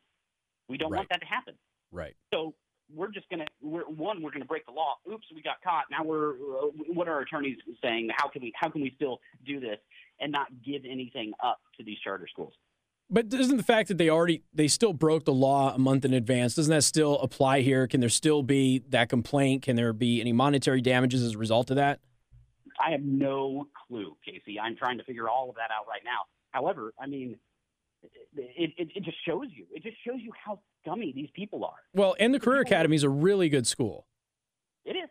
We 0.68 0.76
don't 0.78 0.90
Right. 0.90 0.98
want 0.98 1.08
that 1.10 1.20
to 1.20 1.26
happen. 1.26 1.54
Right. 1.90 2.16
So 2.32 2.54
we're 2.94 3.10
just 3.10 3.28
gonna 3.30 3.46
we're 3.60 3.84
one 3.84 4.22
we're 4.22 4.30
gonna 4.32 4.44
break 4.44 4.66
the 4.66 4.72
law. 4.72 4.96
Oops, 5.10 5.24
we 5.34 5.42
got 5.42 5.62
caught. 5.62 5.84
Now 5.90 6.02
we're 6.02 6.32
uh, 6.32 6.66
what 6.92 7.08
are 7.08 7.12
our 7.14 7.20
attorneys 7.20 7.58
saying? 7.82 8.10
How 8.16 8.28
can 8.28 8.42
we 8.42 8.52
how 8.54 8.68
can 8.68 8.82
we 8.82 8.92
still 8.96 9.20
do 9.46 9.60
this 9.60 9.78
and 10.20 10.32
not 10.32 10.48
give 10.64 10.82
anything 10.84 11.32
up 11.42 11.60
to 11.76 11.84
these 11.84 11.98
charter 12.00 12.26
schools? 12.28 12.52
But 13.12 13.28
doesn't 13.28 13.58
the 13.58 13.62
fact 13.62 13.88
that 13.88 13.98
they 13.98 14.08
already 14.08 14.42
they 14.54 14.68
still 14.68 14.94
broke 14.94 15.26
the 15.26 15.34
law 15.34 15.74
a 15.74 15.78
month 15.78 16.06
in 16.06 16.14
advance 16.14 16.54
doesn't 16.54 16.70
that 16.70 16.82
still 16.82 17.20
apply 17.20 17.60
here? 17.60 17.86
Can 17.86 18.00
there 18.00 18.08
still 18.08 18.42
be 18.42 18.82
that 18.88 19.10
complaint? 19.10 19.62
Can 19.62 19.76
there 19.76 19.92
be 19.92 20.20
any 20.22 20.32
monetary 20.32 20.80
damages 20.80 21.22
as 21.22 21.34
a 21.34 21.38
result 21.38 21.70
of 21.70 21.76
that? 21.76 22.00
I 22.80 22.90
have 22.90 23.02
no 23.02 23.68
clue, 23.86 24.16
Casey. 24.24 24.58
I'm 24.58 24.76
trying 24.76 24.96
to 24.96 25.04
figure 25.04 25.28
all 25.28 25.50
of 25.50 25.56
that 25.56 25.70
out 25.70 25.86
right 25.86 26.00
now. 26.04 26.22
However, 26.52 26.94
I 26.98 27.06
mean, 27.06 27.36
it, 28.34 28.72
it, 28.78 28.88
it 28.96 29.04
just 29.04 29.18
shows 29.26 29.48
you. 29.54 29.66
It 29.70 29.82
just 29.82 29.96
shows 30.06 30.18
you 30.20 30.32
how 30.42 30.60
scummy 30.80 31.12
these 31.14 31.28
people 31.34 31.66
are. 31.66 31.76
Well, 31.92 32.16
and 32.18 32.32
the 32.32 32.40
Career 32.40 32.62
Academy 32.62 32.96
is 32.96 33.02
a 33.02 33.10
really 33.10 33.50
good 33.50 33.66
school. 33.66 34.06
It 34.86 34.96
is. 34.96 35.10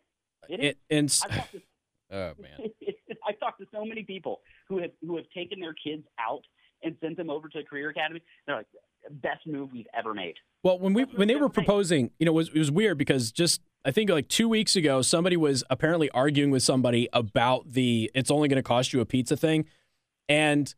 It 0.49 0.60
is. 0.60 0.65
It, 0.72 0.78
and 0.90 1.10
to 1.10 1.44
oh 2.11 2.34
man, 2.40 2.72
I've 3.28 3.40
talked 3.40 3.61
to 3.61 3.68
so 3.72 3.86
many 3.86 4.03
people 4.03 4.41
who 4.68 4.80
have 4.80 4.91
who 5.06 5.18
have 5.18 5.30
taken 5.36 5.60
their 5.60 5.76
kids 5.76 6.03
out 6.19 6.41
and 6.83 6.95
sent 7.01 7.17
them 7.17 7.29
over 7.29 7.47
to 7.49 7.59
a 7.59 7.63
career 7.63 7.89
academy. 7.89 8.21
They're 8.45 8.57
like, 8.57 8.67
best 9.09 9.45
move 9.47 9.71
we've 9.71 9.87
ever 9.93 10.13
made. 10.13 10.35
Well, 10.63 10.79
when 10.79 10.93
we 10.93 11.03
when 11.03 11.27
they 11.27 11.35
were 11.35 11.49
proposing, 11.49 12.11
you 12.19 12.25
know, 12.25 12.31
it 12.31 12.35
was 12.35 12.49
it 12.49 12.59
was 12.59 12.71
weird 12.71 12.97
because 12.97 13.31
just 13.31 13.61
I 13.83 13.91
think 13.91 14.09
like 14.09 14.27
two 14.27 14.47
weeks 14.47 14.75
ago, 14.75 15.01
somebody 15.01 15.37
was 15.37 15.63
apparently 15.69 16.09
arguing 16.11 16.51
with 16.51 16.63
somebody 16.63 17.09
about 17.13 17.71
the 17.71 18.11
it's 18.13 18.29
only 18.29 18.47
going 18.47 18.57
to 18.57 18.63
cost 18.63 18.93
you 18.93 19.01
a 19.01 19.05
pizza 19.05 19.35
thing, 19.35 19.65
and 20.29 20.73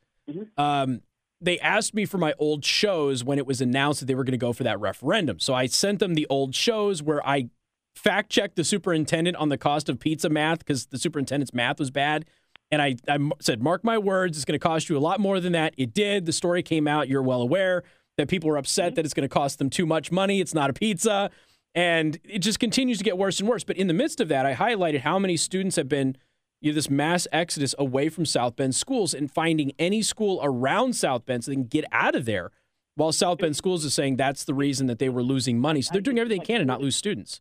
um, 0.57 1.01
they 1.41 1.59
asked 1.59 1.93
me 1.93 2.05
for 2.05 2.17
my 2.17 2.33
old 2.39 2.63
shows 2.63 3.23
when 3.23 3.37
it 3.37 3.45
was 3.45 3.59
announced 3.59 3.99
that 3.99 4.05
they 4.05 4.15
were 4.15 4.23
going 4.23 4.31
to 4.31 4.37
go 4.37 4.53
for 4.53 4.63
that 4.63 4.79
referendum. 4.79 5.39
So 5.39 5.53
I 5.53 5.65
sent 5.65 5.99
them 5.99 6.15
the 6.15 6.27
old 6.29 6.55
shows 6.55 7.03
where 7.03 7.25
I 7.27 7.49
fact 7.95 8.31
checked 8.31 8.55
the 8.55 8.63
superintendent 8.63 9.35
on 9.37 9.49
the 9.49 9.57
cost 9.57 9.89
of 9.89 9.99
pizza 9.99 10.29
math 10.29 10.59
because 10.59 10.87
the 10.87 10.97
superintendent's 10.97 11.53
math 11.53 11.79
was 11.79 11.91
bad. 11.91 12.25
And 12.73 12.81
I 12.81 12.95
said, 13.39 13.61
mark 13.61 13.83
my 13.83 13.99
words, 13.99 14.35
it's 14.35 14.45
going 14.45 14.59
to 14.59 14.63
cost 14.63 14.89
you 14.89 14.97
a 14.97 14.99
lot 14.99 15.19
more 15.19 15.39
than 15.39 15.53
that. 15.53 15.75
It 15.77 15.93
did. 15.93 16.25
The 16.25 16.33
story 16.33 16.63
came 16.63 16.87
out. 16.87 17.07
You're 17.07 17.21
well 17.21 17.43
aware 17.43 17.83
that 18.17 18.27
people 18.27 18.49
are 18.49 18.57
upset 18.57 18.87
mm-hmm. 18.87 18.95
that 18.95 19.05
it's 19.05 19.13
going 19.13 19.29
to 19.29 19.31
cost 19.31 19.59
them 19.59 19.69
too 19.69 19.85
much 19.85 20.11
money. 20.11 20.41
It's 20.41 20.55
not 20.55 20.71
a 20.71 20.73
pizza. 20.73 21.29
And 21.75 22.17
it 22.23 22.39
just 22.39 22.59
continues 22.59 22.97
to 22.97 23.03
get 23.03 23.15
worse 23.15 23.39
and 23.39 23.47
worse. 23.47 23.63
But 23.63 23.77
in 23.77 23.85
the 23.85 23.93
midst 23.93 24.19
of 24.19 24.27
that, 24.29 24.47
I 24.47 24.55
highlighted 24.55 25.01
how 25.01 25.19
many 25.19 25.37
students 25.37 25.75
have 25.75 25.87
been, 25.87 26.17
you 26.61 26.71
know, 26.71 26.75
this 26.75 26.89
mass 26.89 27.27
exodus 27.31 27.75
away 27.77 28.09
from 28.09 28.25
South 28.25 28.55
Bend 28.55 28.73
schools 28.73 29.13
and 29.13 29.31
finding 29.31 29.73
any 29.77 30.01
school 30.01 30.39
around 30.41 30.95
South 30.95 31.27
Bend 31.27 31.43
so 31.43 31.51
they 31.51 31.55
can 31.55 31.65
get 31.65 31.85
out 31.91 32.15
of 32.15 32.25
there. 32.25 32.49
While 32.95 33.11
South 33.11 33.37
Bend 33.37 33.55
schools 33.55 33.85
is 33.85 33.93
saying 33.93 34.15
that's 34.15 34.45
the 34.45 34.55
reason 34.55 34.87
that 34.87 34.97
they 34.97 35.09
were 35.09 35.21
losing 35.21 35.59
money. 35.59 35.83
So 35.83 35.91
they're 35.91 36.01
doing 36.01 36.17
everything 36.17 36.39
they 36.39 36.45
can 36.45 36.59
to 36.59 36.65
not 36.65 36.81
lose 36.81 36.95
students. 36.95 37.39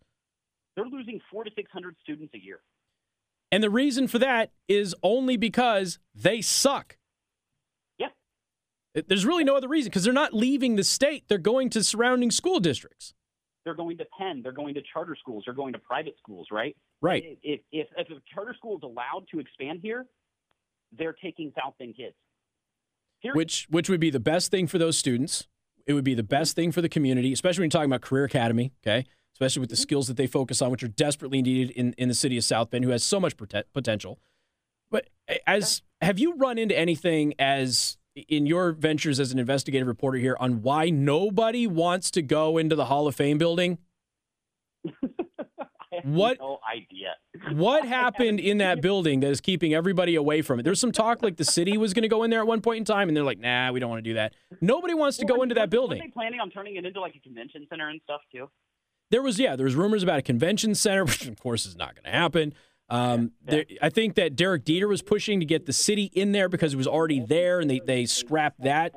They're 0.77 0.85
losing 0.85 1.23
four 1.31 1.45
to 1.45 1.51
six 1.55 1.71
hundred 1.73 1.97
students 2.03 2.35
a 2.35 2.39
year. 2.39 2.61
And 3.53 3.62
the 3.62 3.70
reason 3.70 4.09
for 4.09 4.19
that 4.19 4.51
is 4.66 4.97
only 5.03 5.37
because 5.37 5.99
they 6.15 6.41
suck. 6.41 6.97
Yeah. 7.99 8.09
There's 9.07 9.27
really 9.27 9.45
no 9.45 9.55
other 9.57 9.69
reason 9.69 9.91
because 9.91 10.05
they're 10.05 10.12
not 10.12 10.33
leaving 10.33 10.77
the 10.77 10.85
state. 10.85 11.24
They're 11.29 11.39
going 11.39 11.69
to 11.70 11.85
surrounding 11.85 12.31
school 12.31 12.59
districts. 12.61 13.12
They're 13.65 13.74
going 13.74 13.99
to 13.99 14.07
Penn. 14.19 14.41
They're 14.43 14.53
going 14.53 14.74
to 14.74 14.83
charter 14.93 15.15
schools. 15.20 15.45
They're 15.47 15.55
going 15.55 15.74
to 15.74 15.79
private 15.79 16.15
schools. 16.19 16.49
Right. 16.51 16.74
Right. 17.01 17.39
If 17.43 17.61
if, 17.70 17.87
if 17.97 18.11
a 18.11 18.20
charter 18.35 18.55
school 18.57 18.79
is 18.79 18.83
allowed 18.83 19.27
to 19.33 19.39
expand 19.39 19.81
here, 19.83 20.07
they're 20.99 21.15
taking 21.23 21.53
South 21.57 21.74
Bend 21.79 21.95
kids. 21.97 22.15
Which 23.35 23.66
which 23.70 23.89
would 23.89 24.01
be 24.01 24.11
the 24.11 24.19
best 24.19 24.51
thing 24.51 24.66
for 24.66 24.79
those 24.79 24.99
students. 24.99 25.47
It 25.87 25.93
would 25.93 26.05
be 26.05 26.15
the 26.15 26.24
best 26.24 26.57
thing 26.57 26.73
for 26.73 26.81
the 26.81 26.89
community, 26.89 27.33
especially 27.33 27.62
when 27.62 27.66
you're 27.66 27.81
talking 27.81 27.91
about 27.91 28.01
career 28.01 28.24
academy, 28.24 28.73
okay? 28.85 29.05
Especially 29.43 29.60
with 29.60 29.70
the 29.70 29.74
mm-hmm. 29.74 29.82
skills 29.82 30.06
that 30.06 30.16
they 30.16 30.28
focus 30.28 30.62
on, 30.62 30.70
which 30.70 30.85
are 30.85 30.89
desperately 30.89 31.43
needed 31.43 31.70
in, 31.70 31.94
in 31.98 32.06
the 32.06 32.14
city 32.14 32.39
of 32.39 32.44
South 32.44 32.70
Bend, 32.70 32.85
who 32.85 32.90
has 32.90 33.02
so 33.02 33.19
much 33.19 33.36
prote- 33.36 33.64
potential. 33.74 34.20
But 34.89 35.09
as 35.48 35.82
have 36.01 36.20
you 36.20 36.36
run 36.36 36.59
into 36.59 36.78
anything 36.78 37.35
as 37.40 37.97
in 38.28 38.47
your 38.47 38.70
ventures 38.70 39.19
as 39.19 39.32
an 39.32 39.40
investigative 39.40 39.89
reporter 39.89 40.19
here 40.19 40.36
on 40.39 40.62
why 40.62 40.90
nobody 40.90 41.66
wants 41.66 42.09
to 42.12 42.23
go 42.23 42.56
into 42.56 42.77
the 42.77 42.85
Hall 42.85 43.09
of 43.09 43.16
Fame 43.16 43.36
building? 43.36 43.78
What- 46.05 46.39
No 46.40 46.59
idea. 46.73 47.14
What 47.52 47.85
happened 48.01 48.40
in 48.40 48.59
that 48.59 48.81
building 48.81 49.20
that 49.20 49.31
is 49.31 49.40
keeping 49.40 49.74
everybody 49.74 50.14
away 50.14 50.40
from 50.40 50.59
it? 50.59 50.62
There's 50.62 50.81
some 50.81 50.93
talk 50.93 51.23
like 51.23 51.36
the 51.36 51.44
city 51.44 51.77
was 51.77 51.93
going 51.93 52.02
to 52.02 52.09
go 52.09 52.23
in 52.23 52.31
there 52.31 52.40
at 52.40 52.47
one 52.47 52.62
point 52.62 52.78
in 52.78 52.85
time, 52.85 53.09
and 53.09 53.16
they're 53.16 53.24
like, 53.24 53.39
"Nah, 53.39 53.73
we 53.73 53.78
don't 53.78 53.90
want 53.90 54.02
to 54.02 54.10
do 54.10 54.14
that." 54.14 54.32
Nobody 54.60 54.94
wants 54.94 55.19
to 55.19 55.27
go 55.27 55.43
into 55.43 55.55
that 55.56 55.69
building. 55.69 56.01
Are 56.01 56.05
they 56.05 56.10
planning 56.10 56.40
on 56.40 56.51
turning 56.51 56.77
it 56.77 56.86
into 56.86 57.01
like 57.01 57.14
a 57.14 57.20
convention 57.20 57.66
center 57.69 57.89
and 57.89 58.01
stuff 58.05 58.23
too? 58.32 58.48
There 59.12 59.22
was 59.22 59.39
yeah, 59.39 59.55
there 59.56 59.64
was 59.64 59.74
rumors 59.76 60.02
about 60.02 60.18
a 60.18 60.22
convention 60.22 60.74
center, 60.74 61.05
which 61.12 61.26
of 61.28 61.39
course 61.39 61.66
is 61.66 61.76
not 61.76 61.94
going 61.94 62.05
to 62.05 62.10
happen. 62.10 62.55
Um, 62.89 63.32
there, 63.44 63.64
I 63.80 63.90
think 63.90 64.16
that 64.16 64.34
Derek 64.36 64.64
Dieter 64.64 64.89
was 64.89 65.02
pushing 65.02 65.39
to 65.40 65.47
get 65.47 65.66
the 65.66 65.72
city 65.72 66.10
in 66.14 66.32
there 66.32 66.48
because 66.48 66.74
it 66.74 66.76
was 66.76 66.86
already 66.89 67.20
there, 67.20 67.60
and 67.60 67.70
they 67.70 67.78
they 67.78 68.06
scrapped 68.06 68.62
that. 68.64 68.93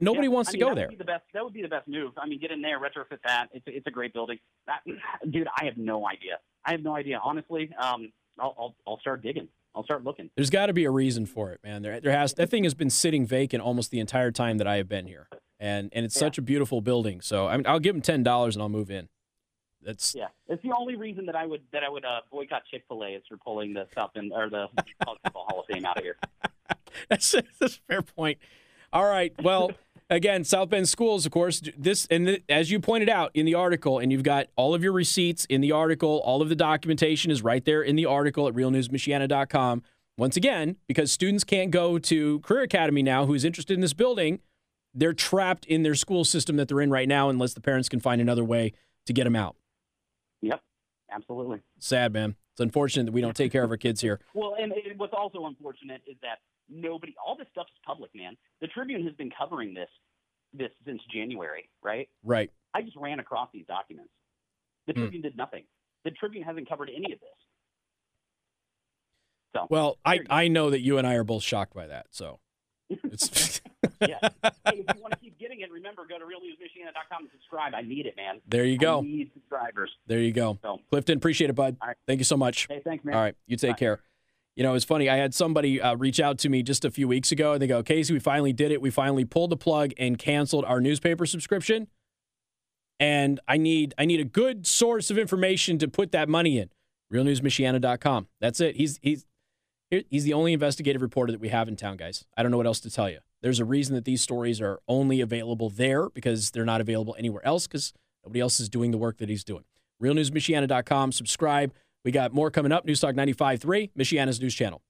Nobody 0.00 0.26
Yeah, 0.26 0.32
wants 0.32 0.50
I 0.50 0.52
to 0.52 0.58
mean, 0.58 0.60
go 0.66 0.68
that 0.70 0.74
there. 0.74 0.86
Would 0.88 0.90
be 0.90 0.96
the 0.96 1.04
best, 1.04 1.24
that 1.32 1.44
would 1.44 1.52
be 1.52 1.62
the 1.62 1.68
best 1.68 1.86
move. 1.86 2.12
I 2.18 2.26
mean, 2.26 2.40
get 2.40 2.50
in 2.50 2.60
there, 2.60 2.80
retrofit 2.80 3.18
that. 3.24 3.46
It's 3.52 3.66
a, 3.68 3.76
it's 3.76 3.86
a 3.86 3.90
great 3.90 4.12
building. 4.12 4.38
That, 4.66 4.80
dude, 5.30 5.46
I 5.56 5.64
have 5.66 5.76
no 5.76 6.08
idea. 6.08 6.38
I 6.64 6.72
have 6.72 6.82
no 6.82 6.96
idea. 6.96 7.20
Honestly, 7.22 7.70
um, 7.80 8.12
I'll, 8.38 8.54
I'll 8.58 8.74
I'll 8.86 8.98
start 9.00 9.22
digging. 9.22 9.48
I'll 9.74 9.84
start 9.84 10.04
looking. 10.04 10.30
There's 10.36 10.50
got 10.50 10.66
to 10.66 10.72
be 10.72 10.84
a 10.84 10.90
reason 10.90 11.26
for 11.26 11.52
it, 11.52 11.60
man. 11.64 11.82
There, 11.82 12.00
there 12.00 12.12
has 12.12 12.34
that 12.34 12.50
thing 12.50 12.64
has 12.64 12.74
been 12.74 12.90
sitting 12.90 13.26
vacant 13.26 13.62
almost 13.62 13.90
the 13.90 14.00
entire 14.00 14.30
time 14.30 14.58
that 14.58 14.66
I 14.66 14.76
have 14.76 14.88
been 14.88 15.06
here, 15.06 15.28
and 15.58 15.90
and 15.92 16.04
it's 16.04 16.18
such 16.18 16.38
a 16.38 16.42
beautiful 16.42 16.80
building. 16.80 17.20
So 17.20 17.46
I 17.46 17.56
mean, 17.56 17.66
I'll 17.66 17.80
give 17.80 17.94
them 17.94 18.02
ten 18.02 18.22
dollars 18.22 18.54
and 18.54 18.62
I'll 18.62 18.68
move 18.68 18.90
in. 18.90 19.08
That's 19.84 20.14
Yeah, 20.14 20.28
it's 20.48 20.62
the 20.62 20.72
only 20.78 20.96
reason 20.96 21.26
that 21.26 21.36
I 21.36 21.46
would 21.46 21.62
that 21.72 21.82
I 21.82 21.88
would 21.88 22.04
uh, 22.04 22.20
boycott 22.30 22.62
Chick 22.70 22.84
Fil 22.88 23.02
A 23.02 23.08
is 23.10 23.22
for 23.28 23.36
pulling 23.36 23.74
the 23.74 23.86
South 23.94 24.12
Bend 24.14 24.32
or 24.34 24.48
the 24.48 24.68
Football 25.04 25.46
Hall 25.48 25.60
of 25.60 25.66
Fame 25.66 25.84
out 25.84 25.96
of 25.96 26.04
here. 26.04 26.16
That's, 27.08 27.32
that's 27.58 27.76
a 27.76 27.80
fair 27.88 28.02
point. 28.02 28.38
All 28.92 29.04
right. 29.04 29.32
Well, 29.42 29.70
again, 30.12 30.44
South 30.44 30.68
Bend 30.68 30.88
Schools, 30.88 31.26
of 31.26 31.32
course, 31.32 31.62
this, 31.76 32.06
and 32.10 32.26
th- 32.26 32.44
as 32.48 32.70
you 32.70 32.78
pointed 32.78 33.08
out 33.08 33.30
in 33.34 33.46
the 33.46 33.54
article, 33.54 33.98
and 33.98 34.12
you've 34.12 34.22
got 34.22 34.46
all 34.56 34.74
of 34.74 34.82
your 34.82 34.92
receipts 34.92 35.44
in 35.46 35.60
the 35.60 35.72
article, 35.72 36.20
all 36.24 36.42
of 36.42 36.48
the 36.48 36.54
documentation 36.54 37.30
is 37.30 37.42
right 37.42 37.64
there 37.64 37.82
in 37.82 37.96
the 37.96 38.06
article 38.06 38.46
at 38.46 38.54
realnewsmichiana.com. 38.54 39.82
Once 40.18 40.36
again, 40.36 40.76
because 40.86 41.10
students 41.10 41.42
can't 41.42 41.70
go 41.70 41.98
to 41.98 42.40
Career 42.40 42.62
Academy 42.62 43.02
now, 43.02 43.26
who's 43.26 43.44
interested 43.44 43.74
in 43.74 43.80
this 43.80 43.94
building, 43.94 44.40
they're 44.94 45.14
trapped 45.14 45.64
in 45.64 45.82
their 45.82 45.94
school 45.94 46.24
system 46.24 46.56
that 46.56 46.68
they're 46.68 46.82
in 46.82 46.90
right 46.90 47.08
now 47.08 47.30
unless 47.30 47.54
the 47.54 47.62
parents 47.62 47.88
can 47.88 47.98
find 47.98 48.20
another 48.20 48.44
way 48.44 48.72
to 49.06 49.12
get 49.12 49.24
them 49.24 49.34
out. 49.34 49.56
Yep, 50.42 50.60
absolutely. 51.10 51.60
Sad, 51.78 52.12
man. 52.12 52.36
It's 52.52 52.60
unfortunate 52.60 53.04
that 53.04 53.12
we 53.12 53.22
don't 53.22 53.34
take 53.34 53.50
care 53.50 53.64
of 53.64 53.70
our 53.70 53.78
kids 53.78 54.02
here. 54.02 54.20
Well, 54.34 54.54
and, 54.60 54.72
and 54.72 54.98
what's 54.98 55.14
also 55.14 55.46
unfortunate 55.46 56.02
is 56.06 56.16
that 56.20 56.40
nobody, 56.68 57.14
all 57.24 57.36
this 57.36 57.46
stuff 57.50 57.66
is 57.68 57.78
public, 57.86 58.10
man. 58.14 58.36
The 58.60 58.66
Tribune 58.68 59.04
has 59.04 59.14
been 59.14 59.30
covering 59.36 59.74
this 59.74 59.88
this 60.54 60.70
since 60.84 61.00
January, 61.12 61.68
right? 61.82 62.08
Right. 62.22 62.50
I 62.74 62.82
just 62.82 62.96
ran 62.96 63.20
across 63.20 63.48
these 63.52 63.66
documents. 63.66 64.10
The 64.86 64.92
Hmm. 64.92 65.00
Tribune 65.00 65.22
did 65.22 65.36
nothing. 65.36 65.64
The 66.04 66.10
Tribune 66.10 66.44
hasn't 66.44 66.68
covered 66.68 66.90
any 66.94 67.12
of 67.12 67.20
this. 67.20 67.28
So 69.54 69.66
Well, 69.70 69.98
I. 70.04 70.20
I 70.30 70.48
know 70.48 70.70
that 70.70 70.80
you 70.80 70.98
and 70.98 71.06
I 71.06 71.14
are 71.14 71.24
both 71.24 71.42
shocked 71.42 71.74
by 71.74 71.86
that. 71.86 72.06
So 72.10 72.40
it's. 72.90 73.60
yeah. 74.00 74.18
Hey, 74.64 74.78
if 74.78 74.94
you 74.96 75.00
want 75.02 75.12
to 75.14 75.18
keep 75.20 75.38
getting 75.38 75.60
it, 75.60 75.70
remember 75.70 76.02
go 76.08 76.18
to 76.18 76.24
realnewsmichiana.com 76.24 77.22
and 77.22 77.28
subscribe. 77.32 77.74
I 77.74 77.82
need 77.82 78.06
it, 78.06 78.16
man. 78.16 78.40
There 78.46 78.64
you 78.64 78.74
I 78.74 78.76
go. 78.76 79.00
need 79.00 79.30
subscribers. 79.34 79.90
There 80.06 80.18
you 80.20 80.32
go. 80.32 80.58
So, 80.62 80.78
Clifton, 80.90 81.16
appreciate 81.18 81.50
it, 81.50 81.54
bud. 81.54 81.76
Right. 81.84 81.96
Thank 82.06 82.18
you 82.20 82.24
so 82.24 82.36
much. 82.36 82.66
hey, 82.68 82.80
thanks, 82.84 83.04
man. 83.04 83.14
All 83.14 83.20
right, 83.20 83.34
you 83.46 83.56
take 83.56 83.72
Bye. 83.72 83.78
care. 83.78 84.00
You 84.56 84.62
know, 84.62 84.74
it's 84.74 84.84
funny. 84.84 85.08
I 85.08 85.16
had 85.16 85.34
somebody 85.34 85.80
uh, 85.80 85.94
reach 85.96 86.20
out 86.20 86.38
to 86.40 86.48
me 86.48 86.62
just 86.62 86.84
a 86.84 86.90
few 86.90 87.08
weeks 87.08 87.32
ago, 87.32 87.52
and 87.52 87.62
they 87.62 87.66
go, 87.66 87.82
"Casey, 87.82 88.12
we 88.12 88.18
finally 88.18 88.52
did 88.52 88.70
it. 88.70 88.82
We 88.82 88.90
finally 88.90 89.24
pulled 89.24 89.50
the 89.50 89.56
plug 89.56 89.92
and 89.98 90.18
canceled 90.18 90.64
our 90.66 90.80
newspaper 90.80 91.24
subscription. 91.24 91.88
And 93.00 93.40
I 93.48 93.56
need 93.56 93.94
I 93.98 94.04
need 94.04 94.20
a 94.20 94.24
good 94.24 94.66
source 94.66 95.10
of 95.10 95.18
information 95.18 95.78
to 95.78 95.88
put 95.88 96.12
that 96.12 96.28
money 96.28 96.58
in. 96.58 96.68
RealNewsMichiana.com. 97.12 98.28
That's 98.40 98.60
it. 98.60 98.76
He's 98.76 98.98
he's 99.02 99.26
he's 100.08 100.24
the 100.24 100.32
only 100.32 100.52
investigative 100.52 101.02
reporter 101.02 101.32
that 101.32 101.40
we 101.40 101.48
have 101.48 101.68
in 101.68 101.76
town, 101.76 101.96
guys. 101.96 102.24
I 102.36 102.42
don't 102.42 102.50
know 102.50 102.58
what 102.58 102.66
else 102.66 102.80
to 102.80 102.90
tell 102.90 103.10
you. 103.10 103.18
There's 103.42 103.58
a 103.58 103.64
reason 103.64 103.94
that 103.96 104.04
these 104.04 104.22
stories 104.22 104.60
are 104.60 104.80
only 104.86 105.20
available 105.20 105.68
there 105.68 106.08
because 106.10 106.50
they're 106.52 106.64
not 106.64 106.80
available 106.80 107.16
anywhere 107.18 107.44
else 107.44 107.66
because 107.66 107.92
nobody 108.24 108.40
else 108.40 108.60
is 108.60 108.68
doing 108.68 108.92
the 108.92 108.98
work 108.98 109.18
that 109.18 109.28
he's 109.28 109.44
doing. 109.44 109.64
RealNewsMichiana.com. 110.00 111.12
Subscribe. 111.12 111.72
We 112.04 112.12
got 112.12 112.32
more 112.32 112.50
coming 112.50 112.72
up. 112.72 112.86
Newstalk 112.86 113.14
95.3, 113.14 113.90
Michiana's 113.96 114.40
news 114.40 114.54
channel. 114.54 114.82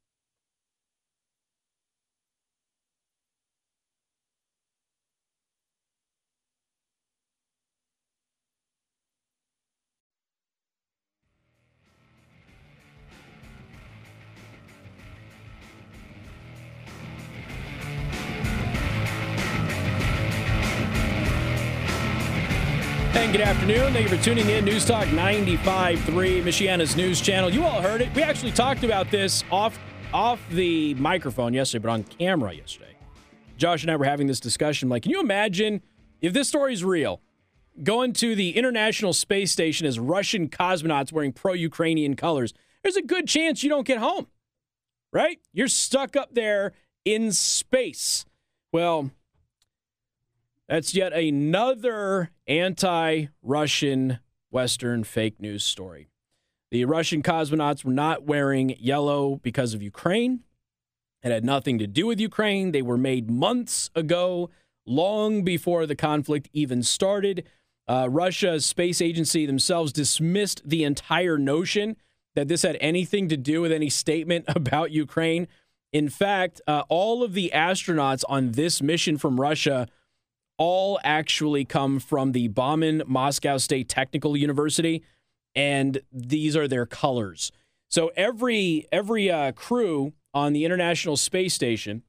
Afternoon. 23.62 23.92
Thank 23.92 24.10
you 24.10 24.16
for 24.16 24.24
tuning 24.24 24.48
in. 24.48 24.64
News 24.64 24.84
Talk 24.84 25.06
95.3, 25.06 25.96
Michiana's 26.42 26.96
news 26.96 27.20
channel. 27.20 27.48
You 27.48 27.62
all 27.62 27.80
heard 27.80 28.00
it. 28.00 28.12
We 28.12 28.20
actually 28.24 28.50
talked 28.50 28.82
about 28.82 29.08
this 29.12 29.44
off 29.52 29.78
off 30.12 30.40
the 30.50 30.94
microphone 30.94 31.54
yesterday, 31.54 31.82
but 31.82 31.90
on 31.90 32.02
camera 32.02 32.52
yesterday. 32.54 32.96
Josh 33.56 33.82
and 33.82 33.92
I 33.92 33.94
were 33.94 34.04
having 34.04 34.26
this 34.26 34.40
discussion. 34.40 34.88
Like, 34.88 35.04
can 35.04 35.12
you 35.12 35.20
imagine 35.20 35.80
if 36.20 36.32
this 36.32 36.48
story 36.48 36.72
is 36.72 36.82
real? 36.82 37.20
Going 37.84 38.12
to 38.14 38.34
the 38.34 38.56
International 38.56 39.12
Space 39.12 39.52
Station 39.52 39.86
as 39.86 39.96
Russian 39.96 40.48
cosmonauts 40.48 41.12
wearing 41.12 41.32
pro 41.32 41.52
Ukrainian 41.52 42.16
colors, 42.16 42.52
there's 42.82 42.96
a 42.96 43.02
good 43.02 43.28
chance 43.28 43.62
you 43.62 43.68
don't 43.68 43.86
get 43.86 43.98
home, 43.98 44.26
right? 45.12 45.38
You're 45.52 45.68
stuck 45.68 46.16
up 46.16 46.34
there 46.34 46.72
in 47.04 47.30
space. 47.30 48.24
Well, 48.72 49.12
that's 50.68 50.94
yet 50.94 51.12
another 51.12 52.30
anti 52.46 53.26
Russian 53.42 54.18
Western 54.50 55.04
fake 55.04 55.40
news 55.40 55.64
story. 55.64 56.08
The 56.70 56.84
Russian 56.84 57.22
cosmonauts 57.22 57.84
were 57.84 57.92
not 57.92 58.24
wearing 58.24 58.76
yellow 58.78 59.36
because 59.42 59.74
of 59.74 59.82
Ukraine. 59.82 60.44
It 61.22 61.30
had 61.30 61.44
nothing 61.44 61.78
to 61.78 61.86
do 61.86 62.06
with 62.06 62.18
Ukraine. 62.18 62.72
They 62.72 62.82
were 62.82 62.98
made 62.98 63.30
months 63.30 63.90
ago, 63.94 64.50
long 64.86 65.44
before 65.44 65.86
the 65.86 65.94
conflict 65.94 66.48
even 66.52 66.82
started. 66.82 67.46
Uh, 67.86 68.08
Russia's 68.10 68.64
space 68.64 69.00
agency 69.00 69.46
themselves 69.46 69.92
dismissed 69.92 70.62
the 70.64 70.84
entire 70.84 71.38
notion 71.38 71.96
that 72.34 72.48
this 72.48 72.62
had 72.62 72.78
anything 72.80 73.28
to 73.28 73.36
do 73.36 73.60
with 73.60 73.72
any 73.72 73.90
statement 73.90 74.46
about 74.48 74.90
Ukraine. 74.90 75.48
In 75.92 76.08
fact, 76.08 76.60
uh, 76.66 76.84
all 76.88 77.22
of 77.22 77.34
the 77.34 77.50
astronauts 77.54 78.24
on 78.28 78.52
this 78.52 78.80
mission 78.80 79.18
from 79.18 79.40
Russia 79.40 79.88
all 80.62 81.00
actually 81.02 81.64
come 81.64 81.98
from 81.98 82.30
the 82.30 82.46
Bauman 82.46 83.02
Moscow 83.04 83.56
State 83.56 83.88
Technical 83.88 84.36
University, 84.36 85.02
and 85.56 86.00
these 86.12 86.54
are 86.56 86.68
their 86.68 86.86
colors. 86.86 87.50
So 87.88 88.12
every 88.14 88.86
every 88.92 89.28
uh, 89.28 89.50
crew 89.50 90.12
on 90.32 90.52
the 90.52 90.64
International 90.64 91.16
Space 91.16 91.52
Station 91.52 92.04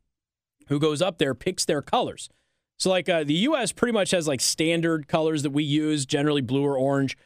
who 0.68 0.80
goes 0.80 1.02
up 1.02 1.18
there 1.18 1.34
picks 1.34 1.66
their 1.66 1.82
colors. 1.82 2.30
So 2.78 2.92
like 2.92 3.10
uh, 3.10 3.24
the 3.24 3.34
U.S. 3.50 3.72
pretty 3.72 3.92
much 3.92 4.12
has 4.12 4.28
like 4.28 4.40
standard 4.40 5.08
colors 5.08 5.42
that 5.42 5.50
we 5.50 5.64
use, 5.64 6.06
generally 6.06 6.42
blue 6.42 6.64
or 6.64 6.78
orange. 6.78 7.18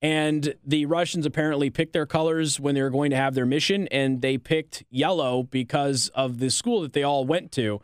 And 0.00 0.54
the 0.64 0.86
Russians 0.86 1.26
apparently 1.26 1.68
picked 1.68 1.94
their 1.94 2.06
colors 2.06 2.60
when 2.60 2.76
they 2.76 2.82
were 2.82 2.90
going 2.90 3.10
to 3.10 3.16
have 3.16 3.34
their 3.34 3.46
mission, 3.46 3.88
and 3.88 4.22
they 4.22 4.38
picked 4.38 4.84
yellow 4.88 5.42
because 5.42 6.10
of 6.14 6.38
the 6.38 6.48
school 6.48 6.80
that 6.82 6.92
they 6.92 7.02
all 7.02 7.26
went 7.26 7.50
to 7.52 7.80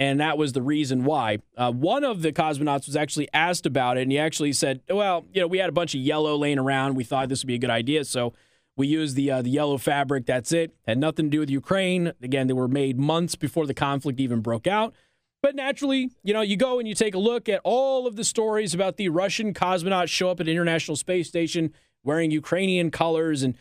and 0.00 0.18
that 0.18 0.38
was 0.38 0.54
the 0.54 0.62
reason 0.62 1.04
why. 1.04 1.38
Uh, 1.58 1.70
one 1.70 2.04
of 2.04 2.22
the 2.22 2.32
cosmonauts 2.32 2.86
was 2.86 2.96
actually 2.96 3.28
asked 3.34 3.66
about 3.66 3.98
it, 3.98 4.02
and 4.02 4.10
he 4.10 4.18
actually 4.18 4.54
said, 4.54 4.80
"Well, 4.88 5.26
you 5.32 5.42
know, 5.42 5.46
we 5.46 5.58
had 5.58 5.68
a 5.68 5.72
bunch 5.72 5.94
of 5.94 6.00
yellow 6.00 6.36
laying 6.36 6.58
around. 6.58 6.96
We 6.96 7.04
thought 7.04 7.28
this 7.28 7.42
would 7.42 7.48
be 7.48 7.54
a 7.54 7.58
good 7.58 7.70
idea, 7.70 8.04
so 8.04 8.32
we 8.76 8.86
used 8.88 9.14
the 9.14 9.30
uh, 9.30 9.42
the 9.42 9.50
yellow 9.50 9.76
fabric. 9.76 10.24
That's 10.24 10.52
it. 10.52 10.74
Had 10.86 10.98
nothing 10.98 11.26
to 11.26 11.30
do 11.30 11.40
with 11.40 11.50
Ukraine. 11.50 12.14
Again, 12.22 12.46
they 12.46 12.54
were 12.54 12.66
made 12.66 12.98
months 12.98 13.36
before 13.36 13.66
the 13.66 13.74
conflict 13.74 14.18
even 14.18 14.40
broke 14.40 14.66
out." 14.66 14.94
But 15.42 15.54
naturally, 15.54 16.10
you 16.22 16.34
know, 16.34 16.42
you 16.42 16.56
go 16.56 16.78
and 16.78 16.88
you 16.88 16.94
take 16.94 17.14
a 17.14 17.18
look 17.18 17.48
at 17.48 17.60
all 17.62 18.06
of 18.06 18.16
the 18.16 18.24
stories 18.24 18.74
about 18.74 18.96
the 18.96 19.08
Russian 19.10 19.54
cosmonauts 19.54 20.08
show 20.08 20.30
up 20.30 20.40
at 20.40 20.48
International 20.48 20.96
Space 20.96 21.28
Station 21.28 21.72
wearing 22.02 22.30
Ukrainian 22.30 22.90
colors, 22.90 23.42
and 23.42 23.54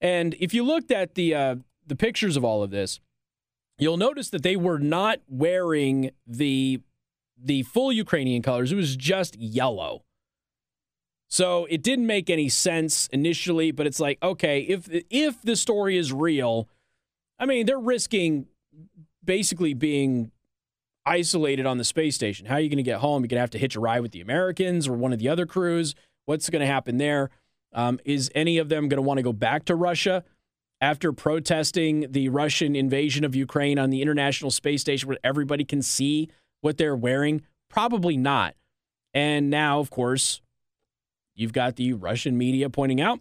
and 0.00 0.34
if 0.40 0.52
you 0.52 0.64
looked 0.64 0.90
at 0.90 1.14
the 1.14 1.32
uh, 1.32 1.56
the 1.86 1.96
pictures 1.96 2.36
of 2.36 2.44
all 2.44 2.64
of 2.64 2.70
this, 2.70 2.98
you'll 3.78 3.96
notice 3.96 4.30
that 4.30 4.42
they 4.42 4.56
were 4.56 4.78
not 4.78 5.20
wearing 5.28 6.10
the 6.26 6.80
the 7.38 7.62
full 7.64 7.92
Ukrainian 7.92 8.42
colors. 8.42 8.72
It 8.72 8.76
was 8.76 8.96
just 8.96 9.36
yellow. 9.36 10.04
So 11.28 11.66
it 11.66 11.82
didn't 11.82 12.06
make 12.06 12.30
any 12.30 12.48
sense 12.48 13.08
initially, 13.08 13.72
but 13.72 13.86
it's 13.86 14.00
like, 14.00 14.18
okay, 14.22 14.60
if 14.60 14.88
if 15.10 15.42
the 15.42 15.56
story 15.56 15.96
is 15.96 16.12
real, 16.12 16.68
I 17.38 17.46
mean, 17.46 17.66
they're 17.66 17.78
risking 17.78 18.46
basically 19.24 19.74
being 19.74 20.30
isolated 21.04 21.66
on 21.66 21.78
the 21.78 21.84
space 21.84 22.14
station. 22.14 22.46
How 22.46 22.54
are 22.56 22.60
you 22.60 22.68
going 22.68 22.78
to 22.78 22.82
get 22.82 23.00
home? 23.00 23.22
You're 23.22 23.28
going 23.28 23.36
to 23.36 23.42
have 23.42 23.50
to 23.50 23.58
hitch 23.58 23.76
a 23.76 23.80
ride 23.80 24.00
with 24.00 24.12
the 24.12 24.20
Americans 24.20 24.88
or 24.88 24.94
one 24.94 25.12
of 25.12 25.18
the 25.18 25.28
other 25.28 25.46
crews. 25.46 25.94
What's 26.24 26.48
going 26.50 26.60
to 26.60 26.66
happen 26.66 26.98
there? 26.98 27.30
Um, 27.72 28.00
is 28.04 28.30
any 28.34 28.58
of 28.58 28.68
them 28.68 28.88
going 28.88 28.98
to 28.98 29.02
want 29.02 29.18
to 29.18 29.22
go 29.22 29.32
back 29.32 29.64
to 29.66 29.74
Russia? 29.74 30.24
After 30.80 31.12
protesting 31.12 32.06
the 32.10 32.28
Russian 32.28 32.76
invasion 32.76 33.24
of 33.24 33.34
Ukraine 33.34 33.78
on 33.78 33.90
the 33.90 34.02
International 34.02 34.50
Space 34.50 34.80
Station 34.80 35.08
where 35.08 35.18
everybody 35.24 35.64
can 35.64 35.82
see 35.82 36.28
what 36.60 36.76
they're 36.76 36.96
wearing? 36.96 37.42
Probably 37.70 38.16
not. 38.16 38.54
And 39.14 39.48
now, 39.48 39.80
of 39.80 39.90
course, 39.90 40.42
you've 41.34 41.52
got 41.52 41.76
the 41.76 41.94
Russian 41.94 42.36
media 42.36 42.68
pointing 42.68 43.00
out, 43.00 43.20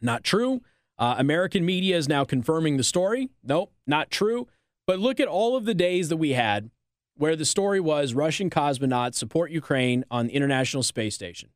not 0.00 0.22
true. 0.22 0.60
Uh, 0.98 1.14
American 1.18 1.64
media 1.64 1.96
is 1.96 2.08
now 2.08 2.24
confirming 2.24 2.76
the 2.76 2.84
story. 2.84 3.30
Nope, 3.42 3.72
not 3.86 4.10
true. 4.10 4.48
But 4.86 4.98
look 4.98 5.20
at 5.20 5.28
all 5.28 5.56
of 5.56 5.64
the 5.64 5.74
days 5.74 6.08
that 6.08 6.16
we 6.16 6.30
had 6.30 6.70
where 7.18 7.36
the 7.36 7.44
story 7.44 7.80
was 7.80 8.14
Russian 8.14 8.48
cosmonauts 8.48 9.16
support 9.16 9.50
Ukraine 9.50 10.04
on 10.10 10.26
the 10.26 10.34
International 10.34 10.82
Space 10.82 11.14
Station. 11.14 11.50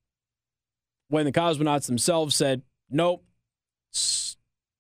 When 1.08 1.24
the 1.24 1.32
cosmonauts 1.32 1.86
themselves 1.86 2.34
said, 2.34 2.62
nope, 2.90 3.24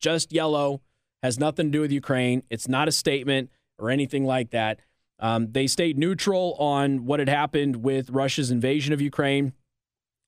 just 0.02 0.32
yellow, 0.32 0.82
has 1.22 1.38
nothing 1.38 1.66
to 1.66 1.72
do 1.72 1.80
with 1.80 1.92
Ukraine. 1.92 2.42
It's 2.50 2.68
not 2.68 2.88
a 2.88 2.92
statement 2.92 3.50
or 3.78 3.88
anything 3.88 4.24
like 4.24 4.50
that. 4.50 4.80
Um, 5.18 5.52
they 5.52 5.66
stayed 5.66 5.96
neutral 5.96 6.54
on 6.58 7.06
what 7.06 7.20
had 7.20 7.28
happened 7.28 7.76
with 7.76 8.10
Russia's 8.10 8.50
invasion 8.50 8.92
of 8.92 9.00
Ukraine. 9.00 9.52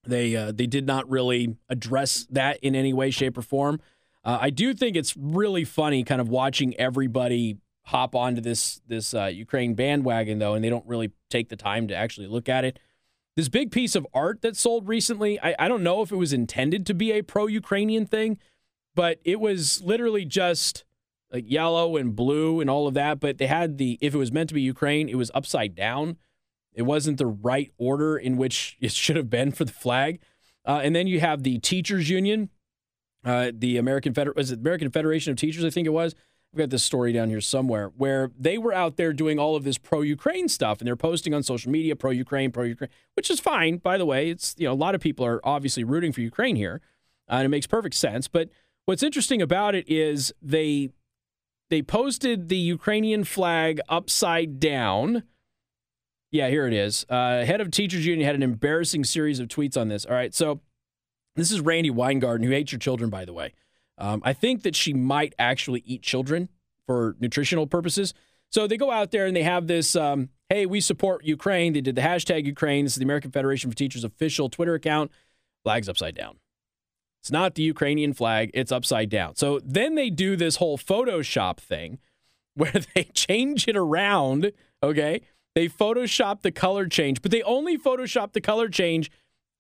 They 0.07 0.37
uh, 0.37 0.53
they 0.53 0.67
did 0.67 0.87
not 0.87 1.11
really 1.11 1.57
address 1.69 2.27
that 2.31 2.59
in 2.63 2.75
any 2.75 2.93
way, 2.93 3.11
shape, 3.11 3.37
or 3.37 3.43
form. 3.43 3.81
Uh, 4.25 4.39
I 4.41 4.51
do 4.51 4.73
think 4.73 4.97
it's 4.97 5.17
really 5.17 5.65
funny, 5.65 6.05
kind 6.05 6.21
of 6.21 6.29
watching 6.29 6.75
everybody 6.77 7.59
hop 7.87 8.15
onto 8.15 8.41
this 8.41 8.81
this 8.87 9.15
uh, 9.15 9.27
Ukraine 9.27 9.75
bandwagon 9.75 10.39
though, 10.39 10.55
and 10.55 10.65
they 10.65 10.71
don't 10.71 10.87
really 10.87 11.13
take 11.29 11.49
the 11.49 11.57
time 11.57 11.89
to 11.89 11.95
actually 11.95 12.29
look 12.29 12.49
at 12.49 12.65
it. 12.65 12.79
This 13.37 13.49
big 13.49 13.73
piece 13.73 13.97
of 13.97 14.07
art 14.15 14.43
that 14.43 14.57
sold 14.57 14.87
recently, 14.87 15.41
I, 15.41 15.57
I 15.59 15.69
don't 15.69 15.83
know 15.83 16.03
if 16.03 16.13
it 16.13 16.17
was 16.17 16.33
intended 16.33 16.87
to 16.87 16.95
be 16.95 17.11
a 17.11 17.23
pro-Ukrainian 17.23 18.07
thing, 18.07 18.39
but 18.95 19.19
it 19.25 19.41
was 19.41 19.83
literally 19.83 20.25
just 20.25 20.85
like 21.33 21.45
yellow 21.51 21.97
and 21.97 22.15
blue 22.15 22.61
and 22.61 22.71
all 22.71 22.87
of 22.87 22.95
that. 22.95 23.21
But 23.21 23.39
they 23.39 23.47
had 23.47 23.79
the 23.79 23.99
if 24.01 24.15
it 24.15 24.19
was 24.19 24.33
meant 24.33 24.49
to 24.49 24.55
be 24.55 24.63
Ukraine, 24.63 25.09
it 25.09 25.17
was 25.17 25.31
upside 25.35 25.75
down. 25.75 26.17
It 26.73 26.83
wasn't 26.83 27.19
the 27.19 27.27
right 27.27 27.71
order 27.79 28.17
in 28.17 28.37
which 28.37 28.77
it 28.81 28.93
should 28.93 29.17
have 29.17 29.31
been 29.31 29.53
for 29.53 29.65
the 29.65 29.73
flag. 29.73 30.21
Uh, 30.67 30.81
and 30.83 30.97
then 30.97 31.07
you 31.07 31.21
have 31.21 31.43
the 31.43 31.59
teachers 31.59 32.09
union, 32.09 32.49
uh, 33.25 33.53
the 33.55 33.77
American 33.77 34.15
Feder- 34.15 34.33
was 34.35 34.51
it 34.51 34.61
American 34.61 34.91
Federation 34.91 35.31
of 35.31 35.37
Teachers, 35.37 35.65
I 35.65 35.71
think 35.71 35.87
it 35.87 35.91
was. 35.91 36.15
I've 36.53 36.59
got 36.59 36.71
this 36.71 36.85
story 36.85 37.13
down 37.13 37.31
here 37.31 37.41
somewhere 37.41 37.91
where 37.97 38.31
they 38.39 38.59
were 38.59 38.73
out 38.73 38.97
there 38.97 39.13
doing 39.13 39.41
all 39.41 39.57
of 39.57 39.65
this 39.65 39.77
pro-Ukraine 39.77 40.49
stuff, 40.49 40.79
and 40.79 40.87
they're 40.87 40.95
posting 40.95 41.35
on 41.35 41.43
social 41.43 41.71
media 41.71 41.97
pro-Ukraine, 41.97 42.53
pro-Ukraine, 42.53 42.91
which 43.15 43.29
is 43.29 43.41
fine, 43.41 43.79
by 43.79 43.99
the 43.99 44.07
way. 44.07 44.31
It's 44.31 44.55
you 44.57 44.69
know 44.69 44.73
a 44.73 44.75
lot 44.75 44.95
of 44.95 45.01
people 45.01 45.27
are 45.27 45.41
obviously 45.43 45.83
rooting 45.83 46.13
for 46.13 46.21
Ukraine 46.21 46.55
here, 46.55 46.81
uh, 47.29 47.35
and 47.37 47.47
it 47.47 47.49
makes 47.49 47.67
perfect 47.67 47.97
sense. 47.97 48.29
But 48.29 48.51
what's 48.87 49.03
interesting 49.03 49.43
about 49.43 49.75
it 49.75 49.89
is 49.89 50.33
they 50.43 50.91
they 51.71 51.83
posted 51.83 52.49
the 52.49 52.57
Ukrainian 52.57 53.25
flag 53.25 53.81
upside 53.89 54.61
down. 54.61 55.25
Yeah, 56.31 56.49
here 56.49 56.67
it 56.67 56.75
is. 56.75 57.07
Uh, 57.09 57.45
head 57.45 57.61
of 57.61 57.71
teachers 57.71 58.05
union 58.05 58.27
had 58.27 58.35
an 58.35 58.43
embarrassing 58.43 59.05
series 59.05 59.41
of 59.41 59.49
tweets 59.49 59.77
on 59.77 59.89
this. 59.89 60.05
All 60.05 60.15
right, 60.15 60.35
so 60.35 60.61
this 61.37 61.51
is 61.51 61.61
Randi 61.61 61.91
Weingarten, 61.91 62.47
who 62.47 62.53
hates 62.53 62.73
your 62.73 62.79
children, 62.79 63.11
by 63.11 63.25
the 63.25 63.33
way. 63.33 63.55
Um, 63.99 64.21
I 64.25 64.33
think 64.33 64.63
that 64.63 64.75
she 64.75 64.93
might 64.93 65.35
actually 65.39 65.83
eat 65.87 66.03
children 66.03 66.49
for 66.87 67.17
nutritional 67.21 67.67
purposes. 67.67 68.13
So 68.51 68.67
they 68.67 68.77
go 68.77 68.91
out 68.91 69.11
there 69.11 69.27
and 69.27 69.35
they 69.35 69.43
have 69.43 69.67
this 69.67 69.97
um, 69.97 70.29
hey, 70.49 70.67
we 70.67 70.81
support 70.81 71.25
Ukraine. 71.25 71.73
They 71.73 71.81
did 71.81 71.95
the 71.97 72.03
hashtag 72.03 72.45
Ukraine. 72.45 72.85
This 72.85 72.93
is 72.93 72.99
the 72.99 73.05
American 73.05 73.31
Federation 73.31 73.71
for 73.71 73.77
Teachers 73.77 74.05
official 74.05 74.49
Twitter 74.49 74.75
account. 74.75 75.11
Flag's 75.65 75.89
upside 75.89 76.15
down. 76.15 76.37
It's 77.25 77.31
not 77.31 77.55
the 77.55 77.63
Ukrainian 77.63 78.13
flag, 78.13 78.51
it's 78.53 78.71
upside 78.71 79.09
down. 79.09 79.35
So 79.37 79.59
then 79.65 79.95
they 79.95 80.11
do 80.11 80.37
this 80.37 80.57
whole 80.57 80.77
Photoshop 80.77 81.57
thing 81.57 81.99
where 82.55 82.75
they 82.95 83.05
change 83.15 83.67
it 83.67 83.79
around, 83.79 84.53
okay? 84.83 85.23
They 85.55 85.71
Photoshop 85.71 86.43
the 86.43 86.53
color 86.53 86.87
change, 86.87 87.23
but 87.23 87.31
they 87.31 87.43
only 87.45 87.79
Photoshop 87.79 88.35
the 88.35 88.43
color 88.43 88.69
change 88.69 89.11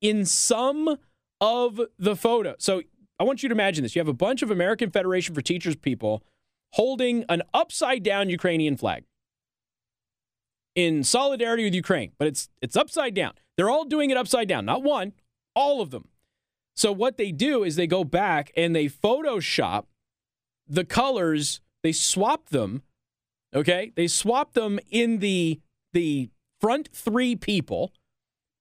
in 0.02 0.26
some 0.26 0.98
of 1.40 1.80
the 1.98 2.14
photo. 2.14 2.54
So 2.58 2.82
I 3.18 3.24
want 3.24 3.42
you 3.42 3.48
to 3.48 3.54
imagine 3.54 3.82
this. 3.82 3.96
You 3.96 4.00
have 4.00 4.08
a 4.08 4.12
bunch 4.12 4.42
of 4.42 4.50
American 4.50 4.90
Federation 4.90 5.34
for 5.34 5.40
Teachers 5.40 5.74
people 5.74 6.22
holding 6.74 7.24
an 7.30 7.42
upside 7.54 8.02
down 8.02 8.28
Ukrainian 8.28 8.76
flag 8.76 9.04
in 10.74 11.02
solidarity 11.02 11.64
with 11.64 11.74
Ukraine, 11.74 12.12
but 12.18 12.28
it's 12.28 12.50
it's 12.60 12.76
upside 12.76 13.14
down. 13.14 13.32
They're 13.56 13.70
all 13.70 13.86
doing 13.86 14.10
it 14.10 14.18
upside 14.18 14.48
down, 14.48 14.66
not 14.66 14.82
one, 14.82 15.14
all 15.54 15.80
of 15.80 15.90
them. 15.92 16.08
So 16.74 16.92
what 16.92 17.16
they 17.16 17.30
do 17.32 17.62
is 17.62 17.76
they 17.76 17.86
go 17.86 18.04
back 18.04 18.50
and 18.56 18.74
they 18.74 18.86
photoshop 18.86 19.84
the 20.66 20.84
colors, 20.84 21.60
they 21.82 21.92
swap 21.92 22.48
them, 22.48 22.82
okay? 23.54 23.92
They 23.94 24.06
swap 24.06 24.54
them 24.54 24.80
in 24.90 25.18
the 25.18 25.60
the 25.92 26.30
front 26.60 26.88
3 26.92 27.36
people, 27.36 27.92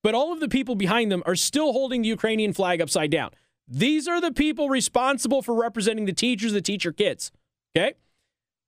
but 0.03 0.13
all 0.13 0.31
of 0.31 0.39
the 0.39 0.49
people 0.49 0.75
behind 0.75 1.11
them 1.11 1.23
are 1.25 1.35
still 1.35 1.71
holding 1.73 2.03
the 2.03 2.09
Ukrainian 2.09 2.53
flag 2.53 2.79
upside 2.79 3.09
down. 3.09 3.31
These 3.67 4.07
are 4.07 4.21
the 4.21 4.31
people 4.31 4.69
responsible 4.69 5.41
for 5.41 5.55
representing 5.55 6.05
the 6.05 6.13
teachers 6.13 6.53
that 6.53 6.65
teach 6.65 6.83
your 6.83 6.93
kids. 6.93 7.31
Okay? 7.75 7.93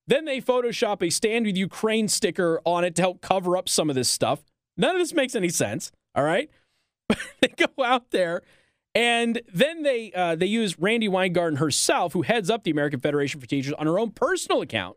Then 0.08 0.26
they 0.26 0.40
Photoshop 0.42 1.06
a 1.06 1.10
Stand 1.10 1.46
with 1.46 1.58
Ukraine 1.58 2.08
sticker 2.08 2.62
on 2.64 2.84
it 2.84 2.96
to 2.96 3.02
help 3.02 3.22
cover 3.22 3.58
up 3.58 3.68
some 3.68 3.90
of 3.90 3.96
this 3.96 4.10
stuff. 4.10 4.44
None 4.78 4.96
of 4.96 5.02
this 5.02 5.14
makes 5.14 5.36
any 5.36 5.50
sense. 5.50 5.92
All 6.16 6.24
right? 6.24 6.50
they 7.10 7.50
go 7.50 7.84
out 7.84 8.12
there 8.12 8.42
and 8.96 9.42
then 9.54 9.84
they 9.84 10.14
uh, 10.14 10.36
they 10.36 10.46
use 10.46 10.80
Randi 10.80 11.10
Weingarten 11.10 11.58
herself, 11.58 12.14
who 12.14 12.22
heads 12.22 12.50
up 12.50 12.64
the 12.64 12.72
American 12.72 13.02
Federation 13.02 13.42
for 13.42 13.46
Teachers, 13.46 13.74
on 13.74 13.86
her 13.86 14.00
own 14.00 14.12
personal 14.12 14.62
account, 14.62 14.96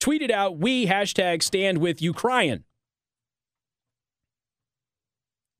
tweeted 0.00 0.32
out, 0.32 0.58
"We 0.58 0.86
hashtag 0.86 1.42
stand 1.42 1.78
with 1.78 2.02
Ukraine." 2.02 2.64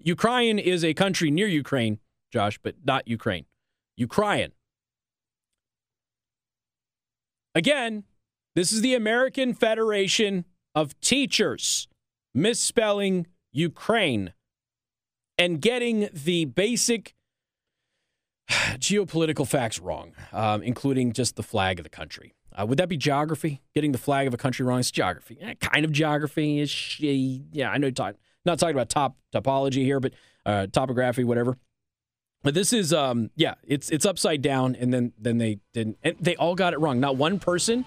Ukraine 0.03 0.59
is 0.59 0.85
a 0.85 0.95
country 0.95 1.31
near 1.31 1.47
Ukraine, 1.47 2.01
Josh, 2.33 2.59
but 2.61 2.75
not 2.85 3.07
Ukraine. 3.07 3.45
Ukraine. 3.97 4.53
Again, 7.55 8.05
this 8.57 8.73
is 8.73 8.81
the 8.81 8.95
American 8.95 9.55
Federation 9.55 10.45
of 10.75 10.99
Teachers 11.01 11.87
misspelling 12.35 13.27
Ukraine 13.53 14.33
and 15.37 15.61
getting 15.61 16.09
the 16.13 16.47
basic 16.47 17.15
geopolitical 18.79 19.47
facts 19.47 19.79
wrong, 19.79 20.13
um, 20.33 20.63
including 20.63 21.13
just 21.13 21.37
the 21.37 21.43
flag 21.43 21.79
of 21.79 21.85
the 21.85 21.91
country. 21.91 22.35
Uh, 22.55 22.67
would 22.67 22.79
that 22.79 22.89
be 22.89 22.97
geography? 22.97 23.63
Getting 23.75 23.93
the 23.93 23.99
flag 23.99 24.27
of 24.27 24.35
a 24.35 24.37
country 24.37 24.67
wrong 24.67 24.81
is 24.81 24.91
geography. 24.91 25.39
Eh, 25.41 25.55
kind 25.61 25.85
of 25.85 25.93
geography 25.93 26.59
is. 26.59 26.99
Yeah, 26.99 27.71
I 27.71 27.79
know. 27.79 27.91
Talk, 27.91 28.17
not 28.45 28.59
talking 28.59 28.75
about 28.75 28.89
top 28.89 29.17
topology 29.33 29.85
here, 29.85 30.01
but 30.01 30.13
uh, 30.45 30.67
topography, 30.67 31.25
whatever. 31.25 31.57
But 32.43 32.55
this 32.55 32.73
is 32.73 32.93
um 32.93 33.31
yeah, 33.37 33.55
it's 33.63 33.91
it's 33.91 34.07
upside 34.07 34.41
down 34.43 34.75
and 34.75 34.93
then 34.93 35.13
then 35.19 35.39
they 35.39 35.59
didn't 35.75 35.99
and 36.03 36.17
they 36.19 36.37
all 36.37 36.55
got 36.55 36.73
it 36.73 36.81
wrong. 36.81 36.99
Not 36.99 37.17
one 37.17 37.39
person, 37.39 37.85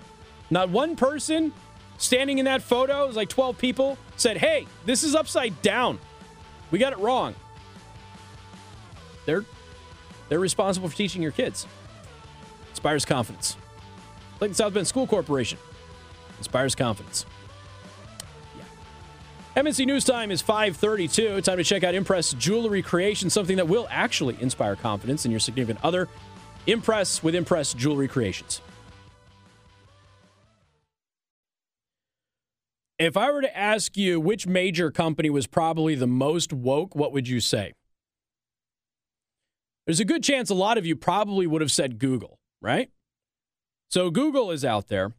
not 0.51 0.69
one 0.69 0.95
person 0.95 1.51
standing 1.97 2.37
in 2.37 2.45
that 2.45 2.61
photo, 2.61 3.03
it 3.03 3.07
was 3.07 3.15
like 3.15 3.29
12 3.29 3.57
people 3.57 3.97
said, 4.15 4.37
"Hey, 4.37 4.67
this 4.85 5.03
is 5.03 5.15
upside 5.15 5.59
down. 5.63 5.99
We 6.69 6.77
got 6.77 6.93
it 6.93 6.99
wrong." 6.99 7.33
They're 9.25 9.45
they're 10.29 10.39
responsible 10.39 10.89
for 10.89 10.95
teaching 10.95 11.21
your 11.21 11.31
kids. 11.31 11.67
Inspires 12.71 13.05
confidence. 13.05 13.57
Like 14.39 14.51
the 14.51 14.55
South 14.55 14.73
Bend 14.73 14.87
School 14.87 15.07
Corporation. 15.07 15.57
Inspires 16.37 16.75
confidence. 16.75 17.25
Yeah. 18.57 19.61
MNC 19.61 19.85
News 19.85 20.03
Time 20.03 20.31
is 20.31 20.41
532. 20.41 21.41
Time 21.41 21.57
to 21.57 21.63
check 21.63 21.83
out 21.83 21.95
Impress 21.95 22.33
Jewelry 22.33 22.81
Creation, 22.81 23.29
something 23.29 23.57
that 23.57 23.67
will 23.67 23.87
actually 23.89 24.37
inspire 24.41 24.75
confidence 24.75 25.25
in 25.25 25.31
your 25.31 25.39
significant 25.39 25.79
other. 25.83 26.09
Impress 26.67 27.21
with 27.21 27.35
Impress 27.35 27.73
Jewelry 27.73 28.07
Creations. 28.07 28.61
If 32.99 33.17
I 33.17 33.31
were 33.31 33.41
to 33.41 33.57
ask 33.57 33.97
you 33.97 34.19
which 34.19 34.47
major 34.47 34.91
company 34.91 35.29
was 35.29 35.47
probably 35.47 35.95
the 35.95 36.07
most 36.07 36.53
woke, 36.53 36.95
what 36.95 37.11
would 37.11 37.27
you 37.27 37.39
say? 37.39 37.73
There's 39.85 39.99
a 39.99 40.05
good 40.05 40.23
chance 40.23 40.49
a 40.49 40.55
lot 40.55 40.77
of 40.77 40.85
you 40.85 40.95
probably 40.95 41.45
would 41.45 41.61
have 41.61 41.71
said 41.71 41.99
Google, 41.99 42.39
right? 42.61 42.89
So 43.89 44.09
Google 44.09 44.51
is 44.51 44.63
out 44.63 44.87
there 44.87 45.13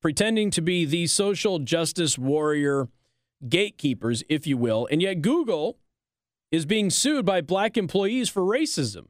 pretending 0.00 0.50
to 0.50 0.60
be 0.60 0.84
the 0.84 1.06
social 1.06 1.58
justice 1.58 2.18
warrior 2.18 2.88
gatekeepers, 3.48 4.22
if 4.28 4.46
you 4.46 4.56
will. 4.56 4.88
And 4.90 5.02
yet 5.02 5.22
Google 5.22 5.78
is 6.50 6.66
being 6.66 6.90
sued 6.90 7.24
by 7.24 7.40
black 7.40 7.76
employees 7.76 8.28
for 8.28 8.42
racism. 8.42 9.06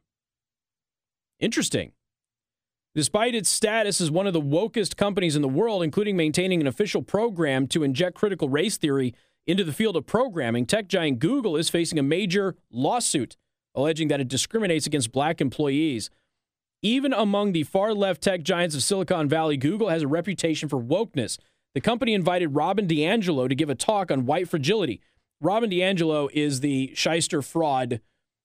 Interesting. 1.40 1.92
Despite 2.94 3.34
its 3.34 3.48
status 3.48 4.00
as 4.00 4.10
one 4.10 4.26
of 4.26 4.34
the 4.34 4.40
wokest 4.40 4.96
companies 4.96 5.34
in 5.34 5.42
the 5.42 5.48
world, 5.48 5.82
including 5.82 6.16
maintaining 6.16 6.60
an 6.60 6.66
official 6.66 7.02
program 7.02 7.66
to 7.68 7.82
inject 7.82 8.16
critical 8.16 8.48
race 8.48 8.76
theory 8.76 9.14
into 9.46 9.64
the 9.64 9.72
field 9.72 9.96
of 9.96 10.06
programming, 10.06 10.66
tech 10.66 10.88
giant 10.88 11.18
Google 11.18 11.56
is 11.56 11.70
facing 11.70 11.98
a 11.98 12.02
major 12.02 12.54
lawsuit 12.70 13.36
alleging 13.74 14.08
that 14.08 14.20
it 14.20 14.28
discriminates 14.28 14.86
against 14.86 15.12
black 15.12 15.40
employees. 15.40 16.10
Even 16.82 17.12
among 17.12 17.52
the 17.52 17.62
far 17.62 17.94
left 17.94 18.22
tech 18.22 18.42
giants 18.42 18.74
of 18.74 18.82
Silicon 18.82 19.28
Valley, 19.28 19.56
Google 19.56 19.88
has 19.88 20.02
a 20.02 20.08
reputation 20.08 20.68
for 20.68 20.80
wokeness. 20.80 21.38
The 21.74 21.80
company 21.80 22.12
invited 22.12 22.54
Robin 22.54 22.86
DiAngelo 22.86 23.48
to 23.48 23.54
give 23.54 23.70
a 23.70 23.74
talk 23.74 24.10
on 24.10 24.26
white 24.26 24.48
fragility. 24.48 25.00
Robin 25.40 25.70
DiAngelo 25.70 26.28
is 26.32 26.60
the 26.60 26.92
shyster 26.94 27.40
fraud 27.40 28.00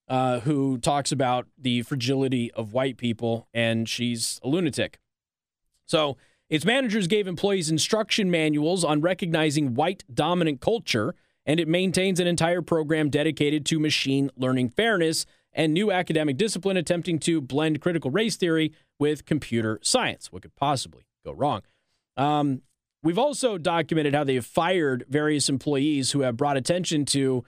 uh, 0.08 0.40
who 0.42 0.78
talks 0.78 1.12
about 1.12 1.48
the 1.58 1.82
fragility 1.82 2.52
of 2.54 2.74
white 2.74 2.98
people, 2.98 3.48
and 3.54 3.90
she's 3.90 4.40
a 4.44 4.48
lunatic. 4.48 5.00
So, 5.86 6.18
its 6.50 6.64
managers 6.64 7.08
gave 7.08 7.28
employees 7.28 7.70
instruction 7.70 8.32
manuals 8.32 8.86
on 8.86 9.02
recognizing 9.02 9.74
white 9.74 10.06
dominant 10.14 10.62
culture, 10.62 11.14
and 11.48 11.62
it 11.62 11.68
maintains 11.68 12.20
an 12.20 12.28
entire 12.28 12.62
program 12.62 13.10
dedicated 13.10 13.66
to 13.66 13.80
machine 13.80 14.30
learning 14.36 14.70
fairness 14.70 15.26
and 15.54 15.74
new 15.74 15.92
academic 15.92 16.38
discipline 16.38 16.78
attempting 16.78 17.18
to 17.18 17.42
blend 17.42 17.82
critical 17.82 18.12
race 18.12 18.36
theory 18.36 18.74
with 19.00 19.26
computer 19.26 19.80
science. 19.82 20.32
What 20.32 20.44
could 20.44 20.56
possibly 20.56 21.08
go 21.26 21.32
wrong? 21.32 21.62
Um, 22.18 22.62
we've 23.02 23.18
also 23.18 23.58
documented 23.58 24.14
how 24.14 24.26
they 24.26 24.36
have 24.36 24.46
fired 24.46 25.06
various 25.10 25.50
employees 25.50 26.12
who 26.12 26.22
have 26.22 26.36
brought 26.36 26.58
attention 26.58 27.06
to 27.06 27.46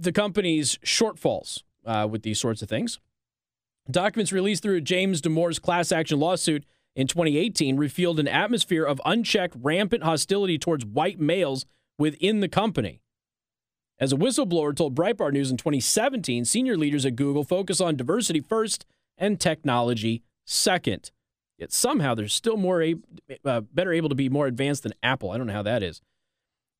the 0.00 0.10
company's 0.10 0.78
shortfalls 0.78 1.62
uh, 1.84 2.08
with 2.10 2.22
these 2.22 2.40
sorts 2.40 2.62
of 2.62 2.68
things. 2.68 2.98
Documents 3.90 4.32
released 4.32 4.62
through 4.62 4.80
James 4.80 5.20
Damore's 5.20 5.58
class 5.58 5.92
action 5.92 6.18
lawsuit 6.18 6.64
in 6.96 7.06
2018 7.06 7.76
revealed 7.76 8.18
an 8.18 8.28
atmosphere 8.28 8.84
of 8.84 9.00
unchecked, 9.04 9.56
rampant 9.60 10.02
hostility 10.02 10.58
towards 10.58 10.84
white 10.84 11.20
males 11.20 11.64
within 11.98 12.40
the 12.40 12.48
company. 12.48 13.00
As 14.00 14.12
a 14.12 14.16
whistleblower 14.16 14.74
told 14.74 14.94
Breitbart 14.94 15.32
News 15.32 15.50
in 15.50 15.56
2017, 15.56 16.44
senior 16.44 16.76
leaders 16.76 17.04
at 17.04 17.16
Google 17.16 17.42
focus 17.42 17.80
on 17.80 17.96
diversity 17.96 18.40
first 18.40 18.86
and 19.16 19.40
technology 19.40 20.22
second. 20.46 21.10
Yet 21.58 21.72
somehow 21.72 22.14
they're 22.14 22.28
still 22.28 22.56
more 22.56 22.84
uh, 23.44 23.60
better 23.60 23.92
able 23.92 24.08
to 24.08 24.14
be 24.14 24.28
more 24.28 24.46
advanced 24.46 24.84
than 24.84 24.94
Apple. 25.02 25.32
I 25.32 25.38
don't 25.38 25.48
know 25.48 25.52
how 25.52 25.64
that 25.64 25.82
is. 25.82 26.00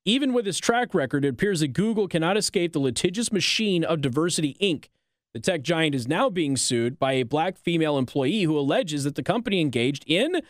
Even 0.05 0.33
with 0.33 0.47
its 0.47 0.57
track 0.57 0.93
record, 0.93 1.25
it 1.25 1.29
appears 1.29 1.59
that 1.59 1.73
Google 1.73 2.07
cannot 2.07 2.37
escape 2.37 2.71
the 2.71 2.79
litigious 2.79 3.33
machine 3.33 3.83
of 3.83 3.99
Diversity 3.99 4.55
Inc. 4.61 4.85
The 5.33 5.41
tech 5.41 5.61
giant 5.61 5.93
is 5.93 6.07
now 6.07 6.29
being 6.29 6.55
sued 6.55 6.97
by 6.97 7.13
a 7.13 7.23
black 7.23 7.57
female 7.57 7.97
employee 7.97 8.43
who 8.43 8.57
alleges 8.57 9.03
that 9.03 9.15
the 9.15 9.21
company 9.21 9.59
engaged 9.59 10.03
in 10.07 10.41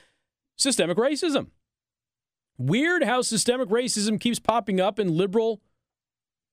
systemic 0.55 0.97
racism. 0.97 1.47
Weird 2.59 3.03
how 3.03 3.21
systemic 3.21 3.69
racism 3.69 4.19
keeps 4.19 4.37
popping 4.37 4.81
up 4.81 4.99
in 4.99 5.15
liberal 5.15 5.61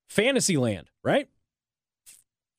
fantasy 0.09 0.57
land, 0.57 0.89
right? 1.03 1.29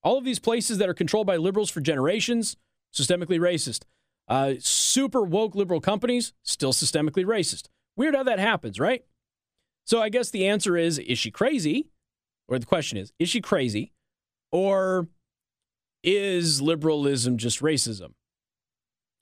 All 0.03 0.17
of 0.17 0.25
these 0.25 0.37
places 0.37 0.77
that 0.79 0.89
are 0.89 0.93
controlled 0.93 1.27
by 1.27 1.37
liberals 1.37 1.69
for 1.69 1.79
generations, 1.79 2.57
systemically 2.93 3.39
racist. 3.39 3.83
Uh, 4.27 4.55
super 4.59 5.23
woke 5.23 5.55
liberal 5.55 5.79
companies, 5.79 6.33
still 6.43 6.73
systemically 6.73 7.23
racist. 7.23 7.69
Weird 7.95 8.15
how 8.15 8.23
that 8.23 8.37
happens, 8.37 8.81
right? 8.81 9.05
So 9.85 10.01
I 10.01 10.09
guess 10.09 10.29
the 10.29 10.45
answer 10.45 10.75
is 10.75 10.99
is 10.99 11.17
she 11.17 11.31
crazy? 11.31 11.87
Or 12.49 12.59
the 12.59 12.65
question 12.65 12.97
is, 12.97 13.13
is 13.17 13.29
she 13.29 13.39
crazy? 13.39 13.93
Or 14.51 15.07
is 16.03 16.61
liberalism 16.61 17.37
just 17.37 17.61
racism? 17.61 18.11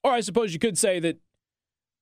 Or 0.03 0.11
I 0.11 0.21
suppose 0.21 0.51
you 0.51 0.59
could 0.59 0.79
say 0.79 0.99
that 0.99 1.19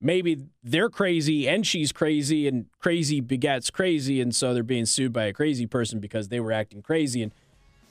maybe 0.04 0.46
they're 0.64 0.90
crazy 0.90 1.48
and 1.48 1.66
she's 1.66 1.92
crazy 1.92 2.48
and 2.48 2.66
crazy 2.80 3.22
begets 3.22 3.72
crazy. 3.72 4.22
And 4.22 4.36
so 4.36 4.54
they're 4.54 4.62
being 4.62 4.86
sued 4.86 5.14
by 5.14 5.24
a 5.24 5.34
crazy 5.34 5.66
person 5.66 6.00
because 6.00 6.28
they 6.28 6.40
were 6.40 6.52
acting 6.52 6.84
crazy 6.84 7.24
and 7.24 7.32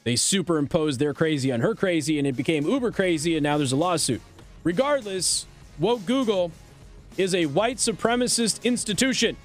they 0.05 0.15
superimposed 0.15 1.01
their 1.01 1.15
crazy 1.15 1.51
on 1.51 1.61
her 1.61 1.75
crazy 1.75 2.19
and 2.19 2.27
it 2.27 2.37
became 2.37 2.67
uber 2.67 2.93
crazy 2.93 3.37
and 3.37 3.43
now 3.43 3.57
there's 3.57 3.73
a 3.73 3.77
lawsuit. 3.77 4.21
Regardless, 4.63 5.47
woke 5.79 6.05
Google 6.07 6.53
is 7.17 7.35
a 7.35 7.47
white 7.47 7.79
supremacist 7.79 8.63
institution. 8.63 9.37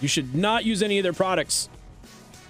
You 0.00 0.08
should 0.08 0.34
not 0.34 0.64
use 0.64 0.82
any 0.82 0.98
of 0.98 1.02
their 1.02 1.12
products. 1.12 1.68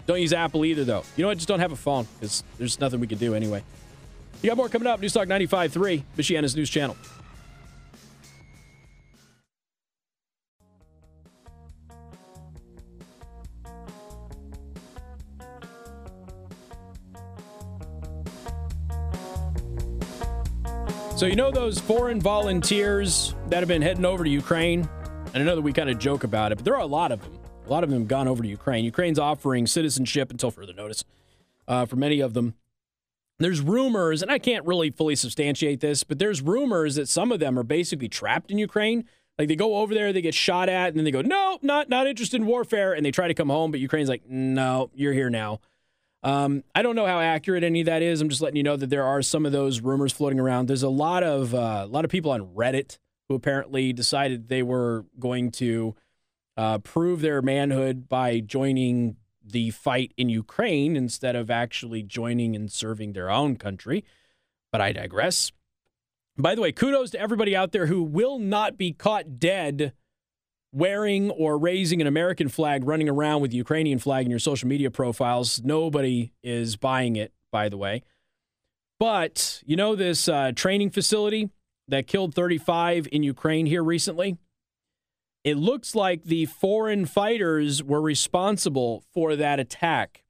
Don't 0.06 0.20
use 0.20 0.32
Apple 0.32 0.64
either, 0.64 0.84
though. 0.84 1.04
You 1.16 1.22
know 1.22 1.28
what? 1.28 1.38
Just 1.38 1.48
don't 1.48 1.60
have 1.60 1.72
a 1.72 1.76
phone 1.76 2.06
because 2.14 2.44
there's 2.58 2.78
nothing 2.80 3.00
we 3.00 3.06
can 3.06 3.18
do 3.18 3.34
anyway. 3.34 3.62
You 4.42 4.50
got 4.50 4.56
more 4.56 4.68
coming 4.68 4.86
up. 4.86 5.00
Newstalk 5.00 5.26
95.3, 5.26 6.02
Michiana's 6.18 6.54
news 6.54 6.68
channel. 6.68 6.96
So, 21.24 21.28
you 21.28 21.36
know 21.36 21.50
those 21.50 21.80
foreign 21.80 22.20
volunteers 22.20 23.34
that 23.48 23.60
have 23.60 23.68
been 23.68 23.80
heading 23.80 24.04
over 24.04 24.24
to 24.24 24.28
Ukraine? 24.28 24.86
And 25.32 25.42
I 25.42 25.46
know 25.46 25.56
that 25.56 25.62
we 25.62 25.72
kind 25.72 25.88
of 25.88 25.98
joke 25.98 26.22
about 26.22 26.52
it, 26.52 26.56
but 26.56 26.66
there 26.66 26.74
are 26.74 26.82
a 26.82 26.86
lot 26.86 27.12
of 27.12 27.22
them. 27.22 27.38
A 27.64 27.70
lot 27.70 27.82
of 27.82 27.88
them 27.88 28.04
gone 28.04 28.28
over 28.28 28.42
to 28.42 28.48
Ukraine. 28.50 28.84
Ukraine's 28.84 29.18
offering 29.18 29.66
citizenship 29.66 30.30
until 30.30 30.50
further 30.50 30.74
notice 30.74 31.02
uh, 31.66 31.86
for 31.86 31.96
many 31.96 32.20
of 32.20 32.34
them. 32.34 32.52
There's 33.38 33.62
rumors, 33.62 34.20
and 34.20 34.30
I 34.30 34.38
can't 34.38 34.66
really 34.66 34.90
fully 34.90 35.16
substantiate 35.16 35.80
this, 35.80 36.04
but 36.04 36.18
there's 36.18 36.42
rumors 36.42 36.96
that 36.96 37.08
some 37.08 37.32
of 37.32 37.40
them 37.40 37.58
are 37.58 37.62
basically 37.62 38.10
trapped 38.10 38.50
in 38.50 38.58
Ukraine. 38.58 39.06
Like 39.38 39.48
they 39.48 39.56
go 39.56 39.76
over 39.76 39.94
there, 39.94 40.12
they 40.12 40.20
get 40.20 40.34
shot 40.34 40.68
at, 40.68 40.88
and 40.88 40.98
then 40.98 41.06
they 41.06 41.10
go, 41.10 41.22
"No, 41.22 41.58
not 41.62 41.88
not 41.88 42.06
interested 42.06 42.38
in 42.38 42.46
warfare," 42.46 42.92
and 42.92 43.02
they 43.02 43.10
try 43.10 43.28
to 43.28 43.34
come 43.34 43.48
home, 43.48 43.70
but 43.70 43.80
Ukraine's 43.80 44.10
like, 44.10 44.28
"No, 44.28 44.90
you're 44.92 45.14
here 45.14 45.30
now." 45.30 45.60
Um, 46.24 46.64
I 46.74 46.80
don't 46.80 46.96
know 46.96 47.06
how 47.06 47.20
accurate 47.20 47.62
any 47.62 47.80
of 47.80 47.86
that 47.86 48.00
is. 48.00 48.22
I'm 48.22 48.30
just 48.30 48.40
letting 48.40 48.56
you 48.56 48.62
know 48.62 48.76
that 48.76 48.88
there 48.88 49.04
are 49.04 49.20
some 49.20 49.44
of 49.44 49.52
those 49.52 49.82
rumors 49.82 50.10
floating 50.10 50.40
around. 50.40 50.66
There's 50.66 50.82
a 50.82 50.88
lot 50.88 51.22
of 51.22 51.54
uh, 51.54 51.82
a 51.84 51.86
lot 51.86 52.06
of 52.06 52.10
people 52.10 52.30
on 52.30 52.54
Reddit 52.54 52.98
who 53.28 53.34
apparently 53.34 53.92
decided 53.92 54.48
they 54.48 54.62
were 54.62 55.04
going 55.18 55.50
to 55.52 55.94
uh, 56.56 56.78
prove 56.78 57.20
their 57.20 57.42
manhood 57.42 58.08
by 58.08 58.40
joining 58.40 59.16
the 59.44 59.70
fight 59.70 60.14
in 60.16 60.30
Ukraine 60.30 60.96
instead 60.96 61.36
of 61.36 61.50
actually 61.50 62.02
joining 62.02 62.56
and 62.56 62.72
serving 62.72 63.12
their 63.12 63.30
own 63.30 63.56
country. 63.56 64.02
But 64.72 64.80
I 64.80 64.92
digress. 64.92 65.52
By 66.38 66.54
the 66.54 66.62
way, 66.62 66.72
kudos 66.72 67.10
to 67.10 67.20
everybody 67.20 67.54
out 67.54 67.72
there 67.72 67.86
who 67.86 68.02
will 68.02 68.38
not 68.38 68.78
be 68.78 68.92
caught 68.92 69.38
dead 69.38 69.92
wearing 70.74 71.30
or 71.30 71.56
raising 71.56 72.00
an 72.00 72.06
American 72.06 72.48
flag, 72.48 72.84
running 72.84 73.08
around 73.08 73.40
with 73.40 73.52
the 73.52 73.56
Ukrainian 73.56 73.98
flag 73.98 74.24
in 74.26 74.30
your 74.30 74.40
social 74.40 74.68
media 74.68 74.90
profiles. 74.90 75.62
Nobody 75.62 76.32
is 76.42 76.76
buying 76.76 77.16
it, 77.16 77.32
by 77.52 77.68
the 77.68 77.76
way. 77.76 78.02
But 78.98 79.62
you 79.64 79.76
know, 79.76 79.94
this 79.94 80.28
uh, 80.28 80.52
training 80.54 80.90
facility 80.90 81.50
that 81.88 82.06
killed 82.06 82.34
35 82.34 83.08
in 83.12 83.22
Ukraine 83.22 83.66
here 83.66 83.84
recently? 83.84 84.38
It 85.42 85.56
looks 85.56 85.94
like 85.94 86.24
the 86.24 86.46
foreign 86.46 87.04
fighters 87.04 87.82
were 87.82 88.00
responsible 88.00 89.04
for 89.12 89.36
that 89.36 89.60
attack. 89.60 90.24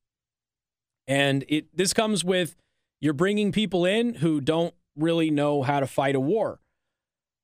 And 1.06 1.44
it 1.48 1.74
this 1.76 1.92
comes 1.92 2.24
with 2.24 2.56
you're 3.00 3.12
bringing 3.12 3.52
people 3.52 3.84
in 3.84 4.14
who 4.14 4.40
don't 4.40 4.74
really 4.96 5.30
know 5.30 5.62
how 5.62 5.80
to 5.80 5.86
fight 5.86 6.14
a 6.14 6.20
war. 6.20 6.60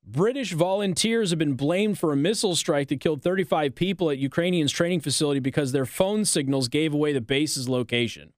British 0.03 0.53
volunteers 0.53 1.29
have 1.29 1.39
been 1.39 1.53
blamed 1.53 1.97
for 1.99 2.11
a 2.11 2.17
missile 2.17 2.55
strike 2.55 2.87
that 2.89 2.99
killed 2.99 3.21
35 3.21 3.75
people 3.75 4.09
at 4.09 4.17
Ukrainians' 4.17 4.71
training 4.71 4.99
facility 4.99 5.39
because 5.39 5.71
their 5.71 5.85
phone 5.85 6.25
signals 6.25 6.67
gave 6.67 6.93
away 6.93 7.13
the 7.13 7.21
base's 7.21 7.69
location. 7.69 8.33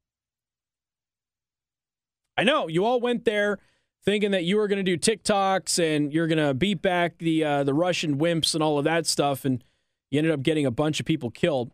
I 2.38 2.44
know 2.44 2.68
you 2.68 2.84
all 2.84 3.00
went 3.00 3.26
there 3.26 3.60
thinking 4.04 4.32
that 4.32 4.44
you 4.44 4.58
were 4.58 4.68
going 4.68 4.84
to 4.84 4.98
do 4.98 4.98
TikToks 4.98 5.80
and 5.80 6.14
you're 6.14 6.28
going 6.28 6.46
to 6.46 6.54
beat 6.54 6.82
back 6.82 7.20
the 7.20 7.44
uh, 7.44 7.64
the 7.64 7.74
Russian 7.74 8.18
wimps 8.18 8.54
and 8.54 8.62
all 8.62 8.78
of 8.78 8.84
that 8.84 9.08
stuff, 9.08 9.46
and 9.46 9.64
you 10.12 10.18
ended 10.18 10.34
up 10.34 10.44
getting 10.44 10.66
a 10.66 10.72
bunch 10.72 11.00
of 11.00 11.06
people 11.06 11.32
killed. 11.32 11.72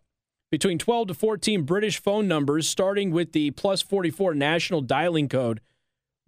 Between 0.51 0.77
12 0.79 1.09
to 1.09 1.13
14 1.13 1.63
British 1.63 2.01
phone 2.01 2.27
numbers, 2.27 2.67
starting 2.67 3.11
with 3.11 3.33
the 3.33 3.51
plus 3.51 3.81
44 3.81 4.33
national 4.33 4.81
dialing 4.81 5.29
code, 5.29 5.61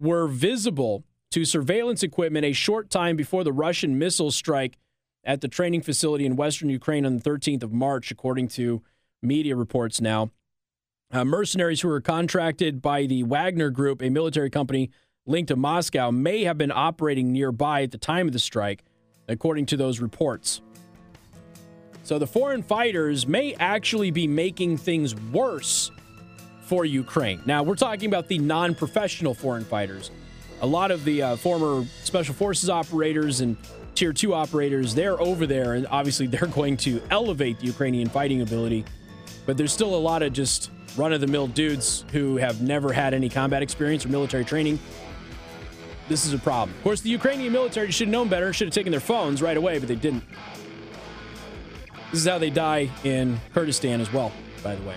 were 0.00 0.28
visible 0.28 1.04
to 1.32 1.44
surveillance 1.44 2.02
equipment 2.02 2.44
a 2.44 2.52
short 2.52 2.90
time 2.90 3.16
before 3.16 3.42
the 3.42 3.52
Russian 3.52 3.98
missile 3.98 4.30
strike 4.30 4.78
at 5.24 5.40
the 5.40 5.48
training 5.48 5.82
facility 5.82 6.26
in 6.26 6.36
western 6.36 6.68
Ukraine 6.68 7.06
on 7.06 7.16
the 7.16 7.22
13th 7.22 7.62
of 7.62 7.72
March, 7.72 8.10
according 8.10 8.48
to 8.48 8.82
media 9.22 9.56
reports 9.56 10.00
now. 10.00 10.30
Uh, 11.10 11.24
mercenaries 11.24 11.80
who 11.80 11.88
were 11.88 12.00
contracted 12.00 12.82
by 12.82 13.06
the 13.06 13.22
Wagner 13.22 13.70
Group, 13.70 14.02
a 14.02 14.10
military 14.10 14.50
company 14.50 14.90
linked 15.26 15.48
to 15.48 15.56
Moscow 15.56 16.10
may 16.10 16.44
have 16.44 16.58
been 16.58 16.72
operating 16.72 17.32
nearby 17.32 17.82
at 17.82 17.92
the 17.92 17.98
time 17.98 18.26
of 18.26 18.32
the 18.32 18.38
strike, 18.38 18.82
according 19.28 19.66
to 19.66 19.76
those 19.76 20.00
reports. 20.00 20.60
So 22.04 22.18
the 22.18 22.26
foreign 22.26 22.62
fighters 22.62 23.26
may 23.26 23.54
actually 23.54 24.10
be 24.10 24.26
making 24.26 24.78
things 24.78 25.14
worse 25.14 25.90
for 26.62 26.84
Ukraine. 26.84 27.40
Now, 27.46 27.62
we're 27.62 27.76
talking 27.76 28.08
about 28.08 28.28
the 28.28 28.38
non 28.38 28.74
professional 28.74 29.34
foreign 29.34 29.64
fighters. 29.64 30.10
A 30.62 30.66
lot 30.66 30.90
of 30.90 31.04
the 31.04 31.22
uh, 31.22 31.36
former 31.36 31.84
special 32.02 32.34
forces 32.34 32.70
operators 32.70 33.40
and 33.40 33.56
tier 33.94 34.12
two 34.12 34.32
operators, 34.32 34.94
they're 34.94 35.20
over 35.20 35.46
there, 35.46 35.74
and 35.74 35.86
obviously 35.88 36.26
they're 36.32 36.48
going 36.48 36.76
to 36.78 37.02
elevate 37.10 37.58
the 37.58 37.66
Ukrainian 37.66 38.08
fighting 38.08 38.40
ability. 38.40 38.84
But 39.44 39.56
there's 39.56 39.72
still 39.72 39.94
a 39.94 39.96
lot 39.96 40.22
of 40.22 40.32
just 40.32 40.70
run 40.96 41.12
of 41.12 41.20
the 41.20 41.26
mill 41.26 41.48
dudes 41.48 42.04
who 42.12 42.36
have 42.36 42.62
never 42.62 42.92
had 42.92 43.12
any 43.12 43.28
combat 43.28 43.62
experience 43.62 44.06
or 44.06 44.08
military 44.08 44.44
training 44.44 44.78
this 46.08 46.26
is 46.26 46.32
a 46.34 46.38
problem. 46.38 46.76
Of 46.76 46.82
course, 46.82 47.00
the 47.00 47.10
Ukrainian 47.10 47.52
military 47.52 47.90
should 47.90 48.08
have 48.08 48.12
known 48.12 48.28
better, 48.28 48.52
should 48.52 48.66
have 48.66 48.74
taken 48.74 48.90
their 48.90 49.00
phones 49.00 49.40
right 49.40 49.56
away, 49.56 49.78
but 49.78 49.88
they 49.88 49.94
didn't. 49.94 50.24
This 52.10 52.20
is 52.20 52.26
how 52.26 52.38
they 52.38 52.50
die 52.50 52.90
in 53.04 53.40
Kurdistan 53.54 54.00
as 54.00 54.12
well, 54.12 54.32
by 54.62 54.74
the 54.74 54.82
way. 54.82 54.96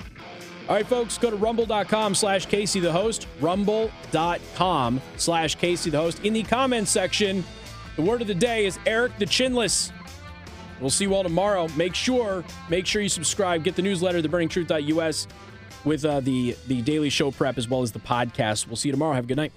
All 0.67 0.75
right, 0.75 0.87
folks, 0.87 1.17
go 1.17 1.29
to 1.29 1.35
rumble.com 1.35 2.15
slash 2.15 2.47
Casey 2.47 2.79
the 2.79 2.91
host. 2.91 3.27
Rumble.com 3.39 5.01
slash 5.17 5.55
Casey 5.55 5.89
the 5.91 5.97
host. 5.97 6.23
In 6.23 6.33
the 6.33 6.43
comments 6.43 6.89
section, 6.89 7.43
the 7.95 8.01
word 8.01 8.21
of 8.21 8.27
the 8.27 8.33
day 8.33 8.65
is 8.65 8.79
Eric 8.85 9.17
the 9.19 9.25
Chinless. 9.25 9.91
We'll 10.81 10.89
see 10.89 11.05
you 11.05 11.13
all 11.13 11.23
tomorrow. 11.23 11.67
Make 11.77 11.95
sure, 11.95 12.43
make 12.69 12.85
sure 12.85 13.01
you 13.01 13.09
subscribe. 13.09 13.63
Get 13.63 13.75
the 13.75 13.81
newsletter, 13.81 14.21
theburningtruth.us, 14.21 15.27
with 15.85 16.03
uh, 16.03 16.19
the 16.19 16.57
the 16.67 16.81
daily 16.81 17.09
show 17.09 17.31
prep 17.31 17.57
as 17.57 17.69
well 17.69 17.81
as 17.81 17.91
the 17.91 17.99
podcast. 17.99 18.67
We'll 18.67 18.75
see 18.75 18.89
you 18.89 18.93
tomorrow. 18.93 19.13
Have 19.13 19.25
a 19.25 19.27
good 19.27 19.37
night. 19.37 19.53